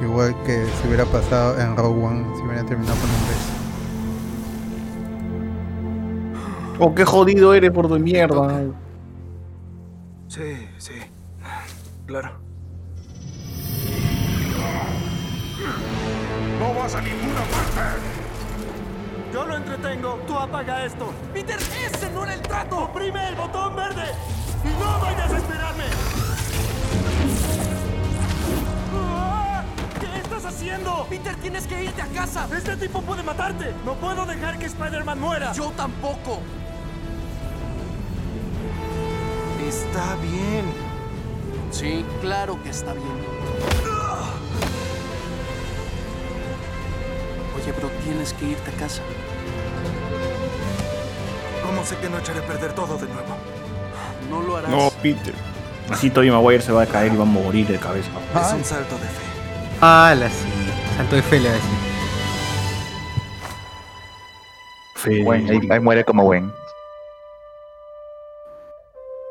Igual 0.00 0.32
que 0.46 0.64
si 0.64 0.86
hubiera 0.86 1.04
pasado 1.06 1.60
en 1.60 1.76
Rogue 1.76 2.04
One, 2.04 2.24
si 2.36 2.42
hubiera 2.42 2.64
terminado 2.64 2.96
con 3.00 3.10
un 3.10 3.16
beso. 3.26 3.50
Oh, 6.78 6.94
qué 6.94 7.04
jodido 7.04 7.52
eres 7.52 7.72
por 7.72 7.88
tu 7.88 7.98
mierda. 7.98 8.62
Sí, 10.28 10.68
sí. 10.78 10.92
Claro. 12.06 12.30
No 16.60 16.74
vas 16.74 16.94
a 16.94 17.00
ninguna 17.00 17.40
parte. 17.74 18.13
Yo 19.34 19.44
lo 19.44 19.56
entretengo. 19.56 20.20
Tú 20.28 20.38
apaga 20.38 20.84
esto. 20.84 21.12
Peter, 21.32 21.58
ese 21.58 22.08
no 22.10 22.22
era 22.22 22.34
el 22.34 22.40
trato. 22.40 22.84
Oprime 22.84 23.30
el 23.30 23.34
botón 23.34 23.74
verde. 23.74 24.04
Y 24.62 24.80
no 24.80 25.00
vayas 25.00 25.28
a 25.28 25.36
esperarme. 25.36 25.84
Ah, 28.94 29.64
¿Qué 29.98 30.20
estás 30.20 30.44
haciendo? 30.44 31.04
Peter, 31.10 31.34
tienes 31.34 31.66
que 31.66 31.82
irte 31.82 32.00
a 32.00 32.06
casa. 32.06 32.46
Este 32.56 32.76
tipo 32.76 33.02
puede 33.02 33.24
matarte. 33.24 33.74
No 33.84 33.94
puedo 33.94 34.24
dejar 34.24 34.56
que 34.56 34.66
Spider-Man 34.66 35.20
muera. 35.20 35.52
Yo 35.52 35.72
tampoco. 35.72 36.40
Está 39.66 40.14
bien. 40.22 40.72
Sí, 41.72 42.06
claro 42.20 42.62
que 42.62 42.70
está 42.70 42.92
bien. 42.92 43.33
Oye, 47.64 47.72
bro, 47.72 47.88
tienes 48.04 48.34
que 48.34 48.44
irte 48.44 48.70
a 48.70 48.74
casa. 48.74 49.00
¿Cómo 51.64 51.82
sé 51.82 51.96
que 51.96 52.10
no 52.10 52.18
echaré 52.18 52.40
a 52.40 52.46
perder 52.46 52.74
todo 52.74 52.98
de 52.98 53.06
nuevo? 53.06 53.36
No 54.28 54.42
lo 54.42 54.58
harás. 54.58 54.70
No, 54.70 54.90
Peter. 55.02 55.32
Así 55.90 56.10
Tobey 56.10 56.30
Maguire 56.30 56.62
se 56.62 56.72
va 56.72 56.82
a 56.82 56.86
caer 56.86 57.14
y 57.14 57.16
va 57.16 57.22
a 57.22 57.26
morir 57.26 57.66
de 57.66 57.78
cabeza. 57.78 58.10
Es 58.38 58.52
un 58.52 58.64
salto 58.64 58.96
de 58.96 59.06
fe. 59.06 59.22
Ah, 59.80 60.14
la 60.18 60.28
sí. 60.28 60.44
Salto 60.98 61.16
de 61.16 61.22
fe 61.22 61.40
le 61.40 61.48
va 61.48 61.54
a 61.54 61.56
decir. 61.56 61.70
Fe. 64.96 65.22
Gwen, 65.22 65.50
ahí, 65.50 65.68
ahí 65.70 65.80
muere 65.80 66.04
como 66.04 66.24
Gwen. 66.24 66.52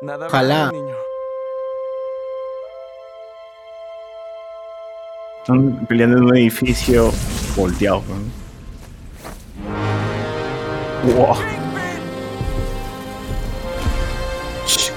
Nada 0.02 0.26
Ojalá. 0.26 0.72
Están 5.44 5.84
peleando 5.86 6.16
en 6.16 6.24
un 6.24 6.36
edificio 6.38 7.12
volteado. 7.54 8.02
¿no? 8.08 8.14
Wow. 11.12 11.36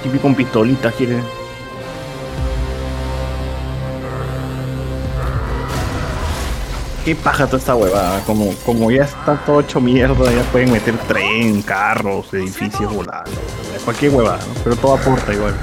Tipo 0.03 0.17
con 0.21 0.35
pistolitas 0.35 0.95
quiere. 0.95 1.19
Qué 7.03 7.13
paja 7.13 7.45
toda 7.47 7.57
esta 7.57 7.75
huevada. 7.75 8.21
Como, 8.21 8.53
como 8.65 8.89
ya 8.89 9.03
está 9.03 9.35
todo 9.45 9.59
hecho 9.59 9.81
mierda, 9.81 10.31
ya 10.31 10.43
pueden 10.43 10.71
meter 10.71 10.97
tren, 11.09 11.61
carros, 11.61 12.33
edificios 12.33 12.93
volando. 12.93 13.31
Cualquier 13.83 14.13
huevada. 14.13 14.39
Pero 14.63 14.77
todo 14.77 14.93
aporta 14.93 15.33
igual. 15.33 15.55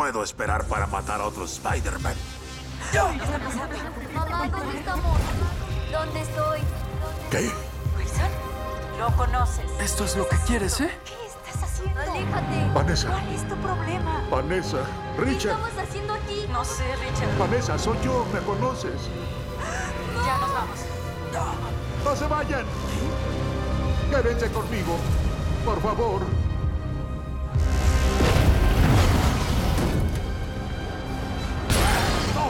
Puedo. 0.00 0.12
No 0.12 0.12
puedo 0.12 0.24
esperar 0.24 0.64
para 0.64 0.86
matar 0.86 1.20
a 1.20 1.26
otro 1.26 1.44
Spider-Man. 1.44 2.14
Mamá, 4.14 4.48
¿dónde 4.48 4.78
estamos? 4.78 5.18
¿Dónde 5.92 6.20
estoy? 6.22 6.60
¿Qué? 7.30 7.50
Wilson, 7.96 8.30
lo 8.98 9.16
conoces. 9.16 9.64
Esto 9.80 10.04
es 10.04 10.16
lo 10.16 10.28
que 10.28 10.36
quieres, 10.46 10.80
¿eh? 10.80 10.90
¿Qué 11.04 11.26
estás 11.26 11.62
haciendo? 11.62 12.00
Aléjate. 12.00 12.72
Vanessa. 12.74 13.08
¿Cuál 13.08 13.28
es 13.34 13.48
tu 13.48 13.56
problema? 13.56 14.26
Vanessa, 14.30 14.78
¿Qué 15.16 15.22
Richard. 15.22 15.52
estamos 15.60 15.88
haciendo 15.88 16.14
aquí? 16.14 16.46
No 16.50 16.64
sé, 16.64 16.96
Richard. 16.96 17.38
Vanessa, 17.38 17.78
soy 17.78 17.98
yo, 18.02 18.26
me 18.32 18.40
conoces. 18.40 19.00
Ya 20.24 20.38
nos 20.38 20.52
vamos. 20.52 20.78
No 22.04 22.16
se 22.16 22.26
vayan. 22.26 22.64
Quédense 24.10 24.50
conmigo, 24.50 24.96
por 25.64 25.80
favor. 25.82 26.22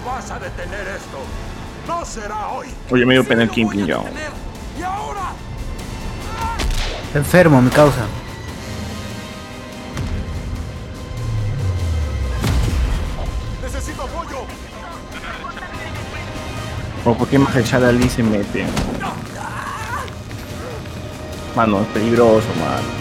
No 0.00 0.06
vas 0.06 0.30
a 0.30 0.38
detener 0.38 0.88
esto. 0.88 1.18
No 1.86 2.04
será 2.04 2.48
hoy. 2.48 2.68
Oye, 2.90 3.04
me 3.04 3.14
dio 3.14 3.24
pena 3.24 3.42
el 3.42 3.50
Kingpin 3.50 3.86
ya. 3.86 3.98
¡Y 4.78 4.82
ahora! 4.82 5.32
Enfermo, 7.14 7.60
mi 7.60 7.70
causa. 7.70 8.06
Necesito 13.62 14.02
apoyo. 14.02 14.38
¿O 17.04 17.14
por 17.14 17.28
qué 17.28 17.38
Mahershala 17.38 17.88
Ali 17.88 18.08
se 18.08 18.22
mete? 18.22 18.66
Mano, 21.54 21.82
es 21.82 21.86
peligroso, 21.88 22.48
mano. 22.58 22.99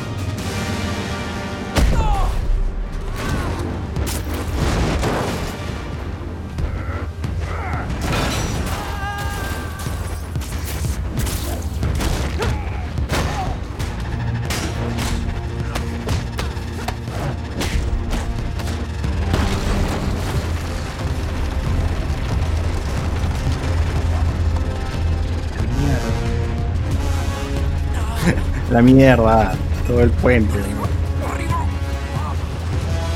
La 28.80 28.84
mierda, 28.84 29.52
todo 29.86 30.00
el 30.00 30.10
puente. 30.10 30.58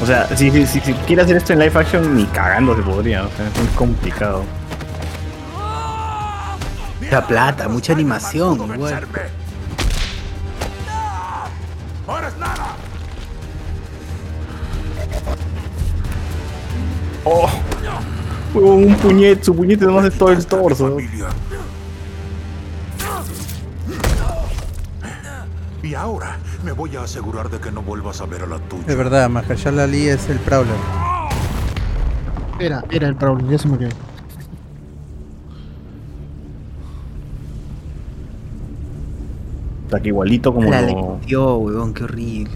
O 0.01 0.05
sea, 0.05 0.27
si, 0.35 0.51
si, 0.51 0.67
si, 0.67 0.81
si 0.81 0.93
quiere 0.93 1.21
hacer 1.21 1.37
esto 1.37 1.53
en 1.53 1.59
live 1.59 1.79
action, 1.79 2.17
ni 2.17 2.25
cagando 2.25 2.75
se 2.75 2.81
podría. 2.81 3.23
O 3.23 3.29
sea, 3.29 3.47
es 3.47 3.57
muy 3.57 3.67
complicado. 3.67 4.43
Mucha 7.01 7.25
plata, 7.25 7.69
mucha 7.69 7.93
animación, 7.93 8.55
igual. 8.55 8.77
Vencerme. 8.77 9.19
¡No 12.07 12.19
eres 12.19 12.37
nada! 12.37 12.67
¡Oh! 17.23 17.49
Un 18.53 18.95
puñete, 18.95 19.45
su 19.45 19.55
puñete 19.55 19.85
nomás 19.85 20.03
es 20.07 20.17
todo 20.17 20.33
el 20.33 20.45
torso. 20.45 20.97
Ahora 26.03 26.37
me 26.65 26.73
voy 26.73 26.95
a 26.97 27.03
asegurar 27.03 27.49
de 27.49 27.59
que 27.59 27.71
no 27.71 27.81
vuelvas 27.81 28.19
a 28.19 28.25
ver 28.25 28.43
a 28.43 28.45
la 28.45 28.59
tuya. 28.59 28.83
Es 28.87 28.97
verdad, 28.97 29.29
Mahershala 29.29 29.85
Ali 29.85 30.09
es 30.09 30.29
el 30.29 30.37
Prowler. 30.39 30.75
Era, 32.59 32.83
era 32.91 33.07
el 33.07 33.15
problema, 33.15 33.51
ya 33.51 33.57
se 33.57 33.67
murió. 33.69 33.87
Está 39.85 40.01
que 40.01 40.09
igualito 40.09 40.53
como 40.53 40.69
La 40.69 40.81
lo... 40.81 40.87
lectió, 40.87 41.55
huevón, 41.55 41.93
qué 41.93 42.03
horrible. 42.03 42.51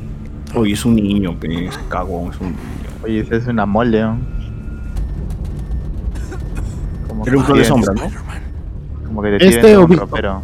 Oye, 0.53 0.74
es 0.74 0.84
un 0.84 0.95
niño, 0.95 1.40
pe, 1.40 1.68
es 1.68 1.78
cagón, 1.90 2.32
es 2.34 2.40
un 2.41 2.48
niño. 2.48 2.57
Oye, 3.03 3.19
ese 3.22 3.38
es 3.38 3.48
una 3.48 3.65
mole, 3.65 4.02
¿no? 4.02 4.18
Como 7.07 7.26
Era 7.26 7.38
un 7.38 7.44
que 7.44 7.45
clon 7.45 7.60
de 7.60 7.65
sombra, 7.65 7.94
¿no? 7.94 9.07
Como 9.07 9.22
que 9.22 9.38
te 9.38 9.48
Este 9.48 9.61
tienen 9.61 9.78
o 9.78 9.86
un 9.86 9.98
ropero. 9.98 10.41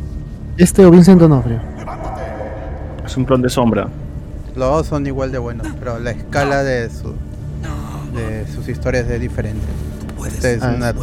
Este 0.56 0.86
o 0.86 0.92
Vincent 0.92 1.20
D'Onofrio. 1.20 1.73
Es 3.06 3.18
un 3.18 3.26
clon 3.26 3.42
de 3.42 3.50
sombra. 3.50 3.88
Los 4.56 4.70
dos 4.70 4.88
son 4.88 5.06
igual 5.08 5.32
de 5.32 5.38
buenos, 5.40 5.68
pero 5.80 6.00
la 6.00 6.12
escala 6.12 6.64
de 6.64 6.90
su 6.90 7.14
de 8.16 8.46
sus 8.54 8.68
historias 8.70 9.08
es 9.10 9.20
diferente. 9.20 9.66
Este 10.28 10.54
es 10.54 10.62
Ah, 10.64 10.74
una 10.76 10.94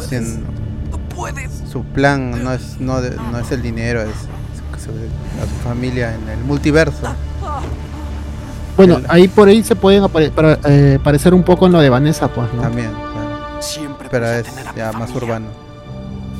su 1.69 1.83
plan 1.83 2.43
no 2.43 2.53
es 2.53 2.79
no, 2.79 2.99
es 2.99 3.51
el 3.51 3.61
dinero, 3.61 4.01
es 4.01 4.09
su- 4.81 4.89
a 4.91 5.43
su 5.45 5.63
familia 5.67 6.15
en 6.15 6.27
el 6.29 6.39
multiverso. 6.45 7.03
Bueno, 8.77 9.01
ahí 9.09 9.27
por 9.27 9.47
ahí 9.49 9.61
se 9.63 9.75
pueden 9.75 10.03
apare- 10.03 10.31
para- 10.31 10.57
eh, 10.63 10.97
parecer 11.03 11.33
un 11.33 11.43
poco 11.43 11.65
en 11.67 11.73
lo 11.73 11.79
de 11.81 11.89
Vanessa, 11.89 12.29
pues, 12.29 12.51
¿no? 12.53 12.61
También, 12.61 12.89
claro. 12.91 13.61
Siempre 13.61 14.07
Pero 14.09 14.25
es 14.27 14.45
ya 14.75 14.91
más 14.93 15.11
familia. 15.11 15.17
urbano. 15.17 15.45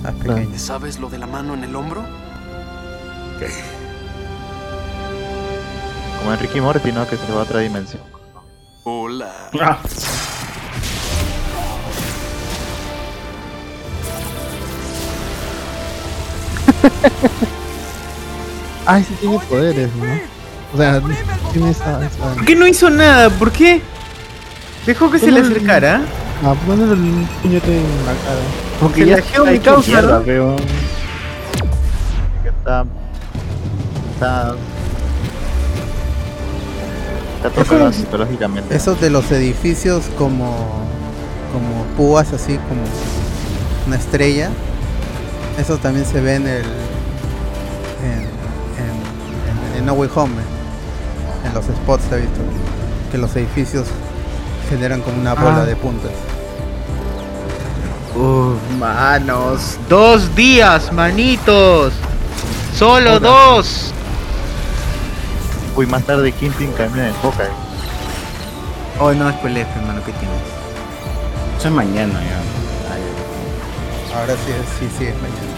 Más 0.02 0.14
pequeño. 0.14 0.58
¿Sabes 0.58 1.00
lo 1.00 1.10
de 1.10 1.18
la 1.20 1.28
mano 1.28 1.54
en 1.54 1.64
el 1.66 1.76
hombro? 1.76 2.04
Como 6.22 6.34
Enrique 6.34 6.62
Morty, 6.62 6.92
¿no? 6.92 7.08
Que 7.08 7.18
se 7.18 7.32
va 7.34 7.40
a 7.40 7.44
otra 7.44 7.62
dimensión. 7.62 8.04
Hola. 8.84 9.50
Ah. 9.60 9.80
Ay, 18.86 19.04
sí 19.04 19.16
tiene 19.20 19.40
poderes, 19.40 19.90
¿no? 19.96 20.06
O 20.74 20.78
sea, 20.78 21.02
tiene 21.54 21.72
esa... 21.72 22.06
esa... 22.06 22.34
¿Por 22.36 22.46
qué 22.46 22.56
no 22.56 22.68
hizo 22.68 22.90
nada? 22.92 23.32
¿Por 23.32 23.52
qué? 23.52 23.82
Dejó 24.86 25.10
que 25.10 25.18
se 25.18 25.32
le 25.32 25.40
acercara. 25.42 26.02
Ah, 26.44 26.54
ponerle 26.66 26.94
el 26.94 27.28
puñete 27.42 27.78
en 27.78 28.06
la 28.06 28.14
cara. 28.14 28.40
Porque 28.80 29.04
Se 29.04 29.10
ya 29.10 29.18
ha 29.42 29.44
mi 29.44 29.60
causa, 29.60 30.02
¿no? 30.02 30.22
está. 32.46 32.86
Está. 34.14 34.56
Está 37.44 37.50
tocado 37.64 37.92
psicológicamente. 37.92 38.76
Esos 38.76 39.00
de 39.02 39.10
los 39.10 39.32
edificios 39.32 40.04
como 40.18 40.56
como 41.52 41.84
púas 41.98 42.32
así 42.34 42.58
como 42.70 42.82
una 43.88 43.96
estrella. 43.98 44.50
Eso 45.60 45.78
también 45.78 46.06
se 46.06 46.22
ve 46.22 46.36
en 46.36 46.48
el 46.48 46.62
en, 48.04 48.22
en, 48.22 49.74
en- 49.74 49.80
en 49.80 49.86
No 49.86 49.94
Way 49.94 50.10
Home. 50.16 50.34
eh. 50.34 51.48
En 51.48 51.54
los 51.56 51.66
spots 51.66 52.04
se 52.08 52.16
ha 52.16 52.18
visto 52.20 52.40
que 53.12 53.18
los 53.18 53.36
edificios 53.36 53.88
generan 54.70 55.02
como 55.02 55.20
una 55.20 55.34
bola 55.34 55.64
Ah. 55.64 55.66
de 55.66 55.76
puntas. 55.76 56.12
Uf, 58.16 58.58
manos. 58.80 59.78
Dos 59.90 60.34
días, 60.36 60.92
manitos. 60.94 61.94
Solo 62.78 63.20
dos. 63.20 63.94
Uy, 65.76 65.86
más 65.88 66.04
tarde 66.04 66.32
Kingpin 66.32 66.72
cambia 66.74 67.04
de 67.04 67.10
enfoca. 67.10 67.48
Oh, 69.00 69.14
no, 69.14 69.32
spoiler, 69.32 69.66
hermano, 69.76 70.02
¿qué 70.06 70.12
tienes? 70.14 70.42
Eso 71.58 71.68
es 71.70 71.74
mañana 71.74 72.14
ya. 72.22 72.42
Ahora 74.20 74.34
sí, 74.46 74.52
es- 74.52 74.80
sí, 74.80 74.90
sí, 74.98 75.06
es 75.06 75.16
mañana. 75.16 75.52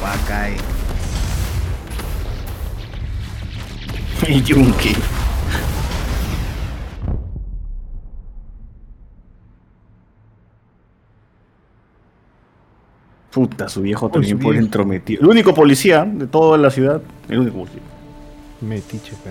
Guacay. 0.00 0.56
Y 4.28 4.42
Yunki. 4.42 4.96
Puta, 13.34 13.68
su 13.68 13.82
viejo 13.82 14.08
también 14.08 14.36
su 14.38 14.42
por 14.42 14.52
viejo. 14.52 14.64
entrometido. 14.64 15.22
El 15.22 15.28
único 15.28 15.52
policía 15.52 16.04
de 16.04 16.26
toda 16.28 16.56
la 16.56 16.70
ciudad. 16.70 17.00
El 17.28 17.40
único 17.40 17.58
policía. 17.58 17.82
Metiche, 18.60 19.10
fe. 19.10 19.30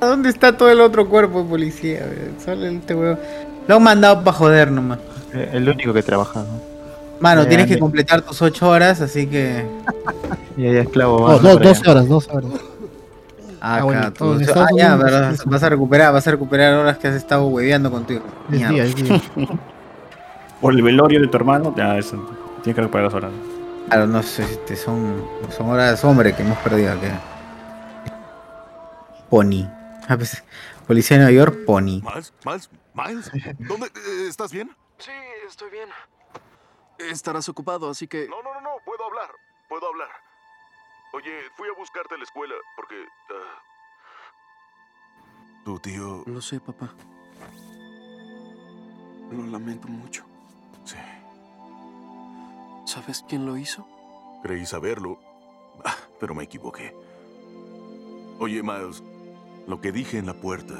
¿A 0.00 0.06
dónde 0.06 0.28
está 0.30 0.56
todo 0.56 0.70
el 0.70 0.80
otro 0.80 1.08
cuerpo 1.08 1.42
de 1.42 1.48
policía? 1.48 2.06
güey? 2.06 2.40
Solo 2.42 2.66
este 2.66 2.94
huevo. 2.94 3.18
Lo 3.66 3.76
han 3.76 3.82
mandado 3.82 4.22
para 4.22 4.36
joder 4.36 4.70
nomás. 4.70 4.98
Eh, 5.34 5.50
El 5.54 5.68
único 5.68 5.92
que 5.92 6.02
trabaja, 6.02 6.40
¿no? 6.40 6.60
Mano, 7.20 7.42
Ya, 7.42 7.48
tienes 7.48 7.66
que 7.66 7.78
completar 7.78 8.22
tus 8.22 8.40
ocho 8.40 8.68
horas, 8.68 9.00
así 9.00 9.26
que. 9.26 9.64
Y 10.56 10.66
ahí 10.66 10.76
esclavo. 10.76 11.28
No. 11.42 11.56
12 11.56 11.90
horas, 11.90 12.08
12 12.08 12.30
horas. 12.32 12.50
Ah, 13.62 13.76
Ah, 13.78 13.82
bueno, 13.84 14.12
todo 14.12 14.38
ah, 14.54 14.66
ya, 14.76 14.96
¿verdad? 14.96 15.36
Vas 15.44 15.62
a 15.62 15.68
recuperar, 15.68 16.12
vas 16.12 16.26
a 16.26 16.30
recuperar 16.30 16.74
horas 16.74 16.96
que 16.98 17.08
has 17.08 17.14
estado 17.14 17.46
hueveando 17.46 17.90
con 17.90 18.04
tu 18.06 18.14
hijo. 18.14 18.24
Es 18.50 18.56
Mierda. 18.56 18.72
día, 18.72 18.84
es 18.84 18.94
día. 18.96 19.20
Por 20.60 20.74
el 20.74 20.82
velorio 20.82 21.20
de 21.20 21.26
tu 21.28 21.36
hermano, 21.36 21.74
ya 21.76 21.98
eso. 21.98 22.16
Tienes 22.62 22.74
que 22.74 22.80
recuperar 22.80 23.04
las 23.04 23.14
horas. 23.14 23.32
Claro, 23.88 24.06
no 24.06 24.22
sé, 24.22 24.42
este, 24.42 24.76
son, 24.76 25.26
son 25.50 25.70
horas 25.70 26.04
hombre 26.04 26.34
que 26.34 26.42
hemos 26.42 26.58
perdido 26.58 26.92
aquí. 26.92 27.06
Pony. 29.28 29.66
A 30.08 30.16
veces, 30.16 30.44
Policía 30.86 31.16
de 31.16 31.24
Nueva 31.24 31.36
York, 31.36 31.64
Pony. 31.66 32.00
Miles, 32.02 32.32
Miles, 32.44 32.70
Miles, 32.94 33.30
¿dónde 33.60 33.86
eh, 33.86 34.26
estás 34.28 34.52
bien? 34.52 34.74
Sí, 34.98 35.12
estoy 35.46 35.70
bien. 35.70 35.88
Estarás 36.98 37.48
ocupado, 37.48 37.88
así 37.88 38.06
que... 38.06 38.28
No, 38.28 38.42
no, 38.42 38.54
no, 38.54 38.60
no, 38.60 38.70
puedo 38.84 39.04
hablar, 39.06 39.30
puedo 39.68 39.86
hablar. 39.86 40.08
Oye, 41.12 41.30
fui 41.56 41.68
a 41.68 41.72
buscarte 41.78 42.14
a 42.14 42.18
la 42.18 42.24
escuela 42.24 42.54
porque 42.76 43.04
ah, 43.30 43.62
tu 45.64 45.78
tío. 45.78 46.22
Lo 46.26 46.40
sé, 46.40 46.60
papá. 46.60 46.90
Lo 49.32 49.46
lamento 49.46 49.88
mucho. 49.88 50.24
¿Sabes 52.90 53.24
quién 53.28 53.46
lo 53.46 53.56
hizo? 53.56 53.86
Creí 54.42 54.66
saberlo, 54.66 55.20
ah, 55.84 55.94
pero 56.18 56.34
me 56.34 56.42
equivoqué. 56.42 56.92
Oye, 58.40 58.64
Miles, 58.64 59.04
lo 59.68 59.80
que 59.80 59.92
dije 59.92 60.18
en 60.18 60.26
la 60.26 60.34
puerta 60.34 60.74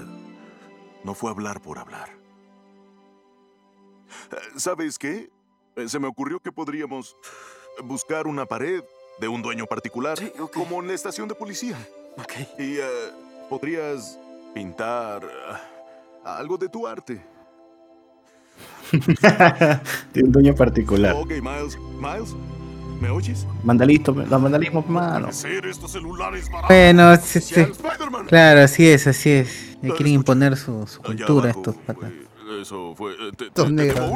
no 1.05 1.15
fue 1.15 1.31
hablar 1.31 1.61
por 1.61 1.78
hablar. 1.78 2.09
¿Sabes 4.57 4.99
qué? 4.99 5.31
Eh, 5.77 5.89
Se 5.89 6.01
me 6.01 6.09
ocurrió 6.09 6.41
que 6.41 6.51
podríamos 6.51 7.16
buscar 7.85 8.27
una 8.27 8.45
pared 8.45 8.82
de 9.20 9.28
un 9.28 9.41
dueño 9.41 9.66
particular, 9.66 10.19
como 10.53 10.81
en 10.81 10.89
la 10.89 10.95
estación 10.95 11.28
de 11.28 11.37
policía. 11.37 11.77
Y 12.59 12.78
eh, 12.78 13.12
podrías 13.49 14.19
pintar 14.53 15.23
ah, 16.24 16.39
algo 16.39 16.59
de 16.59 16.69
tu 16.69 16.89
arte. 16.89 17.24
Tiene 20.12 20.27
un 20.29 20.33
dueño 20.33 20.55
particular. 20.55 21.15
Ok, 21.17 21.31
Miles, 21.31 21.79
Miles, 22.01 22.35
¿me 23.01 23.11
oyes? 23.11 23.47
Vandalismo, 23.62 24.15
vandalismo, 24.15 24.85
mano. 24.89 25.29
Bueno, 26.69 27.17
sí, 27.17 27.41
sí. 27.41 27.61
Spider-Man. 27.61 28.27
Claro, 28.27 28.61
así 28.62 28.89
es, 28.89 29.07
así 29.07 29.31
es. 29.31 29.77
Le 29.83 29.91
quieren 29.95 30.15
imponer 30.15 30.57
su, 30.57 30.87
cultura 31.03 31.49
a 31.49 31.51
estos 31.51 31.75
patas. 31.77 32.11
Eso 32.61 32.95
fue. 32.97 33.15
te- 33.37 33.47
Estos 33.47 33.71
negros. 33.73 34.11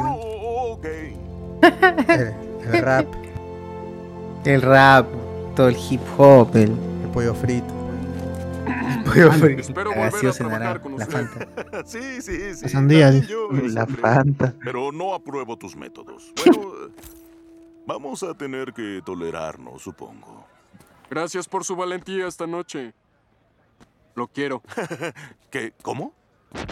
El, 1.63 2.33
el 2.73 2.81
rap, 2.81 3.05
El 4.43 4.61
rap, 4.61 5.07
todo 5.55 5.69
el 5.69 5.77
hip 5.89 6.01
hop, 6.17 6.55
el, 6.55 6.63
el 6.71 7.09
pollo 7.13 7.33
frito. 7.33 7.73
pollo 9.05 9.31
frito, 9.33 9.61
Espero 9.61 9.91
la 9.91 10.09
volver 10.09 10.27
a 10.27 10.33
trabajar 10.33 10.81
con 10.81 10.97
la 10.97 11.05
usted. 11.05 11.27
Fanta. 11.27 11.83
sí, 11.85 12.21
sí, 12.21 12.55
sí. 12.55 12.63
La 12.63 12.69
sandía, 12.69 13.11
yo, 13.19 13.49
La 13.51 13.85
siempre. 13.85 14.01
Fanta. 14.01 14.53
Pero 14.63 14.91
no 14.91 15.13
apruebo 15.13 15.57
tus 15.57 15.75
métodos. 15.75 16.33
Bueno, 17.85 17.99
vamos 18.01 18.23
a 18.23 18.33
tener 18.33 18.73
que 18.73 19.01
tolerarnos, 19.05 19.81
supongo. 19.81 20.45
Gracias 21.09 21.47
por 21.47 21.63
su 21.63 21.75
valentía 21.75 22.27
esta 22.27 22.47
noche. 22.47 22.93
Lo 24.15 24.27
quiero. 24.27 24.63
¿Qué? 25.51 25.73
¿Cómo? 25.81 26.13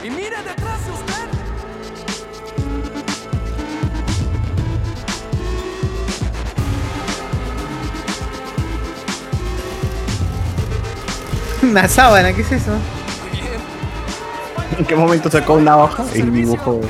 ¡Y 0.03 0.10
mire 0.10 0.38
detrás 0.44 0.86
de 0.86 0.91
usted! 0.91 1.43
Una 11.64 11.88
sábana, 11.88 12.34
¿qué 12.34 12.41
es 12.41 12.52
eso? 12.52 12.72
¿En 14.77 14.85
qué 14.85 14.95
momento 14.95 15.30
sacó 15.31 15.53
una 15.53 15.77
hoja 15.77 16.03
y 16.14 16.22
dibujó? 16.22 16.81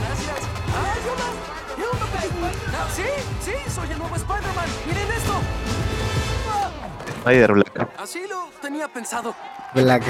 Spider 7.25 7.53
Black. 7.53 7.89
Así 7.97 8.21
lo 8.27 8.49
tenía 8.61 8.87
pensado. 8.89 9.33
Black. 9.73 10.03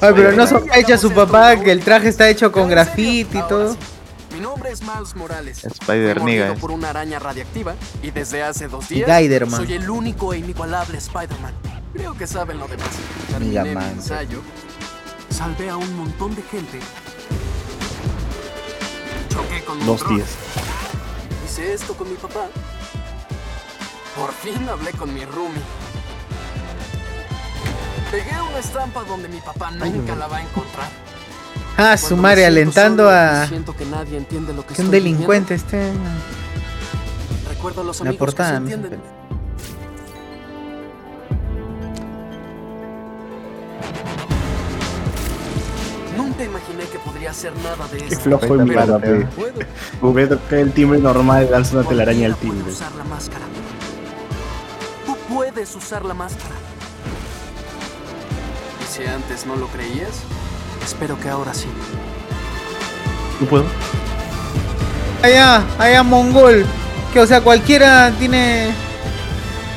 Ay, 0.00 0.12
pero 0.14 0.32
no 0.32 0.46
sospecha 0.46 0.98
su 0.98 1.10
papá 1.12 1.56
que 1.56 1.72
el 1.72 1.80
traje 1.80 2.08
está 2.08 2.28
hecho 2.28 2.52
con 2.52 2.68
grafiti 2.68 3.38
y 3.38 3.42
todo. 3.48 3.76
Mi 4.34 4.40
nombre 4.40 4.70
es 4.70 4.82
Miles 4.82 5.16
Morales. 5.16 5.64
Spider 5.64 6.22
nigga. 6.22 6.54
por 6.54 6.70
una 6.70 6.90
araña 6.90 7.18
radiactiva 7.18 7.74
y 8.02 8.10
desde 8.10 8.42
hace 8.42 8.68
dos 8.68 8.88
días 8.88 9.08
Gaiderman. 9.08 9.64
soy 9.64 9.72
el 9.72 9.88
único 9.88 10.34
e 10.34 10.38
inigualable 10.38 10.98
Spider-Man. 10.98 11.77
Creo 11.98 12.14
que 12.16 12.26
saben 12.28 12.58
lo 12.58 12.68
demás. 12.68 12.88
Terminé 13.28 13.74
mi 13.74 13.84
ensayo, 13.84 14.40
salvé 15.30 15.68
a 15.68 15.76
un 15.76 15.96
montón 15.96 16.32
de 16.34 16.42
gente. 16.42 16.78
Choqué 19.28 19.64
con 19.64 19.80
un 19.80 19.86
Dos 19.86 20.00
dron. 20.00 20.16
días. 20.16 20.28
Hice 21.44 21.74
esto 21.74 21.94
con 21.94 22.08
mi 22.08 22.14
papá. 22.16 22.46
Por 24.16 24.32
fin 24.32 24.68
hablé 24.68 24.92
con 24.92 25.12
mi 25.12 25.24
roomie. 25.24 25.60
Pegué 28.12 28.40
una 28.48 28.58
estampa 28.60 29.02
donde 29.02 29.28
mi 29.28 29.40
papá 29.40 29.72
nunca 29.72 30.14
la 30.14 30.28
va 30.28 30.36
a 30.36 30.42
encontrar. 30.42 30.88
Ah, 31.76 31.96
su 31.96 32.16
madre 32.16 32.46
alentando 32.46 33.04
solo 33.04 33.16
a 33.16 33.46
Siento 33.46 33.74
que 33.76 33.84
nadie 33.86 34.18
entiende 34.18 34.52
lo 34.54 34.64
que 34.64 34.74
que 34.74 34.82
un 34.82 34.90
delincuente 34.92 35.54
esté. 35.54 35.92
Recuerdo 37.48 37.80
a 37.80 37.84
los 37.84 38.00
la 38.00 38.08
amigos 38.10 38.18
portada. 38.18 38.60
que 38.60 38.66
se 38.68 38.74
entienden. 38.74 39.17
Nunca 46.18 46.42
imaginé 46.44 46.84
que 46.84 46.98
podría 46.98 47.30
hacer 47.30 47.52
nada 47.62 47.86
de 47.92 47.98
Qué 47.98 48.06
esto. 48.06 48.20
flojo 48.24 48.44
en 48.56 48.66
pero 48.68 48.98
mierda. 48.98 49.30
Porque 50.00 50.26
toca 50.26 50.58
el 50.58 50.72
timbre 50.72 50.98
normal 50.98 51.48
lanza 51.48 51.78
una 51.78 51.88
telaraña 51.88 52.26
al 52.26 52.36
timbre. 52.36 52.60
Puedes 52.64 52.74
usar 52.76 52.94
la 52.96 53.04
máscara. 53.04 53.44
Tú 55.06 55.16
puedes 55.32 55.76
usar 55.76 56.04
la 56.04 56.14
máscara. 56.14 56.54
Y 58.82 58.92
si 58.92 59.06
antes 59.06 59.46
no 59.46 59.54
lo 59.54 59.68
creías, 59.68 60.10
espero 60.84 61.18
que 61.20 61.28
ahora 61.28 61.54
sí. 61.54 61.68
¿No 63.40 63.46
puedo? 63.46 63.64
Allá, 65.22 65.62
allá 65.78 66.02
mongol. 66.02 66.66
Que 67.12 67.20
o 67.20 67.26
sea, 67.26 67.40
cualquiera 67.42 68.10
tiene 68.18 68.72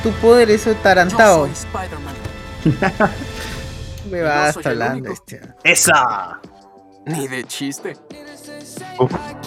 tu 0.01 0.09
poder, 0.13 0.49
eso 0.49 0.73
tarantado. 0.81 1.45
Yo 1.47 1.53
soy 1.53 1.67
Spider-Man. 1.67 3.11
Me 4.11 4.19
Y 4.19 4.21
no 4.21 4.27
hablando 4.69 5.11
este. 5.11 5.41
¡Esa! 5.63 6.39
Ni 7.05 7.27
de 7.27 7.43
chiste. 7.45 7.95
Wreck. 8.99 9.41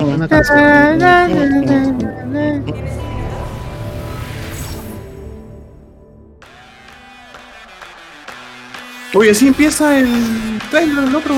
Una 0.00 0.28
canción. 0.28 1.00
Oye, 9.14 9.30
así 9.30 9.46
empieza 9.48 9.96
el 9.98 10.60
trailer 10.70 11.04
del 11.04 11.14
otro. 11.14 11.34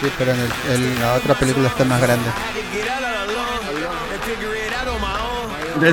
Sí, 0.00 0.10
pero 0.16 0.32
en, 0.32 0.40
el- 0.40 0.74
en 0.74 1.00
la 1.00 1.14
otra 1.14 1.34
película 1.34 1.68
está 1.68 1.84
más 1.84 2.00
grande. 2.00 2.28
Acá, 5.78 5.92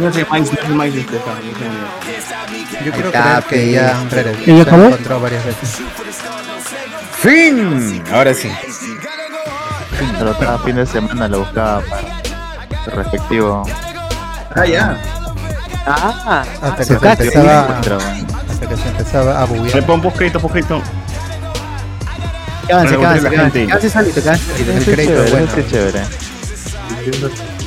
Yo 2.83 2.91
quiero 2.91 3.11
creer 3.11 3.43
que 3.47 3.71
ya 3.71 3.97
encontrado 4.61 5.21
varias 5.21 5.45
veces. 5.45 5.77
¡Fin! 7.21 8.03
Ahora 8.11 8.33
sí. 8.33 8.51
El 10.19 10.27
otro 10.27 10.59
fin 10.59 10.75
de 10.75 10.85
semana 10.85 11.27
lo 11.27 11.39
buscaba 11.39 11.81
para 11.81 12.83
su 12.83 12.89
respectivo. 12.91 13.63
Ah, 14.55 14.65
ya. 14.65 14.97
Ah, 15.87 16.43
Hasta 16.61 16.75
que 16.77 16.85
se 16.85 16.93
empezaba, 16.93 17.79
hasta 18.49 18.67
que 18.67 18.77
se 18.77 18.87
empezaba 18.89 19.41
a 19.41 19.45
Le 19.45 19.53
buguear. 19.57 19.85
pongo 19.85 20.03
poscrito, 20.03 20.39
poscrito. 20.39 20.81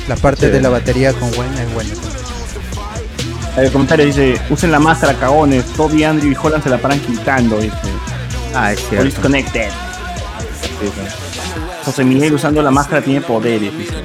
La 0.09 0.15
parte 0.15 0.49
de 0.49 0.59
la 0.59 0.69
batería 0.69 1.13
con 1.13 1.31
Gwen 1.33 1.53
es 1.53 1.71
buena. 1.71 1.93
El 3.57 3.71
comentario 3.71 4.07
dice, 4.07 4.41
usen 4.49 4.71
la 4.71 4.79
máscara, 4.79 5.13
cagones. 5.13 5.63
Toby, 5.73 6.03
Andrew 6.03 6.31
y 6.31 6.35
Holland 6.35 6.63
se 6.63 6.69
la 6.71 6.79
paran 6.79 6.99
quitando, 6.99 7.59
dice. 7.59 7.75
Ah, 8.55 8.71
es 8.71 8.81
Police 8.81 9.01
cierto. 9.01 9.21
Connected. 9.21 9.69
José 11.85 12.03
Miguel 12.03 12.33
usando 12.33 12.63
la 12.63 12.71
máscara 12.71 13.03
tiene 13.03 13.21
poderes, 13.21 13.77
dice. 13.77 13.93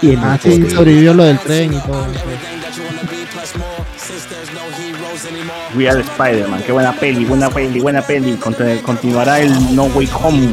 Tiene 0.00 0.22
Ah, 0.22 0.38
sí, 0.42 0.70
sobrevivió 0.70 1.14
lo 1.14 1.24
del 1.24 1.38
tren 1.38 1.72
y 1.72 1.80
todo. 1.80 2.06
Real 5.74 6.00
Spider-Man, 6.00 6.62
qué 6.66 6.72
buena 6.72 6.92
peli, 6.92 7.24
buena 7.24 7.48
peli, 7.48 7.80
buena 7.80 8.02
peli. 8.02 8.36
Continuará 8.36 9.40
el 9.40 9.74
No 9.74 9.84
Way 9.84 10.10
Home. 10.22 10.50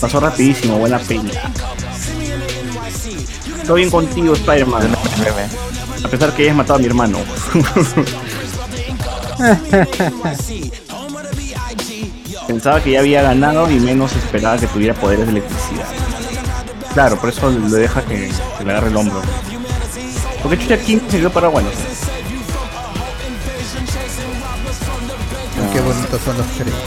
Pasó 0.00 0.20
rapidísimo, 0.20 0.78
buena 0.78 0.98
peli. 0.98 1.32
Estoy 3.60 3.80
bien 3.82 3.90
contigo, 3.90 4.34
Spider-Man. 4.34 4.96
A 6.04 6.08
pesar 6.08 6.32
que 6.32 6.44
hayas 6.44 6.56
matado 6.56 6.76
a 6.76 6.78
mi 6.78 6.86
hermano. 6.86 7.18
Pensaba 12.46 12.80
que 12.82 12.92
ya 12.92 13.00
había 13.00 13.22
ganado 13.22 13.70
y 13.70 13.78
menos 13.80 14.14
esperaba 14.16 14.56
que 14.56 14.66
tuviera 14.68 14.94
poderes 14.94 15.26
de 15.26 15.32
electricidad. 15.32 15.86
Claro, 16.94 17.18
por 17.20 17.28
eso 17.28 17.50
le 17.50 17.76
deja 17.76 18.00
que, 18.02 18.30
que 18.58 18.64
le 18.64 18.70
agarre 18.70 18.88
el 18.88 18.96
hombro. 18.96 19.20
Porque 20.42 20.58
Chucha 20.58 20.78
King 20.78 21.00
se 21.08 21.18
quedó 21.18 21.30
para 21.30 21.48
bueno. 21.48 21.68
Qué 25.72 25.80
bonitos 25.80 26.20
son 26.22 26.38
los 26.38 26.46
créditos. 26.46 26.80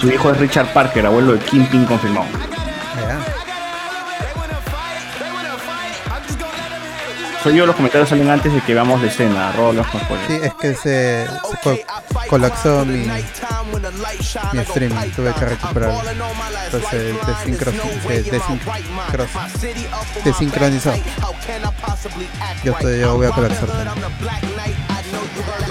Su 0.00 0.08
hijo 0.10 0.30
es 0.30 0.38
Richard 0.38 0.72
Parker, 0.72 1.04
abuelo 1.04 1.34
de 1.34 1.40
Kingpin 1.40 1.84
confirmado. 1.84 2.26
Ya. 2.96 3.18
Soy 7.42 7.56
yo, 7.56 7.66
los 7.66 7.74
comentarios 7.76 8.08
salen 8.08 8.28
antes 8.30 8.52
de 8.52 8.60
que 8.62 8.74
veamos 8.74 9.00
la 9.00 9.08
escena. 9.08 9.48
arroba 9.50 9.72
los 9.72 9.86
más 9.94 10.02
Sí, 10.26 10.38
es 10.42 10.54
que 10.54 10.74
se, 10.74 11.26
se 11.26 11.58
co- 11.62 11.78
colapsó 12.28 12.84
mi, 12.84 13.06
mi 14.52 14.58
streaming, 14.60 15.10
tuve 15.16 15.32
que 15.34 15.44
recuperarlo. 15.46 16.02
Entonces 16.66 17.14
desincro, 17.26 17.72
se 18.06 18.22
desincro, 18.22 19.26
desincronizó. 20.24 20.92
Yo, 22.62 22.72
estoy, 22.72 23.00
yo 23.00 23.16
voy 23.16 23.26
a 23.26 23.30
colapsar 23.30 23.68
también. 23.68 23.88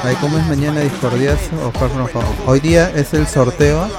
Ahí 0.04 0.16
como 0.16 0.38
es 0.38 0.46
mañana 0.48 0.80
Discordias 0.82 1.40
o. 1.64 1.72
Hoy 2.48 2.60
día 2.60 2.92
es 2.96 3.14
el 3.14 3.28
sorteo. 3.28 3.90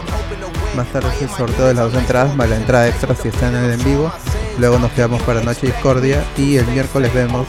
Más 0.76 0.86
tarde 0.88 1.08
es 1.16 1.22
el 1.22 1.30
sorteo 1.30 1.66
de 1.66 1.74
las 1.74 1.92
dos 1.92 2.00
entradas, 2.00 2.34
más 2.36 2.48
la 2.48 2.56
entrada 2.56 2.88
extra 2.88 3.14
si 3.14 3.28
están 3.28 3.54
en 3.54 3.64
el 3.64 3.72
en 3.72 3.84
vivo. 3.84 4.12
Luego 4.58 4.78
nos 4.78 4.92
quedamos 4.92 5.20
para 5.22 5.40
Noche 5.40 5.66
Discordia 5.66 6.22
y 6.36 6.56
el 6.56 6.66
miércoles 6.68 7.12
vemos 7.12 7.46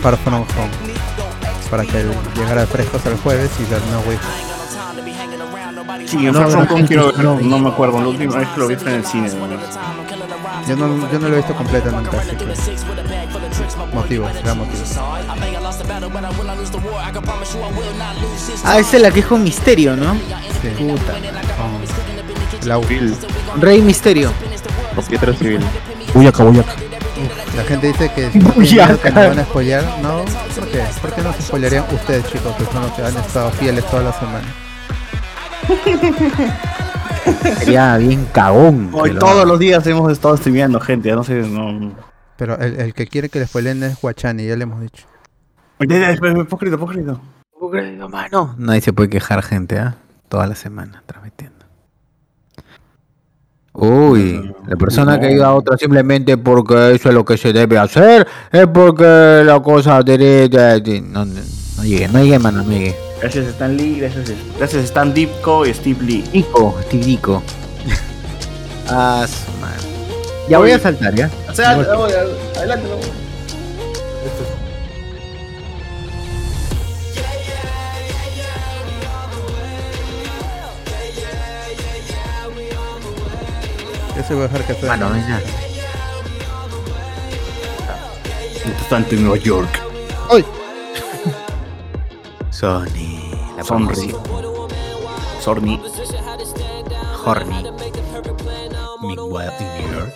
Far 0.00 0.16
From 0.18 0.34
Home. 0.34 0.94
Para 1.70 1.84
que 1.84 2.04
llegara 2.36 2.66
frescos 2.66 3.04
el 3.06 3.16
jueves 3.18 3.50
y 3.60 3.64
ver 3.70 3.80
No 3.90 4.00
Way. 4.00 4.18
Sí, 6.06 6.26
en 6.26 6.32
No, 6.32 6.50
From 6.50 6.66
Home 6.70 7.60
me 7.60 7.68
acuerdo. 7.68 8.00
La 8.00 8.08
última 8.08 8.36
vez 8.36 8.48
que 8.48 8.60
lo 8.60 8.66
vi 8.66 8.76
fue 8.76 8.90
en 8.90 8.96
el 8.96 9.06
cine. 9.06 9.28
¿no? 9.28 9.94
Yo 10.66 10.76
no, 10.76 11.12
yo 11.12 11.18
no 11.18 11.28
lo 11.28 11.34
he 11.34 11.36
visto 11.38 11.54
completo 11.54 11.90
nunca, 11.90 12.18
así 12.20 12.36
que 12.36 12.46
motivos, 13.94 14.32
gran 14.42 14.58
motivos. 14.58 14.98
Ah, 18.64 18.78
esa 18.78 18.96
es 18.96 19.02
la 19.02 19.10
que 19.10 19.20
es 19.20 19.26
con 19.26 19.42
Misterio, 19.42 19.94
¿no? 19.94 20.14
Sí. 20.62 20.68
Puta. 20.78 21.12
Con 21.12 22.13
la 22.66 22.78
U. 22.78 22.84
Rey 23.60 23.80
Misterio. 23.82 24.32
Con 24.94 25.04
Pietro 25.04 25.32
Civil. 25.34 25.60
Buyaka, 26.14 26.44
buyaka. 26.44 26.72
La 27.56 27.64
gente 27.64 27.88
dice 27.88 28.10
que 28.14 28.30
si 28.30 28.38
que 29.02 29.10
me 29.12 29.28
van 29.28 29.38
a 29.38 29.44
spoilear, 29.44 29.84
no, 30.02 30.24
¿por 30.54 30.68
qué? 30.68 30.84
¿Por 31.00 31.12
qué 31.12 31.22
no 31.22 31.32
se 31.32 31.42
spoilearían 31.42 31.84
ustedes 31.92 32.26
chicos 32.26 32.54
que 32.56 32.64
son 32.64 32.82
los 32.82 32.92
que 32.92 33.02
han 33.02 33.16
estado 33.16 33.50
fieles 33.52 33.84
toda 33.88 34.02
la 34.02 34.12
semana? 34.12 34.46
Sería 37.58 37.96
bien 37.96 38.26
cagón. 38.32 38.90
Hoy 38.92 39.12
lo 39.12 39.20
todos 39.20 39.46
los 39.46 39.58
días 39.58 39.86
hemos 39.86 40.10
estado 40.12 40.36
streameando, 40.36 40.80
gente. 40.80 41.08
Ya 41.08 41.14
no 41.14 41.24
sé, 41.24 41.34
no. 41.34 41.92
Pero 42.36 42.58
el, 42.58 42.80
el 42.80 42.94
que 42.94 43.06
quiere 43.06 43.28
que 43.28 43.38
le 43.38 43.46
spoileen 43.46 43.82
es 43.84 44.00
Guachani, 44.00 44.46
ya 44.46 44.56
le 44.56 44.64
hemos 44.64 44.80
dicho. 44.80 45.06
Después, 45.78 46.46
poscrito, 46.46 46.78
poscrito. 46.78 47.20
mano. 48.10 48.54
Nadie 48.58 48.80
se 48.80 48.92
puede 48.92 49.08
quejar, 49.08 49.42
gente, 49.42 49.78
¿ah? 49.78 49.96
Toda 50.28 50.46
la 50.46 50.54
semana 50.54 51.02
transmitiendo. 51.06 51.53
Uy, 53.76 54.54
la 54.68 54.76
persona 54.76 55.18
que 55.18 55.26
ayuda 55.26 55.48
a 55.48 55.54
otra 55.54 55.76
simplemente 55.76 56.36
porque 56.38 56.92
eso 56.94 57.08
es 57.08 57.14
lo 57.14 57.24
que 57.24 57.36
se 57.36 57.52
debe 57.52 57.76
hacer, 57.76 58.24
es 58.52 58.66
porque 58.68 59.42
la 59.44 59.60
cosa 59.60 60.00
de... 60.02 60.16
de- 60.16 60.48
de- 60.80 61.00
No, 61.00 61.24
no, 61.24 61.34
no 61.78 61.82
llegue, 61.82 62.06
no 62.08 62.22
llegue, 62.22 62.38
mano, 62.38 62.62
no 62.62 62.70
llegue. 62.70 62.94
Gracias 63.20 63.46
Stan 63.48 63.76
Lee, 63.76 63.98
gracias, 63.98 64.32
gracias 64.58 64.84
Stan 64.84 65.12
Dipco 65.12 65.66
y 65.66 65.74
Steve 65.74 65.98
Lee. 66.04 66.24
Nico, 66.32 66.76
Steve 66.86 67.04
Nico. 67.04 67.42
ah, 68.88 69.26
su 69.26 69.60
madre. 69.60 69.82
Ya 70.48 70.58
voy 70.58 70.70
a 70.70 70.78
saltar, 70.78 71.14
¿ya? 71.14 71.28
O 71.50 71.54
sea, 71.54 71.70
adelante, 71.72 72.86
Eso 84.16 84.34
voy 84.34 84.44
a 84.44 84.48
dejar 84.48 84.66
que 84.66 84.74
sea. 84.74 84.88
Mano, 84.90 85.08
no 85.08 85.14
hay 85.16 85.22
nada. 85.22 85.42
Mientras 88.64 88.88
tanto 88.88 89.14
en 89.14 89.24
Nueva 89.24 89.42
York. 89.42 89.68
¡Ay! 90.30 90.44
Sony, 92.50 93.30
la 93.56 93.64
Sonri. 93.64 94.14
Sorni. 95.40 95.80
Horny. 97.24 97.64
Meanwhile, 99.02 99.52
in 99.60 99.66
here. 99.82 100.12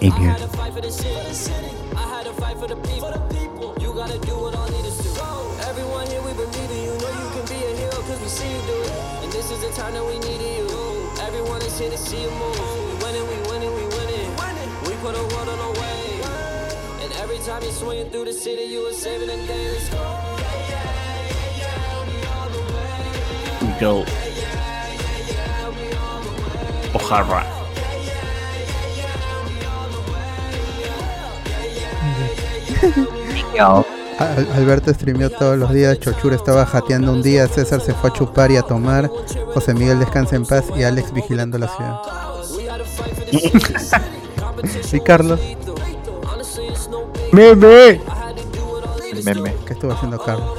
In 0.00 0.12
here. 0.12 0.36
Everyone 5.68 6.06
here, 6.06 6.22
we 6.22 6.32
believe 6.34 6.70
in 6.70 6.84
you. 6.84 6.92
Know 6.98 7.10
you 7.10 7.28
can 7.34 7.44
be 7.46 7.54
a 7.64 7.76
hero 7.76 7.90
cause 7.90 8.20
we 8.20 8.28
see 8.28 8.48
you 8.50 8.60
do 8.66 8.82
it. 8.82 8.90
And 9.22 9.32
this 9.32 9.50
is 9.50 9.60
the 9.60 9.70
time 9.80 9.94
that 9.94 10.04
we 10.04 10.18
need 10.18 10.40
you. 10.40 10.66
Everyone 11.20 11.60
is 11.62 11.78
here 11.78 11.90
to 11.90 11.98
see 11.98 12.22
you 12.22 12.30
move. 12.30 12.83
We 15.04 15.10
winning, 15.10 15.28
we 15.28 15.34
winning, 15.36 15.58
we 15.58 15.64
winning. 15.66 16.16
We 16.16 16.22
put 16.22 17.02
And 17.02 17.12
every 17.20 17.38
time 17.40 17.62
you're 17.62 17.72
swinging 17.72 18.08
through 18.10 18.24
the 18.24 18.32
city, 18.32 18.62
you 18.72 18.84
were 18.84 18.92
saving 18.94 19.28
the 19.28 19.36
day. 19.46 19.68
Let's 19.68 19.90
go. 19.90 20.00
Miguel 23.60 24.06
O'Hara. 26.94 27.44
Al- 34.18 34.52
Alberto 34.54 34.94
streameó 34.94 35.28
todos 35.28 35.58
los 35.58 35.70
días, 35.70 35.98
Chochur 35.98 36.32
estaba 36.32 36.64
jateando 36.64 37.12
un 37.12 37.20
día, 37.20 37.46
César 37.46 37.82
se 37.82 37.92
fue 37.92 38.08
a 38.08 38.12
chupar 38.14 38.50
y 38.52 38.56
a 38.56 38.62
tomar, 38.62 39.10
José 39.52 39.74
Miguel 39.74 39.98
descansa 39.98 40.36
en 40.36 40.46
paz 40.46 40.64
y 40.74 40.82
Alex 40.82 41.12
vigilando 41.12 41.58
la 41.58 41.68
ciudad. 41.68 42.00
y 44.92 45.00
Carlos, 45.00 45.40
Meme. 47.32 48.00
Meme. 49.24 49.54
¿qué 49.66 49.72
estuvo 49.72 49.92
haciendo 49.92 50.18
Carlos? 50.18 50.58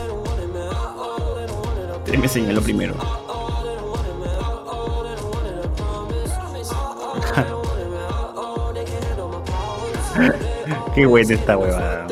Me 2.17 2.27
señaló 2.27 2.61
primero. 2.61 2.95
Qué 10.95 11.05
buena 11.05 11.33
esta 11.33 11.57
huevada. 11.57 12.07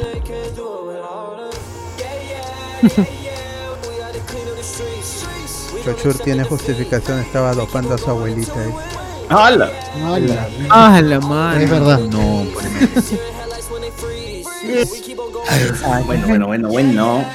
Chochur 5.83 6.19
tiene 6.19 6.43
justificación, 6.43 7.19
estaba 7.19 7.53
dopando 7.53 7.95
a 7.95 7.97
su 7.97 8.09
abuelita. 8.09 8.61
dice. 8.61 9.02
¡Hala! 9.29 9.69
Ah, 10.69 11.01
la 11.01 11.19
madre. 11.19 11.63
Es 11.65 11.69
verdad. 11.71 11.99
No, 11.99 12.45
bueno, 16.05 16.27
bueno, 16.27 16.47
bueno, 16.47 16.67
bueno. 16.69 17.25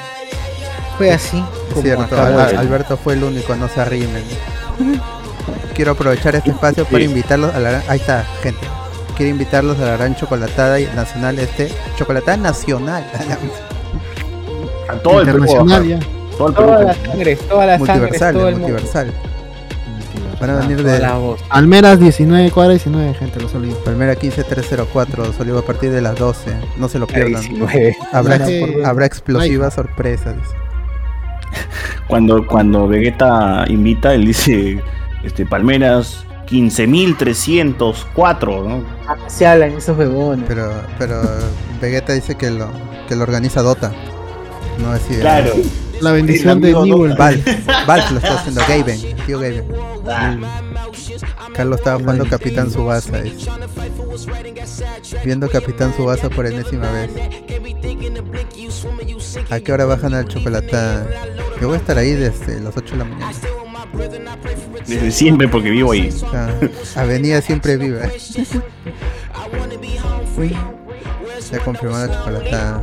Fue 0.97 1.13
así. 1.13 1.43
como 1.71 1.83
Cierto, 1.83 2.21
Al- 2.21 2.57
Alberto 2.57 2.97
fue 2.97 3.15
el 3.15 3.25
único, 3.25 3.55
no 3.57 3.69
se 3.69 3.81
arrimen. 3.81 4.25
Quiero 5.75 5.93
aprovechar 5.93 6.35
este 6.35 6.51
espacio 6.51 6.85
para 6.85 7.05
invitarlos 7.05 7.55
a 7.55 7.61
la... 7.61 7.83
Ahí 7.89 8.01
está, 8.01 8.25
gente. 8.43 8.67
Quiero 9.17 9.31
invitarlos 9.31 9.79
a 9.79 9.83
la 9.85 9.97
gran 9.97 10.17
chocolatada 10.17 10.81
y- 10.81 10.87
nacional, 10.97 11.39
este... 11.39 11.71
Chocolatada 11.97 12.37
nacional. 12.37 13.05
A 14.89 14.95
todo 14.95 15.21
el 15.21 15.27
Perú. 15.27 15.39
Internacional 15.45 15.87
ya. 15.87 16.01
Todo 16.37 16.49
el 16.49 16.55
Toda 16.55 16.83
la 16.85 16.95
sangre, 16.95 17.37
toda 17.37 17.67
la 17.67 17.79
sangre, 17.79 17.95
multiversal, 17.95 18.35
todo 18.35 18.49
el 18.49 18.55
mundo. 18.57 18.69
multiversal. 18.69 19.13
Van 20.41 20.51
a 20.51 20.57
venir 20.57 20.83
de. 20.83 21.05
Almeras 21.51 21.99
19, 21.99 22.51
cuadra 22.51 22.73
19, 22.73 23.15
gente, 23.15 23.41
los 23.41 23.55
olvido. 23.55 23.77
Palmera 23.85 24.15
15304, 24.15 25.33
Solivo 25.33 25.59
a 25.59 25.67
partir 25.67 25.91
de 25.91 26.01
las 26.01 26.17
12. 26.17 26.53
No 26.77 26.89
se 26.89 26.99
lo 26.99 27.07
pierdan. 27.07 27.43
19. 27.43 27.97
Habrá, 28.13 28.39
habrá 28.85 29.07
explosivas 29.07 29.75
sorpresas. 29.75 30.37
Cuando, 32.07 32.47
cuando 32.47 32.89
Vegeta 32.89 33.65
invita, 33.69 34.15
él 34.15 34.27
dice, 34.27 34.83
este, 35.25 35.45
Palmeras 35.45 36.25
15.304, 36.49 38.65
¿no? 38.65 38.85
Se 39.27 39.47
hablan 39.47 39.73
esos 39.73 39.99
huevones. 39.99 40.45
Pero, 40.49 40.71
pero 40.99 41.21
Vegeta 41.81 42.13
dice 42.13 42.37
que 42.37 42.51
lo, 42.51 42.71
que 43.09 43.17
lo 43.17 43.25
organiza 43.25 43.63
Dota. 43.63 43.93
No 44.79 44.95
es 44.95 45.11
idea. 45.11 45.21
Claro. 45.21 45.55
La 46.01 46.13
bendición 46.13 46.61
de 46.61 46.73
Newell. 46.73 47.15
Valve, 47.17 47.43
Valve 47.87 48.11
lo 48.13 48.17
está 48.19 48.35
haciendo, 48.35 48.61
Gaben, 48.69 49.01
el 49.01 49.17
tío 49.27 49.39
Gaben. 49.39 49.65
Carlos 51.55 51.79
estaba 51.79 51.99
jugando 51.99 52.27
Capitán 52.29 52.71
Subasa. 52.71 53.21
dice. 53.23 53.51
Viendo 55.25 55.49
Capitán 55.49 55.95
Subasa 55.97 56.31
por 56.31 56.47
enésima 56.47 56.91
vez. 56.91 57.11
¿A 59.51 59.61
qué 59.61 59.73
hora 59.73 59.85
bajan 59.85 60.15
al 60.15 60.29
chocolate? 60.29 60.77
Yo 61.61 61.69
voy 61.69 61.77
a 61.77 61.81
estar 61.81 61.99
ahí 61.99 62.13
desde 62.13 62.61
las 62.61 62.77
8 62.77 62.93
de 62.93 62.99
la 62.99 63.05
mañana. 63.05 63.33
Desde 64.87 65.11
siempre, 65.11 65.49
porque 65.49 65.71
vivo 65.71 65.93
ahí. 65.93 66.11
Ah, 66.33 66.51
Avenida 66.97 67.41
siempre 67.41 67.77
viva. 67.77 68.03
Ya 71.51 71.59
confirmado 71.61 72.07
la 72.07 72.15
chocolatada. 72.15 72.83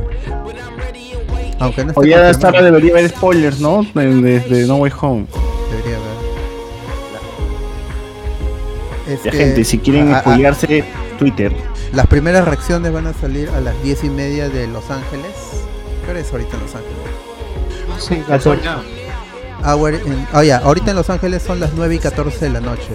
Aunque 1.58 1.84
no 1.84 1.90
esté 1.90 2.00
Hoy 2.00 2.10
ya 2.10 2.16
hora 2.18 2.62
debería 2.62 2.92
haber 2.92 3.08
spoilers, 3.08 3.60
¿no? 3.60 3.84
Desde 3.94 4.66
No 4.66 4.76
Way 4.76 4.92
Home. 5.00 5.26
debería 5.70 5.96
haber. 5.96 6.06
Es 9.14 9.20
que 9.20 9.30
gente, 9.32 9.64
si 9.64 9.78
quieren 9.78 10.12
a- 10.12 10.18
Twitter. 11.18 11.52
Las 11.92 12.06
primeras 12.08 12.44
reacciones 12.46 12.92
van 12.92 13.06
a 13.06 13.14
salir 13.14 13.48
a 13.50 13.60
las 13.60 13.80
10 13.82 14.04
y 14.04 14.10
media 14.10 14.48
de 14.48 14.66
Los 14.66 14.90
Ángeles. 14.90 15.30
¿Qué 16.04 16.10
hora 16.10 16.20
es 16.20 16.30
ahorita 16.32 16.56
en 16.56 16.62
Los 16.62 16.74
Ángeles? 16.74 16.96
Sí, 17.98 18.22
las 18.28 18.46
ocho. 18.46 18.60
Hour 19.64 19.94
en- 19.94 20.26
oh, 20.34 20.42
ya, 20.42 20.58
ahorita 20.58 20.90
en 20.90 20.96
Los 20.96 21.08
Ángeles 21.08 21.42
son 21.42 21.60
las 21.60 21.72
9 21.74 21.94
y 21.94 21.98
14 21.98 22.44
de 22.46 22.50
la 22.50 22.60
noche. 22.60 22.88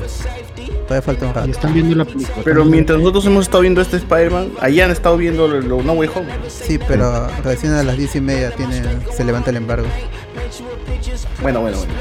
Todavía 0.88 1.02
falta 1.02 1.26
un 1.28 1.34
rato. 1.34 1.48
Y 1.48 1.52
están 1.52 1.74
viendo 1.74 1.95
la 1.95 2.06
película. 2.06 2.41
Pero 2.44 2.66
mientras 2.66 2.99
nosotros 2.99 3.26
hemos 3.26 3.45
estado 3.45 3.62
viendo 3.62 3.82
este 3.82 3.98
Spider-Man, 3.98 4.52
allá 4.60 4.86
han 4.86 4.91
estado 4.91 5.18
viendo 5.18 5.48
lo, 5.48 5.62
lo 5.62 5.84
No 5.84 5.94
Way 5.94 6.10
Home. 6.16 6.28
Sí, 6.49 6.80
pero 6.88 7.28
recién 7.44 7.74
a 7.74 7.84
las 7.84 7.98
10 7.98 8.16
y 8.18 8.22
media 8.22 8.52
tiene, 8.52 8.82
se 9.16 9.24
levanta 9.24 9.49
el 9.52 9.58
embargo. 9.58 9.88
Bueno, 11.41 11.62
bueno, 11.62 11.78
bueno. 11.78 11.94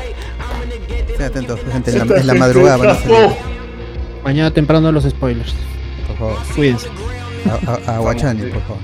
Estén 1.08 1.26
atentos, 1.26 1.60
gente. 1.72 1.90
En 1.92 2.08
la, 2.08 2.16
en 2.16 2.26
la 2.26 2.34
madrugada 2.34 2.76
van 2.76 2.88
a 2.90 2.94
salir. 2.94 3.16
Mañana 4.24 4.50
temprano 4.50 4.90
los 4.92 5.04
spoilers. 5.04 5.54
Por 6.08 6.16
favor. 6.16 6.38
Cuídense. 6.54 6.88
A, 7.48 7.90
a, 7.92 7.96
a 7.96 7.98
Guachani, 8.00 8.42
por 8.50 8.62
favor. 8.62 8.82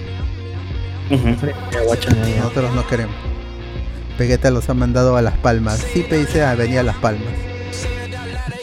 Nosotros 2.39 2.75
no 2.75 2.87
queremos. 2.87 3.15
Vegeta 4.19 4.51
los 4.51 4.69
ha 4.71 4.75
mandado 4.75 5.17
a 5.17 5.23
Las 5.23 5.37
Palmas. 5.39 5.85
Sí, 5.93 6.03
dice 6.11 6.43
a 6.43 6.55
venir 6.55 6.79
a 6.79 6.83
Las 6.83 6.97
Palmas. 6.97 7.33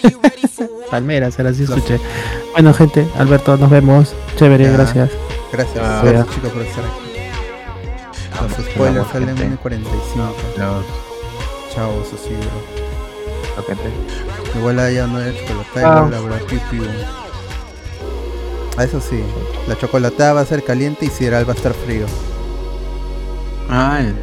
Palmeras, 0.98 1.40
ahora 1.40 1.52
sí 1.56 1.64
escuché. 1.64 2.00
Bueno, 2.52 2.72
gente, 2.72 3.08
Alberto, 3.18 3.58
nos 3.58 3.72
vemos. 3.72 4.14
Chévere, 4.36 4.66
Ya. 4.66 4.72
gracias. 4.74 5.10
Gracias, 5.52 5.84
Ah, 5.84 6.02
gracias 6.06 6.36
chicos 6.36 6.52
por 6.52 6.62
estar 6.62 6.84
aquí. 6.86 8.54
Los 8.60 8.68
spoilers 8.68 9.08
salen 9.12 9.38
en 9.40 9.58
45. 9.58 10.36
Chao, 11.74 12.04
socio. 12.04 12.38
Igual 14.56 14.78
allá 14.80 15.08
no 15.08 15.18
hay 15.18 15.36
chocolatada, 15.48 16.06
Ah. 16.06 16.40
piu 16.48 16.60
piu. 16.70 16.84
Ah, 18.78 18.84
eso 18.84 19.02
sí, 19.02 19.20
la 19.68 19.76
chocolatada 19.76 20.34
va 20.34 20.42
a 20.42 20.46
ser 20.46 20.64
caliente 20.64 21.06
y 21.06 21.10
Sideral 21.10 21.50
va 21.50 21.54
a 21.54 21.56
estar 21.56 21.74
frío. 21.74 22.06
Ay, 23.68 24.14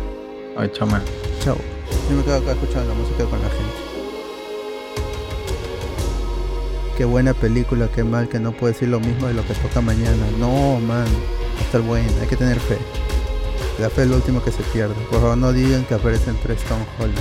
ay, 0.57 0.71
chama. 0.73 1.03
Chao. 1.43 1.57
Yo 2.09 2.17
me 2.17 2.23
quedo 2.23 2.37
acá 2.37 2.53
escuchando 2.53 2.89
la 2.91 2.95
música 2.95 3.25
con 3.25 3.43
la 3.43 3.49
gente. 3.49 3.80
Qué 7.01 7.07
buena 7.07 7.33
película, 7.33 7.89
qué 7.89 8.05
mal 8.05 8.29
que 8.29 8.39
no 8.39 8.53
puedo 8.53 8.75
decir 8.75 8.89
lo 8.89 9.01
mismo 9.01 9.27
de 9.27 9.33
lo 9.33 9.43
que 9.47 9.55
toca 9.55 9.81
mañana. 9.81 10.23
No, 10.39 10.79
man, 10.81 11.07
va 11.07 11.59
a 11.59 11.65
estar 11.65 11.81
buena, 11.81 12.13
hay 12.21 12.27
que 12.27 12.37
tener 12.37 12.61
fe. 12.61 12.77
La 13.79 13.89
fe 13.89 14.03
es 14.03 14.09
lo 14.09 14.17
último 14.17 14.45
que 14.45 14.53
se 14.53 14.63
pierde. 14.65 14.93
Por 15.09 15.23
favor, 15.23 15.39
no 15.39 15.51
digan 15.51 15.83
que 15.85 15.95
aparecen 15.95 16.37
tres 16.43 16.59
Tom 16.65 16.79
Holland. 16.99 17.19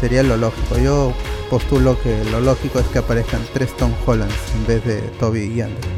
Sería 0.00 0.22
lo 0.22 0.38
lógico. 0.38 0.78
Yo 0.78 1.12
postulo 1.50 2.00
que 2.00 2.24
lo 2.30 2.40
lógico 2.40 2.78
es 2.78 2.86
que 2.86 3.00
aparezcan 3.00 3.42
tres 3.52 3.76
Tom 3.76 3.92
Hollands 4.06 4.34
en 4.54 4.66
vez 4.66 4.82
de 4.86 5.00
Toby 5.20 5.52
y 5.54 5.60
Andrew. 5.60 5.92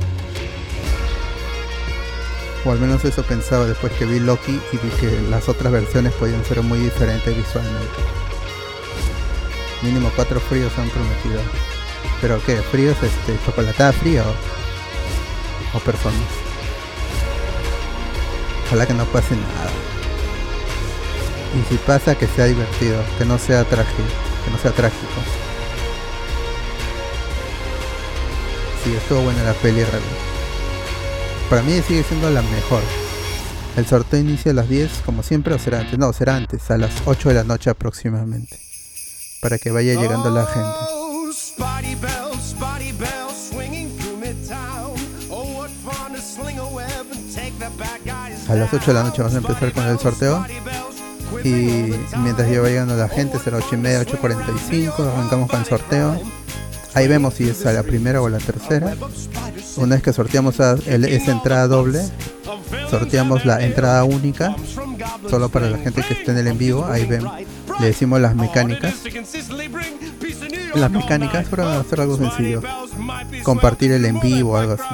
O 2.64 2.72
al 2.72 2.80
menos 2.80 3.04
eso 3.04 3.22
pensaba 3.22 3.64
después 3.64 3.92
que 3.92 4.06
vi 4.06 4.18
Loki 4.18 4.60
y 4.72 4.76
vi 4.76 4.88
que 4.98 5.20
las 5.30 5.48
otras 5.48 5.72
versiones 5.72 6.14
podían 6.14 6.44
ser 6.44 6.62
muy 6.62 6.80
diferentes 6.80 7.36
visualmente. 7.36 8.23
Mínimo 9.84 10.10
cuatro 10.16 10.40
fríos 10.40 10.72
han 10.78 10.88
prometido. 10.88 11.42
¿Pero 12.22 12.42
qué? 12.46 12.56
¿Fríos 12.56 12.96
este, 13.02 13.38
chocolatada 13.44 13.92
fría 13.92 14.24
o, 15.74 15.78
personas? 15.80 16.16
Ojalá 18.66 18.86
que 18.86 18.94
no 18.94 19.04
pase 19.04 19.36
nada. 19.36 19.70
Y 21.54 21.68
si 21.68 21.76
pasa 21.76 22.14
que 22.14 22.26
sea 22.26 22.46
divertido, 22.46 22.96
que 23.18 23.26
no 23.26 23.38
sea 23.38 23.62
trágico, 23.64 24.02
que 24.44 24.50
no 24.50 24.58
sea 24.58 24.70
trágico. 24.70 25.12
Sí, 28.82 28.94
estuvo 28.94 29.20
buena 29.20 29.42
la 29.42 29.52
peli 29.52 29.84
realmente. 29.84 30.16
Para 31.50 31.62
mí 31.62 31.82
sigue 31.86 32.04
siendo 32.04 32.30
la 32.30 32.40
mejor. 32.40 32.82
El 33.76 33.84
sorteo 33.84 34.20
inicia 34.20 34.52
a 34.52 34.54
las 34.54 34.68
10 34.68 35.02
como 35.04 35.22
siempre 35.22 35.52
o 35.52 35.58
será 35.58 35.80
antes. 35.80 35.98
No, 35.98 36.10
será 36.14 36.36
antes, 36.36 36.70
a 36.70 36.78
las 36.78 36.90
8 37.04 37.28
de 37.28 37.34
la 37.34 37.44
noche 37.44 37.68
aproximadamente. 37.68 38.73
Para 39.44 39.58
que 39.58 39.70
vaya 39.70 39.92
llegando 40.00 40.30
la 40.30 40.46
gente. 40.46 40.70
Oh, 40.90 41.30
a 48.48 48.54
las 48.54 48.72
8 48.72 48.86
de 48.86 48.94
la 48.94 49.02
noche 49.02 49.18
vamos 49.22 49.34
a 49.34 49.38
empezar 49.38 49.72
con 49.72 49.84
el 49.84 49.98
sorteo. 49.98 50.46
Y 51.44 51.92
mientras 52.20 52.50
ya 52.50 52.62
va 52.62 52.68
llegando 52.68 52.96
la 52.96 53.06
gente, 53.10 53.38
será 53.38 53.58
8 53.58 53.66
y 53.72 53.76
media, 53.76 54.00
8.45. 54.00 55.12
Arrancamos 55.12 55.50
con 55.50 55.60
el 55.60 55.66
sorteo. 55.66 56.18
Ahí 56.94 57.06
vemos 57.06 57.34
si 57.34 57.46
es 57.46 57.66
a 57.66 57.72
la 57.72 57.82
primera 57.82 58.22
o 58.22 58.26
a 58.26 58.30
la 58.30 58.38
tercera. 58.38 58.94
Una 59.76 59.96
vez 59.96 60.02
que 60.02 60.14
sorteamos 60.14 60.58
a- 60.60 60.76
el- 60.86 61.04
esa 61.04 61.32
entrada 61.32 61.66
doble, 61.66 62.02
sorteamos 62.88 63.44
la 63.44 63.62
entrada 63.62 64.04
única, 64.04 64.56
solo 65.28 65.50
para 65.50 65.68
la 65.68 65.76
gente 65.76 66.02
que 66.02 66.14
esté 66.14 66.30
en 66.30 66.38
el 66.38 66.46
en 66.46 66.56
vivo. 66.56 66.86
Ahí 66.86 67.04
ven, 67.04 67.26
le 67.80 67.86
decimos 67.86 68.20
las 68.20 68.34
mecánicas. 68.34 68.94
Las 70.74 70.90
mecánicas 70.90 71.46
para 71.48 71.80
hacer 71.80 72.00
algo 72.00 72.16
sencillo. 72.16 72.62
Compartir 73.42 73.92
el 73.92 74.04
en 74.04 74.20
vivo 74.20 74.52
o 74.52 74.56
algo 74.56 74.74
así. 74.74 74.84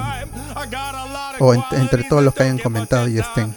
O 1.39 1.53
en- 1.53 1.63
entre 1.73 2.03
todos 2.03 2.23
los 2.23 2.33
que 2.33 2.43
hayan 2.43 2.59
comentado 2.59 3.07
y 3.07 3.17
estén. 3.19 3.55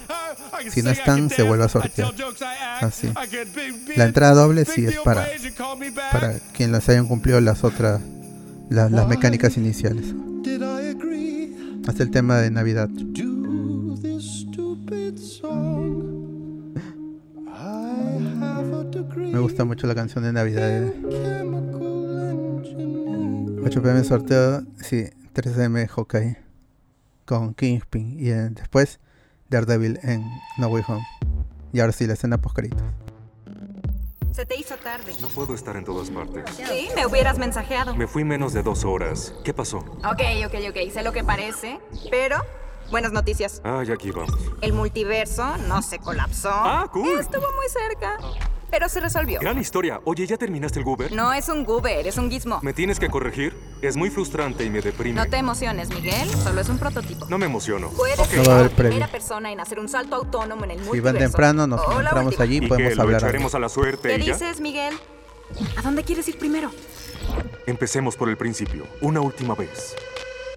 Si 0.71 0.83
no 0.83 0.91
están, 0.91 1.29
se 1.31 1.43
vuelve 1.43 1.65
a 1.65 1.69
sortear. 1.69 2.13
Así. 2.81 3.11
La 3.97 4.05
entrada 4.05 4.35
doble 4.35 4.65
sí 4.65 4.87
es 4.87 4.97
para, 5.05 5.27
para 6.13 6.39
quienes 6.57 6.89
hayan 6.89 7.07
cumplido 7.07 7.41
las 7.41 7.65
otras, 7.65 8.01
la- 8.71 8.89
las 8.89 9.07
mecánicas 9.07 9.57
iniciales. 9.57 10.07
Hasta 11.87 12.03
el 12.03 12.11
tema 12.11 12.39
de 12.39 12.51
Navidad. 12.51 12.89
Me 19.35 19.40
gusta 19.40 19.65
mucho 19.65 19.89
la 19.89 19.97
canción 19.97 20.23
de 20.23 20.32
Navidad. 20.32 20.70
eh. 20.70 20.93
8 23.65 23.82
pm 23.82 24.05
sorteo, 24.05 24.62
sí, 24.81 25.06
3M 25.35 25.89
Hawkeye 25.89 26.36
con 27.24 27.52
Kingpin 27.55 28.20
y 28.20 28.31
eh, 28.31 28.51
después 28.51 29.01
Daredevil 29.48 29.98
en 30.05 30.24
No 30.59 30.69
Way 30.69 30.85
Home. 30.86 31.05
Y 31.73 31.81
ahora 31.81 31.93
sí, 31.93 32.06
la 32.06 32.12
escena 32.12 32.39
post 32.39 32.61
Se 34.31 34.47
te 34.47 34.56
hizo 34.56 34.77
tarde. 34.77 35.12
No 35.20 35.27
puedo 35.31 35.56
estar 35.56 35.74
en 35.77 35.85
todas 35.85 36.11
partes. 36.11 36.44
Sí, 36.55 36.89
me 36.94 37.05
hubieras 37.05 37.36
mensajeado. 37.36 37.97
Me 37.97 38.06
fui 38.06 38.23
menos 38.23 38.52
de 38.52 38.62
dos 38.62 38.85
horas. 38.85 39.35
¿Qué 39.43 39.52
pasó? 39.52 39.78
Ok, 39.78 40.23
ok, 40.47 40.55
ok. 40.69 40.93
Sé 40.93 41.02
lo 41.02 41.11
que 41.11 41.24
parece, 41.24 41.81
pero 42.09 42.36
buenas 42.93 43.11
noticias. 43.11 43.61
Ah, 43.65 43.82
ya 43.85 43.94
aquí 43.94 44.12
vamos. 44.12 44.31
El 44.61 44.74
multiverso 44.74 45.56
no 45.66 45.82
se 45.82 45.98
colapsó. 45.98 46.51
Ah, 46.52 46.89
cool. 46.93 47.19
Estuvo 47.19 47.47
muy 47.56 47.66
cerca, 47.69 48.19
pero 48.75 48.89
se 48.89 48.99
resolvió. 48.99 49.39
Gran 49.39 49.57
historia. 49.61 50.01
Oye, 50.05 50.27
¿ya 50.27 50.37
terminaste 50.37 50.81
el 50.81 50.85
Goober? 50.85 51.13
No 51.13 51.33
es 51.33 51.49
un 51.49 51.63
goober, 51.65 52.09
es 52.09 52.19
un 52.19 52.29
gizmo. 52.29 52.59
¿Me 52.61 52.73
tienes 52.73 52.99
que 52.99 53.09
corregir? 53.09 53.57
Es 53.81 53.95
muy 53.97 54.11
frustrante 54.11 54.65
y 54.65 54.71
me 54.71 54.81
deprime. 54.81 55.15
No 55.15 55.31
te 55.31 55.37
emociones, 55.37 55.91
Miguel. 55.91 56.29
Solo 56.31 56.61
es 56.61 56.69
un 56.69 56.79
prototipo. 56.79 57.25
No 57.29 57.39
me 57.39 57.47
emociono. 57.47 57.91
Puedes 57.91 58.19
No 58.19 58.25
ser 58.25 58.49
va 58.49 58.53
a 58.55 58.59
haber 58.59 58.71
la 58.73 58.77
previo. 58.77 58.91
primera 58.99 59.13
persona 59.13 59.53
en 59.53 59.61
hacer 59.61 59.79
un 59.79 59.89
salto 59.89 60.17
autónomo 60.17 60.65
en 60.65 60.73
el 60.73 60.79
Si 60.81 60.85
multiverso. 60.87 61.15
van 61.21 61.23
temprano, 61.23 61.67
nos 61.69 61.83
encontramos 61.85 62.41
allí 62.41 62.57
¿Y 62.57 62.67
podemos 62.67 62.91
qué, 62.91 62.97
lo 62.97 63.03
hablar. 63.03 63.21
echaremos 63.21 63.55
a 63.55 63.61
la 63.61 63.69
suerte 63.69 64.09
¿Qué 64.09 64.17
y 64.21 64.27
ya? 64.27 64.33
dices, 64.33 64.61
Miguel? 64.61 64.95
¿A 65.77 65.83
dónde 65.83 66.03
quieres 66.03 66.27
ir 66.27 66.37
primero? 66.37 66.73
Empecemos 67.67 68.17
por 68.17 68.29
el 68.29 68.37
principio. 68.37 68.89
Una 69.01 69.21
última 69.21 69.55
vez. 69.55 69.95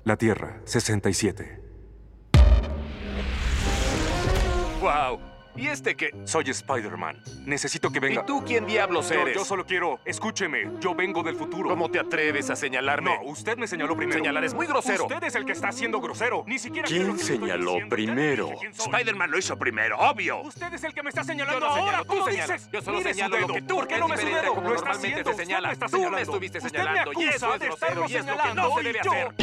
La 0.06 0.18
Tierra, 0.18 0.60
67. 0.66 1.62
¡Wow! 4.82 5.20
¿Y 5.58 5.68
este 5.68 5.96
qué? 5.96 6.12
Soy 6.26 6.50
Spider-Man. 6.52 7.18
Necesito 7.46 7.92
que 7.92 8.00
venga. 8.00 8.22
¿Y 8.22 8.26
tú 8.28 8.44
quién 8.46 8.68
diablos 8.68 9.10
eres? 9.10 9.34
Yo, 9.36 9.44
solo 9.44 9.66
quiero. 9.66 10.00
Escúcheme. 10.06 10.70
Yo 10.80 10.94
vengo 10.94 11.24
del 11.24 11.36
futuro. 11.36 11.70
¿Cómo 11.70 11.90
te 11.90 12.00
atreves 12.00 12.50
a 12.52 12.56
señalarme? 12.56 13.16
No, 13.16 13.24
usted 13.32 13.58
me 13.58 13.68
señaló 13.68 13.96
primero. 13.98 14.20
Señalar 14.20 14.44
es 14.44 14.54
muy 14.54 14.68
grosero. 14.68 15.06
Usted 15.06 15.24
es 15.24 15.34
el 15.36 15.46
que 15.46 15.54
está 15.54 15.72
siendo 15.72 16.00
grosero. 16.00 16.44
Ni 16.46 16.60
siquiera 16.60 16.88
¿Quién 16.88 17.02
que 17.02 17.08
le 17.08 17.20
estoy 17.20 17.38
señaló 17.38 17.72
diciendo. 17.72 17.90
primero? 17.96 18.50
Spider-Man 18.72 19.32
lo 19.32 19.40
hizo 19.40 19.58
primero, 19.58 19.98
obvio. 19.98 20.42
Usted 20.42 20.72
es 20.74 20.84
el 20.84 20.94
que 20.94 21.02
me 21.02 21.10
está 21.10 21.24
señalando 21.24 21.60
Yo 21.60 21.66
no 21.66 21.72
ahora. 21.72 21.86
señalo, 21.86 22.04
tú 22.04 22.10
¿Cómo 22.10 22.26
señalas. 22.26 22.50
dices? 22.52 22.70
Yo 22.72 22.82
solo 22.84 22.98
Mire 23.00 23.10
su 23.10 23.16
señalo 23.16 23.40
lo 23.40 23.48
que 23.54 23.62
tú, 23.64 23.76
¿Por 23.76 23.88
qué 23.88 23.98
no 23.98 24.06
es 24.06 24.10
me 24.12 24.16
su 24.18 24.22
diferente 24.22 24.42
dedo? 24.46 24.56
como 24.56 24.70
Lo 24.70 24.76
está 24.76 24.90
haciendo. 24.92 25.20
Usted 25.32 25.48
me 25.48 25.72
está 25.74 25.86
Tú 25.88 25.92
me 25.92 25.98
señalando. 25.98 26.18
estuviste 26.20 26.58
Usted 26.60 26.70
señalando, 26.70 27.12
me 27.12 27.24
y 27.24 27.28
acusa 27.28 27.36
eso 27.36 27.54
es 27.56 27.60
de 27.60 27.66
y 27.66 27.70
es 27.70 27.96
lo 27.96 28.02
que 28.06 28.14
señalando, 28.20 28.62
no 28.62 28.76
se 28.78 28.84
debe 28.84 29.00
yo- 29.04 29.12
hacer. 29.12 29.34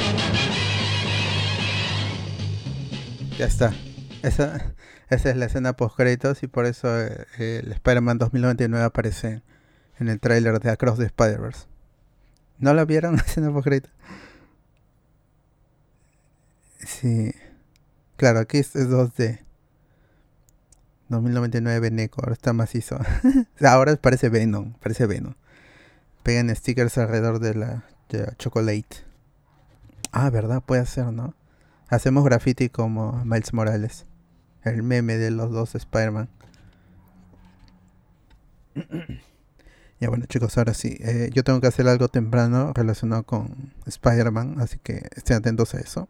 Ya 3.36 3.46
está. 3.46 3.74
Esa, 4.22 4.74
esa 5.08 5.30
es 5.30 5.36
la 5.36 5.46
escena 5.46 5.74
post 5.74 5.96
créditos 5.96 6.42
y 6.42 6.46
por 6.46 6.66
eso 6.66 6.88
eh, 7.00 7.26
el 7.38 7.72
Spider-Man 7.72 8.18
2099 8.18 8.84
aparece 8.84 9.42
en 9.98 10.08
el 10.08 10.20
tráiler 10.20 10.60
de 10.60 10.70
Across 10.70 10.98
the 10.98 11.04
Spider-Verse. 11.06 11.66
¿No 12.58 12.74
la 12.74 12.84
vieron 12.84 13.16
la 13.16 13.22
escena 13.22 13.52
post 13.52 13.64
créditos? 13.64 13.92
Sí. 16.78 17.32
Claro, 18.16 18.40
aquí 18.40 18.58
es, 18.58 18.74
es 18.76 18.88
2D. 18.88 19.40
2099 21.08 21.90
Neko, 21.90 22.22
ahora 22.22 22.32
está 22.32 22.52
macizo. 22.52 22.98
Ahora 23.60 23.96
parece 23.96 24.28
Venom, 24.28 24.72
parece 24.74 25.06
Venom. 25.06 25.34
Pegan 26.22 26.54
stickers 26.54 26.96
alrededor 26.98 27.38
de 27.38 27.54
la, 27.54 27.84
de 28.08 28.26
la 28.26 28.36
chocolate. 28.36 29.04
Ah, 30.12 30.30
verdad, 30.30 30.62
puede 30.64 30.86
ser, 30.86 31.12
¿no? 31.12 31.34
Hacemos 31.88 32.24
graffiti 32.24 32.70
como 32.70 33.22
Miles 33.24 33.52
Morales. 33.52 34.06
El 34.64 34.82
meme 34.82 35.18
de 35.18 35.30
los 35.30 35.50
dos 35.50 35.74
Spider-Man. 35.74 36.28
ya 40.00 40.08
bueno 40.08 40.24
chicos, 40.26 40.56
ahora 40.58 40.74
sí. 40.74 40.96
eh, 41.00 41.30
yo 41.32 41.44
tengo 41.44 41.60
que 41.60 41.66
hacer 41.66 41.86
algo 41.86 42.08
temprano 42.08 42.72
relacionado 42.74 43.24
con 43.24 43.72
Spider-Man. 43.86 44.56
Así 44.60 44.78
que 44.82 45.08
estén 45.14 45.36
atentos 45.36 45.74
a 45.74 45.80
eso. 45.80 46.08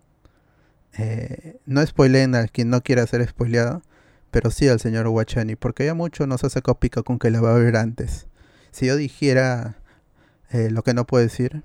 Eh, 0.96 1.58
no 1.66 1.84
spoileen 1.84 2.36
a 2.36 2.46
quien 2.46 2.70
no 2.70 2.80
quiera 2.82 3.06
ser 3.06 3.26
spoileado. 3.26 3.82
Pero 4.30 4.50
sí 4.50 4.68
al 4.68 4.80
señor 4.80 5.08
Wachani. 5.08 5.56
Porque 5.56 5.84
ya 5.84 5.94
mucho 5.94 6.26
nos 6.26 6.44
ha 6.44 6.50
sacado 6.50 6.78
pica 6.78 7.02
con 7.02 7.18
que 7.18 7.30
la 7.30 7.40
va 7.40 7.54
a 7.54 7.58
ver 7.58 7.76
antes. 7.76 8.28
Si 8.70 8.86
yo 8.86 8.96
dijera 8.96 9.76
eh, 10.50 10.70
lo 10.70 10.82
que 10.82 10.94
no 10.94 11.06
puedo 11.06 11.22
decir, 11.22 11.62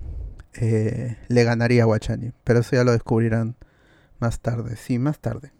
le 0.52 1.44
ganaría 1.44 1.84
a 1.84 1.86
Wachani. 1.86 2.32
Pero 2.44 2.60
eso 2.60 2.76
ya 2.76 2.84
lo 2.84 2.92
descubrirán 2.92 3.56
más 4.18 4.40
tarde. 4.40 4.76
Sí, 4.76 4.98
más 4.98 5.20
tarde. 5.20 5.52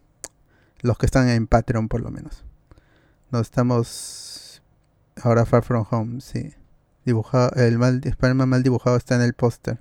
Los 0.82 0.98
que 0.98 1.06
están 1.06 1.28
en 1.28 1.46
Patreon 1.46 1.88
por 1.88 2.00
lo 2.00 2.10
menos. 2.10 2.44
Nos 3.30 3.42
estamos 3.42 4.62
ahora 5.22 5.44
Far 5.44 5.62
From 5.62 5.86
Home, 5.90 6.20
sí. 6.20 6.54
Dibujado, 7.04 7.50
el 7.56 7.78
mal 7.78 8.00
Spider-Man 8.04 8.48
mal 8.48 8.62
dibujado 8.62 8.96
está 8.96 9.14
en 9.16 9.22
el 9.22 9.34
póster. 9.34 9.78